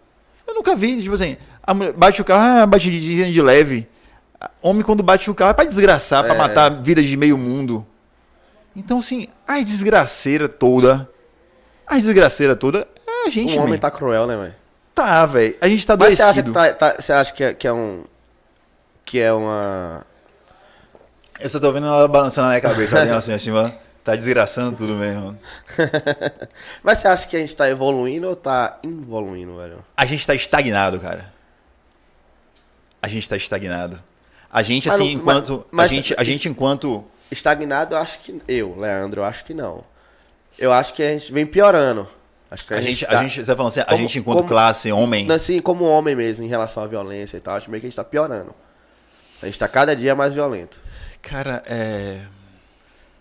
eu 0.47 0.55
nunca 0.55 0.77
vi, 0.77 1.03
tipo 1.03 1.15
assim, 1.15 1.37
a 1.63 1.75
mulher 1.75 1.93
bate 1.95 2.23
o 2.23 2.25
carro, 2.25 2.63
ah, 2.63 2.67
bate 2.67 2.91
de, 2.91 3.33
de 3.33 3.43
leve. 3.43 3.89
Homem 4.61 4.83
quando 4.83 5.03
bate 5.03 5.31
o 5.31 5.35
carro 5.35 5.51
é 5.51 5.55
pra 5.55 5.65
desgraçar, 5.65 6.25
pra 6.25 6.35
É. 6.35 6.39
matar 6.39 6.67
a 6.67 6.75
vida 6.75 7.03
de 7.03 7.17
meio 7.17 7.37
mundo. 7.37 7.85
Então 8.75 8.99
assim, 8.99 9.29
a 9.47 9.61
desgraceira 9.61 10.49
toda, 10.49 11.09
a 11.87 11.97
desgraceira 11.97 12.55
toda 12.57 12.87
é 13.07 13.27
a 13.27 13.31
gente, 13.31 13.57
O 13.59 13.63
homem 13.63 13.79
tá 13.79 13.91
cruel, 13.91 14.27
né, 14.27 14.37
velho? 14.37 14.55
Tá, 14.95 15.27
velho. 15.27 15.57
A 15.61 15.69
gente 15.69 15.87
tá 15.87 15.97
Mas 15.97 16.17
você 16.17 16.23
acha, 16.23 16.43
que, 16.43 16.51
tá, 16.51 16.73
tá- 16.73 16.97
você 16.99 17.13
acha 17.13 17.33
que, 17.33 17.43
é, 17.45 17.55
que 17.55 17.67
é 17.67 17.73
um. 17.73 18.05
Que 19.05 19.19
é 19.21 19.33
uma. 19.33 20.05
Eu 21.41 21.49
só 21.49 21.59
tô 21.59 21.73
vendo 21.73 21.87
ela 21.87 22.07
balançando 22.07 22.47
na 22.47 22.53
minha 22.53 22.61
cabeça, 22.61 23.01
ali, 23.01 23.11
assim, 23.13 23.33
assim, 23.33 23.51
mano. 23.51 23.73
Tá 24.05 24.17
desgraçando 24.17 24.77
tudo 24.79 24.95
mesmo. 24.95 25.39
Mas 26.83 26.99
você 26.99 27.09
acha 27.09 27.27
que 27.29 27.37
a 27.37 27.41
gente 27.41 27.55
tá 27.55 27.69
evoluindo 27.71 28.29
ou 28.29 28.35
tá 28.35 28.79
involuindo, 28.83 29.57
velho? 29.57 29.85
A 29.97 30.05
gente 30.05 30.27
tá 30.27 30.35
estagnado, 30.35 30.99
cara. 30.99 31.33
A 33.01 33.09
gente 33.09 33.29
tá 33.29 33.37
estagnado. 33.37 34.03
A 34.53 34.61
gente, 34.63 34.89
Mas 34.89 35.01
assim, 35.01 35.15
não- 35.15 35.21
enquanto. 35.23 35.67
mas- 35.71 35.91
mas- 35.91 35.93
a, 35.93 35.95
gente, 35.95 36.15
a 36.19 36.25
gente, 36.25 36.49
enquanto. 36.49 37.05
Estagnado, 37.31 37.95
eu 37.95 37.99
acho 38.01 38.19
que. 38.19 38.43
Eu, 38.47 38.79
Leandro, 38.79 39.21
eu 39.21 39.25
acho 39.25 39.45
que 39.45 39.55
não. 39.55 39.85
Eu 40.59 40.73
acho 40.73 40.93
que 40.93 41.03
a 41.03 41.09
gente 41.09 41.33
vem 41.33 41.47
piorando. 41.47 42.07
Acho 42.51 42.67
que 42.67 42.75
A 42.75 42.81
gente, 42.83 43.07
tá- 43.07 43.19
a 43.19 43.23
gente, 43.23 43.37
você 43.37 43.47
tá 43.51 43.57
falando 43.57 43.69
assim, 43.71 43.81
a 43.81 43.85
Como- 43.87 43.99
gente, 43.99 44.19
enquanto 44.19 44.37
como- 44.39 44.49
classe, 44.49 44.93
homem. 44.93 45.31
Assim, 45.33 45.59
como 45.61 45.85
homem 45.85 46.15
mesmo, 46.15 46.45
em 46.45 46.49
relação 46.49 46.83
à 46.83 46.87
violência 46.87 47.39
e 47.39 47.41
tal, 47.41 47.57
acho 47.57 47.71
meio 47.71 47.81
que 47.81 47.87
a 47.87 47.89
gente 47.91 47.97
tá 47.97 48.05
piorando. 48.05 48.55
A 49.41 49.47
gente 49.47 49.59
tá 49.59 49.67
cada 49.67 49.97
dia 49.97 50.15
mais 50.15 50.35
violento. 50.35 50.79
Cara, 51.23 51.63
é. 51.67 52.21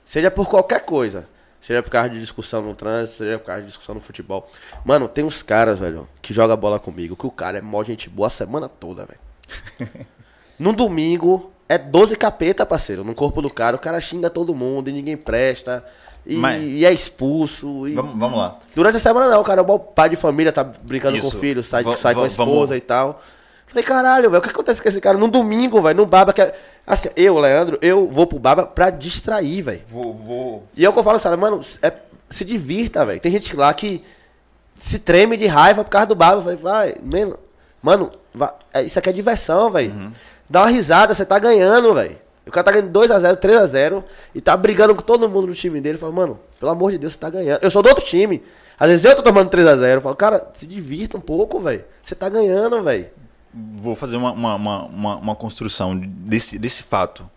Seja 0.03 0.29
por 0.31 0.47
qualquer 0.47 0.81
coisa. 0.81 1.27
Seja 1.59 1.83
por 1.83 1.91
causa 1.91 2.09
de 2.09 2.19
discussão 2.19 2.61
no 2.63 2.73
trânsito, 2.73 3.19
seja 3.19 3.37
por 3.37 3.45
causa 3.45 3.61
de 3.61 3.67
discussão 3.67 3.93
no 3.93 4.01
futebol. 4.01 4.49
Mano, 4.83 5.07
tem 5.07 5.23
uns 5.23 5.43
caras, 5.43 5.77
velho, 5.77 6.07
que 6.19 6.33
jogam 6.33 6.57
bola 6.57 6.79
comigo, 6.79 7.15
que 7.15 7.27
o 7.27 7.31
cara 7.31 7.59
é 7.59 7.61
mó 7.61 7.83
gente 7.83 8.09
boa 8.09 8.27
a 8.27 8.31
semana 8.31 8.67
toda, 8.67 9.05
velho. 9.05 9.99
no 10.57 10.73
domingo, 10.73 11.51
é 11.69 11.77
12 11.77 12.15
capeta, 12.15 12.65
parceiro, 12.65 13.03
no 13.03 13.13
corpo 13.13 13.43
do 13.43 13.49
cara. 13.49 13.75
O 13.75 13.79
cara 13.79 14.01
xinga 14.01 14.27
todo 14.29 14.55
mundo 14.55 14.89
e 14.89 14.91
ninguém 14.91 15.15
presta. 15.15 15.85
E, 16.25 16.35
Mas- 16.35 16.61
e 16.63 16.83
é 16.83 16.91
expulso. 16.91 17.87
E... 17.87 17.93
Vamos, 17.93 18.17
vamos 18.17 18.37
lá. 18.39 18.57
Durante 18.75 18.97
a 18.97 18.99
semana 18.99 19.29
não, 19.29 19.41
o 19.41 19.43
cara 19.43 19.61
é 19.61 19.63
um 19.63 19.77
pai 19.77 20.09
de 20.09 20.15
família, 20.15 20.51
tá 20.51 20.63
brincando 20.63 21.19
com 21.19 21.27
Isso. 21.27 21.37
o 21.37 21.39
filho, 21.39 21.63
sai, 21.63 21.83
sai 21.97 22.15
com 22.15 22.23
a 22.23 22.27
esposa 22.27 22.49
vamos- 22.53 22.71
e 22.71 22.81
tal. 22.81 23.21
Falei, 23.67 23.83
caralho, 23.85 24.29
velho, 24.29 24.41
o 24.41 24.43
que 24.43 24.49
acontece 24.49 24.81
com 24.81 24.89
esse 24.89 24.99
cara? 24.99 25.17
No 25.17 25.29
domingo, 25.29 25.81
velho, 25.81 25.95
no 25.95 26.05
baba 26.05 26.33
que 26.33 26.41
é- 26.41 26.53
Assim, 26.85 27.09
eu, 27.15 27.37
Leandro, 27.39 27.77
eu 27.81 28.07
vou 28.07 28.25
pro 28.27 28.39
baba 28.39 28.65
pra 28.65 28.89
distrair, 28.89 29.61
velho. 29.61 29.81
Vou, 29.87 30.13
vou. 30.13 30.63
E 30.75 30.85
é 30.85 30.89
o 30.89 30.93
que 30.93 30.99
eu 30.99 31.03
falo, 31.03 31.19
sabe, 31.19 31.37
mano, 31.37 31.61
é, 31.81 31.93
se 32.29 32.43
divirta, 32.43 33.05
velho. 33.05 33.19
Tem 33.19 33.31
gente 33.31 33.55
lá 33.55 33.73
que 33.73 34.03
se 34.75 34.97
treme 34.99 35.37
de 35.37 35.45
raiva 35.45 35.83
por 35.83 35.89
causa 35.89 36.07
do 36.07 36.15
baba. 36.15 36.37
Eu 36.37 36.43
falei, 36.43 36.57
vai, 36.57 36.95
mano, 37.03 37.37
mano 37.81 38.09
vai- 38.33 38.53
é, 38.73 38.81
isso 38.83 38.97
aqui 38.99 39.09
é 39.09 39.13
diversão, 39.13 39.71
velho. 39.71 39.91
Uhum. 39.91 40.11
Dá 40.49 40.61
uma 40.61 40.69
risada, 40.69 41.13
você 41.13 41.23
tá 41.25 41.39
ganhando, 41.39 41.93
velho. 41.93 42.17
O 42.45 42.51
cara 42.51 42.63
tá 42.65 42.71
ganhando 42.71 42.91
2x0, 42.91 43.37
3x0 43.37 44.03
e 44.33 44.41
tá 44.41 44.57
brigando 44.57 44.95
com 44.95 45.01
todo 45.03 45.29
mundo 45.29 45.47
no 45.47 45.53
time 45.53 45.79
dele. 45.79 45.97
Fala, 45.97 46.11
mano, 46.11 46.39
pelo 46.59 46.71
amor 46.71 46.91
de 46.91 46.97
Deus, 46.97 47.13
você 47.13 47.19
tá 47.19 47.29
ganhando. 47.29 47.59
Eu 47.63 47.69
sou 47.71 47.81
do 47.83 47.89
outro 47.89 48.03
time. 48.03 48.43
Às 48.79 48.89
vezes 48.89 49.05
eu 49.05 49.15
tô 49.15 49.21
tomando 49.21 49.49
3x0. 49.49 49.93
Eu 49.97 50.01
falo, 50.01 50.15
cara, 50.15 50.47
se 50.53 50.65
divirta 50.65 51.15
um 51.15 51.21
pouco, 51.21 51.59
velho. 51.59 51.85
Você 52.01 52.15
tá 52.15 52.27
ganhando, 52.27 52.81
velho. 52.83 53.07
Vou 53.53 53.95
fazer 53.95 54.15
uma, 54.15 54.31
uma, 54.31 54.55
uma, 54.55 55.15
uma, 55.17 55.35
construção 55.35 55.97
desse, 55.97 56.57
desse 56.57 56.83
fato. 56.83 57.29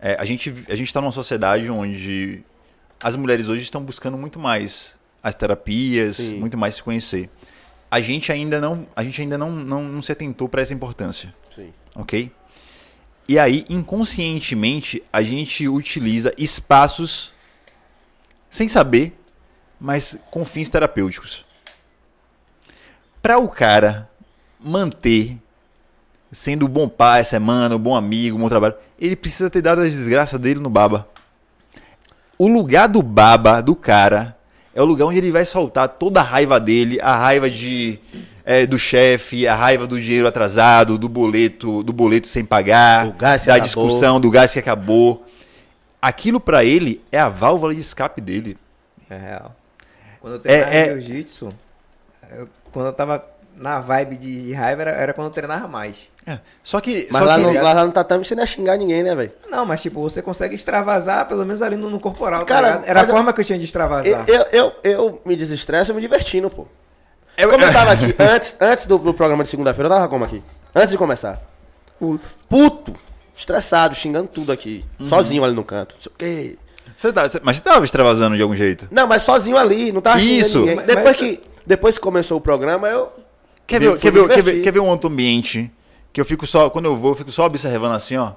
É, 0.00 0.16
a 0.18 0.24
gente 0.24 0.50
a 0.68 0.74
gente 0.74 0.88
está 0.88 1.00
numa 1.00 1.12
sociedade 1.12 1.70
onde 1.70 2.42
as 3.00 3.14
mulheres 3.14 3.46
hoje 3.46 3.62
estão 3.62 3.84
buscando 3.84 4.16
muito 4.16 4.38
mais 4.38 4.98
as 5.22 5.34
terapias, 5.34 6.16
Sim. 6.16 6.40
muito 6.40 6.58
mais 6.58 6.74
se 6.74 6.82
conhecer. 6.82 7.30
A 7.88 8.00
gente 8.00 8.32
ainda 8.32 8.60
não 8.60 8.86
a 8.96 9.04
gente 9.04 9.20
ainda 9.20 9.38
não, 9.38 9.52
não, 9.52 9.84
não 9.84 10.02
se 10.02 10.10
atentou 10.10 10.48
para 10.48 10.62
essa 10.62 10.74
importância, 10.74 11.32
Sim. 11.54 11.72
ok? 11.94 12.32
E 13.28 13.38
aí 13.38 13.64
inconscientemente 13.68 15.00
a 15.12 15.22
gente 15.22 15.68
utiliza 15.68 16.34
espaços 16.36 17.32
sem 18.50 18.68
saber, 18.68 19.16
mas 19.78 20.18
com 20.30 20.44
fins 20.44 20.68
terapêuticos. 20.68 21.44
Para 23.22 23.38
o 23.38 23.48
cara 23.48 24.10
manter 24.62 25.36
sendo 26.30 26.64
um 26.66 26.68
bom 26.68 26.88
pai, 26.88 27.24
semana, 27.24 27.76
um 27.76 27.78
bom 27.78 27.94
amigo, 27.94 28.36
um 28.38 28.40
bom 28.40 28.48
trabalho, 28.48 28.74
ele 28.98 29.14
precisa 29.14 29.50
ter 29.50 29.60
dado 29.60 29.82
as 29.82 29.92
desgraças 29.92 30.40
dele 30.40 30.60
no 30.60 30.70
baba. 30.70 31.06
O 32.38 32.48
lugar 32.48 32.88
do 32.88 33.02
baba, 33.02 33.60
do 33.60 33.76
cara, 33.76 34.36
é 34.74 34.80
o 34.80 34.84
lugar 34.86 35.04
onde 35.04 35.18
ele 35.18 35.30
vai 35.30 35.44
soltar 35.44 35.88
toda 35.88 36.20
a 36.20 36.22
raiva 36.22 36.58
dele, 36.58 36.98
a 37.02 37.14
raiva 37.14 37.50
de 37.50 37.98
é, 38.44 38.66
do 38.66 38.78
chefe, 38.78 39.46
a 39.46 39.54
raiva 39.54 39.86
do 39.86 40.00
dinheiro 40.00 40.26
atrasado, 40.26 40.96
do 40.96 41.08
boleto, 41.08 41.82
do 41.82 41.92
boleto 41.92 42.26
sem 42.26 42.44
pagar, 42.44 43.12
da 43.12 43.34
acabou. 43.34 43.60
discussão 43.60 44.18
do 44.20 44.30
gás 44.30 44.52
que 44.52 44.58
acabou. 44.58 45.26
Aquilo 46.00 46.40
pra 46.40 46.64
ele 46.64 47.00
é 47.12 47.18
a 47.20 47.28
válvula 47.28 47.74
de 47.74 47.80
escape 47.80 48.20
dele. 48.20 48.56
É 49.08 49.16
real. 49.16 49.54
Quando 50.20 50.34
eu 50.34 50.38
treinava 50.40 50.72
É- 50.74 50.88
é- 50.88 51.00
jiu-jitsu, 51.00 51.48
quando 52.72 52.86
eu 52.86 52.92
tava 52.92 53.24
na 53.62 53.80
vibe 53.80 54.16
de 54.16 54.52
raiva, 54.52 54.82
era, 54.82 54.90
era 54.90 55.12
quando 55.14 55.28
eu 55.28 55.32
treinava 55.32 55.66
mais. 55.68 56.10
É, 56.26 56.38
Só 56.62 56.80
que. 56.80 57.08
Mas 57.10 57.20
só 57.22 57.26
lá, 57.28 57.36
que 57.36 57.42
no, 57.42 57.52
lá, 57.62 57.72
lá 57.72 57.84
no 57.86 57.92
tatame 57.92 58.24
você 58.24 58.34
não 58.34 58.42
ia 58.42 58.46
xingar 58.46 58.76
ninguém, 58.76 59.02
né, 59.02 59.14
velho? 59.14 59.32
Não, 59.50 59.64
mas 59.64 59.80
tipo, 59.82 60.00
você 60.02 60.20
consegue 60.22 60.54
extravasar 60.54 61.26
pelo 61.26 61.44
menos 61.44 61.62
ali 61.62 61.76
no, 61.76 61.88
no 61.90 61.98
corporal, 61.98 62.44
Cara, 62.44 62.78
tá? 62.78 62.82
Era 62.86 63.00
a 63.00 63.02
mas 63.02 63.08
eu- 63.08 63.14
forma 63.16 63.32
que 63.32 63.40
eu 63.40 63.44
tinha 63.44 63.58
de 63.58 63.64
extravasar. 63.64 64.24
Eu, 64.28 64.34
eu, 64.36 64.46
eu, 64.52 64.72
eu 64.84 65.22
me 65.24 65.34
desestresso, 65.34 65.94
me 65.94 66.00
divertindo, 66.00 66.50
pô. 66.50 66.66
Eu- 67.36 67.48
Como 67.48 67.64
eu 67.64 67.72
tava 67.72 67.92
aqui, 67.92 68.14
antes, 68.18 68.54
antes 68.60 68.86
do, 68.86 68.98
do 68.98 69.14
programa 69.14 69.42
de 69.42 69.50
segunda-feira, 69.50 69.88
eu 69.88 69.92
tava 69.94 70.08
como 70.08 70.24
aqui? 70.24 70.42
Antes 70.74 70.90
de 70.90 70.98
começar. 70.98 71.40
Puto. 71.98 72.30
Puto, 72.48 72.94
estressado, 73.36 73.94
xingando 73.94 74.28
tudo 74.28 74.52
aqui. 74.52 74.84
Sozinho 75.04 75.42
ali 75.44 75.54
no 75.54 75.64
canto. 75.64 75.94
Não 75.96 76.02
sei 76.02 76.12
o 76.12 76.14
quê. 76.16 76.58
Você 76.96 77.12
tá, 77.12 77.28
você- 77.28 77.40
mas 77.42 77.56
você 77.56 77.62
tava 77.62 77.84
extravasando 77.84 78.36
de 78.36 78.42
algum 78.42 78.54
jeito. 78.54 78.86
Não, 78.90 79.06
mas 79.08 79.22
sozinho 79.22 79.56
ali, 79.56 79.90
não 79.90 80.00
tava 80.00 80.20
xingando 80.20 80.38
Isso. 80.40 80.58
ninguém. 80.60 80.76
Mas- 80.76 80.86
depois, 80.86 81.04
mas- 81.06 81.16
que, 81.16 81.42
depois 81.66 81.94
que 81.96 82.00
começou 82.02 82.38
o 82.38 82.40
programa, 82.40 82.86
eu... 82.88 83.12
Quer 83.66 83.80
ver, 83.80 83.98
quer, 83.98 84.12
ver, 84.12 84.28
quer, 84.28 84.42
ver, 84.42 84.62
quer 84.62 84.72
ver 84.72 84.80
um 84.80 84.88
outro 84.88 85.08
ambiente 85.10 85.70
que 86.12 86.20
eu 86.20 86.24
fico 86.24 86.46
só. 86.46 86.68
Quando 86.70 86.86
eu 86.86 86.96
vou, 86.96 87.12
eu 87.12 87.16
fico 87.16 87.30
só 87.32 87.46
observando 87.46 87.92
assim, 87.92 88.16
ó. 88.16 88.32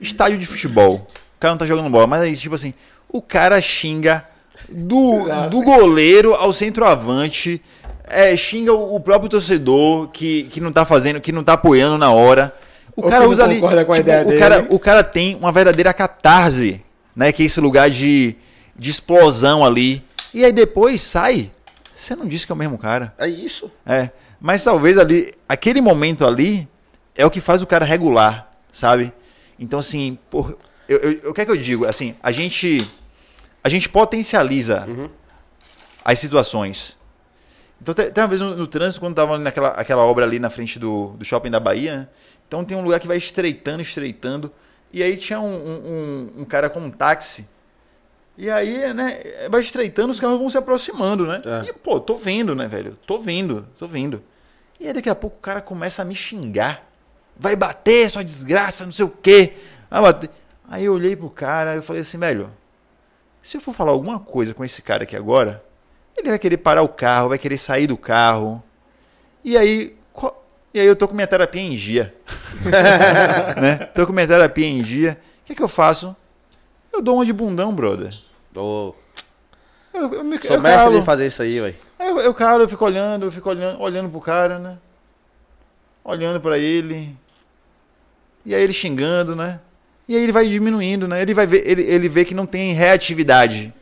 Estádio 0.00 0.38
de 0.38 0.46
futebol. 0.46 1.08
O 1.36 1.40
cara 1.40 1.54
não 1.54 1.58
tá 1.58 1.66
jogando 1.66 1.90
bola, 1.90 2.06
mas 2.06 2.22
aí, 2.22 2.36
tipo 2.36 2.54
assim, 2.54 2.72
o 3.08 3.20
cara 3.20 3.60
xinga 3.60 4.24
do, 4.68 5.48
do 5.48 5.62
goleiro 5.62 6.34
ao 6.34 6.52
centroavante. 6.52 7.60
É, 8.08 8.36
xinga 8.36 8.72
o 8.72 8.96
o 8.96 9.00
próprio 9.00 9.30
torcedor 9.30 10.08
que, 10.08 10.44
que 10.44 10.60
não 10.60 10.72
tá 10.72 10.84
fazendo, 10.84 11.20
que 11.20 11.32
não 11.32 11.42
tá 11.42 11.54
apoiando 11.54 11.96
na 11.96 12.10
hora. 12.10 12.54
O 12.94 13.04
Ou 13.04 13.08
cara 13.10 13.26
usa 13.26 13.44
ali. 13.44 13.54
concorda 13.54 13.84
com 13.84 13.92
a 13.92 13.96
tipo, 13.96 14.08
ideia 14.08 14.22
o, 14.22 14.28
dele. 14.28 14.38
cara, 14.38 14.66
o 14.68 14.78
cara 14.78 15.02
tem 15.02 15.34
uma 15.36 15.50
verdadeira 15.50 15.94
catarse, 15.94 16.82
né? 17.16 17.32
Que 17.32 17.42
é 17.42 17.46
esse 17.46 17.60
lugar 17.60 17.88
de, 17.88 18.36
de 18.76 18.90
explosão 18.90 19.64
ali. 19.64 20.04
E 20.34 20.44
aí 20.44 20.52
depois 20.52 21.00
sai. 21.00 21.50
Você 21.96 22.14
não 22.14 22.26
disse 22.26 22.44
que 22.44 22.52
é 22.52 22.54
o 22.54 22.58
mesmo 22.58 22.76
cara. 22.76 23.14
É 23.18 23.28
isso. 23.28 23.70
É, 23.86 24.10
mas 24.42 24.62
talvez 24.64 24.98
ali, 24.98 25.32
aquele 25.48 25.80
momento 25.80 26.26
ali 26.26 26.68
é 27.14 27.24
o 27.24 27.30
que 27.30 27.40
faz 27.40 27.62
o 27.62 27.66
cara 27.66 27.84
regular, 27.84 28.50
sabe? 28.72 29.12
Então 29.58 29.78
assim, 29.78 30.18
por, 30.28 30.58
eu, 30.88 30.98
eu- 30.98 31.30
o 31.30 31.34
que 31.34 31.40
é 31.42 31.44
que 31.44 31.50
eu 31.50 31.56
digo? 31.56 31.86
Assim, 31.86 32.14
a 32.22 32.32
gente 32.32 32.84
a 33.64 33.68
gente 33.68 33.88
potencializa 33.88 34.84
as 36.04 36.18
situações. 36.18 36.98
Então 37.80 37.94
tem, 37.94 38.10
tem 38.10 38.22
uma 38.22 38.28
vez 38.28 38.40
no, 38.40 38.56
no 38.56 38.66
trânsito, 38.66 39.00
quando 39.00 39.14
tava 39.14 39.34
ali 39.34 39.42
naquela 39.44 39.68
aquela 39.68 40.02
obra 40.04 40.24
ali 40.24 40.38
na 40.38 40.50
frente 40.50 40.78
do, 40.78 41.10
do 41.16 41.24
shopping 41.24 41.50
da 41.50 41.60
Bahia, 41.60 42.10
então 42.48 42.64
tem 42.64 42.76
um 42.76 42.82
lugar 42.82 42.98
que 43.00 43.06
vai 43.06 43.16
estreitando, 43.16 43.80
estreitando, 43.82 44.52
e 44.92 45.02
aí 45.02 45.16
tinha 45.16 45.40
um, 45.40 45.54
um, 45.54 45.76
um- 46.38 46.42
um 46.42 46.44
cara 46.44 46.68
com 46.68 46.80
um 46.80 46.90
táxi, 46.90 47.46
e 48.36 48.48
aí, 48.50 48.92
né, 48.94 49.20
vai 49.50 49.60
estreitando, 49.60 50.10
os 50.10 50.18
carros 50.18 50.38
vão 50.38 50.48
se 50.50 50.56
aproximando, 50.58 51.26
né? 51.26 51.40
É. 51.44 51.68
E, 51.68 51.72
pô, 51.72 52.00
tô 52.00 52.16
vendo, 52.16 52.54
né, 52.54 52.66
velho? 52.66 52.96
Tô 53.06 53.20
vendo, 53.20 53.66
tô 53.78 53.86
vendo. 53.86 54.22
E 54.82 54.88
aí 54.88 54.92
daqui 54.92 55.08
a 55.08 55.14
pouco 55.14 55.36
o 55.36 55.40
cara 55.40 55.60
começa 55.60 56.02
a 56.02 56.04
me 56.04 56.14
xingar. 56.14 56.84
Vai 57.36 57.54
bater, 57.54 58.10
sua 58.10 58.24
desgraça, 58.24 58.84
não 58.84 58.92
sei 58.92 59.04
o 59.04 59.08
quê. 59.08 59.54
Vai 59.88 60.02
bater. 60.02 60.30
Aí 60.68 60.84
eu 60.84 60.94
olhei 60.94 61.14
pro 61.14 61.30
cara 61.30 61.74
e 61.74 61.76
eu 61.76 61.82
falei 61.82 62.02
assim, 62.02 62.18
velho, 62.18 62.50
se 63.42 63.56
eu 63.56 63.60
for 63.60 63.72
falar 63.74 63.92
alguma 63.92 64.18
coisa 64.18 64.52
com 64.52 64.64
esse 64.64 64.82
cara 64.82 65.04
aqui 65.04 65.14
agora, 65.16 65.62
ele 66.16 66.28
vai 66.30 66.38
querer 66.38 66.56
parar 66.56 66.82
o 66.82 66.88
carro, 66.88 67.28
vai 67.28 67.38
querer 67.38 67.58
sair 67.58 67.86
do 67.86 67.96
carro. 67.96 68.62
E 69.44 69.56
aí, 69.56 69.96
co- 70.12 70.34
e 70.74 70.80
aí 70.80 70.86
eu 70.86 70.96
tô 70.96 71.06
com 71.06 71.14
minha 71.14 71.26
terapia 71.26 71.62
em 71.62 71.76
dia. 71.76 72.14
né? 73.60 73.76
Tô 73.94 74.06
com 74.06 74.12
minha 74.12 74.26
terapia 74.26 74.66
em 74.66 74.82
dia. 74.82 75.18
O 75.42 75.46
que, 75.46 75.54
que 75.54 75.62
eu 75.62 75.68
faço? 75.68 76.14
Eu 76.92 77.00
dou 77.02 77.16
uma 77.16 77.24
de 77.24 77.32
bundão, 77.32 77.72
brother. 77.74 78.12
Ô, 78.54 78.94
Eu, 79.94 80.12
eu, 80.14 80.24
me, 80.24 80.40
sou 80.40 80.56
eu 80.56 80.62
mestre 80.62 80.84
calo. 80.84 80.98
de 81.00 81.04
fazer 81.06 81.26
isso 81.26 81.42
aí, 81.42 81.60
velho. 81.60 81.76
Aí 82.02 82.08
Eu, 82.08 82.18
eu 82.18 82.34
calo, 82.34 82.64
eu 82.64 82.68
fico 82.68 82.84
olhando, 82.84 83.26
eu 83.26 83.30
fico 83.30 83.48
olhando, 83.48 83.80
olhando 83.80 84.10
pro 84.10 84.20
cara, 84.20 84.58
né? 84.58 84.76
Olhando 86.02 86.40
pra 86.40 86.58
ele. 86.58 87.16
E 88.44 88.52
aí 88.52 88.60
ele 88.60 88.72
xingando, 88.72 89.36
né? 89.36 89.60
E 90.08 90.16
aí 90.16 90.22
ele 90.24 90.32
vai 90.32 90.48
diminuindo, 90.48 91.06
né? 91.06 91.22
Ele 91.22 91.32
vai 91.32 91.46
ver, 91.46 91.62
ele, 91.64 91.82
ele 91.82 92.08
vê 92.08 92.24
que 92.24 92.34
não 92.34 92.44
tem 92.44 92.72
reatividade. 92.72 93.72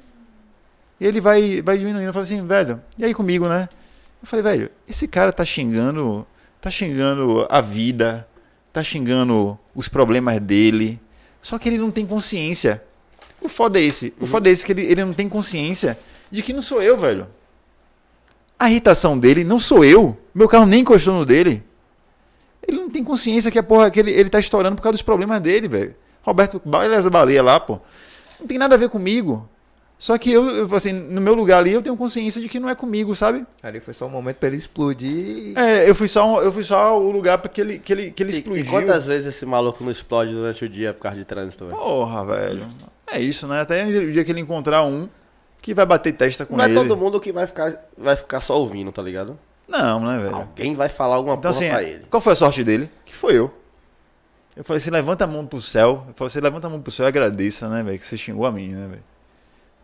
E 1.01 1.07
ele 1.07 1.19
vai, 1.19 1.63
vai 1.63 1.79
diminuindo. 1.79 2.09
Eu 2.09 2.13
falo 2.13 2.25
assim, 2.25 2.47
velho, 2.47 2.79
e 2.99 3.07
aí 3.07 3.15
comigo, 3.15 3.49
né? 3.49 3.71
Eu 4.23 4.29
falei, 4.29 4.43
velho, 4.43 4.71
esse 4.87 5.09
cara 5.09 5.33
tá 5.33 5.43
xingando, 5.43 6.27
tá 6.61 6.71
xingando 6.71 7.47
a 7.49 7.63
vida, 7.63 8.29
tá 8.71 8.85
xingando 8.85 9.59
os 9.75 9.89
problemas 9.89 10.39
dele. 10.41 11.01
Só 11.41 11.59
que 11.59 11.71
ele 11.71 11.79
não 11.79 11.91
tem 11.91 12.07
consciência. 12.07 12.83
O 13.41 13.49
foda 13.49 13.81
é 13.81 13.83
esse. 13.83 14.13
O 14.21 14.27
foda 14.27 14.51
é 14.51 14.53
esse 14.53 14.63
que 14.63 14.73
ele, 14.73 14.83
ele 14.83 15.03
não 15.07 15.15
tem 15.15 15.27
consciência 15.27 15.99
de 16.31 16.43
que 16.43 16.53
não 16.53 16.61
sou 16.61 16.83
eu, 16.83 16.99
velho. 16.99 17.27
A 18.61 18.69
irritação 18.71 19.19
dele 19.19 19.43
não 19.43 19.59
sou 19.59 19.83
eu. 19.85 20.17
Meu 20.35 20.47
carro 20.49 20.67
nem 20.67 20.81
encostou 20.83 21.15
no 21.15 21.25
dele. 21.25 21.63
Ele 22.69 22.77
não 22.79 22.91
tem 22.91 23.03
consciência 23.03 23.51
que 23.51 23.59
a 23.59 23.63
porra 23.63 23.91
que 23.91 23.99
ele, 23.99 24.11
ele 24.13 24.29
tá 24.29 24.39
estourando 24.39 24.77
por 24.77 24.83
causa 24.83 24.93
dos 24.93 25.03
problemas 25.03 25.41
dele, 25.41 25.67
velho. 25.67 25.95
Roberto 26.23 26.61
Baile 26.65 26.95
baleia 27.11 27.43
lá, 27.43 27.59
pô. 27.59 27.81
Não 28.39 28.47
tem 28.47 28.59
nada 28.59 28.75
a 28.75 28.79
ver 28.79 28.91
comigo. 28.91 29.49
Só 29.99 30.17
que 30.17 30.31
eu, 30.33 30.49
eu, 30.51 30.75
assim, 30.75 30.93
no 30.93 31.21
meu 31.21 31.35
lugar 31.35 31.59
ali, 31.59 31.73
eu 31.73 31.83
tenho 31.83 31.97
consciência 31.97 32.41
de 32.41 32.49
que 32.49 32.61
não 32.61 32.69
é 32.71 32.75
comigo, 32.75 33.15
sabe? 33.17 33.45
Ali 33.63 33.81
foi 33.81 33.93
só 33.93 34.07
um 34.07 34.11
momento 34.11 34.37
pra 34.37 34.49
ele 34.49 34.57
explodir. 34.57 35.59
É, 35.59 35.89
eu 35.89 35.95
fui 35.95 36.09
só, 36.09 36.27
um- 36.27 36.41
eu 36.41 36.51
fui 36.53 36.63
só 36.63 36.99
o 36.99 37.11
lugar 37.11 37.37
para 37.39 37.51
que 37.51 37.61
ele, 37.61 37.79
que 37.79 37.93
ele, 37.93 38.11
que 38.11 38.23
ele 38.23 38.33
E, 38.33 38.37
explodiu. 38.39 38.65
e 38.65 38.67
quantas 38.69 39.07
vezes 39.07 39.27
esse 39.27 39.45
maluco 39.45 39.83
não 39.85 39.91
explode 39.91 40.33
durante 40.33 40.65
o 40.65 40.69
dia 40.69 40.95
por 40.95 41.01
causa 41.03 41.19
de 41.19 41.25
trânsito, 41.25 41.67
velho? 41.67 41.77
Porra, 41.77 42.25
velho. 42.25 42.67
É 43.07 43.21
isso, 43.21 43.47
né? 43.47 43.61
Até 43.61 43.85
o 43.87 44.13
dia 44.13 44.25
que 44.25 44.31
ele 44.33 44.41
encontrar 44.41 44.83
um 44.85 45.07
que 45.63 45.75
vai 45.75 45.85
bater 45.87 46.13
testa 46.13 46.45
com 46.47 46.57
Não 46.57 46.65
é 46.65 46.69
ele. 46.69 46.75
todo 46.75 46.97
mundo 46.97 47.21
que 47.21 47.33
vai 47.33 47.47
ficar, 47.47 47.75
vai 47.97 48.17
ficar 48.17 48.41
só 48.41 48.59
ouvindo, 48.59 48.91
tá 48.93 49.03
ligado? 49.03 49.39
Não, 49.69 50.01
né, 50.01 50.19
velho? 50.19 50.35
Alguém 50.37 50.75
vai 50.75 50.89
falar 50.89 51.17
alguma 51.17 51.35
Então, 51.37 51.53
porra 51.53 51.65
assim, 51.65 51.71
pra 51.75 51.83
ele. 51.83 52.05
qual 52.11 52.21
foi 52.21 52.33
a 52.33 52.37
sorte 52.37 52.65
dele? 52.65 52.91
Que 53.05 53.15
foi 53.15 53.37
eu. 53.39 53.53
Eu 54.57 54.65
falei 54.65 54.79
assim, 54.79 54.91
levanta 54.91 55.25
a 55.25 55.27
mão 55.27 55.47
pro 55.47 55.63
céu. 55.63 56.05
Eu 56.09 56.15
falei 56.15 56.29
assim, 56.29 56.41
levanta 56.41 56.67
a 56.67 56.71
mão 56.71 56.81
pro 56.81 56.91
céu 56.91 57.07
e 57.07 57.09
agradeça, 57.09 57.69
né, 57.69 57.83
velho? 57.83 57.99
Que 57.99 58.05
você 58.05 58.17
xingou 58.17 58.45
a 58.47 58.51
mim, 58.53 58.69
né, 58.69 58.89
velho? 58.89 59.03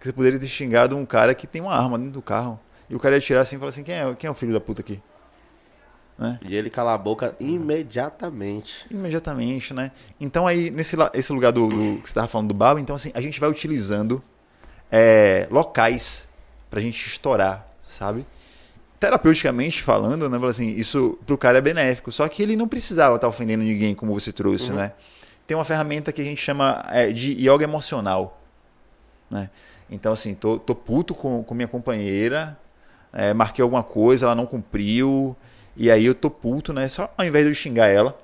Que 0.01 0.07
você 0.07 0.13
poderia 0.13 0.39
ter 0.39 0.47
xingado 0.47 0.97
um 0.97 1.07
cara 1.07 1.35
que 1.35 1.47
tem 1.47 1.63
uma 1.63 1.75
arma 1.75 1.97
dentro 1.99 2.13
do 2.15 2.23
carro. 2.23 2.59
E 2.91 2.95
o 2.95 2.99
cara 2.99 3.15
ia 3.15 3.21
tirar 3.21 3.41
assim 3.43 3.57
e 3.57 3.59
falar 3.59 3.69
assim, 3.69 3.83
quem 3.85 3.95
é, 3.95 4.15
quem 4.15 4.27
é 4.29 4.31
o 4.31 4.35
filho 4.35 4.53
da 4.53 4.61
puta 4.61 4.81
aqui? 4.81 5.01
Né? 6.19 6.39
E 6.49 6.57
ele 6.57 6.69
cala 6.71 6.95
a 6.95 6.99
boca 6.99 7.35
imediatamente. 7.39 8.87
Imediatamente, 8.91 9.73
né? 9.75 9.93
Então 10.21 10.47
aí, 10.47 10.71
nesse 10.71 10.97
esse 11.15 11.33
lugar 11.33 11.53
do, 11.53 11.69
do- 11.69 12.01
que 12.03 12.09
você 12.09 12.15
tava 12.15 12.27
falando 12.29 12.49
do 12.49 12.55
baba, 12.55 12.81
então 12.81 12.97
assim, 12.97 13.11
a 13.15 13.21
gente 13.21 13.39
vai 13.39 13.49
utilizando 13.51 14.23
é, 14.91 15.47
locais 15.51 16.29
pra 16.71 16.81
gente 16.81 17.07
estourar, 17.07 17.67
sabe? 17.87 18.27
Terapeuticamente 18.99 19.83
falando, 19.83 20.29
né? 20.29 20.47
Assim, 20.49 20.69
isso 20.71 21.19
pro 21.27 21.37
cara 21.37 21.59
é 21.59 21.61
benéfico. 21.61 22.11
Só 22.11 22.27
que 22.29 22.43
ele 22.43 22.57
não 22.57 22.67
precisava 22.67 23.17
estar 23.17 23.29
ofendendo 23.29 23.63
ninguém, 23.63 23.95
como 23.95 24.19
você 24.19 24.33
trouxe, 24.33 24.73
né? 24.73 24.93
Tem 25.47 25.57
uma 25.57 25.65
ferramenta 25.65 26.13
que 26.13 26.21
a 26.21 26.25
gente 26.25 26.43
chama 26.43 26.85
é, 26.91 27.13
de 27.13 27.33
yoga 27.33 27.65
emocional, 27.65 28.41
né? 29.31 29.51
Então, 29.89 30.13
assim, 30.13 30.35
tô, 30.35 30.59
tô 30.59 30.75
puto 30.75 31.15
com, 31.15 31.45
com 31.45 31.55
minha 31.55 31.69
companheira, 31.69 32.59
é, 33.13 33.33
marquei 33.33 33.63
alguma 33.63 33.83
coisa, 33.83 34.27
ela 34.27 34.35
não 34.35 34.47
cumpriu, 34.47 35.37
e 35.77 35.91
aí 35.91 36.05
eu 36.07 36.15
tô 36.15 36.29
puto, 36.29 36.73
né? 36.73 36.89
Só 36.89 37.13
ao 37.17 37.25
invés 37.25 37.45
de 37.45 37.51
eu 37.51 37.55
xingar 37.55 37.87
ela, 37.87 38.19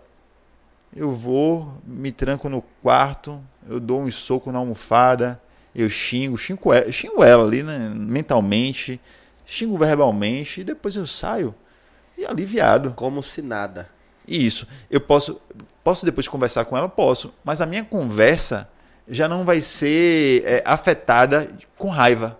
eu 0.94 1.12
vou, 1.12 1.72
me 1.86 2.10
tranco 2.10 2.48
no 2.48 2.62
quarto, 2.82 3.40
eu 3.68 3.78
dou 3.78 4.00
um 4.00 4.10
soco 4.10 4.50
na 4.50 4.58
almofada, 4.58 5.40
eu 5.74 5.88
xingo, 5.88 6.36
xingo 6.36 6.72
ela, 6.72 6.92
xingo 6.92 7.24
ela 7.24 7.44
ali, 7.44 7.62
né? 7.62 7.90
Mentalmente, 7.94 9.00
xingo 9.46 9.76
verbalmente, 9.78 10.60
e 10.60 10.64
depois 10.64 10.96
eu 10.96 11.06
saio 11.06 11.54
e 12.16 12.24
aliviado. 12.24 12.92
Como 12.92 13.22
se 13.22 13.42
nada. 13.42 13.88
Isso. 14.26 14.66
Eu 14.90 15.00
posso, 15.00 15.40
posso 15.82 16.04
depois 16.04 16.28
conversar 16.28 16.64
com 16.64 16.76
ela? 16.76 16.88
Posso. 16.88 17.32
Mas 17.44 17.60
a 17.60 17.66
minha 17.66 17.84
conversa 17.84 18.68
já 19.08 19.28
não 19.28 19.44
vai 19.44 19.60
ser 19.60 20.44
é, 20.44 20.62
afetada 20.64 21.48
com 21.76 21.88
raiva. 21.88 22.38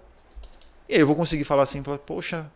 E 0.89 0.95
aí 0.95 1.01
eu 1.01 1.07
vou 1.07 1.17
conseguir 1.17 1.45
falar 1.45 1.63
assim, 1.63 1.83
falar, 1.83 1.99
poxa, 1.99 2.47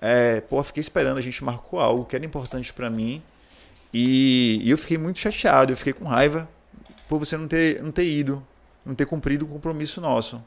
é, 0.00 0.40
pô, 0.40 0.62
fiquei 0.62 0.80
esperando, 0.80 1.18
a 1.18 1.22
gente 1.22 1.42
marcou 1.42 1.80
algo 1.80 2.04
que 2.04 2.16
era 2.16 2.24
importante 2.24 2.72
pra 2.72 2.90
mim. 2.90 3.22
E, 3.92 4.60
e 4.62 4.70
eu 4.70 4.76
fiquei 4.76 4.98
muito 4.98 5.18
chateado, 5.18 5.72
eu 5.72 5.76
fiquei 5.76 5.92
com 5.92 6.04
raiva 6.04 6.48
por 7.08 7.18
você 7.18 7.36
não 7.36 7.48
ter, 7.48 7.82
não 7.82 7.90
ter 7.90 8.04
ido, 8.04 8.44
não 8.88 8.94
ter 8.94 9.06
cumprido 9.06 9.44
o 9.44 9.48
compromisso 9.48 10.00
nosso. 10.00 10.42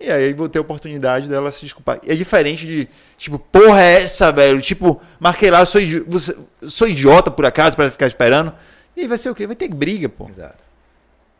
E 0.00 0.10
aí 0.10 0.32
vou 0.32 0.48
ter 0.48 0.58
a 0.58 0.62
oportunidade 0.62 1.28
dela 1.28 1.50
se 1.50 1.62
desculpar. 1.62 2.00
É 2.06 2.14
diferente 2.14 2.66
de, 2.66 2.88
tipo, 3.16 3.38
porra 3.38 3.82
é 3.82 4.02
essa, 4.02 4.30
velho? 4.30 4.60
Tipo, 4.60 5.00
marquei 5.18 5.50
lá, 5.50 5.64
sou, 5.64 5.80
idi- 5.80 6.00
você, 6.00 6.36
sou 6.62 6.86
idiota 6.86 7.30
por 7.30 7.46
acaso 7.46 7.74
para 7.74 7.90
ficar 7.90 8.06
esperando. 8.06 8.52
E 8.96 9.02
aí 9.02 9.08
vai 9.08 9.18
ser 9.18 9.30
o 9.30 9.34
quê? 9.34 9.46
Vai 9.46 9.56
ter 9.56 9.68
briga, 9.68 10.08
pô. 10.08 10.28
Exato. 10.28 10.66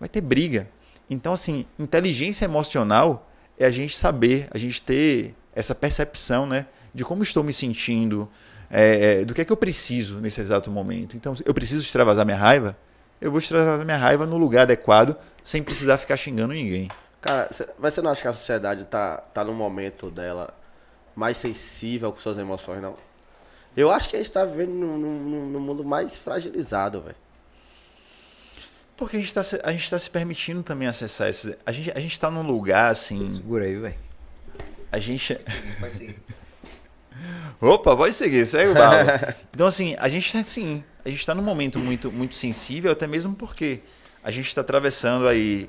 Vai 0.01 0.09
ter 0.09 0.20
briga. 0.20 0.69
Então, 1.10 1.32
assim, 1.32 1.66
inteligência 1.78 2.44
emocional 2.44 3.31
é 3.59 3.65
a 3.65 3.70
gente 3.70 3.97
saber, 3.97 4.48
a 4.51 4.59
gente 4.59 4.82
ter 4.82 5.35
essa 5.55 5.74
percepção, 5.74 6.47
né? 6.47 6.66
De 6.94 7.05
como 7.05 7.23
estou 7.23 7.44
me 7.44 7.52
sentindo, 7.52 8.28
é, 8.70 9.20
é, 9.20 9.24
do 9.24 9.35
que 9.35 9.40
é 9.40 9.44
que 9.44 9.52
eu 9.52 9.56
preciso 9.56 10.19
nesse 10.19 10.40
exato 10.40 10.70
momento. 10.70 11.16
Então, 11.16 11.35
eu 11.44 11.55
preciso 11.55 11.82
extravasar 11.82 12.24
minha 12.24 12.36
raiva, 12.36 12.77
eu 13.20 13.31
vou 13.31 13.39
extravasar 13.39 13.85
minha 13.85 13.97
raiva 13.97 14.27
no 14.27 14.36
lugar 14.36 14.62
adequado, 14.62 15.16
sem 15.45 15.62
precisar 15.62 15.99
ficar 15.99 16.16
xingando 16.16 16.55
ninguém. 16.55 16.89
Cara, 17.20 17.49
mas 17.78 17.95
você 17.95 18.01
não 18.03 18.11
acha 18.11 18.23
que 18.23 18.28
a 18.28 18.32
sociedade 18.32 18.85
tá, 18.85 19.19
tá 19.19 19.43
no 19.45 19.53
momento 19.53 20.11
dela 20.11 20.55
mais 21.16 21.36
sensível 21.36 22.12
com 22.12 22.19
suas 22.20 22.39
emoções, 22.39 22.81
não. 22.81 22.97
Eu 23.77 23.90
acho 23.90 24.09
que 24.09 24.16
a 24.16 24.19
gente 24.19 24.31
tá 24.31 24.45
vivendo 24.45 24.70
num, 24.70 24.97
num, 24.99 25.47
num 25.47 25.61
mundo 25.61 25.85
mais 25.85 26.19
fragilizado, 26.19 27.01
velho. 27.01 27.16
Porque 28.97 29.16
a 29.16 29.20
gente 29.20 29.32
tá, 29.35 29.43
se- 29.43 29.61
a 29.62 29.70
gente 29.73 29.89
tá 29.90 29.99
se 29.99 30.11
permitindo 30.11 30.62
também 30.62 30.89
acessar 30.89 31.28
esses. 31.28 31.55
A 31.65 31.70
gente, 31.73 31.90
a 31.93 32.01
gente 32.01 32.19
tá 32.19 32.31
num 32.31 32.43
lugar 32.43 32.90
assim. 32.90 33.32
Segura 33.35 33.65
aí, 33.65 33.77
velho. 33.77 33.95
A 34.90 34.99
gente. 34.99 35.39
Vai 35.81 35.90
seguir. 35.90 36.19
Opa, 37.61 37.97
pode 37.97 38.15
seguir, 38.15 38.47
segue 38.47 38.70
o 38.70 38.74
barro. 38.74 39.09
então, 39.53 39.66
assim, 39.66 39.97
a 39.99 40.09
gente 40.09 40.32
tá 40.32 40.39
assim. 40.39 40.85
A 41.05 41.09
gente 41.09 41.24
tá 41.24 41.35
num 41.35 41.43
momento 41.43 41.78
muito, 41.78 42.12
muito 42.12 42.36
sensível, 42.36 42.93
até 42.93 43.07
mesmo 43.07 43.35
porque 43.35 43.81
a 44.23 44.31
gente 44.31 44.55
tá 44.55 44.61
atravessando 44.61 45.27
aí 45.27 45.69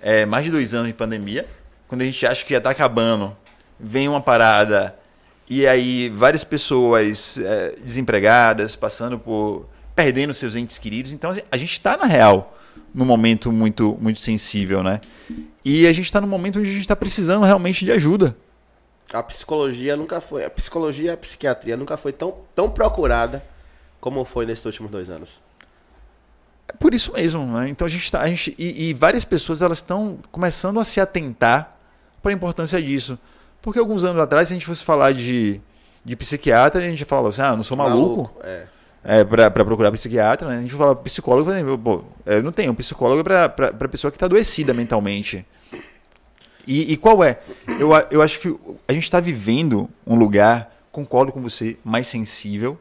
é, 0.00 0.24
mais 0.24 0.44
de 0.44 0.50
dois 0.50 0.72
anos 0.74 0.86
de 0.88 0.94
pandemia. 0.94 1.46
Quando 1.86 2.02
a 2.02 2.04
gente 2.04 2.26
acha 2.26 2.44
que 2.44 2.54
já 2.54 2.60
tá 2.60 2.70
acabando, 2.70 3.36
vem 3.78 4.08
uma 4.08 4.20
parada 4.20 4.94
e 5.48 5.66
aí 5.66 6.10
várias 6.10 6.44
pessoas 6.44 7.38
é, 7.38 7.74
desempregadas, 7.82 8.76
passando 8.76 9.18
por. 9.18 9.68
perdendo 9.94 10.34
seus 10.34 10.54
entes 10.56 10.78
queridos. 10.78 11.12
Então, 11.12 11.30
assim, 11.30 11.40
a 11.50 11.56
gente 11.56 11.80
tá, 11.80 11.96
na 11.96 12.06
real, 12.06 12.58
num 12.94 13.04
momento 13.04 13.50
muito, 13.50 13.96
muito 14.00 14.20
sensível, 14.20 14.82
né? 14.82 15.00
E 15.64 15.86
a 15.86 15.92
gente 15.92 16.12
tá 16.12 16.20
num 16.20 16.28
momento 16.28 16.58
onde 16.58 16.70
a 16.70 16.72
gente 16.72 16.88
tá 16.88 16.96
precisando 16.96 17.44
realmente 17.44 17.84
de 17.84 17.92
ajuda. 17.92 18.36
A 19.12 19.22
psicologia 19.22 19.96
nunca 19.96 20.20
foi. 20.20 20.44
A 20.44 20.50
psicologia 20.50 21.10
e 21.10 21.14
a 21.14 21.16
psiquiatria 21.16 21.76
nunca 21.76 21.96
foi 21.96 22.12
tão, 22.12 22.34
tão 22.54 22.68
procurada 22.68 23.42
como 24.00 24.24
foi 24.24 24.46
nesses 24.46 24.64
últimos 24.64 24.90
dois 24.90 25.08
anos. 25.08 25.40
É 26.68 26.72
por 26.74 26.92
isso 26.92 27.12
mesmo, 27.12 27.46
né? 27.46 27.68
Então 27.68 27.86
a 27.86 27.88
gente 27.88 28.10
tá. 28.12 28.20
A 28.20 28.28
gente, 28.28 28.54
e, 28.58 28.88
e 28.88 28.94
várias 28.94 29.24
pessoas 29.24 29.62
elas 29.62 29.78
estão 29.78 30.18
começando 30.30 30.78
a 30.78 30.84
se 30.84 31.00
atentar 31.00 31.76
para 32.22 32.30
a 32.30 32.34
importância 32.34 32.80
disso. 32.82 33.18
Porque 33.62 33.78
alguns 33.78 34.04
anos 34.04 34.20
atrás, 34.22 34.48
se 34.48 34.54
a 34.54 34.56
gente 34.56 34.66
fosse 34.66 34.84
falar 34.84 35.12
de, 35.12 35.60
de 36.04 36.16
psiquiatra, 36.16 36.80
a 36.80 36.86
gente 36.86 37.04
falava 37.04 37.30
assim, 37.30 37.42
ah, 37.42 37.56
não 37.56 37.62
sou 37.62 37.76
maluco. 37.76 38.30
É. 38.42 38.66
É, 39.02 39.24
pra, 39.24 39.50
pra 39.50 39.64
procurar 39.64 39.90
psiquiatra, 39.92 40.48
né? 40.48 40.58
A 40.58 40.60
gente 40.60 40.74
fala 40.74 40.94
psicólogo, 40.94 41.50
pô, 41.78 42.04
eu 42.26 42.42
não 42.42 42.52
tenho 42.52 42.72
um 42.72 42.74
psicólogo 42.74 43.24
pra, 43.24 43.48
pra, 43.48 43.72
pra 43.72 43.88
pessoa 43.88 44.10
que 44.10 44.18
tá 44.18 44.26
adoecida 44.26 44.74
mentalmente. 44.74 45.46
E, 46.68 46.92
e 46.92 46.96
qual 46.98 47.24
é? 47.24 47.38
Eu, 47.66 47.92
eu 48.10 48.20
acho 48.20 48.38
que 48.38 48.54
a 48.86 48.92
gente 48.92 49.10
tá 49.10 49.18
vivendo 49.18 49.88
um 50.06 50.18
lugar, 50.18 50.70
concordo 50.92 51.32
com 51.32 51.40
você, 51.40 51.78
mais 51.82 52.06
sensível, 52.06 52.78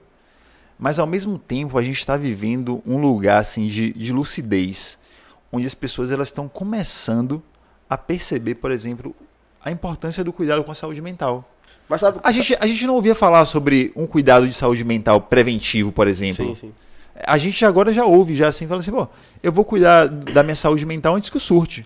mas 0.77 0.99
ao 0.99 1.07
mesmo 1.07 1.39
tempo 1.39 1.77
a 1.77 1.81
gente 1.81 1.97
está 1.97 2.18
vivendo 2.18 2.84
um 2.85 2.99
lugar 2.99 3.39
assim 3.39 3.68
de, 3.68 3.93
de 3.93 4.11
lucidez, 4.11 4.99
onde 5.49 5.65
as 5.65 5.73
pessoas 5.73 6.11
elas 6.11 6.27
estão 6.27 6.49
começando 6.49 7.41
a 7.89 7.97
perceber, 7.97 8.55
por 8.55 8.73
exemplo, 8.73 9.15
a 9.64 9.72
importância 9.72 10.22
do 10.22 10.34
cuidado 10.34 10.65
com 10.65 10.72
a 10.72 10.76
saúde 10.76 11.01
mental. 11.01 11.49
Mas 11.88 12.01
sabe. 12.01 12.19
A 12.22 12.31
gente, 12.34 12.57
a 12.59 12.68
gente 12.68 12.85
não 12.85 12.95
ouvia 12.95 13.15
falar 13.15 13.45
sobre 13.45 13.93
um 13.95 14.05
cuidado 14.05 14.45
de 14.45 14.53
saúde 14.53 14.84
mental 14.84 15.22
preventivo, 15.22 15.93
por 15.93 16.09
exemplo. 16.09 16.45
Sim, 16.45 16.55
sim. 16.55 16.73
A 17.23 17.38
gente 17.38 17.64
agora 17.64 17.93
já 17.93 18.03
ouve, 18.03 18.35
já 18.35 18.49
assim, 18.49 18.68
falando 18.68 18.81
assim, 18.81 18.91
pô, 18.91 19.07
eu 19.41 19.51
vou 19.51 19.64
cuidar 19.64 20.07
da 20.07 20.43
minha 20.43 20.55
saúde 20.55 20.85
mental 20.85 21.15
antes 21.15 21.30
que 21.30 21.38
eu 21.38 21.41
surte. 21.41 21.85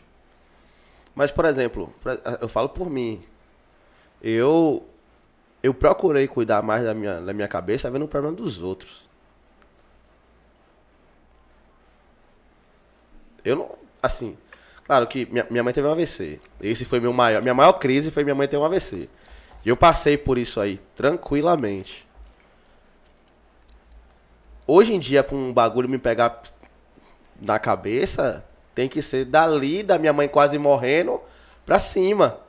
Mas, 1.13 1.31
por 1.31 1.45
exemplo, 1.45 1.93
eu 2.39 2.47
falo 2.47 2.69
por 2.69 2.89
mim. 2.89 3.23
Eu 4.21 4.85
eu 5.63 5.73
procurei 5.73 6.27
cuidar 6.27 6.61
mais 6.63 6.83
da 6.83 6.93
minha, 6.93 7.21
da 7.21 7.33
minha 7.33 7.47
cabeça 7.47 7.89
vendo 7.91 8.05
o 8.05 8.07
problema 8.07 8.35
dos 8.35 8.61
outros. 8.61 9.05
Eu 13.43 13.55
não. 13.55 13.75
Assim. 14.01 14.37
Claro 14.85 15.07
que 15.07 15.25
minha, 15.27 15.45
minha 15.49 15.63
mãe 15.63 15.73
teve 15.73 15.87
um 15.87 15.91
AVC. 15.91 16.39
Esse 16.59 16.83
foi 16.83 16.99
meu 16.99 17.13
maior. 17.13 17.41
Minha 17.41 17.53
maior 17.53 17.73
crise 17.73 18.11
foi 18.11 18.23
minha 18.23 18.35
mãe 18.35 18.47
ter 18.47 18.57
um 18.57 18.65
AVC. 18.65 19.07
E 19.63 19.69
eu 19.69 19.77
passei 19.77 20.17
por 20.17 20.37
isso 20.37 20.59
aí, 20.59 20.79
tranquilamente. 20.95 22.07
Hoje 24.65 24.93
em 24.93 24.99
dia, 24.99 25.23
pra 25.23 25.35
um 25.35 25.53
bagulho 25.53 25.87
me 25.87 25.97
pegar 25.97 26.41
na 27.39 27.59
cabeça, 27.59 28.43
tem 28.81 28.89
que 28.89 29.03
ser 29.03 29.25
dali, 29.25 29.83
da 29.83 29.99
minha 29.99 30.11
mãe 30.11 30.27
quase 30.27 30.57
morrendo, 30.57 31.21
pra 31.63 31.77
cima. 31.77 32.39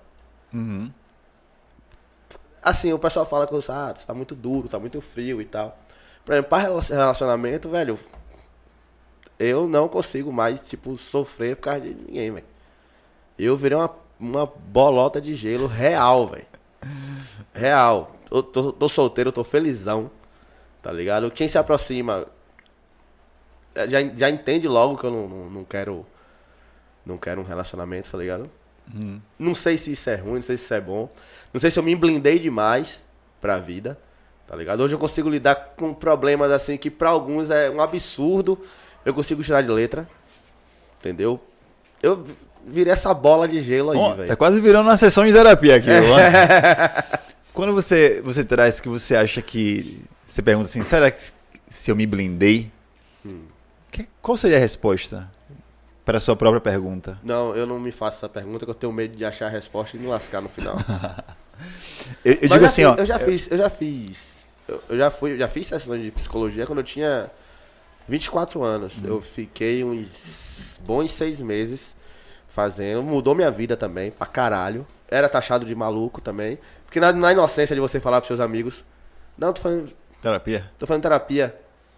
Assim, 2.63 2.91
o 2.91 2.99
pessoal 2.99 3.27
fala 3.27 3.47
que 3.47 3.55
ah, 3.55 3.93
você 3.95 4.07
tá 4.07 4.15
muito 4.15 4.35
duro, 4.35 4.67
tá 4.67 4.79
muito 4.79 4.99
frio 5.03 5.43
e 5.43 5.45
tal. 5.45 5.79
Por 6.25 6.33
exemplo, 6.33 6.49
pra 6.49 6.59
rela- 6.59 6.81
relacionamento, 6.81 7.69
velho, 7.69 7.99
eu 9.39 9.69
não 9.69 9.89
consigo 9.89 10.33
mais, 10.33 10.67
tipo, 10.67 10.97
sofrer 10.97 11.57
por 11.57 11.63
causa 11.65 11.81
de 11.83 11.95
ninguém, 11.95 12.31
velho. 12.33 12.47
Eu 13.39 13.55
virei 13.55 13.77
uma, 13.77 13.91
uma 14.19 14.47
bolota 14.47 15.21
de 15.21 15.35
gelo 15.35 15.67
real, 15.67 16.29
velho. 16.29 16.47
Real. 17.53 18.17
Tô, 18.25 18.43
tô, 18.43 18.73
tô 18.73 18.89
solteiro, 18.89 19.31
tô 19.31 19.45
felizão. 19.45 20.11
Tá 20.81 20.91
ligado? 20.91 21.31
Quem 21.31 21.47
se 21.47 21.59
aproxima 21.59 22.27
já, 23.77 24.01
já 24.17 24.31
entende 24.31 24.67
logo 24.67 24.97
que 24.97 25.05
eu 25.05 25.11
não, 25.11 25.29
não, 25.29 25.51
não 25.51 25.65
quero. 25.65 26.07
Não 27.05 27.17
quero 27.19 27.41
um 27.41 27.45
relacionamento, 27.45 28.11
tá 28.11 28.19
ligado? 28.19 28.51
Não 29.39 29.55
sei 29.55 29.79
se 29.79 29.93
isso 29.93 30.11
é 30.11 30.17
ruim, 30.17 30.35
não 30.37 30.43
sei 30.43 30.57
se 30.57 30.65
isso 30.65 30.75
é 30.75 30.81
bom. 30.81 31.09
Não 31.53 31.61
sei 31.61 31.71
se 31.71 31.79
eu 31.79 31.83
me 31.83 31.95
blindei 31.95 32.39
demais 32.39 33.07
pra 33.41 33.59
vida, 33.59 33.99
tá 34.47 34.55
ligado? 34.57 34.81
Hoje 34.81 34.95
eu 34.95 34.99
consigo 34.99 35.29
lidar 35.29 35.55
com 35.77 35.95
problemas 35.95 36.51
assim 36.53 36.77
que 36.77 36.91
pra 36.91 37.09
alguns 37.11 37.51
é 37.51 37.71
um 37.71 37.81
absurdo. 37.81 38.59
Eu 39.05 39.15
consigo 39.15 39.43
tirar 39.43 39.63
de 39.63 39.69
letra, 39.69 40.09
entendeu? 41.01 41.41
Eu 42.03 42.25
virei 42.67 42.93
essa 42.93 43.13
bola 43.15 43.49
de 43.49 43.63
gelo 43.63 43.91
aí, 43.91 43.99
velho. 44.17 44.29
tá 44.29 44.37
quase 44.37 44.61
virando 44.61 44.89
uma 44.89 44.97
sessão 44.97 45.25
de 45.27 45.33
terapia 45.33 45.77
aqui. 45.77 45.89
ó. 45.91 47.19
Quando 47.53 47.73
você, 47.75 48.21
você 48.25 48.45
traz 48.45 48.81
que 48.81 48.89
você 48.89 49.15
acha 49.17 49.43
que. 49.43 50.03
Você 50.27 50.41
pergunta 50.43 50.67
assim, 50.69 50.83
será 50.83 51.11
que 51.11 51.21
se 51.71 51.91
eu 51.91 51.97
me 51.97 52.07
blindei? 52.07 52.71
Que- 53.91 54.09
qual 54.23 54.37
seria 54.37 54.57
a 54.57 54.61
resposta 54.61 55.29
para 56.05 56.19
a 56.19 56.21
sua 56.21 56.35
própria 56.37 56.61
pergunta? 56.61 57.19
Não, 57.23 57.55
eu 57.55 57.67
não 57.67 57.79
me 57.79 57.93
faço 57.93 58.19
essa 58.19 58.29
pergunta, 58.29 58.65
que 58.65 58.71
eu 58.71 58.75
tenho 58.75 58.93
medo 58.93 59.17
de 59.17 59.25
achar 59.25 59.47
a 59.47 59.51
resposta 59.51 59.97
e 59.97 60.01
me 60.01 60.07
lascar 60.07 60.41
no 60.41 60.49
final. 60.49 60.77
Eu, 62.25 62.33
eu 62.35 62.49
digo 62.49 62.65
assim, 62.65 62.83
fiz- 62.83 62.87
ó. 62.87 62.95
Eu 62.97 63.07
já 63.07 63.19
fiz, 63.19 63.51
eu 63.51 63.59
já 63.59 63.71
fiz. 63.71 64.47
Eu, 64.67 64.83
eu 64.89 64.99
já 64.99 65.11
fui, 65.11 65.33
eu 65.33 65.39
já 65.39 65.49
fiz 65.49 65.67
sessões 65.67 66.03
de 66.03 66.11
psicologia 66.11 66.67
quando 66.67 66.79
eu 66.79 66.85
tinha 66.85 67.31
24 68.09 68.63
anos. 68.63 69.03
Eu 69.05 69.21
fiquei 69.21 69.85
uns 69.85 70.79
bons 70.85 71.13
seis 71.13 71.41
meses 71.41 71.95
fazendo. 72.49 73.03
Mudou 73.03 73.35
minha 73.35 73.51
vida 73.51 73.77
também, 73.77 74.11
pra 74.11 74.27
caralho. 74.27 74.87
Era 75.09 75.29
taxado 75.29 75.65
de 75.65 75.75
maluco 75.75 76.21
também. 76.21 76.59
Porque 76.85 76.99
na, 76.99 77.13
na 77.13 77.33
inocência 77.33 77.75
de 77.75 77.81
você 77.81 78.01
falar 78.01 78.21
pros 78.21 78.29
seus 78.29 78.41
amigos. 78.41 78.85
Não, 79.37 79.53
tô 79.53 79.61
fazendo, 79.61 79.93
Terapia? 80.21 80.71
tô 80.79 80.87
fazendo 80.87 81.03
terapia 81.03 81.55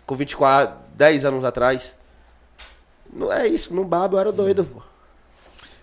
com 0.06 0.14
24, 0.16 0.76
10 0.94 1.24
anos 1.24 1.44
atrás. 1.44 1.94
Não 3.14 3.32
é 3.32 3.46
isso, 3.46 3.72
no 3.72 3.84
babo 3.84 4.16
eu 4.16 4.20
era 4.20 4.32
doido, 4.32 4.64
pô. 4.64 4.82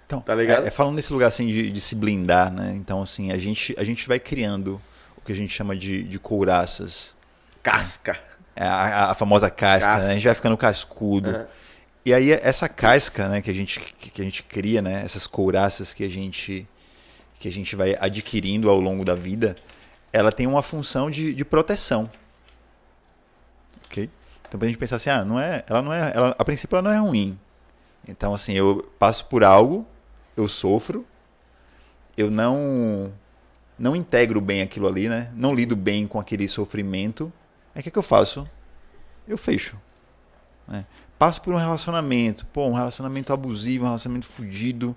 Então, 0.05 0.19
Tá 0.21 0.35
ligado? 0.35 0.65
é- 0.65 0.67
é 0.67 0.71
falando 0.71 0.95
nesse 0.95 1.11
lugar 1.13 1.27
assim 1.27 1.47
de, 1.47 1.71
de 1.71 1.79
se 1.81 1.95
blindar, 1.95 2.51
né? 2.51 2.73
Então, 2.75 3.01
assim, 3.01 3.31
a 3.31 3.37
gente, 3.37 3.73
a 3.77 3.83
gente 3.83 4.07
vai 4.07 4.19
criando 4.19 4.81
o 5.15 5.21
que 5.21 5.31
a 5.31 5.35
gente 5.35 5.53
chama 5.53 5.75
de, 5.75 6.03
de 6.03 6.19
couraças. 6.19 7.15
Casca. 7.63 8.19
É 8.55 8.65
a, 8.65 9.11
a 9.11 9.15
famosa 9.15 9.49
casca, 9.49 9.87
Casca. 9.87 10.05
né? 10.05 10.11
A 10.11 10.13
gente 10.15 10.25
vai 10.25 10.35
ficando 10.35 10.57
cascudo. 10.57 11.29
Aham. 11.29 11.47
E 12.03 12.13
aí, 12.13 12.31
essa 12.31 12.67
casca, 12.67 13.27
né, 13.29 13.41
que 13.43 13.49
a 13.51 13.53
gente, 13.53 13.79
que, 13.79 14.09
que 14.09 14.21
a 14.21 14.25
gente 14.25 14.41
cria, 14.43 14.81
né? 14.81 15.03
Essas 15.05 15.27
couraças 15.27 15.93
que 15.93 16.03
a 16.03 16.09
gente, 16.09 16.67
que 17.39 17.47
a 17.47 17.51
gente 17.51 17.75
vai 17.75 17.95
adquirindo 17.99 18.69
ao 18.71 18.79
longo 18.81 19.05
da 19.05 19.13
vida, 19.13 19.55
ela 20.11 20.31
tem 20.31 20.47
uma 20.47 20.63
função 20.63 21.09
de, 21.11 21.31
de 21.33 21.45
proteção. 21.45 22.09
Então, 24.51 24.59
pra 24.59 24.67
gente 24.67 24.77
pensar 24.77 24.97
assim, 24.97 25.09
ah, 25.09 25.23
não 25.23 25.39
é, 25.39 25.63
ela 25.65 25.81
não 25.81 25.93
é, 25.93 26.11
ela, 26.13 26.35
a 26.37 26.43
princípio 26.43 26.75
ela 26.75 26.89
não 26.89 26.91
é 26.91 26.99
ruim. 26.99 27.39
Então, 28.05 28.33
assim, 28.33 28.51
eu 28.51 28.83
passo 28.99 29.25
por 29.27 29.45
algo, 29.45 29.87
eu 30.35 30.45
sofro, 30.45 31.05
eu 32.17 32.29
não 32.29 33.13
não 33.79 33.95
integro 33.95 34.41
bem 34.41 34.61
aquilo 34.61 34.89
ali, 34.89 35.07
né? 35.07 35.31
Não 35.33 35.55
lido 35.55 35.73
bem 35.73 36.05
com 36.05 36.19
aquele 36.19 36.49
sofrimento. 36.49 37.31
Aí 37.73 37.79
o 37.79 37.83
que, 37.83 37.91
que 37.91 37.97
eu 37.97 38.03
faço? 38.03 38.45
Eu 39.25 39.37
fecho. 39.37 39.79
né? 40.67 40.85
Passo 41.17 41.41
por 41.41 41.53
um 41.53 41.57
relacionamento, 41.57 42.45
pô, 42.47 42.67
um 42.67 42.73
relacionamento 42.73 43.31
abusivo, 43.31 43.85
um 43.85 43.87
relacionamento 43.87 44.25
fudido. 44.25 44.93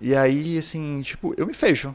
E 0.00 0.14
aí, 0.14 0.56
assim, 0.58 1.02
tipo, 1.02 1.34
eu 1.36 1.44
me 1.44 1.54
fecho. 1.54 1.92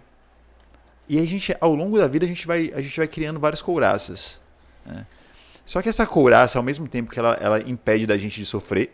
E 1.08 1.18
a 1.20 1.26
gente, 1.26 1.56
ao 1.62 1.74
longo 1.74 1.98
da 1.98 2.08
vida, 2.10 2.26
a 2.26 2.28
gente 2.28 2.46
vai, 2.46 2.70
a 2.76 2.82
gente 2.82 2.98
vai 2.98 3.08
criando 3.08 3.40
várias 3.40 3.62
couraças. 3.62 4.42
né? 4.86 5.08
Só 5.72 5.82
que 5.82 5.88
essa 5.88 6.06
couraça, 6.06 6.60
ao 6.60 6.64
mesmo 6.64 6.86
tempo 6.86 7.10
que 7.10 7.18
ela, 7.18 7.34
ela 7.40 7.62
impede 7.62 8.06
da 8.06 8.18
gente 8.18 8.42
de 8.42 8.46
sofrer, 8.46 8.92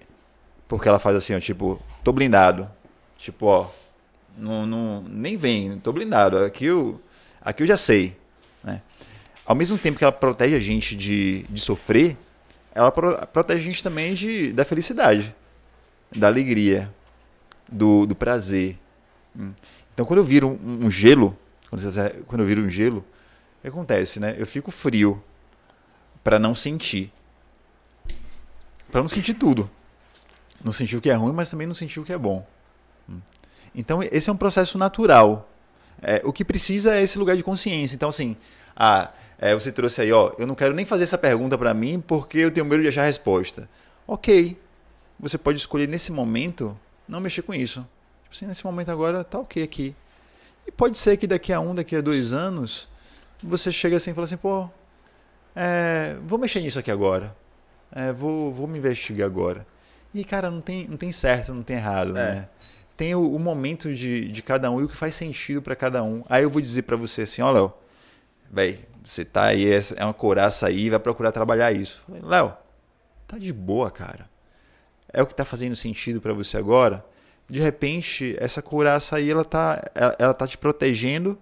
porque 0.68 0.88
ela 0.88 1.00
faz 1.00 1.16
assim, 1.16 1.36
ó, 1.36 1.40
tipo, 1.40 1.82
tô 2.04 2.12
blindado. 2.14 2.70
Tipo, 3.18 3.48
ó, 3.48 3.68
não, 4.38 4.64
não, 4.64 5.02
nem 5.02 5.36
vem, 5.36 5.80
tô 5.80 5.92
blindado. 5.92 6.38
Aqui 6.38 6.66
eu, 6.66 7.02
aqui 7.42 7.64
eu 7.64 7.68
já 7.68 7.76
sei. 7.76 8.16
Né? 8.64 8.80
Ao 9.44 9.56
mesmo 9.56 9.76
tempo 9.76 9.98
que 9.98 10.04
ela 10.04 10.12
protege 10.12 10.56
a 10.56 10.60
gente 10.60 10.96
de, 10.96 11.48
de 11.50 11.60
sofrer, 11.60 12.16
ela 12.76 12.92
pro- 12.92 13.26
protege 13.26 13.60
a 13.60 13.72
gente 13.72 13.82
também 13.82 14.14
de, 14.14 14.54
da 14.54 14.64
felicidade, 14.64 15.36
da 16.16 16.28
alegria, 16.28 16.94
do, 17.68 18.06
do 18.06 18.14
prazer. 18.14 18.78
Hum. 19.36 19.50
Então, 19.96 20.06
quando 20.06 20.20
eu 20.20 20.24
viro 20.24 20.48
um, 20.48 20.86
um 20.86 20.92
gelo, 20.92 21.36
quando, 22.28 22.42
eu 22.42 22.46
viro 22.46 22.62
um 22.62 22.70
gelo, 22.70 23.04
que 23.64 23.68
acontece, 23.68 24.20
né? 24.20 24.36
Eu 24.38 24.46
fico 24.46 24.70
frio 24.70 25.20
pra 26.28 26.38
não 26.38 26.54
sentir. 26.54 27.10
Pra 28.92 29.00
não 29.00 29.08
sentir 29.08 29.34
tudo. 29.34 29.70
Não 30.62 30.74
sentir 30.74 30.98
o 30.98 31.02
que 31.02 31.10
é 31.10 31.14
ruim, 31.14 31.32
mas 31.32 31.50
também 31.50 31.66
não 31.66 31.74
sentir 31.74 32.02
o 32.02 32.04
que 32.04 32.12
é 32.12 32.18
bom. 32.18 32.46
Hum. 33.10 33.22
Então, 33.74 34.04
esse 34.04 34.30
é 34.30 34.34
um 34.34 34.36
processo 34.36 34.78
natural. 34.78 35.50
É, 36.02 36.22
o 36.26 36.34
que 36.34 36.44
precisa 36.44 36.94
é 36.94 37.02
esse 37.02 37.18
lugar 37.18 37.38
de 37.38 37.44
consciência. 37.44 37.96
Então, 37.96 38.10
assim, 38.10 38.36
ah, 38.76 39.10
é, 39.40 39.54
você 39.54 39.72
trouxe 39.72 40.02
aí, 40.02 40.12
ó, 40.12 40.34
eu 40.38 40.46
não 40.46 40.54
quero 40.54 40.74
nem 40.74 40.86
fazer 40.86 41.06
essa 41.06 41.18
pergunta 41.18 41.58
pra 41.58 41.74
mim 41.74 42.04
porque 42.06 42.40
eu 42.40 42.52
tenho 42.52 42.66
medo 42.66 42.82
de 42.82 42.90
achar 42.90 43.04
a 43.04 43.06
resposta. 43.06 43.70
Ok. 44.06 44.60
Você 45.22 45.38
pode 45.38 45.58
escolher 45.58 45.88
nesse 45.88 46.12
momento 46.12 46.78
não 47.08 47.22
mexer 47.22 47.42
com 47.42 47.54
isso. 47.54 47.88
Tipo 48.24 48.36
assim, 48.36 48.48
nesse 48.48 48.66
momento 48.66 48.92
agora 48.92 49.24
tá 49.24 49.40
ok 49.40 49.64
aqui. 49.64 49.96
E 50.68 50.74
pode 50.74 50.98
ser 50.98 51.16
que 51.16 51.26
daqui 51.26 51.54
a 51.54 51.62
um, 51.62 51.74
daqui 51.74 51.96
a 51.96 52.02
dois 52.02 52.34
anos, 52.34 52.90
você 53.42 53.72
chega 53.72 53.96
assim 53.96 54.12
e 54.12 54.14
fala 54.14 54.26
assim, 54.26 54.36
pô, 54.36 54.70
é, 55.60 56.16
vou 56.26 56.38
mexer 56.38 56.62
nisso 56.62 56.78
aqui 56.80 56.92
agora. 56.92 57.36
É, 57.92 58.14
vou, 58.14 58.54
vou 58.54 58.68
me 58.68 58.78
investigar 58.78 59.26
agora. 59.26 59.66
E, 60.14 60.24
cara, 60.24 60.52
não 60.52 60.62
tem, 60.62 60.88
não 60.88 60.98
tem 60.98 61.12
certo, 61.12 61.54
não 61.54 61.64
tem 61.64 61.78
errado, 61.78 62.10
É. 62.12 62.36
né? 62.36 62.50
Tem 62.96 63.14
o, 63.16 63.36
o 63.36 63.40
momento 63.40 63.94
de, 63.94 64.32
de 64.32 64.42
cada 64.42 64.70
um 64.72 64.82
e 64.82 64.84
o 64.84 64.90
que 64.90 64.96
faz 64.98 65.14
sentido 65.16 65.62
pra 65.62 65.76
cada 65.76 66.04
um. 66.04 66.24
Aí 66.30 66.44
eu 66.44 66.50
vou 66.50 66.62
dizer 66.62 66.82
pra 66.84 66.96
você 66.96 67.22
assim, 67.24 67.42
ó, 67.42 67.52
Léo, 67.52 67.72
véi, 68.52 68.80
você 69.06 69.24
tá 69.24 69.44
aí, 69.46 69.72
é 69.72 69.80
é 69.96 70.04
uma 70.04 70.14
couraça 70.14 70.66
aí, 70.68 70.90
vai 70.90 71.00
procurar 71.00 71.32
trabalhar 71.32 71.72
isso. 71.72 72.02
Falei, 72.08 72.22
Léo, 72.24 72.54
tá 73.28 73.38
de 73.38 73.54
boa, 73.54 73.92
cara. 73.92 74.28
É 75.14 75.22
o 75.22 75.28
que 75.28 75.36
tá 75.36 75.46
fazendo 75.46 75.76
sentido 75.76 76.20
pra 76.20 76.34
você 76.34 76.58
agora? 76.58 77.06
De 77.50 77.60
repente, 77.62 78.36
essa 78.40 78.62
couraça 78.62 79.16
aí, 79.16 79.30
ela 79.32 79.46
tá, 79.46 79.82
ela, 79.96 80.16
ela 80.20 80.34
tá 80.34 80.46
te 80.48 80.58
protegendo 80.58 81.38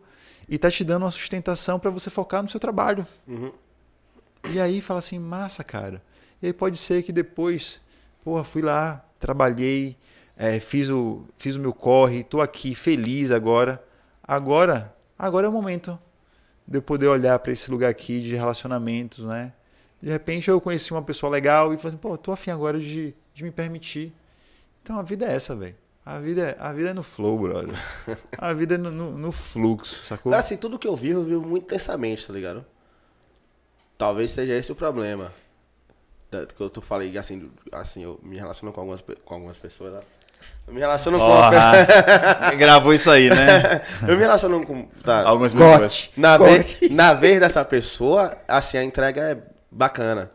e 0.47 0.57
tá 0.57 0.69
te 0.69 0.83
dando 0.83 1.03
uma 1.03 1.11
sustentação 1.11 1.79
pra 1.79 1.89
você 1.89 2.09
focar 2.09 2.43
no 2.43 2.49
seu 2.49 2.59
trabalho. 2.59 3.07
Uhum. 3.27 3.51
E 4.51 4.59
aí 4.59 4.81
fala 4.81 4.99
assim, 4.99 5.19
massa, 5.19 5.63
cara. 5.63 6.01
E 6.41 6.47
aí 6.47 6.53
pode 6.53 6.77
ser 6.77 7.03
que 7.03 7.11
depois, 7.11 7.81
porra, 8.23 8.43
fui 8.43 8.61
lá, 8.61 9.03
trabalhei, 9.19 9.97
é, 10.37 10.59
fiz, 10.59 10.89
o, 10.89 11.25
fiz 11.37 11.55
o 11.55 11.59
meu 11.59 11.73
corre, 11.73 12.23
tô 12.23 12.41
aqui 12.41 12.75
feliz 12.75 13.31
agora. 13.31 13.83
Agora, 14.23 14.93
agora 15.17 15.47
é 15.47 15.49
o 15.49 15.53
momento 15.53 15.97
de 16.67 16.77
eu 16.77 16.81
poder 16.81 17.07
olhar 17.07 17.37
para 17.39 17.51
esse 17.51 17.69
lugar 17.69 17.89
aqui 17.89 18.21
de 18.21 18.35
relacionamentos, 18.35 19.25
né? 19.25 19.53
De 20.01 20.09
repente 20.09 20.49
eu 20.49 20.59
conheci 20.61 20.91
uma 20.91 21.01
pessoa 21.01 21.31
legal 21.31 21.73
e 21.73 21.77
falei 21.77 21.89
assim, 21.89 21.97
pô, 21.97 22.17
tô 22.17 22.31
afim 22.31 22.51
agora 22.51 22.79
de, 22.79 23.13
de 23.33 23.43
me 23.43 23.51
permitir. 23.51 24.13
Então 24.83 24.99
a 24.99 25.01
vida 25.01 25.25
é 25.25 25.33
essa, 25.33 25.55
velho. 25.55 25.75
A 26.05 26.19
vida, 26.19 26.41
é, 26.49 26.57
a 26.59 26.71
vida 26.71 26.89
é 26.89 26.93
no 26.93 27.01
flow, 27.01 27.39
brother. 27.39 27.73
A 28.37 28.53
vida 28.53 28.75
é 28.75 28.77
no, 28.77 28.91
no, 28.91 29.17
no 29.17 29.31
fluxo, 29.31 30.03
sacou? 30.03 30.31
Cara, 30.31 30.43
assim, 30.43 30.55
tudo 30.55 30.77
que 30.77 30.87
eu 30.87 30.95
vivo, 30.95 31.21
eu 31.21 31.23
vivo 31.23 31.47
muito 31.47 31.63
intensamente, 31.63 32.27
tá 32.27 32.31
ligado? 32.31 32.63
Talvez 33.97 34.31
seja 34.31 34.53
esse 34.53 34.71
o 34.71 34.75
problema. 34.75 35.31
Da- 36.31 36.45
Que 36.45 36.61
eu 36.61 36.69
tô 36.69 36.81
falei, 36.81 37.17
assim, 37.17 37.49
assim, 37.71 38.03
eu 38.03 38.19
me 38.23 38.37
relaciono 38.37 38.71
com 38.73 38.81
algumas, 38.81 39.01
com 39.23 39.33
algumas 39.33 39.57
pessoas, 39.57 39.93
né? 39.93 39.99
Eu 40.67 40.73
me 40.73 40.79
relaciono 40.79 41.17
Porra, 41.17 41.85
gravou 42.57 42.93
isso 42.93 43.09
aí, 43.09 43.29
né? 43.29 43.79
com. 43.99 44.07
Eu 44.07 44.15
me 44.17 44.21
relaciono 44.23 44.65
com. 44.65 44.85
Tá, 45.03 45.23
Algumas 45.23 45.53
pessoas. 45.53 46.09
na, 46.17 46.37
Corte. 46.37 46.77
vez, 46.79 46.91
na 46.91 47.13
vez 47.13 47.39
dessa 47.39 47.63
pessoa, 47.63 48.37
assim, 48.47 48.77
a 48.77 48.83
entrega 48.83 49.21
é 49.21 49.37
bacana. 49.71 50.29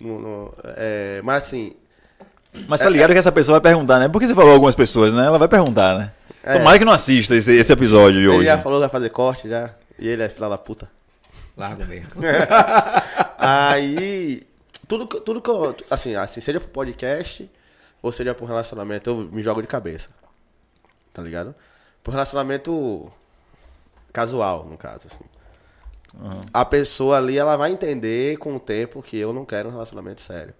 No- 0.00 0.18
no- 0.18 0.54
é, 0.76 1.20
mas 1.22 1.44
assim, 1.44 1.74
Mas 2.68 2.80
tá 2.80 2.88
ligado 2.90 3.12
que 3.12 3.18
essa 3.18 3.30
pessoa 3.32 3.60
vai 3.60 3.72
perguntar, 3.72 3.98
né? 4.00 4.08
Por 4.08 4.20
que 4.20 4.26
você 4.26 4.34
falou 4.34 4.52
algumas 4.52 4.74
pessoas, 4.74 5.12
né? 5.14 5.24
Ela 5.26 5.38
vai 5.38 5.48
perguntar, 5.48 5.96
né? 5.96 6.12
É. 6.42 6.58
Tomara 6.58 6.78
que 6.78 6.84
não 6.84 6.92
assista 6.92 7.36
esse, 7.36 7.52
esse 7.54 7.72
episódio 7.72 8.14
de 8.20 8.26
ele 8.26 8.28
hoje. 8.36 8.46
já 8.46 8.58
falou 8.58 8.78
que 8.78 8.82
vai 8.82 8.88
fazer 8.90 9.10
corte 9.10 9.48
já. 9.48 9.70
E 9.98 10.08
ele 10.08 10.22
é 10.24 10.28
filha 10.28 10.48
da 10.48 10.58
puta. 10.58 10.88
Largo 11.56 11.84
mesmo. 11.84 12.10
Aí, 13.38 14.42
tudo, 14.88 15.06
que- 15.06 15.20
tudo 15.20 15.40
que 15.42 15.50
eu. 15.50 15.74
Assim, 15.90 16.14
assim, 16.14 16.40
seja 16.40 16.60
pro 16.60 16.68
podcast 16.68 17.50
ou 18.02 18.10
seja 18.12 18.34
pro 18.34 18.46
relacionamento, 18.46 19.10
eu 19.10 19.16
me 19.16 19.42
jogo 19.42 19.60
de 19.62 19.68
cabeça. 19.68 20.08
Tá 21.12 21.22
ligado? 21.22 21.54
Pro 22.02 22.12
relacionamento 22.12 23.12
casual, 24.12 24.64
no 24.64 24.76
caso, 24.76 25.06
assim. 25.06 25.24
A 26.52 26.64
pessoa 26.64 27.16
ali, 27.18 27.38
ela 27.38 27.56
vai 27.56 27.70
entender 27.72 28.36
com 28.38 28.54
o 28.56 28.60
tempo 28.60 29.02
que 29.02 29.16
eu 29.16 29.32
não 29.32 29.44
quero 29.46 29.68
um 29.68 29.72
relacionamento 29.72 30.20
sério. 30.20 30.52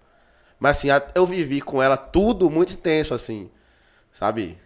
Mas 0.59 0.77
assim, 0.77 0.87
eu 1.13 1.25
vivi 1.25 1.59
com 1.61 1.81
ela 1.81 1.97
tudo 1.97 2.49
muito 2.49 2.73
intenso, 2.73 3.13
assim. 3.13 3.51
Sabe? 4.11 4.57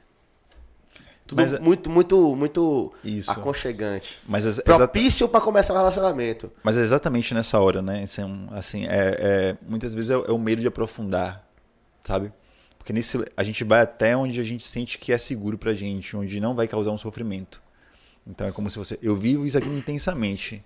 Tudo 1.28 1.42
Mas- 1.42 1.60
muito, 1.60 1.90
muito, 1.90 2.36
muito 2.38 2.94
Isso. 3.04 3.30
aconchegante. 3.30 4.18
Mas, 4.26 4.46
exa- 4.46 4.62
Propício 4.64 5.28
pra 5.28 5.42
começar 5.42 5.74
um 5.74 5.78
relacionamento. 5.78 6.50
mas 6.64 6.78
é 6.78 6.82
exatamente 6.82 7.34
nessa 7.34 7.60
hora, 7.60 7.82
né? 7.82 8.06
É 8.18 8.26
um- 8.26 8.48
assim, 8.52 8.86
é, 8.86 8.88
é- 9.20 9.58
muitas 9.68 9.94
vezes 9.94 10.10
é, 10.10 10.16
o- 10.18 10.26
é 10.26 10.32
o 10.32 10.38
medo 10.40 10.62
de 10.62 10.68
aprofundar, 10.68 11.46
sabe? 12.04 12.32
Porque 12.78 12.94
nesse, 12.94 13.18
a 13.36 13.44
gente 13.44 13.66
vai 13.66 13.82
até 13.82 14.16
onde 14.16 14.40
a 14.40 14.44
gente 14.44 14.66
sente 14.66 14.98
que 14.98 15.12
é 15.12 15.18
seguro 15.18 15.58
pra 15.58 15.74
gente, 15.74 16.16
onde 16.16 16.40
não 16.40 16.56
vai 16.56 16.66
causar 16.66 16.92
um 16.92 16.98
sofrimento. 16.98 17.62
Então 18.26 18.48
é 18.48 18.52
como 18.54 18.70
se 18.70 18.78
você. 18.78 18.98
Eu 19.02 19.14
vivo 19.16 19.46
isso 19.46 19.58
aqui 19.58 19.68
intensamente. 19.68 20.64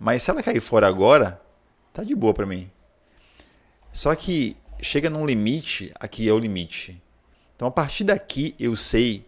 Mas 0.00 0.22
se 0.24 0.30
ela 0.30 0.42
cair 0.42 0.60
fora 0.60 0.88
agora, 0.88 1.40
tá 1.92 2.02
de 2.02 2.14
boa 2.14 2.34
pra 2.34 2.44
mim. 2.46 2.68
Só 3.92 4.12
que 4.14 4.56
chega 4.80 5.08
num 5.10 5.24
limite, 5.26 5.92
aqui 5.94 6.28
é 6.28 6.32
o 6.32 6.38
limite. 6.38 7.00
Então 7.54 7.68
a 7.68 7.70
partir 7.70 8.02
daqui 8.04 8.54
eu 8.58 8.74
sei 8.74 9.24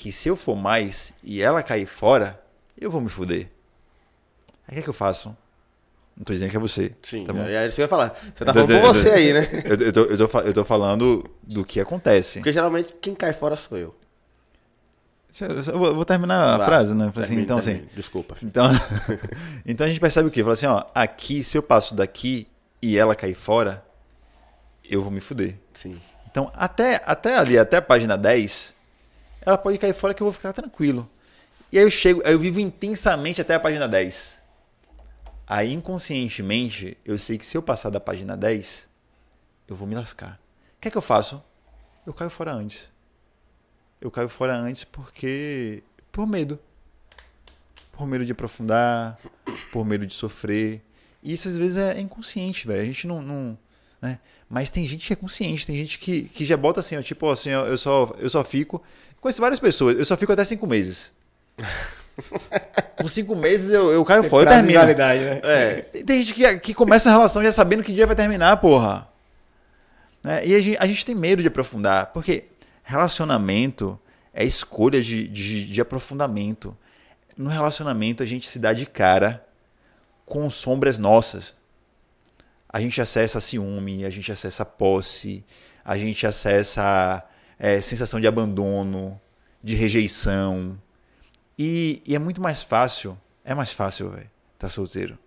que 0.00 0.10
se 0.10 0.30
eu 0.30 0.34
for 0.34 0.56
mais 0.56 1.12
e 1.22 1.42
ela 1.42 1.62
cair 1.62 1.84
fora, 1.84 2.42
eu 2.80 2.90
vou 2.90 3.02
me 3.02 3.10
fuder. 3.10 3.48
Aí 4.66 4.70
o 4.70 4.72
que, 4.72 4.78
é 4.78 4.82
que 4.82 4.88
eu 4.88 4.94
faço? 4.94 5.36
Não 6.16 6.24
tô 6.24 6.32
dizendo 6.32 6.50
que 6.50 6.56
é 6.56 6.60
você. 6.60 6.94
Sim, 7.02 7.26
tá 7.26 7.34
bom? 7.34 7.46
e 7.46 7.54
aí 7.54 7.70
você 7.70 7.82
vai 7.82 7.88
falar. 7.88 8.18
Você 8.34 8.42
tá 8.42 8.50
Eu 8.50 8.54
falando 8.54 8.66
dizendo- 8.66 8.86
você 8.94 9.10
aí, 9.10 9.32
né? 9.34 9.46
Eu, 9.62 9.76
eu, 9.76 9.92
tô, 9.92 10.00
eu, 10.04 10.28
tô, 10.28 10.38
eu 10.40 10.54
tô 10.54 10.64
falando 10.64 11.30
do 11.42 11.66
que 11.66 11.78
acontece. 11.78 12.38
Porque 12.38 12.50
geralmente 12.50 12.94
quem 12.98 13.14
cai 13.14 13.34
fora 13.34 13.58
sou 13.58 13.76
eu. 13.76 13.94
Eu- 15.38 15.94
vou, 15.94 16.04
terminar 16.06 16.58
a 16.60 16.64
frase, 16.64 16.94
né? 16.94 17.08
Assim, 17.08 17.20
termine, 17.20 17.42
então, 17.42 17.58
assim, 17.58 17.72
termine. 17.72 17.92
Desculpa. 17.94 18.34
filho. 18.34 18.48
Então, 18.48 18.66
então 19.66 19.86
a 19.86 19.88
gente 19.90 20.00
percebe 20.00 20.28
o 20.28 20.30
quê? 20.30 20.40
Fala 20.40 20.54
assim, 20.54 20.66
ó, 20.66 20.82
aqui, 20.94 21.44
se 21.44 21.58
eu 21.58 21.62
passo 21.62 21.94
daqui 21.94 22.48
e 22.80 22.96
ela 22.96 23.14
cair 23.14 23.34
fora, 23.34 23.84
eu 24.88 25.02
vou 25.02 25.10
me 25.10 25.20
fuder. 25.20 25.56
Sim. 25.74 26.00
Então, 26.30 26.50
até, 26.54 27.02
até 27.04 27.36
ali, 27.36 27.58
até 27.58 27.76
a 27.76 27.82
página 27.82 28.16
10, 28.16 28.74
ela 29.40 29.56
pode 29.58 29.78
cair 29.78 29.94
fora 29.94 30.14
que 30.14 30.22
eu 30.22 30.26
vou 30.26 30.32
ficar 30.32 30.52
tranquilo. 30.52 31.08
E 31.72 31.78
aí 31.78 31.84
eu 31.84 31.90
chego, 31.90 32.22
aí 32.24 32.32
eu 32.32 32.38
vivo 32.38 32.60
intensamente 32.60 33.40
até 33.40 33.54
a 33.54 33.60
página 33.60 33.88
10. 33.88 34.40
Aí, 35.46 35.72
inconscientemente, 35.72 36.96
eu 37.04 37.18
sei 37.18 37.36
que 37.36 37.44
se 37.44 37.56
eu 37.56 37.62
passar 37.62 37.90
da 37.90 37.98
página 37.98 38.36
10, 38.36 38.88
eu 39.66 39.74
vou 39.74 39.86
me 39.86 39.94
lascar. 39.94 40.40
O 40.76 40.80
que 40.80 40.88
é 40.88 40.90
que 40.90 40.96
eu 40.96 41.02
faço? 41.02 41.42
Eu 42.06 42.14
caio 42.14 42.30
fora 42.30 42.52
antes. 42.52 42.90
Eu 44.00 44.10
caio 44.10 44.28
fora 44.28 44.56
antes 44.56 44.84
porque. 44.84 45.82
por 46.10 46.26
medo. 46.26 46.58
Por 47.92 48.06
medo 48.06 48.24
de 48.24 48.32
aprofundar, 48.32 49.18
por 49.72 49.84
medo 49.84 50.06
de 50.06 50.14
sofrer. 50.14 50.82
E 51.22 51.32
isso 51.32 51.48
às 51.48 51.56
vezes 51.56 51.76
é 51.76 52.00
inconsciente, 52.00 52.66
velho. 52.66 52.80
A 52.80 52.84
gente 52.84 53.06
não. 53.06 53.20
não 53.20 53.58
né? 54.00 54.18
Mas 54.48 54.70
tem 54.70 54.86
gente 54.86 55.06
que 55.06 55.12
é 55.12 55.16
consciente, 55.16 55.66
tem 55.66 55.76
gente 55.76 55.98
que, 55.98 56.22
que 56.24 56.44
já 56.44 56.56
bota 56.56 56.80
assim, 56.80 56.96
ó, 56.96 57.02
tipo 57.02 57.30
assim, 57.30 57.54
ó, 57.54 57.66
eu 57.66 57.78
só, 57.78 58.14
eu 58.18 58.28
só 58.28 58.42
fico. 58.42 58.82
Conheço 59.20 59.40
várias 59.40 59.60
pessoas, 59.60 59.96
eu 59.98 60.04
só 60.04 60.16
fico 60.16 60.32
até 60.32 60.44
cinco 60.44 60.66
meses. 60.66 61.12
Com 63.00 63.08
cinco 63.08 63.34
meses 63.34 63.70
eu, 63.70 63.90
eu 63.90 64.04
caio 64.04 64.24
fora, 64.24 64.50
eu 64.50 64.54
termino. 64.56 64.78
validade, 64.78 65.20
né? 65.20 65.40
É. 65.42 65.74
Tem, 65.76 66.04
tem 66.04 66.18
gente 66.22 66.34
que, 66.34 66.58
que 66.58 66.74
começa 66.74 67.08
a 67.08 67.12
relação 67.12 67.42
já 67.42 67.52
sabendo 67.52 67.82
que 67.82 67.92
dia 67.92 68.06
vai 68.06 68.16
terminar, 68.16 68.56
porra. 68.58 69.08
Né? 70.22 70.46
E 70.46 70.54
a 70.54 70.60
gente, 70.60 70.78
a 70.78 70.86
gente 70.86 71.06
tem 71.06 71.14
medo 71.14 71.40
de 71.40 71.48
aprofundar, 71.48 72.06
porque 72.12 72.44
relacionamento 72.82 73.98
é 74.34 74.44
escolha 74.44 75.00
de, 75.00 75.26
de, 75.28 75.66
de 75.66 75.80
aprofundamento. 75.80 76.76
No 77.36 77.48
relacionamento 77.48 78.22
a 78.22 78.26
gente 78.26 78.48
se 78.48 78.58
dá 78.58 78.72
de 78.72 78.84
cara 78.84 79.44
com 80.26 80.48
sombras 80.50 80.98
nossas. 80.98 81.54
A 82.72 82.80
gente 82.80 83.00
acessa 83.00 83.40
ciúme, 83.40 84.04
a 84.04 84.10
gente 84.10 84.30
acessa 84.30 84.64
posse, 84.64 85.44
a 85.84 85.96
gente 85.98 86.26
acessa 86.26 87.24
é, 87.58 87.80
sensação 87.80 88.20
de 88.20 88.26
abandono, 88.26 89.20
de 89.62 89.74
rejeição. 89.74 90.78
E, 91.58 92.02
e 92.06 92.14
é 92.14 92.18
muito 92.18 92.40
mais 92.40 92.62
fácil, 92.62 93.18
é 93.44 93.54
mais 93.54 93.72
fácil, 93.72 94.10
velho, 94.10 94.30
tá 94.58 94.68
solteiro. 94.68 95.18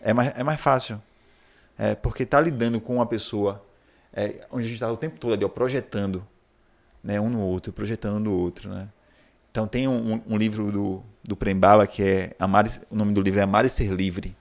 É 0.00 0.12
mais, 0.12 0.32
é 0.36 0.42
mais 0.42 0.60
fácil. 0.60 1.02
É, 1.78 1.94
porque 1.94 2.24
tá 2.26 2.40
lidando 2.40 2.80
com 2.80 2.96
uma 2.96 3.06
pessoa 3.06 3.64
é, 4.12 4.46
onde 4.50 4.66
a 4.66 4.68
gente 4.68 4.78
tá 4.80 4.90
o 4.90 4.96
tempo 4.96 5.18
todo 5.18 5.34
ali, 5.34 5.44
ó, 5.44 5.48
projetando 5.48 6.26
né, 7.02 7.20
um 7.20 7.28
no 7.28 7.40
outro, 7.40 7.72
projetando 7.72 8.18
no 8.18 8.32
outro, 8.32 8.68
né? 8.70 8.88
Então 9.50 9.66
tem 9.66 9.88
um, 9.88 10.14
um- 10.14 10.22
um 10.28 10.36
livro 10.36 10.70
do, 10.70 11.02
do 11.24 11.34
Prembala 11.36 11.86
que 11.86 12.02
é 12.02 12.36
Amar, 12.38 12.66
e- 12.66 12.80
o 12.90 12.96
nome 12.96 13.12
do 13.14 13.20
livro 13.22 13.40
é 13.40 13.42
Amar 13.42 13.64
e 13.64 13.68
Ser 13.68 13.90
Livre. 13.92 14.36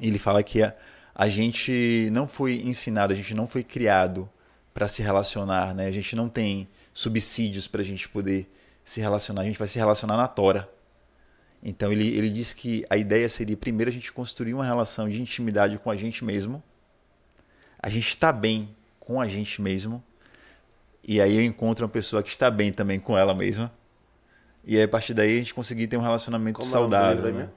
Ele 0.00 0.18
fala 0.18 0.42
que 0.42 0.62
a, 0.62 0.74
a 1.14 1.28
gente 1.28 2.08
não 2.12 2.26
foi 2.26 2.62
ensinado, 2.64 3.12
a 3.12 3.16
gente 3.16 3.34
não 3.34 3.46
foi 3.46 3.62
criado 3.62 4.28
para 4.72 4.88
se 4.88 5.02
relacionar, 5.02 5.74
né? 5.74 5.86
A 5.86 5.90
gente 5.90 6.16
não 6.16 6.28
tem 6.28 6.68
subsídios 6.94 7.68
para 7.68 7.82
a 7.82 7.84
gente 7.84 8.08
poder 8.08 8.50
se 8.84 9.00
relacionar, 9.00 9.42
a 9.42 9.44
gente 9.44 9.58
vai 9.58 9.68
se 9.68 9.78
relacionar 9.78 10.16
na 10.16 10.26
tora. 10.26 10.68
Então 11.62 11.92
ele, 11.92 12.08
ele 12.08 12.30
disse 12.30 12.56
que 12.56 12.84
a 12.90 12.96
ideia 12.96 13.28
seria 13.28 13.56
primeiro 13.56 13.90
a 13.90 13.92
gente 13.92 14.12
construir 14.12 14.54
uma 14.54 14.64
relação 14.64 15.08
de 15.08 15.20
intimidade 15.20 15.78
com 15.78 15.90
a 15.90 15.96
gente 15.96 16.24
mesmo. 16.24 16.62
A 17.78 17.88
gente 17.88 18.08
está 18.08 18.32
bem 18.32 18.74
com 18.98 19.20
a 19.20 19.28
gente 19.28 19.60
mesmo. 19.60 20.02
E 21.04 21.20
aí 21.20 21.36
eu 21.36 21.42
encontro 21.42 21.84
uma 21.84 21.90
pessoa 21.90 22.22
que 22.22 22.30
está 22.30 22.50
bem 22.50 22.72
também 22.72 22.98
com 22.98 23.16
ela 23.16 23.34
mesma. 23.34 23.72
E 24.64 24.76
aí 24.76 24.82
a 24.82 24.88
partir 24.88 25.14
daí 25.14 25.36
a 25.36 25.38
gente 25.38 25.54
conseguir 25.54 25.86
ter 25.86 25.96
um 25.96 26.00
relacionamento 26.00 26.60
Como 26.60 26.74
é 26.74 26.78
o 26.78 26.80
nome 26.82 26.88
do 26.88 26.92
saudável. 26.92 27.24
livro 27.24 27.40
aí 27.40 27.46
né? 27.46 27.52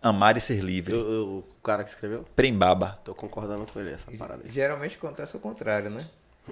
Amar 0.00 0.36
e 0.36 0.40
ser 0.40 0.60
livre. 0.60 0.94
Eu- 0.94 1.44
o 1.58 1.62
cara 1.62 1.82
que 1.82 1.90
escreveu? 1.90 2.24
Prembaba. 2.36 2.98
Tô 3.04 3.14
concordando 3.14 3.66
com 3.66 3.80
ele, 3.80 3.90
essa 3.90 4.10
parada 4.12 4.42
aí. 4.44 4.50
Geralmente 4.50 4.96
acontece 4.96 5.36
o 5.36 5.40
contrário, 5.40 5.90
né? 5.90 6.06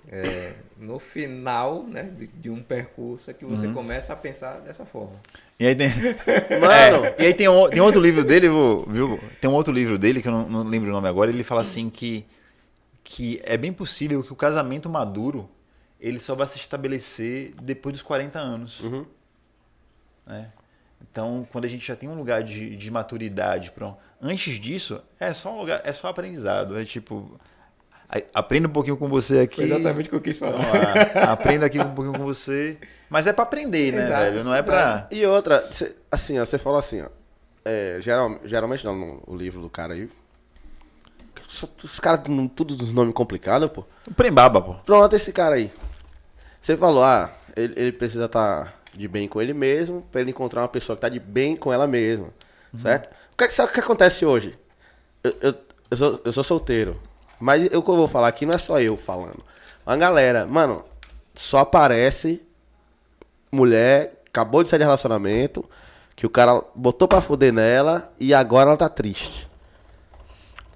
É, 0.08 0.52
no 0.76 0.98
final 0.98 1.82
né, 1.84 2.02
de, 2.02 2.26
de 2.26 2.50
um 2.50 2.62
percurso 2.62 3.30
é 3.30 3.34
que 3.34 3.46
você 3.46 3.66
começa 3.68 4.12
a 4.12 4.16
pensar 4.16 4.60
dessa 4.60 4.84
forma. 4.84 5.14
E 5.58 5.66
aí 5.66 5.74
tem, 5.74 5.88
Mano, 6.60 7.06
É, 7.06 7.22
e 7.22 7.26
aí 7.26 7.32
tem, 7.34 7.48
um, 7.48 7.66
tem 7.70 7.80
outro 7.80 7.98
livro 8.00 8.22
dele, 8.22 8.46
viu? 8.48 9.18
Tem 9.40 9.48
um 9.48 9.54
outro 9.54 9.72
livro 9.72 9.98
dele, 9.98 10.20
que 10.20 10.28
eu 10.28 10.32
não, 10.32 10.48
não 10.48 10.62
lembro 10.64 10.90
o 10.90 10.92
nome 10.92 11.08
agora, 11.08 11.30
ele 11.30 11.42
fala 11.42 11.62
assim 11.62 11.88
que, 11.88 12.26
que 13.02 13.40
é 13.42 13.56
bem 13.56 13.72
possível 13.72 14.22
que 14.22 14.32
o 14.32 14.36
casamento 14.36 14.88
maduro 14.90 15.48
ele 15.98 16.20
só 16.20 16.34
vai 16.34 16.46
se 16.46 16.58
estabelecer 16.58 17.54
depois 17.62 17.94
dos 17.94 18.02
40 18.02 18.38
anos. 18.38 18.80
Uhum. 18.80 19.06
né? 20.26 20.50
Então, 21.10 21.46
quando 21.50 21.64
a 21.64 21.68
gente 21.68 21.86
já 21.86 21.96
tem 21.96 22.08
um 22.08 22.14
lugar 22.14 22.42
de, 22.42 22.76
de 22.76 22.90
maturidade, 22.90 23.70
pronto. 23.70 23.96
Antes 24.20 24.58
disso, 24.60 25.00
é 25.18 25.32
só 25.32 25.54
um 25.54 25.58
lugar, 25.60 25.80
é 25.84 25.92
só 25.92 26.08
aprendizado. 26.08 26.78
É 26.78 26.84
tipo. 26.84 27.38
Aprenda 28.32 28.68
um 28.68 28.70
pouquinho 28.72 28.96
com 28.96 29.08
você 29.08 29.40
aqui. 29.40 29.56
Foi 29.56 29.64
exatamente 29.64 30.06
o 30.06 30.10
que 30.10 30.16
eu 30.16 30.20
quis 30.20 30.38
falar. 30.38 30.58
Lá, 30.58 31.32
Aprenda 31.32 31.66
aqui 31.66 31.78
um 31.80 31.92
pouquinho 31.94 32.16
com 32.16 32.24
você. 32.24 32.78
Mas 33.10 33.26
é 33.26 33.32
pra 33.32 33.42
aprender, 33.42 33.92
né, 33.92 34.04
Exato, 34.06 34.22
velho? 34.22 34.44
Não 34.44 34.54
é 34.54 34.62
pra. 34.62 35.08
E 35.10 35.26
outra, 35.26 35.66
cê- 35.72 35.94
assim, 36.10 36.38
ó, 36.38 36.44
você 36.44 36.56
falou 36.56 36.78
assim, 36.78 37.02
ó. 37.02 37.08
é, 37.64 37.98
geral, 38.00 38.38
geralmente 38.44 38.84
não, 38.84 38.94
no 38.96 39.22
o 39.26 39.34
livro 39.36 39.60
do 39.60 39.68
cara 39.68 39.94
aí. 39.94 40.08
Os 41.82 42.00
caras, 42.00 42.20
tudo 42.54 42.74
dos 42.76 42.92
nomes 42.92 43.14
complicados, 43.14 43.68
pô. 43.70 43.84
Prembaba, 44.16 44.60
pô. 44.60 44.74
Pronto, 44.84 45.14
esse 45.14 45.32
cara 45.32 45.54
aí. 45.56 45.72
Você 46.60 46.76
falou, 46.76 47.02
ah, 47.04 47.32
ele, 47.56 47.74
ele 47.76 47.92
precisa 47.92 48.26
estar 48.26 48.74
de 48.98 49.06
bem 49.08 49.28
com 49.28 49.40
ele 49.40 49.52
mesmo, 49.54 50.02
pra 50.10 50.20
ele 50.20 50.30
encontrar 50.30 50.62
uma 50.62 50.68
pessoa 50.68 50.96
que 50.96 51.02
tá 51.02 51.08
de 51.08 51.18
bem 51.20 51.54
com 51.56 51.72
ela 51.72 51.86
mesma. 51.86 52.28
Certo? 52.78 53.06
O 53.32 53.36
que, 53.38 53.44
é 53.44 53.48
que- 53.48 53.54
sabe 53.54 53.70
o 53.70 53.74
que 53.74 53.80
acontece 53.80 54.24
hoje? 54.26 54.58
Eu, 55.24 55.34
eu, 55.40 55.54
eu, 55.90 55.96
sou, 55.96 56.20
eu 56.24 56.32
sou 56.32 56.44
solteiro. 56.44 57.00
Mas 57.40 57.64
o 57.66 57.68
que 57.68 57.76
eu 57.90 57.96
vou 57.96 58.08
falar 58.08 58.28
aqui 58.28 58.44
não 58.46 58.54
é 58.54 58.58
só 58.58 58.80
eu 58.80 58.96
falando. 58.96 59.42
Uma 59.86 59.96
galera, 59.96 60.46
mano, 60.46 60.84
só 61.34 61.58
aparece 61.58 62.40
mulher, 63.52 64.22
acabou 64.28 64.62
de 64.64 64.70
sair 64.70 64.78
de 64.78 64.84
relacionamento, 64.84 65.64
que 66.14 66.26
o 66.26 66.30
cara 66.30 66.62
botou 66.74 67.06
pra 67.06 67.20
fuder 67.20 67.52
nela 67.52 68.12
e 68.18 68.34
agora 68.34 68.70
ela 68.70 68.76
tá 68.76 68.88
triste. 68.88 69.46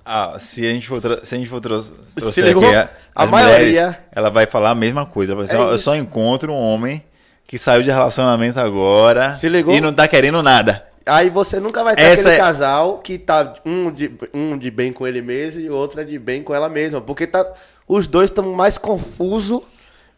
Ah, 0.04 0.38
se 0.40 0.66
a 0.66 0.72
gente 0.72 0.88
for, 0.88 1.00
se 1.00 1.34
a 1.34 1.38
gente 1.38 1.48
for 1.48 1.60
tro- 1.60 1.82
trouxer 1.82 2.32
Se 2.32 2.42
ligou? 2.42 2.64
aqui, 2.64 2.74
a, 2.74 2.90
A 3.14 3.26
maioria- 3.26 3.58
mulheres, 3.86 3.96
ela 4.12 4.30
vai 4.30 4.46
falar 4.46 4.70
a 4.70 4.74
mesma 4.74 5.06
coisa. 5.06 5.34
Vai 5.34 5.44
dizer, 5.44 5.56
É 5.56 5.60
eu 5.60 5.78
só 5.78 5.94
encontro 5.94 6.52
um 6.52 6.56
homem 6.60 7.02
que 7.50 7.58
saiu 7.58 7.82
de 7.82 7.90
relacionamento 7.90 8.60
agora 8.60 9.32
Se 9.32 9.48
ligou? 9.48 9.74
e 9.74 9.80
não 9.80 9.92
tá 9.92 10.06
querendo 10.06 10.40
nada. 10.40 10.86
Aí 11.04 11.28
você 11.28 11.58
nunca 11.58 11.82
vai 11.82 11.96
ter 11.96 12.02
Essa 12.02 12.20
aquele 12.20 12.34
é- 12.36 12.38
casal 12.38 12.98
que 12.98 13.18
tá 13.18 13.54
um 13.66 13.90
de, 13.90 14.08
um 14.32 14.56
de 14.56 14.70
bem 14.70 14.92
com 14.92 15.04
ele 15.04 15.20
mesmo 15.20 15.60
e 15.60 15.68
outro 15.68 16.00
é 16.00 16.04
de 16.04 16.16
bem 16.16 16.44
com 16.44 16.54
ela 16.54 16.68
mesma. 16.68 17.00
Porque 17.00 17.26
tá, 17.26 17.44
os 17.88 18.06
dois 18.06 18.30
estão 18.30 18.52
mais 18.52 18.78
confusos 18.78 19.62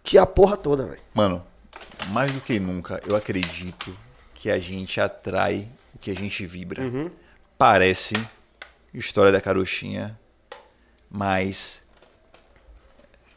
que 0.05 0.19
a 0.19 0.27
porra 0.27 0.59
toda, 0.59 0.85
velho. 0.85 1.01
Mano, 1.15 1.43
mais 2.09 2.31
do 2.31 2.39
que 2.39 2.61
nunca, 2.61 3.01
eu 3.09 3.17
acredito 3.17 3.97
que 4.35 4.51
a 4.51 4.59
gente 4.59 5.01
atrai 5.01 5.71
o 5.95 5.99
que 5.99 6.11
a 6.11 6.15
gente 6.15 6.45
vibra. 6.45 6.83
Uhum. 6.83 7.11
Parece 7.57 8.13
história 8.93 9.33
da 9.33 9.41
carochinha, 9.41 10.19
mas 11.11 11.83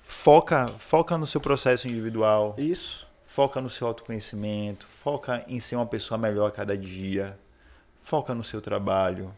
foca, 0.05 0.65
foca 0.79 1.17
no 1.17 1.25
seu 1.25 1.39
processo 1.39 1.87
individual. 1.87 2.55
Isso. 2.57 3.04
Foca 3.35 3.59
no 3.59 3.69
seu 3.69 3.85
autoconhecimento, 3.85 4.87
foca 5.03 5.43
em 5.45 5.59
ser 5.59 5.75
uma 5.75 5.85
pessoa 5.85 6.17
melhor 6.17 6.47
a 6.47 6.51
cada 6.51 6.77
dia, 6.77 7.37
foca 8.01 8.33
no 8.33 8.45
seu 8.45 8.61
trabalho. 8.61 9.29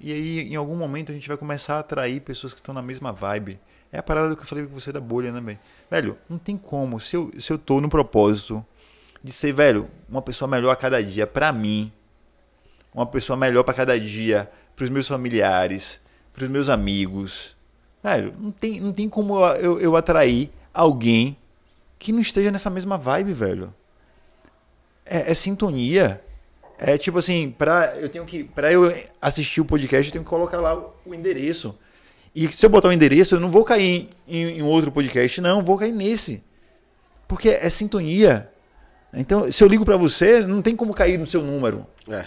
E 0.00 0.12
aí, 0.12 0.40
em 0.40 0.56
algum 0.56 0.74
momento, 0.74 1.12
a 1.12 1.14
gente 1.14 1.28
vai 1.28 1.36
começar 1.36 1.76
a 1.76 1.78
atrair 1.78 2.18
pessoas 2.18 2.52
que 2.52 2.58
estão 2.58 2.74
na 2.74 2.82
mesma 2.82 3.12
vibe. 3.12 3.60
É 3.92 3.98
a 3.98 4.02
parada 4.02 4.34
que 4.34 4.42
eu 4.42 4.46
falei 4.46 4.66
com 4.66 4.74
você 4.74 4.90
da 4.90 5.00
bolha, 5.00 5.30
né, 5.30 5.40
velho? 5.40 5.58
Velho, 5.88 6.18
não 6.28 6.38
tem 6.38 6.56
como. 6.56 6.98
Se 6.98 7.14
eu, 7.14 7.30
se 7.38 7.52
eu 7.52 7.56
tô 7.56 7.80
no 7.80 7.88
propósito 7.88 8.66
de 9.22 9.30
ser, 9.30 9.52
velho, 9.52 9.88
uma 10.08 10.20
pessoa 10.20 10.48
melhor 10.48 10.72
a 10.72 10.76
cada 10.76 11.00
dia, 11.00 11.24
pra 11.24 11.52
mim, 11.52 11.92
uma 12.92 13.06
pessoa 13.06 13.36
melhor 13.36 13.62
pra 13.62 13.74
cada 13.74 13.96
dia, 13.96 14.50
pros 14.74 14.90
meus 14.90 15.06
familiares, 15.06 16.00
pros 16.32 16.48
meus 16.48 16.68
amigos, 16.68 17.54
velho, 18.02 18.34
não 18.36 18.50
tem, 18.50 18.80
não 18.80 18.92
tem 18.92 19.08
como 19.08 19.38
eu, 19.38 19.54
eu, 19.54 19.80
eu 19.80 19.96
atrair 19.96 20.50
alguém 20.72 21.36
que 21.98 22.12
não 22.12 22.20
esteja 22.20 22.50
nessa 22.50 22.70
mesma 22.70 22.96
vibe, 22.96 23.32
velho. 23.32 23.74
É, 25.04 25.30
é 25.30 25.34
sintonia. 25.34 26.20
É 26.78 26.98
tipo 26.98 27.18
assim, 27.18 27.54
pra 27.56 27.96
eu 27.96 28.08
tenho 28.08 28.24
que 28.24 28.42
para 28.44 28.72
eu 28.72 28.92
assistir 29.20 29.60
o 29.60 29.64
podcast, 29.64 30.08
eu 30.08 30.12
tenho 30.12 30.24
que 30.24 30.30
colocar 30.30 30.60
lá 30.60 30.76
o, 30.76 30.94
o 31.06 31.14
endereço. 31.14 31.78
E 32.34 32.52
se 32.52 32.66
eu 32.66 32.70
botar 32.70 32.88
o 32.88 32.92
endereço, 32.92 33.36
eu 33.36 33.40
não 33.40 33.48
vou 33.48 33.64
cair 33.64 34.10
em, 34.26 34.58
em, 34.58 34.62
outro 34.62 34.90
podcast, 34.90 35.40
não, 35.40 35.62
vou 35.62 35.78
cair 35.78 35.92
nesse. 35.92 36.42
Porque 37.28 37.48
é 37.48 37.70
sintonia. 37.70 38.50
Então, 39.12 39.50
se 39.52 39.62
eu 39.62 39.68
ligo 39.68 39.84
pra 39.84 39.96
você, 39.96 40.40
não 40.40 40.60
tem 40.60 40.74
como 40.74 40.92
cair 40.92 41.16
no 41.16 41.26
seu 41.28 41.42
número. 41.42 41.86
É. 42.08 42.26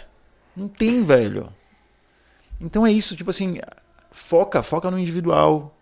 Não 0.55 0.69
tem, 0.69 1.03
velho. 1.03 1.53
Então 2.59 2.87
é 2.87 2.91
isso, 2.91 3.17
tipo 3.17 3.29
assim, 3.29 3.59
foca, 4.11 4.63
foca 4.63 4.89
no 4.89 4.97
individual, 4.97 5.77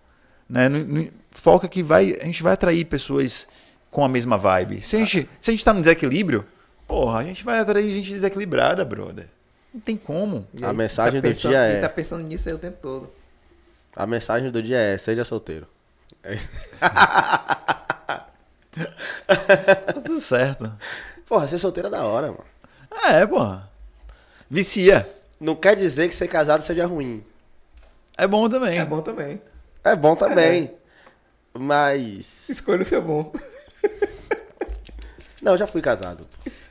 né? 0.49 0.67
No- 0.67 0.83
no- 0.83 1.07
foca 1.31 1.67
que 1.67 1.83
vai, 1.83 2.17
a 2.19 2.25
gente 2.25 2.41
vai 2.41 2.53
atrair 2.53 2.85
pessoas 2.85 3.47
com 3.95 4.03
a 4.03 4.09
mesma 4.09 4.37
vibe. 4.37 4.81
Se 4.81 4.97
a 4.97 4.99
gente, 4.99 5.29
se 5.39 5.49
a 5.49 5.53
gente 5.53 5.63
tá 5.63 5.73
no 5.73 5.79
desequilíbrio, 5.79 6.45
porra, 6.85 7.19
a 7.19 7.23
gente 7.23 7.45
vai 7.45 7.59
atrair 7.59 7.93
gente 7.93 8.09
desequilibrada, 8.09 8.83
brother. 8.83 9.29
Não 9.73 9.79
tem 9.79 9.95
como. 9.95 10.45
A 10.61 10.67
aí, 10.67 10.75
mensagem 10.75 11.21
do 11.21 11.29
pensando, 11.29 11.51
dia 11.51 11.59
é- 11.61 11.79
tá 11.79 11.87
pensando 11.87 12.21
nisso 12.25 12.49
aí 12.49 12.55
o 12.55 12.57
tempo 12.57 12.77
todo. 12.81 13.09
A 13.95 14.05
mensagem 14.05 14.51
do 14.51 14.61
dia 14.61 14.77
é: 14.77 14.97
seja 14.97 15.23
solteiro. 15.23 15.65
É. 16.21 16.35
Tá 18.75 19.93
tudo 20.03 20.19
certo. 20.19 20.69
Porra, 21.25 21.47
ser 21.47 21.57
solteiro 21.57 21.87
é 21.87 21.91
da 21.91 22.03
hora, 22.03 22.27
mano. 22.27 22.43
É, 23.05 23.25
porra. 23.25 23.69
Vicia. 24.49 25.09
Não 25.39 25.55
quer 25.55 25.77
dizer 25.77 26.09
que 26.09 26.15
ser 26.15 26.27
casado 26.27 26.61
seja 26.61 26.85
ruim. 26.85 27.23
É 28.17 28.27
bom 28.27 28.49
também. 28.49 28.77
É 28.77 28.83
bom 28.83 29.01
também. 29.01 29.41
É 29.85 29.95
bom 29.95 30.17
também. 30.17 30.73
Mas. 31.53 32.49
Escolha 32.49 32.83
o 32.83 32.85
seu 32.85 33.01
bom. 33.01 33.31
Não, 35.41 35.57
já 35.57 35.67
fui 35.67 35.81
casado. 35.81 36.27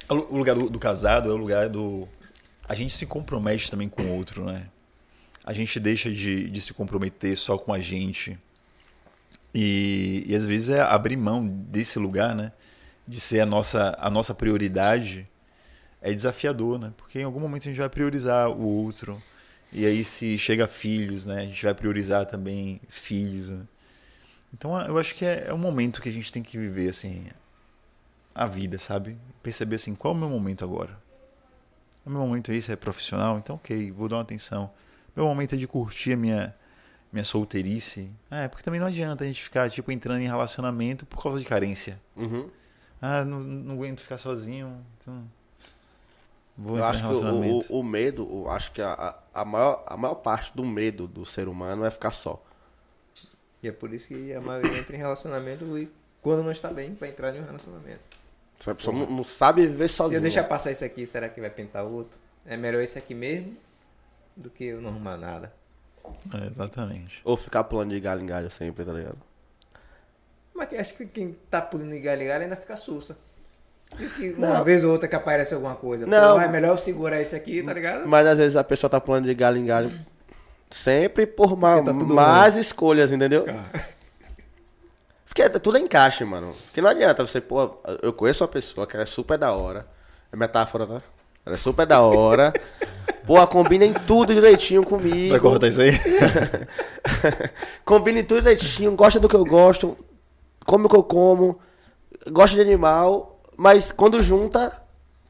O 0.08 0.36
lugar 0.36 0.54
do, 0.54 0.68
do 0.68 0.78
casado 0.78 1.30
é 1.30 1.32
o 1.32 1.36
lugar 1.36 1.68
do. 1.68 2.08
A 2.66 2.74
gente 2.74 2.94
se 2.94 3.06
compromete 3.06 3.70
também 3.70 3.88
com 3.88 4.02
o 4.02 4.16
outro, 4.16 4.44
né? 4.44 4.68
A 5.44 5.52
gente 5.52 5.78
deixa 5.78 6.10
de, 6.10 6.48
de 6.48 6.60
se 6.60 6.72
comprometer 6.72 7.36
só 7.36 7.58
com 7.58 7.72
a 7.72 7.80
gente. 7.80 8.38
E, 9.54 10.24
e 10.26 10.34
às 10.34 10.44
vezes 10.44 10.70
é 10.70 10.80
abrir 10.80 11.16
mão 11.16 11.46
desse 11.46 11.98
lugar, 11.98 12.34
né? 12.34 12.52
De 13.06 13.20
ser 13.20 13.40
a 13.40 13.46
nossa, 13.46 13.96
a 14.00 14.10
nossa 14.10 14.34
prioridade 14.34 15.28
é 16.00 16.12
desafiador, 16.12 16.78
né? 16.78 16.92
Porque 16.96 17.20
em 17.20 17.24
algum 17.24 17.40
momento 17.40 17.62
a 17.62 17.70
gente 17.70 17.78
vai 17.78 17.88
priorizar 17.88 18.50
o 18.50 18.62
outro. 18.62 19.22
E 19.72 19.84
aí 19.86 20.04
se 20.04 20.38
chega 20.38 20.66
filhos, 20.66 21.26
né? 21.26 21.42
A 21.42 21.46
gente 21.46 21.64
vai 21.64 21.74
priorizar 21.74 22.26
também 22.26 22.80
filhos, 22.88 23.48
né? 23.48 23.62
Então 24.52 24.80
eu 24.82 24.98
acho 24.98 25.14
que 25.14 25.24
é, 25.24 25.46
é 25.48 25.54
um 25.54 25.58
momento 25.58 26.00
que 26.00 26.08
a 26.08 26.12
gente 26.12 26.32
tem 26.32 26.42
que 26.42 26.56
viver, 26.56 26.88
assim, 26.88 27.26
a 28.34 28.46
vida, 28.46 28.78
sabe? 28.78 29.16
Perceber 29.42 29.76
assim, 29.76 29.94
qual 29.94 30.12
é 30.14 30.16
o 30.16 30.20
meu 30.20 30.28
momento 30.28 30.64
agora? 30.64 30.98
O 32.04 32.10
meu 32.10 32.20
momento 32.20 32.50
é 32.52 32.56
isso, 32.56 32.70
é 32.72 32.76
profissional, 32.76 33.38
então 33.38 33.56
ok, 33.56 33.90
vou 33.92 34.08
dar 34.08 34.16
uma 34.16 34.22
atenção. 34.22 34.70
Meu 35.16 35.24
momento 35.26 35.54
é 35.54 35.58
de 35.58 35.66
curtir 35.66 36.12
a 36.14 36.16
minha, 36.16 36.54
minha 37.12 37.24
solteirice. 37.24 38.10
É, 38.30 38.48
porque 38.48 38.62
também 38.64 38.80
não 38.80 38.88
adianta 38.88 39.24
a 39.24 39.26
gente 39.26 39.42
ficar, 39.42 39.70
tipo, 39.70 39.90
entrando 39.92 40.20
em 40.20 40.26
relacionamento 40.26 41.06
por 41.06 41.22
causa 41.22 41.38
de 41.38 41.44
carência. 41.44 42.00
Uhum. 42.16 42.50
Ah, 43.00 43.24
não, 43.24 43.40
não 43.40 43.74
aguento 43.74 44.00
ficar 44.00 44.18
sozinho, 44.18 44.84
então... 45.00 45.24
Vou 46.56 46.76
Eu 46.76 46.84
entrar 46.84 46.90
acho 46.90 47.04
em 47.04 47.08
que 47.08 47.70
o, 47.70 47.76
o, 47.76 47.80
o 47.80 47.82
medo, 47.82 48.32
o- 48.32 48.48
acho 48.48 48.70
que 48.70 48.80
a, 48.80 48.92
a, 48.92 49.40
a 49.40 49.44
maior, 49.44 49.82
a 49.86 49.96
maior 49.96 50.14
parte 50.16 50.54
do 50.54 50.64
medo 50.64 51.08
do 51.08 51.26
ser 51.26 51.48
humano 51.48 51.84
é 51.84 51.90
ficar 51.90 52.12
só. 52.12 52.40
E 53.62 53.66
é 53.68 53.72
por 53.72 53.92
isso 53.92 54.06
que 54.08 54.32
a 54.32 54.40
maioria 54.40 54.78
entra 54.78 54.94
em 54.94 54.98
relacionamento 54.98 55.76
e 55.76 55.90
quando 56.22 56.44
não 56.44 56.52
está 56.52 56.70
bem, 56.70 56.94
vai 56.94 57.08
entrar 57.08 57.34
em 57.34 57.40
um 57.40 57.44
relacionamento. 57.44 58.00
A 58.66 58.74
pessoa 58.74 58.96
não, 58.96 59.06
não 59.06 59.24
sabe 59.24 59.66
viver 59.66 59.88
Se 59.88 59.96
sozinha. 59.96 60.18
eu 60.18 60.22
deixar 60.22 60.44
passar 60.44 60.70
isso 60.70 60.84
aqui, 60.84 61.06
será 61.06 61.28
que 61.28 61.40
vai 61.40 61.50
pintar 61.50 61.84
outro? 61.84 62.18
É 62.46 62.56
melhor 62.56 62.82
esse 62.82 62.98
aqui 62.98 63.14
mesmo 63.14 63.54
do 64.36 64.48
que 64.50 64.64
eu 64.64 64.80
não 64.80 64.90
arrumar 64.90 65.16
nada. 65.16 65.52
É, 66.34 66.46
exatamente. 66.46 67.20
Ou 67.24 67.36
ficar 67.36 67.64
pulando 67.64 67.90
de 67.90 68.00
galho 68.00 68.22
em 68.22 68.26
galho 68.26 68.50
sempre, 68.50 68.84
tá 68.84 68.92
ligado? 68.92 69.18
Mas 70.54 70.68
que- 70.68 70.76
acho 70.76 70.94
que 70.94 71.06
quem 71.06 71.36
tá 71.50 71.60
pulando 71.60 71.90
de 71.90 72.00
galho 72.00 72.22
em 72.22 72.26
galho 72.26 72.44
ainda 72.44 72.56
fica 72.56 72.76
sussa. 72.76 73.16
E 73.98 74.06
que 74.08 74.30
uma 74.32 74.62
vez 74.64 74.82
ou 74.82 74.92
outra 74.92 75.06
que 75.08 75.14
aparece 75.14 75.54
alguma 75.54 75.74
coisa. 75.76 76.06
Não. 76.06 76.36
Pô, 76.36 76.40
é 76.40 76.48
melhor 76.48 76.70
eu 76.70 76.78
segurar 76.78 77.20
isso 77.20 77.36
aqui, 77.36 77.62
tá 77.62 77.72
ligado? 77.72 78.08
Mas 78.08 78.26
às 78.26 78.38
vezes 78.38 78.56
a 78.56 78.64
pessoa 78.64 78.88
tá 78.90 79.00
pulando 79.00 79.26
de 79.26 79.34
galho 79.34 79.56
em 79.58 79.66
galho. 79.66 79.92
Sempre 80.70 81.26
por 81.26 81.56
ma 81.56 81.82
Porque 81.82 82.00
tá 82.00 82.04
mais 82.14 82.56
escolhas, 82.56 83.12
entendeu? 83.12 83.44
Ah. 83.48 83.80
Porque 85.34 85.42
é- 85.42 85.48
tudo 85.48 85.76
é 85.76 85.80
encaixe, 85.80 86.24
mano. 86.24 86.54
Porque 86.66 86.80
não 86.80 86.88
adianta 86.88 87.26
você, 87.26 87.40
pô, 87.40 87.76
eu 88.00 88.12
conheço 88.12 88.44
uma 88.44 88.48
pessoa 88.48 88.86
que 88.86 88.94
ela 88.94 89.02
é 89.02 89.06
super 89.06 89.36
da 89.36 89.52
hora. 89.52 89.84
É 90.32 90.36
metáfora, 90.36 90.86
tá? 90.86 91.02
Ela 91.44 91.56
é 91.56 91.58
super 91.58 91.84
da 91.84 92.00
hora. 92.00 92.52
Pô, 93.26 93.44
combina 93.46 93.86
em 93.86 93.92
tudo 93.92 94.34
direitinho 94.34 94.84
comigo. 94.84 95.30
Vai 95.30 95.40
cortar 95.40 95.68
isso 95.68 95.80
aí? 95.80 95.92
combina 97.84 98.20
em 98.20 98.24
tudo 98.24 98.42
direitinho, 98.42 98.94
gosta 98.94 99.18
do 99.18 99.28
que 99.30 99.34
eu 99.34 99.44
gosto, 99.44 99.96
come 100.66 100.84
o 100.84 100.88
que 100.90 100.96
eu 100.96 101.02
como, 101.02 101.58
gosta 102.30 102.54
de 102.54 102.60
animal, 102.60 103.40
mas 103.56 103.92
quando 103.92 104.22
junta, 104.22 104.78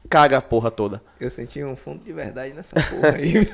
caga 0.09 0.37
a 0.37 0.41
porra 0.41 0.71
toda. 0.71 1.01
Eu 1.19 1.29
senti 1.29 1.63
um 1.63 1.75
fundo 1.75 2.03
de 2.03 2.13
verdade 2.13 2.53
nessa 2.53 2.75
porra 2.75 3.15
aí. 3.15 3.47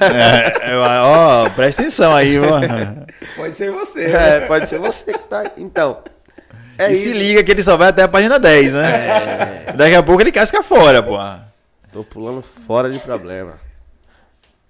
É, 0.00 0.70
é, 0.70 0.76
ó, 0.76 1.50
presta 1.50 1.82
atenção 1.82 2.14
aí, 2.14 2.38
mano. 2.38 3.06
Pode 3.36 3.54
ser 3.54 3.70
você. 3.70 4.08
né? 4.08 4.36
É, 4.36 4.40
pode 4.40 4.66
ser 4.66 4.78
você 4.78 5.12
que 5.12 5.28
tá. 5.28 5.52
Então. 5.58 5.98
É 6.78 6.90
e 6.90 6.92
isso. 6.92 7.04
se 7.04 7.12
liga 7.12 7.44
que 7.44 7.52
ele 7.52 7.62
só 7.62 7.76
vai 7.76 7.88
até 7.88 8.02
a 8.02 8.08
página 8.08 8.38
10, 8.38 8.72
né? 8.72 9.74
Daqui 9.76 9.94
a 9.94 10.02
pouco 10.02 10.22
ele 10.22 10.32
casca 10.32 10.62
fora, 10.62 11.02
pô. 11.02 11.18
Tô 11.92 12.02
pulando 12.02 12.42
fora 12.42 12.90
de 12.90 12.98
problema. 12.98 13.54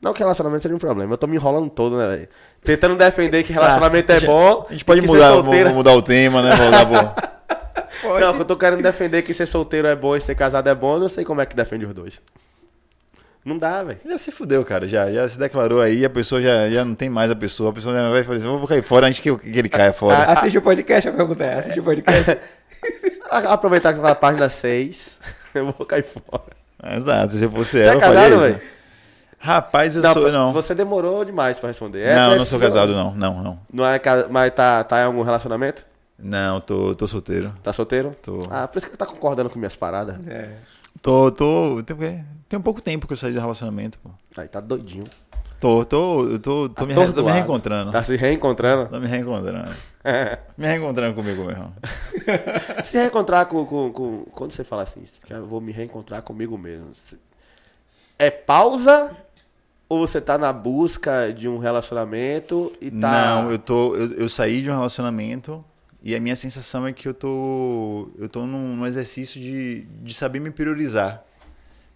Não 0.02 0.12
que 0.12 0.18
relacionamento 0.18 0.62
seja 0.62 0.74
um 0.74 0.78
problema, 0.78 1.14
eu 1.14 1.16
tô 1.16 1.26
me 1.26 1.36
enrolando 1.36 1.70
todo, 1.70 1.96
né, 1.96 2.06
velho? 2.06 2.28
Tentando 2.62 2.94
defender 2.94 3.42
que 3.42 3.54
relacionamento 3.54 4.12
é 4.12 4.20
bom. 4.20 4.66
A 4.68 4.72
gente 4.72 4.84
pode 4.84 5.00
mudar, 5.00 5.42
mudar 5.72 5.92
o 5.92 6.02
tema, 6.02 6.42
né? 6.42 6.50
Pô. 6.84 7.33
Pode. 8.04 8.20
Não, 8.24 8.34
que 8.34 8.40
eu 8.42 8.44
tô 8.44 8.56
querendo 8.56 8.82
defender 8.82 9.22
que 9.22 9.32
ser 9.32 9.46
solteiro 9.46 9.88
é 9.88 9.96
bom 9.96 10.14
e 10.14 10.20
ser 10.20 10.34
casado 10.34 10.68
é 10.68 10.74
bom, 10.74 10.94
eu 10.94 11.00
não 11.00 11.08
sei 11.08 11.24
como 11.24 11.40
é 11.40 11.46
que 11.46 11.56
defende 11.56 11.86
os 11.86 11.94
dois. 11.94 12.20
Não 13.44 13.58
dá, 13.58 13.82
velho. 13.82 13.98
Já 14.06 14.18
se 14.18 14.30
fudeu, 14.30 14.64
cara. 14.64 14.88
Já, 14.88 15.10
já 15.12 15.28
se 15.28 15.38
declarou 15.38 15.80
aí, 15.80 16.04
a 16.04 16.10
pessoa 16.10 16.40
já, 16.40 16.68
já 16.70 16.84
não 16.84 16.94
tem 16.94 17.10
mais 17.10 17.30
a 17.30 17.36
pessoa. 17.36 17.70
A 17.70 17.72
pessoa 17.74 17.94
já 17.94 18.08
vai 18.08 18.22
falar 18.22 18.36
assim, 18.38 18.46
vou 18.46 18.66
cair 18.66 18.82
fora 18.82 19.06
antes 19.06 19.20
que, 19.20 19.36
que 19.36 19.58
ele 19.58 19.68
caia 19.68 19.92
fora. 19.92 20.24
Assiste 20.24 20.56
o 20.56 20.62
podcast, 20.62 21.08
a 21.08 21.12
pergunta 21.12 21.44
é, 21.44 21.54
assiste 21.54 21.80
o 21.80 21.82
podcast. 21.82 22.38
Aproveitar 23.30 23.92
que 23.92 24.00
tá 24.00 24.08
na 24.08 24.14
página 24.14 24.48
6, 24.48 25.20
eu 25.54 25.72
vou 25.72 25.86
cair 25.86 26.04
fora. 26.04 26.54
Exato, 26.96 27.34
se 27.34 27.44
eu 27.44 27.50
fosse 27.50 27.72
Você 27.72 27.80
ela, 27.80 27.96
é 27.96 28.00
casado, 28.00 28.38
velho? 28.38 28.60
Rapaz, 29.38 29.94
eu 29.94 30.02
Não, 30.02 30.12
sou. 30.14 30.32
Não, 30.32 30.52
Você 30.54 30.74
demorou 30.74 31.22
demais 31.22 31.58
pra 31.58 31.68
responder. 31.68 32.00
É, 32.00 32.14
não, 32.14 32.36
não 32.36 32.44
sou 32.46 32.58
casado, 32.58 32.94
não. 32.94 33.14
Não, 33.14 33.42
não. 33.42 33.58
Não 33.70 33.84
é 33.86 34.00
Mas 34.30 34.52
tá, 34.54 34.82
tá 34.84 35.00
em 35.00 35.04
algum 35.04 35.22
relacionamento? 35.22 35.84
Não, 36.18 36.60
tô, 36.60 36.94
tô 36.94 37.06
solteiro. 37.06 37.52
Tá 37.62 37.72
solteiro? 37.72 38.14
Tô. 38.22 38.42
Ah, 38.50 38.68
por 38.68 38.78
isso 38.78 38.90
que 38.90 38.96
tá 38.96 39.06
concordando 39.06 39.50
com 39.50 39.58
minhas 39.58 39.76
paradas. 39.76 40.16
É. 40.26 40.56
Tô, 41.02 41.30
tô. 41.30 41.82
Tem, 41.82 42.24
tem 42.48 42.58
um 42.58 42.62
pouco 42.62 42.80
tempo 42.80 43.06
que 43.06 43.12
eu 43.12 43.16
saí 43.16 43.32
do 43.32 43.40
relacionamento, 43.40 43.98
pô. 43.98 44.10
Aí 44.36 44.48
tá 44.48 44.60
doidinho. 44.60 45.04
Tô, 45.60 45.84
tô, 45.84 46.38
tô, 46.40 46.68
tô, 46.68 46.84
me, 46.86 46.94
tô 46.94 47.22
me 47.24 47.32
reencontrando. 47.32 47.90
Tá 47.90 48.04
se 48.04 48.16
reencontrando. 48.16 48.88
Tô 48.90 49.00
me 49.00 49.06
reencontrando. 49.06 49.70
Me 50.58 50.66
reencontrando 50.66 51.14
comigo 51.14 51.44
mesmo. 51.44 51.72
se 52.84 52.98
reencontrar 52.98 53.46
com, 53.46 53.64
com, 53.64 53.90
com- 53.90 54.24
Quando 54.32 54.52
você 54.52 54.62
fala 54.62 54.82
assim, 54.82 55.02
eu 55.30 55.46
vou 55.46 55.62
me 55.62 55.72
reencontrar 55.72 56.20
comigo 56.20 56.58
mesmo. 56.58 56.90
É 58.18 58.30
pausa 58.30 59.16
ou 59.88 60.06
você 60.06 60.20
tá 60.20 60.36
na 60.36 60.52
busca 60.52 61.32
de 61.32 61.48
um 61.48 61.56
relacionamento 61.56 62.70
e 62.82 62.90
tá. 62.90 63.10
Não, 63.42 63.50
eu 63.50 63.58
tô. 63.58 63.96
Eu, 63.96 64.12
eu 64.12 64.28
saí 64.28 64.60
de 64.60 64.70
um 64.70 64.74
relacionamento 64.74 65.64
e 66.04 66.14
a 66.14 66.20
minha 66.20 66.36
sensação 66.36 66.86
é 66.86 66.92
que 66.92 67.08
eu 67.08 67.14
tô. 67.14 68.10
Eu 68.18 68.28
tô 68.28 68.44
num, 68.44 68.76
num 68.76 68.86
exercício 68.86 69.40
de, 69.40 69.86
de 70.02 70.12
saber 70.12 70.38
me 70.38 70.50
priorizar. 70.50 71.24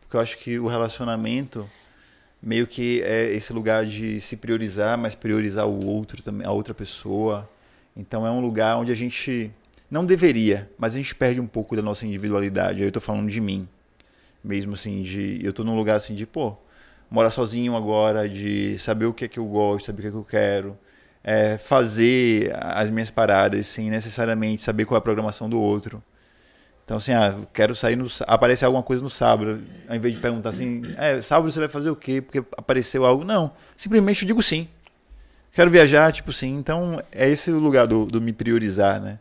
Porque 0.01 0.17
eu 0.17 0.21
acho 0.21 0.39
que 0.39 0.59
o 0.59 0.67
relacionamento 0.67 1.69
meio 2.43 2.67
que 2.67 3.03
é 3.03 3.31
esse 3.35 3.53
lugar 3.53 3.85
de 3.85 4.19
se 4.23 4.35
priorizar, 4.35 4.97
mas 4.97 5.15
priorizar 5.15 5.67
o 5.69 5.87
outro 5.87 6.23
também, 6.23 6.47
a 6.47 6.51
outra 6.51 6.73
pessoa. 6.73 7.47
Então 7.95 8.27
é 8.27 8.31
um 8.31 8.41
lugar 8.41 8.79
onde 8.79 8.91
a 8.91 8.95
gente 8.95 9.51
não 9.91 10.07
deveria, 10.07 10.71
mas 10.79 10.95
a 10.95 10.97
gente 10.97 11.15
perde 11.15 11.39
um 11.39 11.47
pouco 11.47 11.77
da 11.77 11.83
nossa 11.83 12.07
individualidade. 12.07 12.81
Aí 12.81 12.89
eu 12.89 12.93
tô 12.93 13.03
falando 13.03 13.29
de 13.29 13.43
mim. 13.43 13.69
Mesmo 14.43 14.73
assim, 14.73 15.03
de 15.03 15.39
eu 15.45 15.53
tô 15.53 15.63
num 15.65 15.77
lugar 15.77 15.97
assim 15.97 16.15
de, 16.15 16.25
pô, 16.25 16.57
morar 17.11 17.31
sozinho 17.31 17.77
agora, 17.77 18.27
de 18.27 18.79
saber 18.79 19.05
o 19.05 19.13
que 19.13 19.27
é 19.27 19.29
que 19.29 19.39
eu 19.39 19.45
gosto, 19.45 19.85
saber 19.85 19.99
o 19.99 20.03
que 20.03 20.09
é 20.09 20.11
que 20.11 20.17
eu 20.17 20.25
quero, 20.25 20.79
é, 21.29 21.59
fazer 21.59 22.57
as 22.59 22.91
minhas 22.91 23.11
paradas 23.11 23.67
sem 23.67 23.91
necessariamente 23.91 24.63
saber 24.63 24.87
qual 24.87 24.97
é 24.97 24.99
a 24.99 25.03
programação 25.03 25.47
do 25.47 25.61
outro. 25.61 26.03
Então, 26.83 26.97
assim, 26.97 27.13
ah, 27.13 27.35
eu 27.37 27.47
quero 27.53 27.77
sair 27.77 27.97
no. 27.97 28.07
Aparecer 28.27 28.65
alguma 28.65 28.83
coisa 28.83 29.03
no 29.03 29.11
sábado, 29.11 29.61
ao 29.87 29.95
invés 29.95 30.15
de 30.15 30.21
perguntar 30.21 30.49
assim, 30.49 30.81
é, 30.97 31.21
sábado 31.21 31.53
você 31.53 31.61
vai 31.61 31.69
fazer 31.69 31.91
o 31.91 31.97
quê? 31.97 32.23
Porque 32.23 32.39
apareceu 32.57 33.05
algo. 33.05 33.25
Não, 33.25 33.53
simplesmente 33.77 34.23
eu 34.23 34.27
digo 34.27 34.43
sim. 34.43 34.67
Quero 35.53 35.71
viajar, 35.71 36.11
tipo 36.15 36.33
sim. 36.33 36.55
Então, 36.55 36.99
é 37.13 37.29
esse 37.29 37.51
o 37.51 37.59
lugar 37.59 37.87
do, 37.87 38.07
do 38.07 38.23
me 38.23 38.33
priorizar, 38.33 38.99
né? 38.99 39.19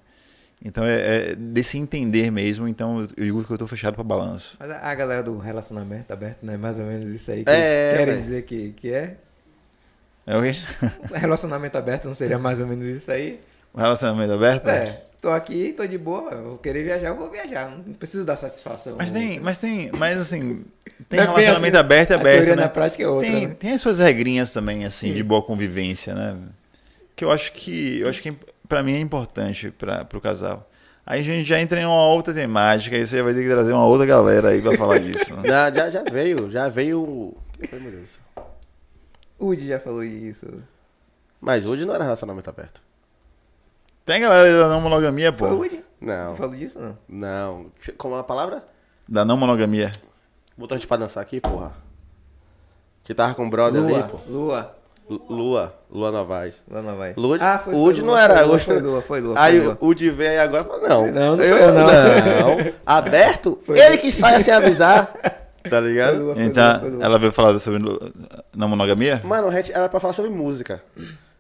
Então, 0.64 0.86
é, 0.86 1.32
é 1.32 1.36
desse 1.36 1.78
entender 1.78 2.32
mesmo. 2.32 2.70
Então, 2.70 3.02
eu 3.18 3.26
digo 3.26 3.44
que 3.44 3.52
eu 3.52 3.58
tô 3.58 3.68
fechado 3.68 3.96
pra 3.96 4.04
balanço. 4.04 4.56
Mas 4.58 4.72
a 4.72 4.96
galera 4.96 5.24
do 5.24 5.38
relacionamento 5.38 6.14
aberto, 6.14 6.46
né? 6.46 6.56
Mais 6.56 6.80
ou 6.80 6.86
menos 6.86 7.12
isso 7.12 7.30
aí 7.30 7.44
que 7.44 7.50
É, 7.50 7.88
eles 7.88 7.98
querem 7.98 8.16
dizer 8.16 8.42
que, 8.44 8.72
que 8.72 8.94
é. 8.94 9.18
É 10.28 10.38
o 10.38 10.44
quê? 10.44 10.60
Relacionamento 11.16 11.78
aberto 11.78 12.06
não 12.06 12.14
seria 12.14 12.38
mais 12.38 12.60
ou 12.60 12.68
menos 12.68 12.86
isso 12.86 13.10
aí? 13.10 13.40
O 13.74 13.80
relacionamento 13.80 14.34
aberto? 14.34 14.68
É, 14.68 15.04
tô 15.22 15.30
aqui, 15.30 15.72
tô 15.72 15.86
de 15.88 15.98
boa, 15.98 16.32
eu 16.32 16.44
vou 16.44 16.58
querer 16.58 16.84
viajar, 16.84 17.08
eu 17.08 17.16
vou 17.16 17.30
viajar. 17.30 17.70
Não 17.70 17.94
preciso 17.94 18.26
dar 18.26 18.36
satisfação. 18.36 18.95
Mas 18.98 19.10
tem, 19.10 19.40
mas 19.40 19.58
tem, 19.58 19.90
mas 19.98 20.20
assim, 20.20 20.66
tem 21.08 21.20
é 21.22 21.26
bem 21.28 21.36
relacionamento 21.36 21.78
assim, 21.78 21.86
aberto 21.86 22.10
e 22.10 22.14
a 22.14 22.16
aberto, 22.18 22.36
teoria 22.38 22.56
né? 22.58 22.62
na 22.64 22.70
prática 22.70 23.04
é 23.04 23.08
outra, 23.08 23.32
tem, 23.32 23.48
né? 23.48 23.56
tem 23.58 23.72
as 23.72 23.80
suas 23.80 23.99
regrinhas 23.99 24.52
também, 24.52 24.84
assim, 24.84 25.10
Sim. 25.10 25.16
de 25.16 25.24
boa 25.24 25.41
convivência, 25.41 26.14
né? 26.14 26.36
Que 27.16 27.24
eu 27.24 27.32
acho 27.32 27.54
que, 27.54 27.99
eu 27.99 28.10
acho 28.10 28.22
que 28.22 28.34
pra 28.68 28.84
mim 28.84 28.95
é 28.95 28.99
importante 28.99 29.72
para 29.72 30.04
pro 30.04 30.20
casal. 30.20 30.70
Aí 31.06 31.22
a 31.22 31.24
gente 31.24 31.48
já 31.48 31.58
entra 31.58 31.80
em 31.80 31.86
uma 31.86 32.04
outra 32.06 32.34
temática, 32.34 32.98
aí 32.98 33.08
você 33.08 33.22
vai 33.22 33.34
ter 33.34 33.41
que 33.41 33.49
trazer 33.49 33.72
uma 33.72 33.86
outra 33.86 34.06
galera 34.06 34.49
aí 34.49 34.62
pra 34.62 34.78
falar 34.78 34.99
disso. 34.99 35.34
né? 35.38 35.48
Já, 35.48 35.72
já, 35.72 35.90
já 35.90 36.04
veio, 36.04 36.52
já 36.52 36.68
veio. 36.68 37.34
Meu 37.72 37.91
Deus? 37.91 38.27
Udi 39.39 39.68
já 39.68 39.80
falou 39.80 40.03
isso. 40.03 40.45
Mas 41.39 41.65
hoje 41.65 41.85
não 41.85 41.93
era 41.93 42.03
relacionamento 42.03 42.49
aberto. 42.49 42.81
Tem 44.05 44.22
galera 44.22 44.59
da 44.59 44.68
não 44.69 44.81
monogamia, 44.81 45.31
Foi 45.34 45.51
o 45.51 45.55
pô. 45.57 45.61
Udi? 45.64 45.84
Não. 45.99 46.35
Falou 46.35 46.55
disso 46.55 46.80
não? 46.80 46.97
Não. 47.07 47.65
Como 47.97 48.15
é 48.15 48.19
a 48.19 48.23
palavra? 48.23 48.64
Da 49.07 49.23
não 49.26 49.38
monogamia. 49.38 49.91
Botou 50.57 50.76
a 50.76 50.77
gente 50.80 50.88
pra 50.88 50.97
dançar 50.97 51.22
aqui, 51.22 51.39
porra. 51.41 51.72
Que 53.03 53.14
tava 53.14 53.34
com 53.35 53.45
o 53.45 53.49
brother 53.49 53.81
Lua, 53.81 53.99
ali, 53.99 54.09
pô. 54.09 54.19
Lua. 54.27 54.76
Lu- 55.09 55.26
Lua. 55.30 55.73
Lua 55.89 56.11
Novaes. 56.11 56.61
Lua 56.69 56.81
não 56.81 56.97
vai. 56.97 57.14
Lua, 57.15 57.38
Ah, 57.39 57.57
foi, 57.59 57.73
o 57.73 57.77
foi 57.77 57.89
Udi 57.89 58.01
Lua, 58.01 58.11
não 58.11 58.18
era. 58.19 58.34
Foi 58.35 58.43
Lua, 58.45 58.55
hoje 58.55 58.65
foi 58.65 58.80
Lua, 58.80 59.01
foi 59.01 59.22
Lua. 59.22 59.35
Aí 59.39 59.57
foi 59.57 59.65
Lua. 59.68 59.77
o 59.80 59.85
Udi 59.88 60.09
veio 60.09 60.31
aí 60.31 60.39
agora 60.39 60.64
e 60.64 60.68
falou, 60.68 60.88
não. 60.89 61.07
Não, 61.11 61.35
não 61.38 61.43
foi 61.43 61.51
eu, 61.64 61.73
não. 61.73 61.85
não. 61.85 62.73
Aberto? 62.85 63.59
Foi 63.65 63.80
ele 63.80 63.97
que 63.97 64.11
sai 64.11 64.39
sem 64.41 64.53
avisar. 64.53 65.14
Tá 65.64 65.80
Foi 65.82 65.82
ligado? 65.82 66.18
Lua, 66.24 66.36
foi 66.36 66.44
Então, 66.44 66.90
Lua, 66.90 67.04
ela 67.04 67.20
veio 67.20 67.32
falar 67.32 67.60
sobre 67.60 67.80
não 68.56 68.68
monogamia? 68.68 69.22
Mano, 69.24 69.50
era 69.52 69.90
pra 69.90 70.00
falar 70.00 70.14
sobre 70.14 70.32
música. 70.32 70.82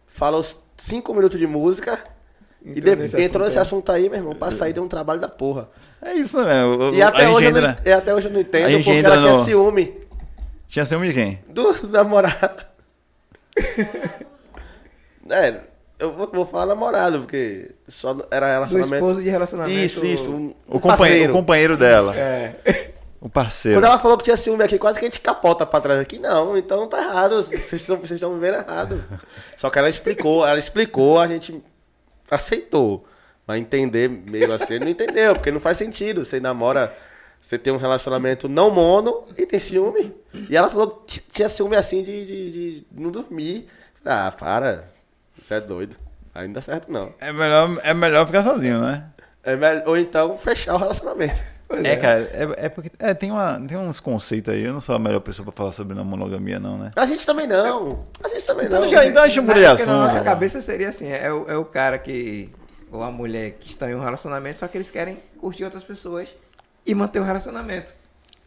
Fala 0.07 0.37
os 0.37 0.57
cinco 0.77 1.13
minutos 1.13 1.37
de 1.39 1.47
música 1.47 1.99
e 2.65 2.71
Entrou 2.71 2.95
de- 2.95 3.01
nesse 3.03 3.21
entrou 3.21 3.45
nesse 3.45 3.59
assunto 3.59 3.89
assunto 3.89 3.91
aí, 3.91 4.09
meu 4.09 4.19
irmão, 4.19 4.35
pra 4.35 4.51
sair 4.51 4.73
de 4.73 4.79
um 4.79 4.87
trabalho 4.87 5.19
da 5.21 5.29
porra. 5.29 5.69
É 6.01 6.13
isso, 6.13 6.41
né? 6.43 6.63
E 6.93 7.01
até 7.01 7.27
hoje, 7.29 7.47
eu 7.47 7.51
não, 7.53 7.75
e 7.85 7.91
até 7.91 8.13
hoje 8.13 8.27
eu 8.27 8.33
não 8.33 8.39
entendo 8.41 8.73
porque 8.83 8.89
ela 9.05 9.17
tinha 9.19 9.31
no- 9.37 9.43
ciúme 9.45 9.97
Tinha 10.67 10.85
ciúme 10.85 11.07
de 11.07 11.13
quem? 11.13 11.39
do 11.49 11.73
namorado. 11.89 12.65
é, 15.29 15.61
eu 15.99 16.13
vou, 16.13 16.29
vou 16.31 16.45
falar 16.45 16.65
namorado, 16.67 17.19
porque 17.19 17.71
só 17.87 18.15
era 18.31 18.47
Do 18.47 18.53
relacionamento. 18.53 18.93
esposo 18.95 19.23
de 19.23 19.29
relacionamento. 19.29 19.75
Isso, 19.79 20.05
isso. 20.05 20.31
Um, 20.31 20.53
O 20.67 20.77
um 20.77 20.79
companheiro, 20.79 21.33
o 21.33 21.35
companheiro 21.35 21.77
dela. 21.77 22.15
É. 22.15 22.55
O 23.19 23.29
parceiro. 23.29 23.79
Quando 23.79 23.85
ela 23.85 23.97
falou 23.97 24.17
que 24.17 24.25
tinha 24.25 24.37
ciúme 24.37 24.63
aqui, 24.63 24.77
quase 24.77 24.99
que 24.99 25.05
a 25.05 25.09
gente 25.09 25.19
capota 25.19 25.65
pra 25.65 25.81
trás 25.81 25.99
aqui. 25.99 26.19
Não, 26.19 26.55
então 26.57 26.87
tá 26.87 27.01
errado. 27.01 27.43
Vocês 27.43 27.73
estão, 27.73 27.97
vocês 27.97 28.11
estão 28.11 28.33
me 28.33 28.39
vendo 28.39 28.55
errado. 28.55 29.03
Só 29.57 29.69
que 29.69 29.79
ela 29.79 29.89
explicou, 29.89 30.45
ela 30.45 30.59
explicou, 30.59 31.19
a 31.19 31.27
gente 31.27 31.63
aceitou. 32.29 33.05
Mas 33.45 33.59
entender 33.59 34.07
meio 34.09 34.53
assim, 34.53 34.77
não 34.77 34.87
entendeu, 34.87 35.33
porque 35.33 35.51
não 35.51 35.59
faz 35.59 35.77
sentido. 35.77 36.23
Você 36.23 36.39
namora, 36.39 36.95
você 37.41 37.57
tem 37.57 37.73
um 37.73 37.77
relacionamento 37.77 38.47
não 38.47 38.69
mono 38.69 39.23
e 39.37 39.45
tem 39.45 39.57
ciúme. 39.57 40.13
E 40.49 40.55
ela 40.55 40.69
falou 40.69 41.03
que 41.07 41.19
tinha 41.21 41.49
ciúme 41.49 41.75
assim 41.75 42.03
de, 42.03 42.25
de, 42.25 42.51
de 42.51 42.87
não 42.91 43.09
dormir. 43.09 43.67
Ah, 44.05 44.31
para. 44.37 44.85
Você 45.41 45.55
é 45.55 45.61
doido. 45.61 45.95
Aí 46.35 46.45
não 46.45 46.53
dá 46.53 46.61
certo, 46.61 46.91
não. 46.91 47.13
É 47.19 47.33
melhor, 47.33 47.79
é 47.83 47.93
melhor 47.95 48.25
ficar 48.27 48.43
sozinho, 48.43 48.79
né? 48.79 49.05
É 49.43 49.55
melhor, 49.55 49.83
ou 49.87 49.97
então 49.97 50.37
fechar 50.37 50.75
o 50.75 50.77
relacionamento. 50.77 51.56
Pois 51.67 51.83
É, 51.83 51.95
cara, 51.97 52.19
é, 52.33 52.65
é 52.65 52.69
porque 52.69 52.89
é, 52.97 53.13
tem, 53.13 53.29
uma, 53.31 53.59
tem 53.59 53.77
uns 53.77 53.99
conceitos 53.99 54.53
aí. 54.53 54.63
Eu 54.63 54.71
não 54.73 54.79
sou 54.79 54.95
a 54.95 54.99
melhor 54.99 55.19
pessoa 55.19 55.43
pra 55.45 55.51
falar 55.51 55.71
sobre 55.73 55.93
não 55.95 56.05
monogamia, 56.05 56.59
não, 56.59 56.77
né? 56.77 56.91
A 56.95 57.05
gente 57.05 57.25
também 57.25 57.45
não. 57.45 58.05
A 58.23 58.29
gente 58.29 58.45
também 58.45 58.69
não. 58.69 58.77
Então 58.85 58.87
já- 58.87 59.05
então 59.05 59.23
a 59.23 59.27
gente 59.27 59.37
Na 59.37 59.43
muda 59.43 59.53
de 59.55 59.65
época, 59.65 59.85
Na 59.85 59.91
assunto. 59.93 60.03
nossa 60.13 60.23
cabeça 60.23 60.61
seria 60.61 60.87
assim, 60.89 61.07
é 61.11 61.31
o, 61.31 61.49
é 61.49 61.57
o 61.57 61.65
cara 61.65 61.97
que, 61.99 62.49
ou 62.91 63.03
a 63.03 63.11
mulher 63.11 63.57
que 63.59 63.67
está 63.69 63.89
em 63.91 63.95
um 63.95 63.99
relacionamento, 63.99 64.59
só 64.59 64.67
que 64.67 64.77
eles 64.77 64.89
querem 64.89 65.17
curtir 65.41 65.65
outras 65.65 65.83
pessoas 65.83 66.33
e 66.85 66.95
manter 66.95 67.19
o 67.19 67.23
relacionamento. 67.23 67.93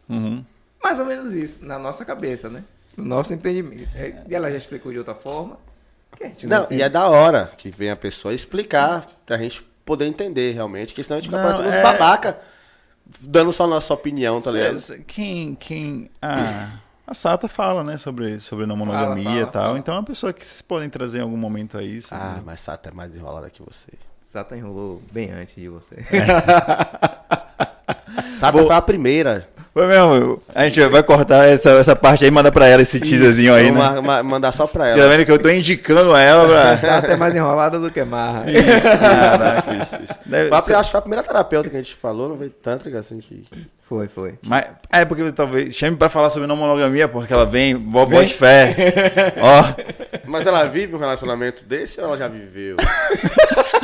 Uhum. 0.09 0.43
Mais 0.83 0.99
ou 0.99 1.05
menos 1.05 1.35
isso, 1.35 1.63
na 1.63 1.77
nossa 1.77 2.03
cabeça, 2.03 2.49
né? 2.49 2.63
No 2.97 3.05
nosso 3.05 3.33
entendimento. 3.35 3.87
É, 3.95 4.15
E 4.27 4.33
ela 4.35 4.49
já 4.49 4.57
explicou 4.57 4.91
de 4.91 4.97
outra 4.97 5.13
forma. 5.13 5.57
Não, 6.43 6.63
entende. 6.63 6.75
e 6.75 6.81
é 6.81 6.89
da 6.89 7.07
hora 7.07 7.51
que 7.57 7.69
vem 7.69 7.89
a 7.91 7.95
pessoa 7.95 8.33
explicar 8.33 9.07
pra 9.25 9.37
gente 9.37 9.61
poder 9.85 10.05
entender 10.05 10.51
realmente, 10.53 10.93
que 10.93 11.03
senão 11.03 11.17
a 11.17 11.21
gente 11.21 11.29
fica 11.29 11.37
Não, 11.41 11.45
parecendo 11.49 11.69
uns 11.69 11.75
é- 11.75 11.81
babaca, 11.83 12.35
dando 13.19 13.51
só 13.51 13.63
a 13.65 13.67
nossa 13.67 13.93
opinião, 13.93 14.41
tá 14.41 14.51
Cê- 14.51 14.57
ligado? 14.69 15.03
Quem, 15.05 15.55
quem, 15.55 16.09
ah, 16.21 16.69
a 17.05 17.13
Sata 17.13 17.47
fala, 17.47 17.83
né, 17.83 17.97
sobre, 17.97 18.39
sobre 18.39 18.65
não 18.65 18.75
monogamia 18.77 19.23
Fala, 19.23 19.23
fala, 19.23 19.41
e 19.41 19.45
tal. 19.51 19.63
fala. 19.63 19.77
Então 19.79 19.95
é 19.95 19.97
uma 19.97 20.03
pessoa 20.05 20.31
que 20.33 20.45
vocês 20.45 20.61
podem 20.61 20.89
trazer 20.89 21.17
em 21.19 21.21
algum 21.21 21.37
momento 21.37 21.77
aí. 21.77 22.01
sobre- 22.01 22.23
Ah, 22.23 22.41
mas 22.45 22.59
Sata 22.61 22.89
é 22.89 22.91
mais 22.93 23.15
enrolada 23.15 23.49
que 23.49 23.61
você. 23.61 23.89
Sata 24.23 24.55
enrolou 24.55 25.01
bem 25.11 25.29
antes 25.31 25.55
de 25.55 25.67
você. 25.67 25.97
Sata 28.35 28.57
foi 28.65 28.75
a 28.75 28.81
primeira. 28.81 29.47
Foi 29.73 29.87
mesmo, 29.87 30.41
a 30.53 30.65
gente 30.65 30.81
vai 30.87 31.01
cortar 31.01 31.47
essa, 31.47 31.69
essa 31.71 31.95
parte 31.95 32.25
aí 32.25 32.27
e 32.27 32.31
mandar 32.31 32.51
pra 32.51 32.67
ela 32.67 32.81
esse 32.81 32.99
teaserzinho 32.99 33.53
aí, 33.53 33.71
né? 33.71 33.79
ma- 33.79 34.01
ma- 34.01 34.21
mandar 34.23 34.51
só 34.51 34.67
pra 34.67 34.83
Tá 34.83 34.89
ela. 34.99 35.07
vendo 35.07 35.25
que 35.25 35.31
eu 35.31 35.39
tô 35.39 35.49
indicando 35.49 36.13
a 36.13 36.19
ela 36.19 36.45
pra... 36.45 36.75
Sata 36.75 37.07
é 37.07 37.15
mais 37.15 37.33
enrolada 37.33 37.79
do 37.79 37.89
que 37.89 38.03
marra. 38.03 38.43
Caraca, 38.99 39.73
isso, 39.73 39.95
isso. 40.03 40.13
Deve 40.25 40.61
ser- 40.63 40.75
acho 40.75 40.89
que 40.89 40.91
foi 40.91 40.97
a 40.97 41.01
primeira 41.01 41.23
terapeuta 41.23 41.69
que 41.69 41.77
a 41.77 41.79
gente 41.81 41.95
falou, 41.95 42.27
não 42.27 42.37
foi 42.37 42.49
tântrica 42.49 42.99
assim 42.99 43.19
que... 43.19 43.45
Foi, 43.87 44.07
foi. 44.07 44.35
Mas, 44.45 44.65
é 44.89 45.03
porque 45.03 45.21
você 45.23 45.33
talvez 45.33 45.73
chame 45.75 45.97
pra 45.97 46.07
falar 46.07 46.29
sobre 46.29 46.47
não 46.47 46.55
monogamia, 46.55 47.07
porque 47.09 47.31
ela 47.33 47.45
vem, 47.45 47.75
bo- 47.75 48.05
bote 48.05 48.33
fé. 48.33 48.73
Ó, 49.41 49.63
Mas 50.25 50.47
ela 50.47 50.63
vive 50.65 50.95
um 50.95 50.99
relacionamento 50.99 51.63
desse 51.65 51.99
ou 51.99 52.07
ela 52.07 52.17
já 52.17 52.27
viveu? 52.29 52.75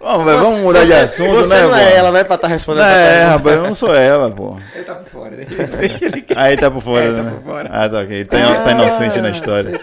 vamos, 0.00 0.60
mudar 0.60 0.84
de 0.84 0.92
assunto, 0.94 1.30
Você 1.36 1.48
né, 1.54 1.62
não 1.62 1.68
pô? 1.70 1.76
é 1.76 1.94
ela, 1.96 2.10
né, 2.10 2.24
pra 2.24 2.34
estar 2.36 2.48
respondendo 2.48 2.84
Não, 2.84 2.90
é, 2.90 3.10
pergunta. 3.10 3.30
rapaz, 3.36 3.56
eu 3.56 3.62
não 3.64 3.74
sou 3.74 3.94
ela, 3.94 4.30
pô. 4.30 4.56
Ele 4.74 4.84
tá 4.84 4.94
por 4.94 5.10
fora, 5.10 5.30
né? 5.36 5.46
Aí 6.36 6.56
tá 6.56 6.70
por 6.70 6.82
fora, 6.82 7.04
É, 7.04 7.12
tá 7.12 7.22
né? 7.22 7.30
por 7.32 7.42
fora. 7.42 7.68
Ah, 7.72 7.88
tá 7.88 7.98
ok. 8.00 8.24
Tá, 8.24 8.36
tá 8.64 8.70
inocente 8.72 9.20
na 9.20 9.30
história. 9.30 9.80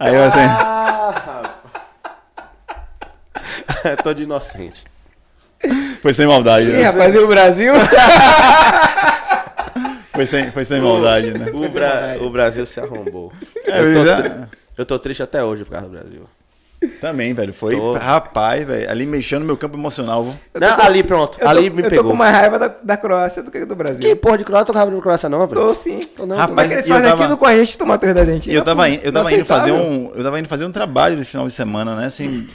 Aí 0.00 0.12
você. 0.16 0.38
Ah, 0.38 1.12
rapaz. 1.14 1.48
Tô 4.02 4.14
de 4.14 4.22
inocente. 4.22 4.84
Foi 6.00 6.14
sem 6.14 6.26
maldade, 6.26 6.66
Sim, 6.66 6.72
né? 6.72 6.82
rapaz, 6.84 7.14
e 7.14 7.18
o 7.18 7.26
Brasil? 7.28 7.72
Foi 10.12 10.26
sem, 10.26 10.50
foi 10.50 10.64
sem 10.64 10.80
maldade, 10.80 11.30
né? 11.30 11.46
O, 11.52 11.68
Bra- 11.68 12.16
o 12.20 12.28
Brasil 12.30 12.66
se 12.66 12.80
arrombou. 12.80 13.32
É, 13.64 13.78
eu, 13.80 13.94
tô 14.04 14.10
é- 14.10 14.48
eu 14.78 14.84
tô 14.86 14.98
triste 14.98 15.22
até 15.22 15.44
hoje 15.44 15.64
por 15.64 15.70
causa 15.70 15.86
do 15.86 15.92
Brasil. 15.92 16.28
Também, 17.00 17.34
velho. 17.34 17.52
Foi. 17.52 17.74
Tô. 17.74 17.94
Rapaz, 17.94 18.66
velho. 18.66 18.90
Ali 18.90 19.04
mexendo 19.04 19.40
no 19.40 19.46
meu 19.46 19.56
campo 19.56 19.76
emocional, 19.76 20.24
viu? 20.24 20.34
Não, 20.60 20.80
ali, 20.80 21.02
pronto. 21.02 21.36
Eu 21.38 21.44
tô, 21.44 21.48
ali 21.48 21.70
me 21.70 21.78
eu 21.80 21.84
tô 21.84 21.90
pegou. 21.90 22.10
com 22.12 22.16
mais 22.16 22.34
raiva 22.34 22.58
da, 22.58 22.68
da 22.68 22.96
Croácia 22.96 23.42
do 23.42 23.50
que 23.50 23.64
do 23.64 23.74
Brasil. 23.74 24.00
Que 24.00 24.14
porra 24.14 24.38
de 24.38 24.44
Croácia? 24.44 24.62
Eu 24.62 24.66
tô 24.66 24.72
com 24.74 24.78
raiva 24.78 24.94
de 24.94 25.02
Croácia 25.02 25.28
não, 25.28 25.38
rapaz. 25.40 25.60
Tô 25.60 25.74
sim. 25.74 26.00
Tô 26.16 26.24
não, 26.26 26.36
Rapaz, 26.36 26.50
Como 26.50 26.60
é 26.60 26.68
que 26.68 26.74
eles 26.74 26.86
eu 26.86 26.94
fazem 26.94 27.10
tava- 27.10 27.22
aquilo 27.24 27.36
com 27.38 27.46
a 27.46 27.56
gente 27.56 27.76
tomar 27.78 27.98
três 27.98 28.14
da 28.14 28.24
gente? 28.24 28.50
Eu 28.52 28.62
tava, 28.62 28.88
in- 28.88 29.00
eu 29.02 29.12
tava 29.12 29.32
indo 29.32 29.44
fazer 29.44 29.72
um. 29.72 30.12
Eu 30.14 30.22
tava 30.22 30.38
indo 30.38 30.48
fazer 30.48 30.64
um 30.66 30.72
trabalho 30.72 31.18
esse 31.20 31.30
final 31.30 31.46
de 31.48 31.52
semana, 31.54 31.96
né? 31.96 32.06
Assim. 32.06 32.48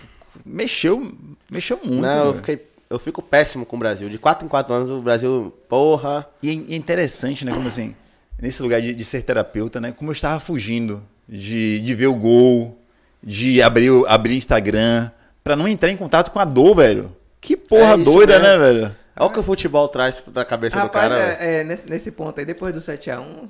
Mexeu. 0.45 1.11
Mexeu 1.51 1.79
muito. 1.83 2.01
Não, 2.01 2.17
eu 2.17 2.23
velho. 2.31 2.35
fiquei. 2.35 2.67
Eu 2.89 2.99
fico 2.99 3.21
péssimo 3.21 3.65
com 3.65 3.75
o 3.75 3.79
Brasil. 3.79 4.07
De 4.07 4.17
4 4.17 4.45
em 4.45 4.49
4 4.49 4.73
anos 4.73 4.89
o 4.91 4.99
Brasil, 4.99 5.53
porra. 5.67 6.25
E 6.41 6.49
é 6.49 6.53
e 6.53 6.73
é 6.73 6.75
interessante, 6.75 7.43
né? 7.43 7.51
Como 7.51 7.67
assim, 7.67 7.95
nesse 8.39 8.61
lugar 8.61 8.81
de, 8.81 8.93
de 8.93 9.03
ser 9.03 9.21
terapeuta, 9.23 9.81
né? 9.81 9.93
Como 9.97 10.11
eu 10.11 10.13
estava 10.13 10.39
fugindo 10.39 11.01
de, 11.27 11.79
de 11.79 11.95
ver 11.95 12.07
o 12.07 12.13
gol, 12.13 12.77
de 13.23 13.61
abrir, 13.61 13.89
o- 13.91 14.05
abrir 14.07 14.35
Instagram, 14.37 15.09
pra 15.43 15.55
não 15.55 15.67
entrar 15.67 15.89
em 15.89 15.97
contato 15.97 16.29
com 16.31 16.39
a 16.39 16.45
dor, 16.45 16.75
velho. 16.75 17.15
Que 17.39 17.55
porra 17.57 17.93
É 17.93 17.97
doida, 17.97 18.39
mesmo. 18.39 18.47
né, 18.47 18.57
velho? 18.57 18.95
Olha 19.17 19.27
o 19.27 19.31
que 19.31 19.39
o 19.39 19.43
futebol 19.43 19.87
traz 19.87 20.23
da 20.27 20.43
cabeça 20.43 20.77
Rapaz, 20.77 21.09
do 21.09 21.15
cara. 21.15 21.37
é, 21.39 21.59
é, 21.59 21.63
nesse, 21.63 21.89
nesse 21.89 22.11
ponto 22.11 22.39
aí, 22.39 22.45
depois 22.45 22.73
do 22.73 22.79
7x1, 22.81 23.47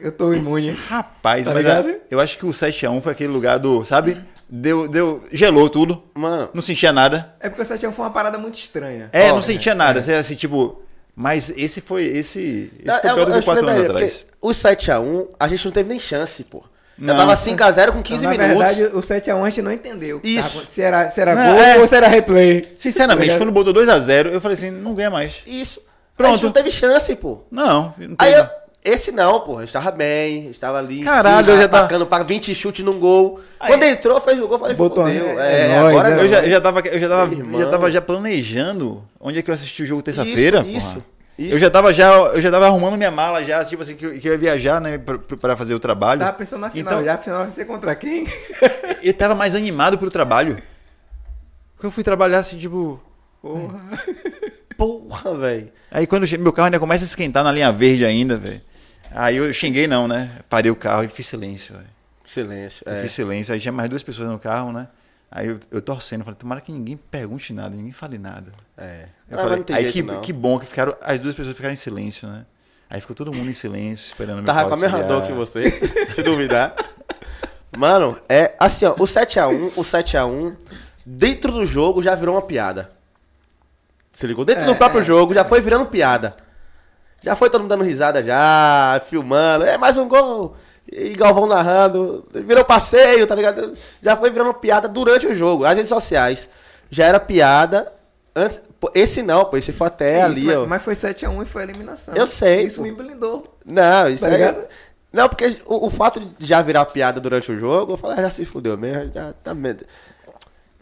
eu 0.00 0.10
tô 0.12 0.32
imune. 0.34 0.70
Rapaz, 0.70 1.44
Tá 1.44 1.52
mas 1.54 1.62
ligado? 1.64 1.88
é- 1.90 2.00
eu 2.10 2.18
acho 2.20 2.36
que 2.36 2.44
o 2.46 2.50
7x1 2.52 3.00
foi 3.00 3.12
aquele 3.12 3.32
lugar 3.32 3.58
do, 3.58 3.84
sabe? 3.84 4.18
Deu, 4.48 4.86
deu, 4.88 5.24
gelou 5.32 5.70
tudo, 5.70 6.02
Mano, 6.14 6.50
não 6.52 6.60
sentia 6.60 6.92
nada. 6.92 7.34
É 7.40 7.48
porque 7.48 7.62
o 7.62 7.64
7x1 7.64 7.92
foi 7.92 8.04
uma 8.04 8.10
parada 8.10 8.36
muito 8.36 8.54
estranha. 8.56 9.08
É, 9.12 9.30
Ó, 9.30 9.34
não 9.36 9.42
sentia 9.42 9.74
nada. 9.74 10.02
Você 10.02 10.12
assim, 10.14 10.34
tipo. 10.34 10.82
Mas 11.14 11.50
esse 11.56 11.80
foi. 11.80 12.04
Esse, 12.06 12.72
esse 12.80 12.90
É, 12.90 13.00
foi 13.00 13.10
eu- 13.10 13.14
pior 13.14 13.24
do 13.26 13.30
eu 13.30 13.34
que 13.34 13.40
te 13.40 13.44
4 13.44 13.66
anos 13.68 13.80
lembrei, 13.82 14.06
atrás. 14.06 14.26
O 14.40 14.50
7x1, 14.52 15.28
a 15.38 15.48
gente 15.48 15.64
não 15.66 15.72
teve 15.72 15.88
nem 15.88 15.98
chance, 15.98 16.42
pô. 16.44 16.64
Não. 16.98 17.16
tava 17.16 17.34
5x0 17.34 17.92
com 17.92 18.02
15 18.02 18.24
Então, 18.26 18.36
na 18.38 18.44
minutos. 18.48 18.74
verdade, 18.76 18.96
o 18.96 19.00
7x1 19.00 19.42
a 19.44 19.50
gente 19.50 19.62
não 19.62 19.72
entendeu. 19.72 20.20
Isso. 20.22 20.52
tava- 20.54 20.66
se 20.66 20.82
era, 20.82 21.08
se 21.10 21.20
era 21.20 21.34
Não, 21.34 21.54
gol 21.54 21.62
é. 21.62 21.78
ou 21.78 21.86
se 21.88 21.96
era 21.96 22.06
replay. 22.06 22.62
Sinceramente, 22.78 23.32
Tá 23.32 23.38
quando 23.38 23.50
botou 23.52 23.72
2x0, 23.72 24.26
eu 24.32 24.40
falei 24.40 24.56
assim: 24.56 24.70
não 24.70 24.94
ganha 24.94 25.10
mais. 25.10 25.36
Isso. 25.46 25.80
A 25.80 26.16
Pronto. 26.16 26.34
gente 26.34 26.44
não 26.44 26.52
teve 26.52 26.70
chance, 26.70 27.14
pô. 27.16 27.38
Não, 27.50 27.94
não 27.98 28.14
Aí 28.18 28.32
teve. 28.34 28.40
eu, 28.42 28.46
esse 28.84 29.10
não, 29.10 29.40
pô. 29.40 29.56
A 29.58 29.60
gente 29.62 29.72
tava 29.72 29.90
bem, 29.90 30.40
a 30.40 30.42
gente 30.44 30.60
tava 30.60 30.78
ali. 30.78 31.02
Caralho, 31.02 31.46
cima, 31.46 31.56
eu 31.56 31.62
já 31.62 31.68
tava- 31.68 31.84
atacando 31.84 32.06
pra 32.06 32.22
20 32.22 32.54
chutes 32.54 32.84
num 32.84 32.98
gol. 33.00 33.40
Aí- 33.58 33.68
Quando 33.72 33.82
entrou, 33.84 34.20
fez 34.20 34.40
o 34.40 34.46
gol, 34.46 34.58
falei, 34.58 34.76
Botou 34.76 35.04
fodeu. 35.04 35.38
a- 35.38 35.44
É, 35.46 35.62
é 35.62 35.68
nóis, 35.80 35.96
agora 35.96 36.08
é 36.08 36.10
não. 36.16 36.22
Eu 36.22 36.28
já, 36.28 36.42
eu 36.44 36.50
já 36.50 36.60
tava, 36.60 36.80
eu 36.80 36.98
já 36.98 37.08
tava, 37.08 37.34
já 37.58 37.70
tava 37.70 37.90
já 37.90 38.00
planejando 38.02 39.02
onde 39.18 39.38
é 39.38 39.42
que 39.42 39.50
eu 39.50 39.54
assisti 39.54 39.82
o 39.82 39.86
jogo 39.86 40.02
terça-feira. 40.02 40.60
Isso, 40.60 40.76
isso, 40.76 40.94
porra. 40.94 41.04
Isso. 41.46 41.54
Eu 41.54 41.58
já 41.58 41.70
tava 41.70 41.92
já, 41.92 42.10
eu 42.12 42.40
já 42.40 42.50
tava 42.50 42.66
arrumando 42.66 42.96
minha 42.96 43.10
mala 43.10 43.42
já, 43.44 43.64
tipo 43.64 43.82
assim, 43.82 43.94
que 43.96 44.04
eu, 44.06 44.18
que 44.20 44.28
eu 44.28 44.32
ia 44.32 44.38
viajar, 44.38 44.80
né, 44.80 44.98
pra, 44.98 45.18
pra 45.18 45.56
fazer 45.56 45.74
o 45.74 45.80
trabalho. 45.80 46.20
Tava 46.20 46.32
pensando 46.32 46.60
na 46.60 46.70
final. 46.70 46.92
Então- 46.94 47.04
Já 47.04 47.14
a 47.14 47.18
final 47.18 47.38
vai 47.42 47.50
ser 47.50 47.64
contra 47.64 47.94
quem? 47.94 48.26
Eu 49.02 49.12
tava 49.14 49.34
mais 49.34 49.54
animado 49.54 49.98
pro 49.98 50.10
trabalho. 50.10 50.62
Porque 51.74 51.86
eu 51.86 51.90
fui 51.90 52.04
trabalhar 52.04 52.38
assim, 52.38 52.56
tipo. 52.56 53.02
Porra. 53.40 53.80
Porra, 54.78 55.36
velho. 55.36 55.72
Aí 55.90 56.06
quando 56.06 56.24
meu 56.38 56.52
carro 56.52 56.66
ainda 56.66 56.78
começa 56.78 57.04
a 57.04 57.06
esquentar 57.06 57.42
na 57.42 57.50
linha 57.52 57.72
verde 57.72 58.04
ainda, 58.04 58.36
velho. 58.36 58.60
Aí 59.10 59.36
eu 59.36 59.52
xinguei 59.52 59.86
não, 59.88 60.06
né? 60.06 60.30
Parei 60.48 60.70
o 60.70 60.76
carro 60.76 61.02
e 61.04 61.08
fiz 61.08 61.26
silêncio, 61.26 61.74
velho. 61.74 61.86
Silêncio. 62.24 62.82
Eu 62.86 62.92
É. 62.94 63.02
fiz 63.02 63.12
silêncio. 63.12 63.52
Aí 63.52 63.58
tinha 63.60 63.72
mais 63.72 63.88
duas 63.90 64.02
pessoas 64.02 64.28
no 64.28 64.38
carro, 64.38 64.72
né? 64.72 64.86
Aí 65.34 65.48
eu, 65.48 65.58
eu 65.70 65.80
torcendo, 65.80 66.24
falei, 66.24 66.36
tomara 66.38 66.60
que 66.60 66.70
ninguém 66.70 66.94
pergunte 66.96 67.54
nada, 67.54 67.74
ninguém 67.74 67.90
fale 67.92 68.18
nada. 68.18 68.52
é. 68.76 69.06
Eu 69.30 69.38
Ah, 69.38 69.42
falei, 69.42 69.64
aí 69.70 69.90
jeito, 69.90 70.12
que, 70.12 70.20
que 70.26 70.32
bom 70.32 70.58
que 70.58 70.66
ficaram, 70.66 70.94
as 71.00 71.18
duas 71.18 71.34
pessoas 71.34 71.56
ficaram 71.56 71.72
em 71.72 71.76
silêncio, 71.76 72.28
né? 72.28 72.44
Aí 72.90 73.00
ficou 73.00 73.16
todo 73.16 73.32
mundo 73.32 73.48
em 73.48 73.54
silêncio, 73.54 74.04
esperando 74.08 74.44
Tava 74.44 74.68
com 74.68 74.74
a 74.74 74.76
mesma 74.76 75.02
dor 75.02 75.22
que 75.26 75.32
você, 75.32 75.70
se 76.12 76.22
duvidar. 76.22 76.74
Mano, 77.74 78.18
é 78.28 78.54
assim, 78.60 78.84
ó, 78.84 78.92
o 78.92 79.04
7x1, 79.04 79.72
o 79.74 79.80
7x1, 79.80 80.54
dentro 81.06 81.50
do 81.50 81.64
jogo 81.64 82.02
já 82.02 82.14
virou 82.14 82.34
uma 82.34 82.46
piada. 82.46 82.90
Se 84.12 84.26
ligou? 84.26 84.44
Dentro 84.44 84.64
É, 84.64 84.66
do 84.66 84.76
próprio 84.76 85.02
jogo 85.02 85.32
já 85.32 85.42
foi 85.46 85.62
virando 85.62 85.86
piada. 85.86 86.36
Já 87.22 87.34
foi 87.34 87.48
todo 87.48 87.62
mundo 87.62 87.70
dando 87.70 87.84
risada 87.84 88.22
já, 88.22 89.00
filmando, 89.06 89.64
é 89.64 89.78
mais 89.78 89.96
um 89.96 90.06
gol. 90.06 90.54
E 90.90 91.10
Galvão 91.14 91.46
narrando, 91.46 92.26
virou 92.32 92.64
passeio, 92.64 93.26
tá 93.26 93.34
ligado? 93.34 93.74
Já 94.02 94.16
foi 94.16 94.30
virando 94.30 94.52
piada 94.54 94.88
durante 94.88 95.26
o 95.26 95.34
jogo. 95.34 95.64
As 95.64 95.74
redes 95.74 95.88
sociais 95.88 96.48
já 96.90 97.06
era 97.06 97.18
piada 97.20 97.92
antes. 98.34 98.60
Esse 98.94 99.22
não, 99.22 99.44
pô, 99.44 99.56
esse 99.56 99.72
foi 99.72 99.86
até 99.86 100.22
ali, 100.22 100.42
mas, 100.44 100.56
ó. 100.56 100.66
mas 100.66 100.82
foi 100.82 100.94
7x1 100.94 101.42
e 101.42 101.46
foi 101.46 101.62
a 101.62 101.64
eliminação. 101.64 102.14
Eu 102.16 102.26
sei, 102.26 102.64
Isso 102.66 102.78
pô. 102.78 102.82
me 102.82 102.90
blindou. 102.92 103.56
Não, 103.64 104.08
isso 104.08 104.20
Tá 104.24 104.26
aí. 104.26 104.32
ligado? 104.32 104.64
Não, 105.12 105.28
porque 105.28 105.58
o, 105.66 105.86
o 105.86 105.90
fato 105.90 106.18
de 106.20 106.46
já 106.46 106.60
virar 106.62 106.84
piada 106.86 107.20
durante 107.20 107.52
o 107.52 107.58
jogo, 107.58 107.92
eu 107.92 107.96
falei, 107.96 108.18
ah, 108.18 108.22
já 108.22 108.30
se 108.30 108.44
fudeu 108.44 108.76
mesmo, 108.76 109.12
já 109.12 109.32
tá 109.44 109.54
medo. 109.54 109.84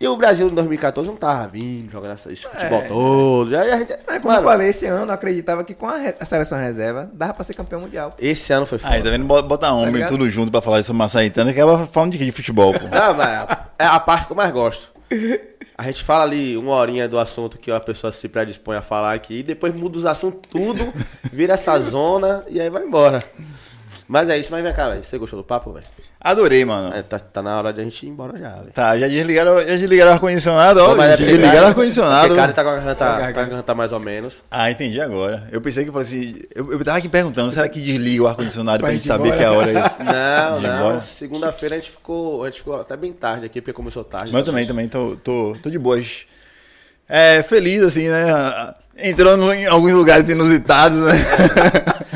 E 0.01 0.09
o 0.09 0.17
Brasil 0.17 0.47
em 0.49 0.55
2014 0.55 1.07
não 1.07 1.15
tava 1.17 1.47
vindo, 1.49 1.91
jogando 1.93 2.13
essa- 2.13 2.33
esse 2.33 2.43
futebol 2.45 2.79
É. 2.81 2.89
todo. 2.89 3.51
Já, 3.51 3.61
a 3.63 3.77
gente, 3.77 3.91
Mas 4.07 4.17
como 4.23 4.29
mano, 4.35 4.39
eu 4.39 4.43
falei, 4.51 4.69
esse 4.71 4.87
ano 4.87 5.05
eu 5.07 5.15
acreditava 5.15 5.63
que 5.63 5.75
com 5.75 5.87
a, 5.87 5.99
re- 5.99 6.15
a 6.19 6.25
seleção 6.25 6.59
reserva 6.59 7.11
dava 7.13 7.35
pra 7.35 7.45
ser 7.45 7.53
campeão 7.53 7.83
mundial. 7.83 8.15
esse 8.19 8.51
ano 8.51 8.65
foi 8.65 8.79
foda. 8.79 8.95
Aí, 8.95 9.03
tá 9.03 9.11
vendo? 9.11 9.27
Bota, 9.27 9.47
bota 9.47 9.71
homem 9.73 9.93
ligado? 9.93 10.09
tudo 10.09 10.29
junto 10.31 10.51
pra 10.51 10.63
falar 10.63 10.83
sobre 10.85 10.97
Massaitana, 10.99 11.53
que 11.53 11.61
acaba 11.61 11.87
falando 11.93 12.13
de 12.13 12.19
quê? 12.19 12.25
De 12.25 12.33
futebol, 12.33 12.73
pô. 12.73 12.87
Não, 12.89 13.13
mas 13.15 13.47
é 13.79 13.85
a 13.85 14.01
parte 14.01 14.25
que 14.27 14.33
eu 14.33 14.37
mais 14.37 14.51
gosto. 14.51 14.91
A 15.77 15.83
gente 15.85 16.03
fala 16.03 16.23
ali 16.25 16.57
uma 16.57 16.73
horinha 16.73 17.07
do 17.09 17.19
assunto 17.19 17.59
que 17.59 17.71
a 17.71 17.81
pessoa 17.81 18.11
se 18.13 18.27
predispõe 18.29 18.77
a 18.77 18.83
falar 18.83 19.13
aqui, 19.13 19.41
e 19.41 19.43
depois 19.43 19.75
muda 19.75 19.99
os 19.99 20.07
assuntos 20.07 20.41
tudo, 20.51 20.93
vira 21.31 21.55
essa 21.55 21.79
zona 21.79 22.43
e 22.49 22.59
aí 22.61 22.71
vai 22.71 22.85
embora. 22.85 23.23
Mas 24.13 24.29
é 24.29 24.37
isso, 24.37 24.49
mas 24.51 24.61
vem 24.65 24.73
cá, 24.73 24.89
velho. 24.89 25.05
Você 25.05 25.17
gostou 25.17 25.39
do 25.39 25.45
papo, 25.45 25.73
velho? 25.73 25.87
Adorei, 26.21 26.65
mano. 26.65 26.93
É, 26.93 27.01
tá, 27.01 27.17
tá 27.21 27.41
na 27.41 27.57
hora 27.57 27.73
de 27.73 27.81
a 27.81 27.85
gente 27.85 28.05
ir 28.05 28.09
embora 28.09 28.37
já, 28.37 28.57
velho. 28.57 28.73
Tá, 28.73 28.99
já 28.99 29.07
desligaram, 29.07 29.61
já 29.61 29.77
desligaram 29.77 30.11
o 30.11 30.15
ar-condicionado, 30.15 30.81
ó. 30.81 30.97
Mas 30.97 31.11
é 31.13 31.17
desligaram 31.17 31.63
o 31.63 31.67
ar-condicionado. 31.69 32.27
porque 32.27 32.41
Cara 32.41 32.53
tá 32.53 32.65
com 32.65 32.71
a 32.71 32.73
garganta, 32.75 32.95
tá 32.97 33.05
garganta. 33.13 33.33
garganta 33.33 33.75
mais 33.77 33.93
ou 33.93 34.01
menos. 34.01 34.43
Ah, 34.51 34.69
entendi 34.69 35.01
agora. 35.01 35.47
Eu 35.53 35.61
pensei 35.61 35.85
que 35.85 35.91
eu 35.91 35.93
falei 35.93 36.09
assim. 36.09 36.35
Eu, 36.53 36.73
eu 36.73 36.85
tava 36.85 36.99
aqui 36.99 37.09
perguntando, 37.09 37.53
será 37.53 37.69
que 37.69 37.81
desliga 37.81 38.25
o 38.25 38.27
ar-condicionado 38.27 38.79
pra 38.81 38.89
Pra 38.89 38.93
gente 38.95 39.03
gente 39.03 39.09
saber 39.09 39.29
ir 39.29 39.37
que 39.37 39.43
é 39.45 39.47
a 39.47 39.53
hora 39.53 39.69
aí? 39.69 39.75
Não, 40.05 40.61
não. 40.61 40.77
embora? 40.81 41.01
Segunda-feira 41.01 41.77
a 41.77 41.79
gente 41.79 41.93
ficou. 41.93 42.43
A 42.43 42.47
gente 42.51 42.59
ficou 42.59 42.81
até 42.81 42.97
bem 42.97 43.13
tarde 43.13 43.47
aqui, 43.47 43.61
porque 43.61 43.73
começou 43.73 44.03
tarde. 44.03 44.33
Mas 44.33 44.41
eu 44.41 44.45
também, 44.45 44.67
também 44.67 44.89
tô, 44.89 45.15
tô, 45.23 45.57
tô 45.63 45.71
de 45.71 45.79
boas. 45.79 46.27
É, 47.09 47.45
feliz, 47.45 47.81
assim, 47.85 48.09
né? 48.09 48.27
Entrando 48.99 49.53
em 49.53 49.67
alguns 49.67 49.93
lugares 49.93 50.29
inusitados, 50.29 50.99
né? 50.99 51.13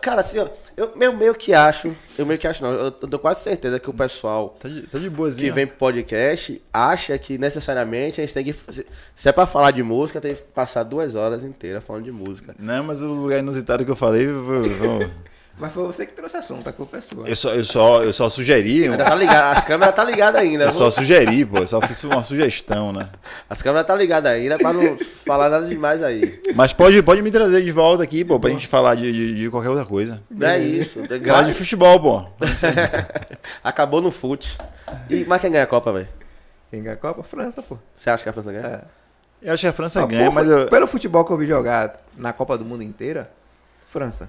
Cara, 0.00 0.20
assim, 0.20 0.38
ó, 0.38 0.48
eu 0.76 0.96
meio, 0.96 1.16
meio 1.16 1.34
que 1.34 1.52
acho, 1.52 1.94
eu 2.16 2.24
meio 2.24 2.38
que 2.38 2.46
acho 2.46 2.62
não, 2.62 2.72
eu 2.72 2.90
tenho 2.90 3.18
quase 3.18 3.42
certeza 3.42 3.78
que 3.78 3.90
o 3.90 3.92
pessoal 3.92 4.56
Tá 4.60 4.68
de, 4.68 4.82
tá 4.82 4.98
de 4.98 5.10
que 5.10 5.50
vem 5.50 5.66
pro 5.66 5.76
podcast 5.76 6.62
acha 6.72 7.16
que 7.18 7.36
necessariamente 7.38 8.20
a 8.20 8.24
gente 8.24 8.34
tem 8.34 8.44
que. 8.44 8.54
Se 9.14 9.28
é 9.28 9.32
pra 9.32 9.46
falar 9.46 9.70
de 9.72 9.82
música, 9.82 10.20
tem 10.20 10.34
que 10.34 10.42
passar 10.42 10.82
duas 10.82 11.14
horas 11.14 11.44
inteiras 11.44 11.82
falando 11.84 12.04
de 12.04 12.12
música. 12.12 12.54
Não, 12.58 12.84
mas 12.84 13.02
o 13.02 13.08
lugar 13.08 13.38
inusitado 13.40 13.84
que 13.84 13.90
eu 13.90 13.96
falei, 13.96 14.26
eu, 14.26 14.44
vou- 14.44 15.10
Mas 15.60 15.72
foi 15.72 15.86
você 15.86 16.06
que 16.06 16.12
trouxe 16.12 16.36
assunto, 16.36 16.68
a 16.68 16.72
culpa 16.72 16.98
é 16.98 17.00
sua. 17.00 17.28
eu 17.28 17.34
só, 17.34 17.54
eu 17.54 17.64
só, 17.64 18.02
eu 18.04 18.12
só 18.12 18.28
sugeri, 18.30 18.84
Ainda 18.84 19.04
tá 19.04 19.14
ligado, 19.14 19.56
as 19.58 19.64
câmeras 19.64 19.94
tá 19.94 20.04
ligadas 20.04 20.40
ainda. 20.40 20.64
eu 20.64 20.72
só 20.72 20.88
sugeri, 20.90 21.44
pô, 21.44 21.58
eu 21.58 21.66
só 21.66 21.80
fiz 21.80 22.04
uma 22.04 22.22
sugestão, 22.22 22.92
né? 22.92 23.08
As 23.50 23.60
câmeras 23.60 23.86
tá 23.86 23.94
ligadas 23.96 24.30
ainda 24.30 24.56
pra 24.56 24.72
não 24.72 24.96
falar 24.98 25.48
nada 25.48 25.66
demais 25.66 26.02
aí. 26.02 26.40
Mas 26.54 26.72
pode, 26.72 27.02
pode 27.02 27.22
me 27.22 27.30
trazer 27.30 27.62
de 27.64 27.72
volta 27.72 28.02
aqui, 28.04 28.24
pô, 28.24 28.38
pra 28.38 28.50
gente 28.50 28.66
falar 28.68 28.94
de, 28.94 29.10
de, 29.12 29.34
de 29.34 29.50
qualquer 29.50 29.68
outra 29.70 29.84
coisa. 29.84 30.22
Não 30.30 30.46
é 30.48 30.58
isso. 30.60 31.00
Falar 31.04 31.18
Gra- 31.18 31.42
de 31.42 31.54
futebol, 31.54 31.98
pô. 32.00 32.24
Acabou 33.62 34.00
no 34.00 34.10
fute. 34.10 34.56
E, 35.10 35.24
mas 35.26 35.40
quem 35.40 35.50
ganha 35.50 35.64
a 35.64 35.66
Copa, 35.66 35.92
velho? 35.92 36.08
Quem 36.70 36.82
ganha 36.82 36.94
a 36.94 36.98
Copa? 36.98 37.22
França, 37.22 37.62
pô. 37.62 37.76
Você 37.94 38.10
acha 38.10 38.22
que 38.22 38.28
a 38.28 38.32
França 38.32 38.52
ganha? 38.52 38.66
É. 38.66 38.80
Eu 39.48 39.54
acho 39.54 39.60
que 39.60 39.66
a 39.66 39.72
França 39.72 40.02
Ah, 40.02 40.06
ganha, 40.06 40.26
pô, 40.26 40.32
mas 40.32 40.48
eu... 40.48 40.66
Pelo 40.68 40.86
futebol 40.86 41.24
que 41.24 41.32
eu 41.32 41.36
vi 41.36 41.46
jogar 41.46 41.96
na 42.16 42.32
Copa 42.32 42.56
do 42.58 42.64
Mundo 42.64 42.82
inteira, 42.82 43.30
França. 43.88 44.28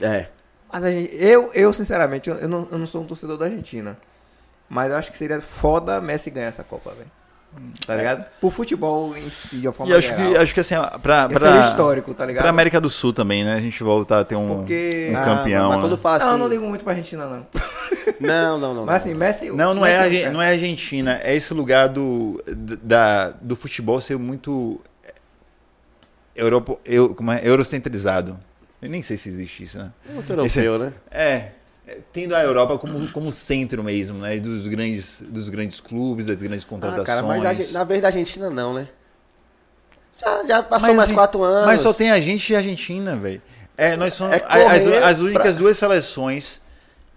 É. 0.00 0.26
Mas 0.72 0.84
a 0.84 0.90
gente, 0.90 1.14
eu, 1.16 1.50
eu, 1.54 1.72
sinceramente, 1.72 2.28
eu, 2.28 2.48
não, 2.48 2.68
eu 2.70 2.78
não 2.78 2.86
sou 2.86 3.02
um 3.02 3.06
torcedor 3.06 3.36
da 3.38 3.46
Argentina. 3.46 3.96
Mas 4.68 4.90
eu 4.90 4.96
acho 4.96 5.10
que 5.10 5.16
seria 5.16 5.40
foda 5.40 6.00
Messi 6.00 6.30
ganhar 6.30 6.48
essa 6.48 6.62
Copa, 6.62 6.90
velho. 6.90 7.10
Tá 7.86 7.96
ligado? 7.96 8.26
Por 8.42 8.52
futebol 8.52 9.16
em 9.16 9.30
si, 9.30 9.56
de 9.56 9.66
uma 9.66 9.72
forma 9.72 9.90
E 9.90 9.96
acho 9.96 10.14
que, 10.14 10.22
geral. 10.26 10.42
acho 10.42 10.52
que 10.54 10.60
assim, 10.60 10.74
pra, 11.02 11.26
pra, 11.30 11.60
histórico, 11.60 12.12
tá 12.12 12.26
ligado? 12.26 12.42
pra 12.42 12.50
América 12.50 12.78
do 12.78 12.90
Sul 12.90 13.10
também, 13.14 13.42
né? 13.42 13.54
A 13.54 13.60
gente 13.60 13.82
voltar 13.82 14.18
a 14.20 14.24
ter 14.24 14.36
um, 14.36 14.58
Porque- 14.58 15.08
um 15.10 15.16
Ah, 15.16 15.24
campeão. 15.24 15.68
Mas 15.70 15.76
né? 15.78 15.82
quando 15.82 15.96
fala 15.96 16.16
assim. 16.18 16.26
Não, 16.26 16.32
eu 16.32 16.38
não 16.38 16.48
ligo 16.48 16.66
muito 16.66 16.84
pra 16.84 16.92
Argentina, 16.92 17.24
não. 17.26 17.46
Não, 18.20 18.58
não, 18.58 18.74
não. 18.74 18.84
Mas 18.84 18.96
assim, 19.02 19.14
Messi... 19.14 19.48
Não, 19.50 19.72
não 19.72 19.82
Messi 19.82 19.96
é, 19.96 20.06
um 20.18 20.20
cara- 20.22 20.32
não 20.32 20.42
é 20.42 20.50
Argentina. 20.50 21.18
É 21.22 21.34
esse 21.34 21.54
lugar 21.54 21.88
do, 21.88 22.42
da, 22.82 23.30
do 23.40 23.56
futebol 23.56 23.98
ser 24.02 24.18
muito 24.18 24.78
Europa, 26.36 26.76
eu, 26.84 27.14
como 27.14 27.32
é? 27.32 27.40
eurocentrizado. 27.42 28.38
Eu 28.80 28.88
nem 28.88 29.02
sei 29.02 29.16
se 29.16 29.28
existe 29.28 29.64
isso, 29.64 29.78
né? 29.78 29.90
Muito 30.10 30.30
europeu, 30.32 30.78
né? 30.78 30.92
É, 31.10 31.50
é, 31.86 31.98
tendo 32.12 32.34
a 32.36 32.42
Europa 32.42 32.78
como, 32.78 33.10
como 33.10 33.32
centro 33.32 33.82
mesmo, 33.82 34.18
né? 34.18 34.38
Dos 34.38 34.66
grandes, 34.68 35.22
dos 35.26 35.48
grandes 35.48 35.80
clubes, 35.80 36.26
das 36.26 36.40
grandes 36.40 36.64
Ah, 36.64 36.68
contratações. 36.68 37.06
cara, 37.06 37.22
mas 37.22 37.70
a 37.74 37.78
na 37.78 37.84
vez 37.84 38.00
da 38.00 38.08
Argentina 38.08 38.48
não, 38.50 38.72
né? 38.74 38.88
Já, 40.20 40.44
já 40.44 40.62
passou 40.62 40.88
Mas, 40.88 40.96
mais 40.96 41.08
assim, 41.08 41.14
quatro 41.14 41.42
anos. 41.42 41.66
Mas 41.66 41.80
só 41.80 41.92
tem 41.92 42.10
a 42.10 42.20
gente 42.20 42.52
e 42.52 42.54
a 42.56 42.58
Argentina, 42.58 43.16
velho. 43.16 43.40
É, 43.76 43.96
nós 43.96 44.14
somos 44.14 44.34
É 44.36 44.44
as, 44.46 44.86
as 44.86 45.20
únicas 45.20 45.56
duas 45.56 45.78
seleções 45.78 46.60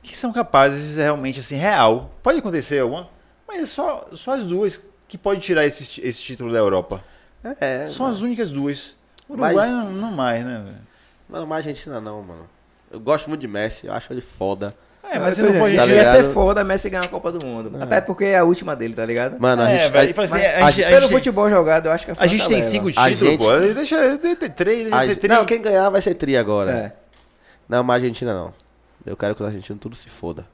que 0.04 0.16
são 0.18 0.32
capazes 0.32 0.96
realmente, 0.98 1.40
assim, 1.40 1.56
real. 1.56 2.12
Pode 2.22 2.40
acontecer 2.40 2.80
alguma, 2.80 3.10
mas 3.48 3.62
é 3.62 3.66
só, 3.66 4.08
só 4.14 4.34
as 4.36 4.44
duas 4.46 4.82
que 5.08 5.18
pode 5.18 5.42
tirar 5.42 5.66
esse, 5.66 6.00
esse 6.02 6.22
título 6.22 6.52
da 6.52 6.60
Europa. 6.60 7.04
É, 7.60 7.88
São 7.88 8.06
as 8.06 8.22
únicas 8.22 8.52
duas. 8.52 8.94
O 9.28 9.36
Mas- 9.36 9.56
Uruguai 9.56 9.70
não, 9.72 9.92
não 9.92 10.12
mais, 10.12 10.46
né, 10.46 10.62
velho? 10.64 10.91
Mano, 11.32 11.48
mas 11.48 11.66
Argentina 11.66 12.00
não, 12.02 12.22
mano. 12.22 12.46
Eu 12.92 13.00
gosto 13.00 13.28
muito 13.30 13.40
de 13.42 13.48
Messi, 13.48 13.88
eu 13.88 13.94
acho 13.94 14.12
ele 14.12 14.22
foda. 14.22 14.76
É, 15.04 15.18
mas 15.18 15.36
se 15.36 15.42
eu 15.42 15.46
não 15.46 15.54
for 15.54 15.60
Tá 15.74 15.82
Argentina... 15.82 15.96
ia 15.96 16.06
ser 16.06 16.24
foda 16.34 16.64
Messi 16.64 16.90
ganhar 16.90 17.06
a 17.06 17.08
Copa 17.08 17.32
do 17.32 17.46
Mundo. 17.46 17.82
Até 17.82 18.00
porque 18.02 18.26
é 18.26 18.38
a 18.38 18.44
última 18.44 18.76
dele, 18.76 18.94
tá 18.94 19.06
ligado? 19.06 19.40
Mano, 19.40 19.62
a 19.64 19.70
É, 19.72 19.80
gente. 19.84 19.92
velho, 19.92 20.12
a- 20.12 20.14
fala 20.14 20.26
assim, 20.28 20.38
Mas, 20.38 20.46
a, 20.46 20.66
a 20.68 20.72
gente, 20.72 20.86
Pelo 20.86 20.98
a 20.98 21.02
gente- 21.02 21.12
futebol 21.12 21.50
jogado, 21.50 21.86
eu 21.88 21.92
acho 21.92 22.06
que 22.06 22.12
a 22.12 22.14
a 22.14 22.16
França 22.16 22.30
gente 22.34 22.48
tem 22.48 22.58
leva. 22.58 22.70
cinco 22.70 22.88
A 22.90 22.92
títulos, 23.10 23.20
gente- 23.20 23.38
pô. 23.40 23.60
Deixa, 23.74 24.18
deixa 24.18 24.36
ter 24.36 24.50
três, 24.52 24.84
deixa 24.92 25.12
a 25.12 25.16
ter 25.16 25.28
não, 25.28 25.46
quem 25.46 25.62
ganhar 25.62 25.90
vai 25.90 26.02
ser 26.02 26.14
tri 26.16 26.38
agora. 26.38 26.72
É. 26.72 26.92
Não, 27.68 27.84
mas 27.84 27.96
a 27.96 28.06
Argentina 28.06 28.34
não. 28.34 28.54
Eu 29.06 29.18
quero 29.18 29.34
que 29.36 29.42
os 29.42 29.48
argentinos 29.48 29.82
tudo 29.82 29.96
se 29.96 30.10
foda. 30.10 30.46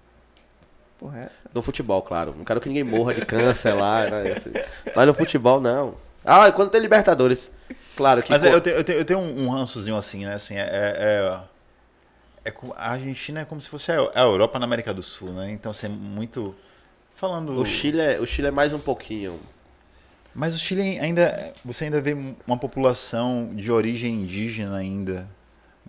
Porra, 1.00 1.20
é 1.20 1.24
essa? 1.24 1.44
No 1.54 1.62
futebol, 1.62 2.02
claro. 2.02 2.34
Não 2.38 2.46
quero 2.46 2.62
que 2.62 2.70
ninguém 2.70 2.84
morra 2.84 3.14
de 3.14 3.26
câncer 3.26 3.74
lá. 3.74 4.06
né, 4.10 4.34
assim. 4.38 4.52
Mas 4.96 5.08
no 5.08 5.14
futebol, 5.14 5.60
não. 5.60 5.96
Ah, 6.26 6.48
e 6.48 6.52
quando 6.52 6.70
tem 6.70 6.80
Libertadores. 6.82 7.52
Claro 7.98 8.22
que. 8.24 8.30
Mas 8.32 8.42
pô, 8.42 8.48
eu 8.48 8.62
tenho, 8.62 8.76
eu, 8.78 8.84
tenho, 8.84 9.00
eu 9.00 9.06
tenho 9.06 9.20
um, 9.20 9.50
rançozinho 9.50 9.98
assim, 9.98 10.24
né? 10.26 10.36
Assim, 10.36 10.54
é, 10.56 10.62
é, 10.62 11.40
é 12.46 12.52
co- 12.52 12.74
a 12.78 12.92
Argentina 12.92 13.42
é 13.42 13.46
como 13.46 13.60
se 13.60 13.68
fosse 13.68 13.92
a 13.92 13.96
a 14.14 14.22
Europa 14.22 14.58
na 14.60 14.66
América 14.66 14.94
do 14.94 15.02
Sul, 15.04 15.32
né? 15.32 15.52
Então, 15.52 15.72
assim, 15.72 15.88
é 15.88 15.90
muito. 15.90 16.56
Falando. 17.16 17.60
o, 17.60 17.66
Chile 17.66 18.00
é, 18.00 18.20
o 18.20 18.28
Chile 18.28 18.48
é 18.50 18.52
mais 18.52 18.72
um 18.72 18.80
pouquinho. 18.80 19.40
Mas 20.36 20.54
o 20.54 20.60
Chile 20.60 21.00
ainda. 21.00 21.54
Você 21.66 21.86
ainda 21.86 22.00
vê 22.00 22.16
uma 22.46 22.58
população 22.58 23.52
de 23.56 23.72
origem 23.72 24.14
indígena 24.22 24.78
ainda 24.78 25.28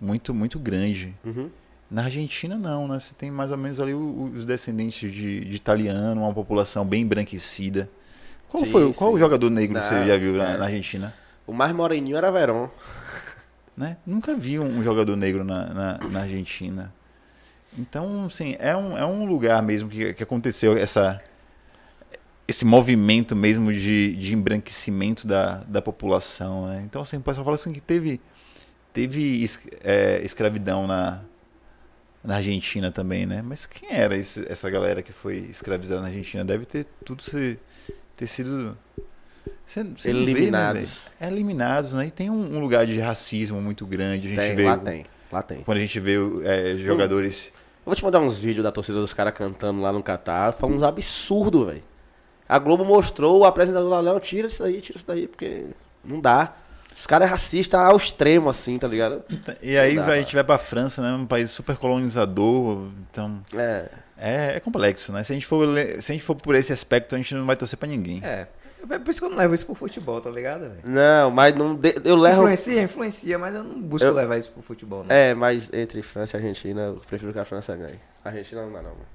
muito, 0.01 0.33
muito 0.33 0.57
grande. 0.57 1.13
Uhum. 1.23 1.49
Na 1.91 2.03
Argentina, 2.05 2.55
não, 2.55 2.87
né? 2.87 2.99
Você 2.99 3.13
tem 3.15 3.29
mais 3.31 3.51
ou 3.51 3.57
menos 3.57 3.79
ali 3.79 3.93
os 3.93 4.45
descendentes 4.45 5.11
de, 5.11 5.45
de 5.45 5.55
italiano, 5.55 6.21
uma 6.21 6.33
população 6.33 6.83
bem 6.85 7.01
embranquecida. 7.03 7.89
Qual 8.47 8.65
Sim, 8.65 8.71
foi 8.71 8.93
qual 8.93 9.11
sim. 9.11 9.15
o 9.15 9.19
jogador 9.19 9.49
negro 9.51 9.75
que 9.75 9.81
Não, 9.81 9.87
você 9.87 10.07
já 10.07 10.17
viu 10.17 10.33
na, 10.33 10.57
na 10.57 10.65
Argentina? 10.65 11.13
O 11.49 11.53
mais 11.53 11.71
moreninho 11.73 12.15
era 12.15 12.31
Verón. 12.31 12.69
né? 13.75 13.97
Nunca 14.05 14.35
vi 14.35 14.59
um, 14.59 14.83
jogador 14.83 15.15
negro 15.15 15.43
na, 15.43 15.65
na, 15.73 15.97
na 16.09 16.21
Argentina. 16.21 16.93
Então, 17.77 18.25
assim, 18.25 18.55
é 18.59 18.75
um, 18.75 18.97
é 18.97 19.05
um 19.05 19.25
lugar 19.25 19.61
mesmo 19.63 19.89
que, 19.89 20.13
que 20.13 20.23
aconteceu 20.23 20.77
essa, 20.77 21.21
esse 22.47 22.65
movimento 22.65 23.35
mesmo 23.35 23.71
de, 23.71 24.15
de 24.15 24.33
embranquecimento 24.33 25.27
da, 25.27 25.57
da 25.67 25.81
população, 25.81 26.67
né? 26.67 26.81
Então, 26.85 27.01
assim, 27.01 27.17
o 27.17 27.21
pessoal 27.21 27.43
fala 27.45 27.55
assim 27.55 27.71
que 27.71 27.81
teve, 27.81 28.19
teve 28.93 29.43
es- 29.43 29.59
é, 29.83 30.21
escravidão 30.23 30.85
na, 30.87 31.21
na 32.23 32.35
Argentina 32.35 32.91
também, 32.91 33.25
né? 33.25 33.41
Mas 33.41 33.65
quem 33.65 33.89
era 33.91 34.17
esse- 34.17 34.45
essa 34.51 34.69
galera 34.69 35.01
que 35.01 35.13
foi 35.13 35.37
escravizada 35.49 36.01
na 36.01 36.07
Argentina? 36.07 36.43
Deve 36.43 36.65
ter 36.65 36.85
tudo 37.05 37.23
se, 37.23 37.57
ter 38.17 38.27
sido... 38.27 38.77
Você, 39.65 39.83
você 39.83 40.13
não 40.13 40.25
vê, 40.25 40.31
né, 40.31 40.31
Eliminados. 40.31 41.07
é, 41.19 41.27
eliminados, 41.27 41.93
né? 41.93 42.07
E 42.07 42.11
tem 42.11 42.29
um, 42.29 42.57
um 42.57 42.59
lugar 42.59 42.85
de 42.87 42.99
racismo 42.99 43.61
muito 43.61 43.85
grande. 43.85 44.27
A 44.27 44.29
gente 44.29 44.39
Tem, 44.39 44.55
vê, 44.55 44.65
lá 44.65 44.77
tem. 44.77 45.05
Lá 45.31 45.41
tem. 45.43 45.61
Quando 45.61 45.77
a 45.77 45.81
gente 45.81 45.99
vê 45.99 46.15
é, 46.43 46.75
jogadores. 46.77 47.51
Eu 47.79 47.85
vou 47.85 47.95
te 47.95 48.03
mandar 48.03 48.19
uns 48.19 48.37
vídeos 48.37 48.63
da 48.63 48.71
torcida 48.71 48.99
dos 48.99 49.13
caras 49.13 49.33
cantando 49.33 49.81
lá 49.81 49.93
no 49.93 50.01
Catar. 50.01 50.53
Foi 50.53 50.69
uns 50.69 50.83
absurdos, 50.83 51.67
velho. 51.67 51.83
A 52.47 52.57
Globo 52.57 52.83
mostrou, 52.83 53.41
o 53.41 53.45
apresentador 53.45 53.89
lá, 53.89 54.01
não, 54.01 54.19
tira 54.19 54.47
isso 54.47 54.63
daí, 54.63 54.81
tira 54.81 54.97
isso 54.97 55.05
daí, 55.07 55.27
porque 55.27 55.67
não 56.03 56.19
dá. 56.19 56.55
Os 56.95 57.05
caras 57.05 57.27
é 57.27 57.31
racista 57.31 57.79
ao 57.79 57.95
extremo, 57.95 58.49
assim, 58.49 58.77
tá 58.77 58.87
ligado? 58.87 59.23
E 59.61 59.77
aí 59.77 59.95
dá, 59.95 60.07
a 60.07 60.17
gente 60.17 60.33
vai 60.33 60.43
pra 60.43 60.57
França, 60.57 61.01
né? 61.01 61.11
Um 61.13 61.27
país 61.27 61.51
super 61.51 61.77
colonizador. 61.77 62.89
Então. 63.09 63.39
É. 63.55 63.85
É, 64.17 64.55
é 64.55 64.59
complexo, 64.59 65.13
né? 65.13 65.23
Se 65.23 65.31
a, 65.31 65.35
gente 65.35 65.45
for, 65.45 65.65
se 66.01 66.11
a 66.11 66.13
gente 66.13 66.23
for 66.23 66.35
por 66.35 66.55
esse 66.55 66.73
aspecto, 66.73 67.15
a 67.15 67.17
gente 67.17 67.33
não 67.35 67.45
vai 67.45 67.55
torcer 67.55 67.77
pra 67.79 67.87
ninguém. 67.87 68.19
É. 68.23 68.47
É 68.89 68.99
por 68.99 69.09
isso 69.11 69.19
que 69.19 69.25
eu 69.25 69.29
não 69.29 69.37
levo 69.37 69.53
isso 69.55 69.65
pro 69.65 69.75
futebol, 69.75 70.21
tá 70.21 70.29
ligado, 70.29 70.61
velho? 70.61 70.75
Não, 70.87 71.31
mas 71.31 71.53
não. 71.55 71.75
de- 71.75 71.95
Eu 72.03 72.15
levo. 72.15 72.41
Influencia, 72.41 72.81
influencia, 72.81 73.37
mas 73.37 73.53
eu 73.55 73.63
não 73.63 73.81
busco 73.81 74.07
Eu- 74.07 74.13
levar 74.13 74.37
isso 74.37 74.51
pro 74.51 74.61
futebol, 74.61 75.03
não. 75.03 75.13
É, 75.15 75.33
mas 75.33 75.69
entre 75.73 76.01
França 76.01 76.37
e 76.37 76.39
Argentina, 76.39 76.81
eu 76.81 77.01
prefiro 77.07 77.33
que 77.33 77.39
a 77.39 77.45
França 77.45 77.75
ganhe. 77.75 77.99
A 78.23 78.29
Argentina 78.29 78.61
não 78.61 78.71
dá, 78.71 78.77
não. 78.81 78.89
mano. 78.91 79.05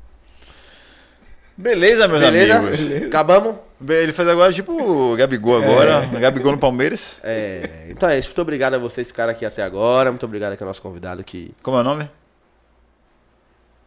Beleza, 1.56 2.08
meus 2.08 2.20
Beleza? 2.20 2.58
amigos. 2.58 3.06
Acabamos? 3.06 3.56
Bem, 3.78 3.98
Ele 3.98 4.12
faz 4.12 4.28
agora 4.28 4.52
tipo 4.52 4.72
o 4.72 5.14
Gabigol 5.16 5.62
agora. 5.62 6.08
o 6.12 6.18
Gabigol 6.18 6.50
no 6.52 6.58
Palmeiras. 6.58 7.20
É. 7.22 7.86
Então 7.90 8.08
é 8.08 8.18
isso. 8.18 8.28
Muito 8.28 8.42
obrigado 8.42 8.74
a 8.74 8.78
vocês 8.78 9.06
que 9.06 9.12
ficaram 9.12 9.30
aqui 9.30 9.46
até 9.46 9.62
agora. 9.62 10.10
Muito 10.10 10.26
obrigado 10.26 10.54
aqui 10.54 10.62
ao 10.62 10.66
nosso 10.66 10.82
convidado 10.82 11.20
aqui, 11.20 11.54
Como 11.62 11.76
é 11.76 11.80
o 11.80 11.84
nome? 11.84 12.10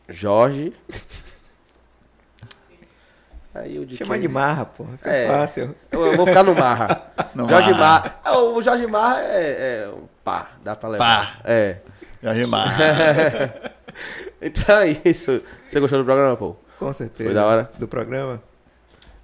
Jorge. 0.08 0.74
Aí 3.62 3.80
o 3.80 3.86
de 3.86 3.98
Chama 3.98 4.14
quem? 4.16 4.22
de 4.22 4.28
marra. 4.28 4.70
Que 5.02 5.10
É. 5.10 5.24
é 5.24 5.28
fácil. 5.28 5.76
Eu, 5.92 6.16
vou 6.18 6.26
ficar 6.28 6.44
no 6.44 6.54
Marra. 6.56 7.02
No 7.36 7.48
Jorge 7.50 7.72
Marra. 7.72 7.80
Marra. 7.80 8.20
Ah, 8.24 8.38
O 8.40 8.62
Jorge 8.62 8.88
Marra 8.88 9.22
é, 9.22 9.84
é 9.86 9.90
um 9.94 10.04
pá, 10.24 10.48
dá 10.64 10.76
pra 10.76 10.90
levar. 10.90 11.38
Pá. 11.38 11.40
É. 11.46 11.78
Jorge 12.24 12.46
Mar. 12.46 12.76
Então 14.40 14.78
é 14.78 14.90
isso. 15.06 15.42
Você 15.68 15.80
gostou 15.80 15.98
do 16.00 16.06
programa, 16.06 16.38
pô? 16.38 16.56
Com 16.78 16.94
certeza. 16.94 17.30
Foi 17.30 17.34
da 17.34 17.46
hora. 17.46 17.70
Do 17.80 17.88
programa. 17.88 18.40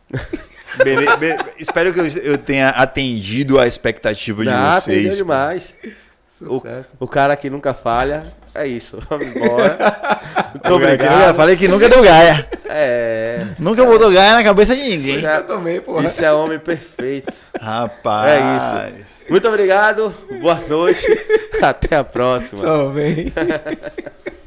Bele- 0.84 1.16
be- 1.18 1.38
espero 1.60 1.94
que 1.94 2.00
eu, 2.00 2.38
tenha 2.40 2.70
atendido 2.70 3.60
a 3.60 3.68
expectativa 3.68 4.44
de 4.44 4.50
Ah, 4.50 4.80
vocês. 4.80 4.98
atendeu 4.98 5.16
demais. 5.18 5.76
O, 6.42 6.56
Sucesso. 6.60 6.96
o 7.00 7.08
cara 7.08 7.36
que 7.36 7.48
nunca 7.50 7.74
falha. 7.76 8.24
É 8.56 8.68
isso. 8.68 9.00
Vamos 9.10 9.28
embora. 9.28 9.78
Muito 10.54 10.68
Eu 10.68 10.76
obrigado. 10.76 11.36
falei 11.36 11.58
que 11.58 11.68
nunca 11.68 11.90
deu 11.90 12.04
gaia. 12.04 12.48
É. 12.70 13.46
Nunca 13.60 13.84
botou 13.86 14.12
gaia 14.12 14.34
na 14.36 14.44
cabeça 14.44 14.76
de 14.76 14.82
ninguém. 14.82 15.18
Isso 15.18 15.28
que 15.30 15.36
eu 15.36 15.44
tomei, 15.48 15.82
porra. 15.82 16.06
Isso 16.06 16.24
é 16.24 16.32
homem 16.32 16.60
perfeito. 16.60 17.34
Rapaz. 17.60 18.42
É 19.28 19.30
Muito 19.32 19.48
obrigado. 19.48 20.14
Boa 20.40 20.60
noite. 20.68 21.06
Até 21.62 21.96
a 21.96 22.04
próxima. 22.04 22.62
Só 22.62 22.90
vem. 22.90 23.34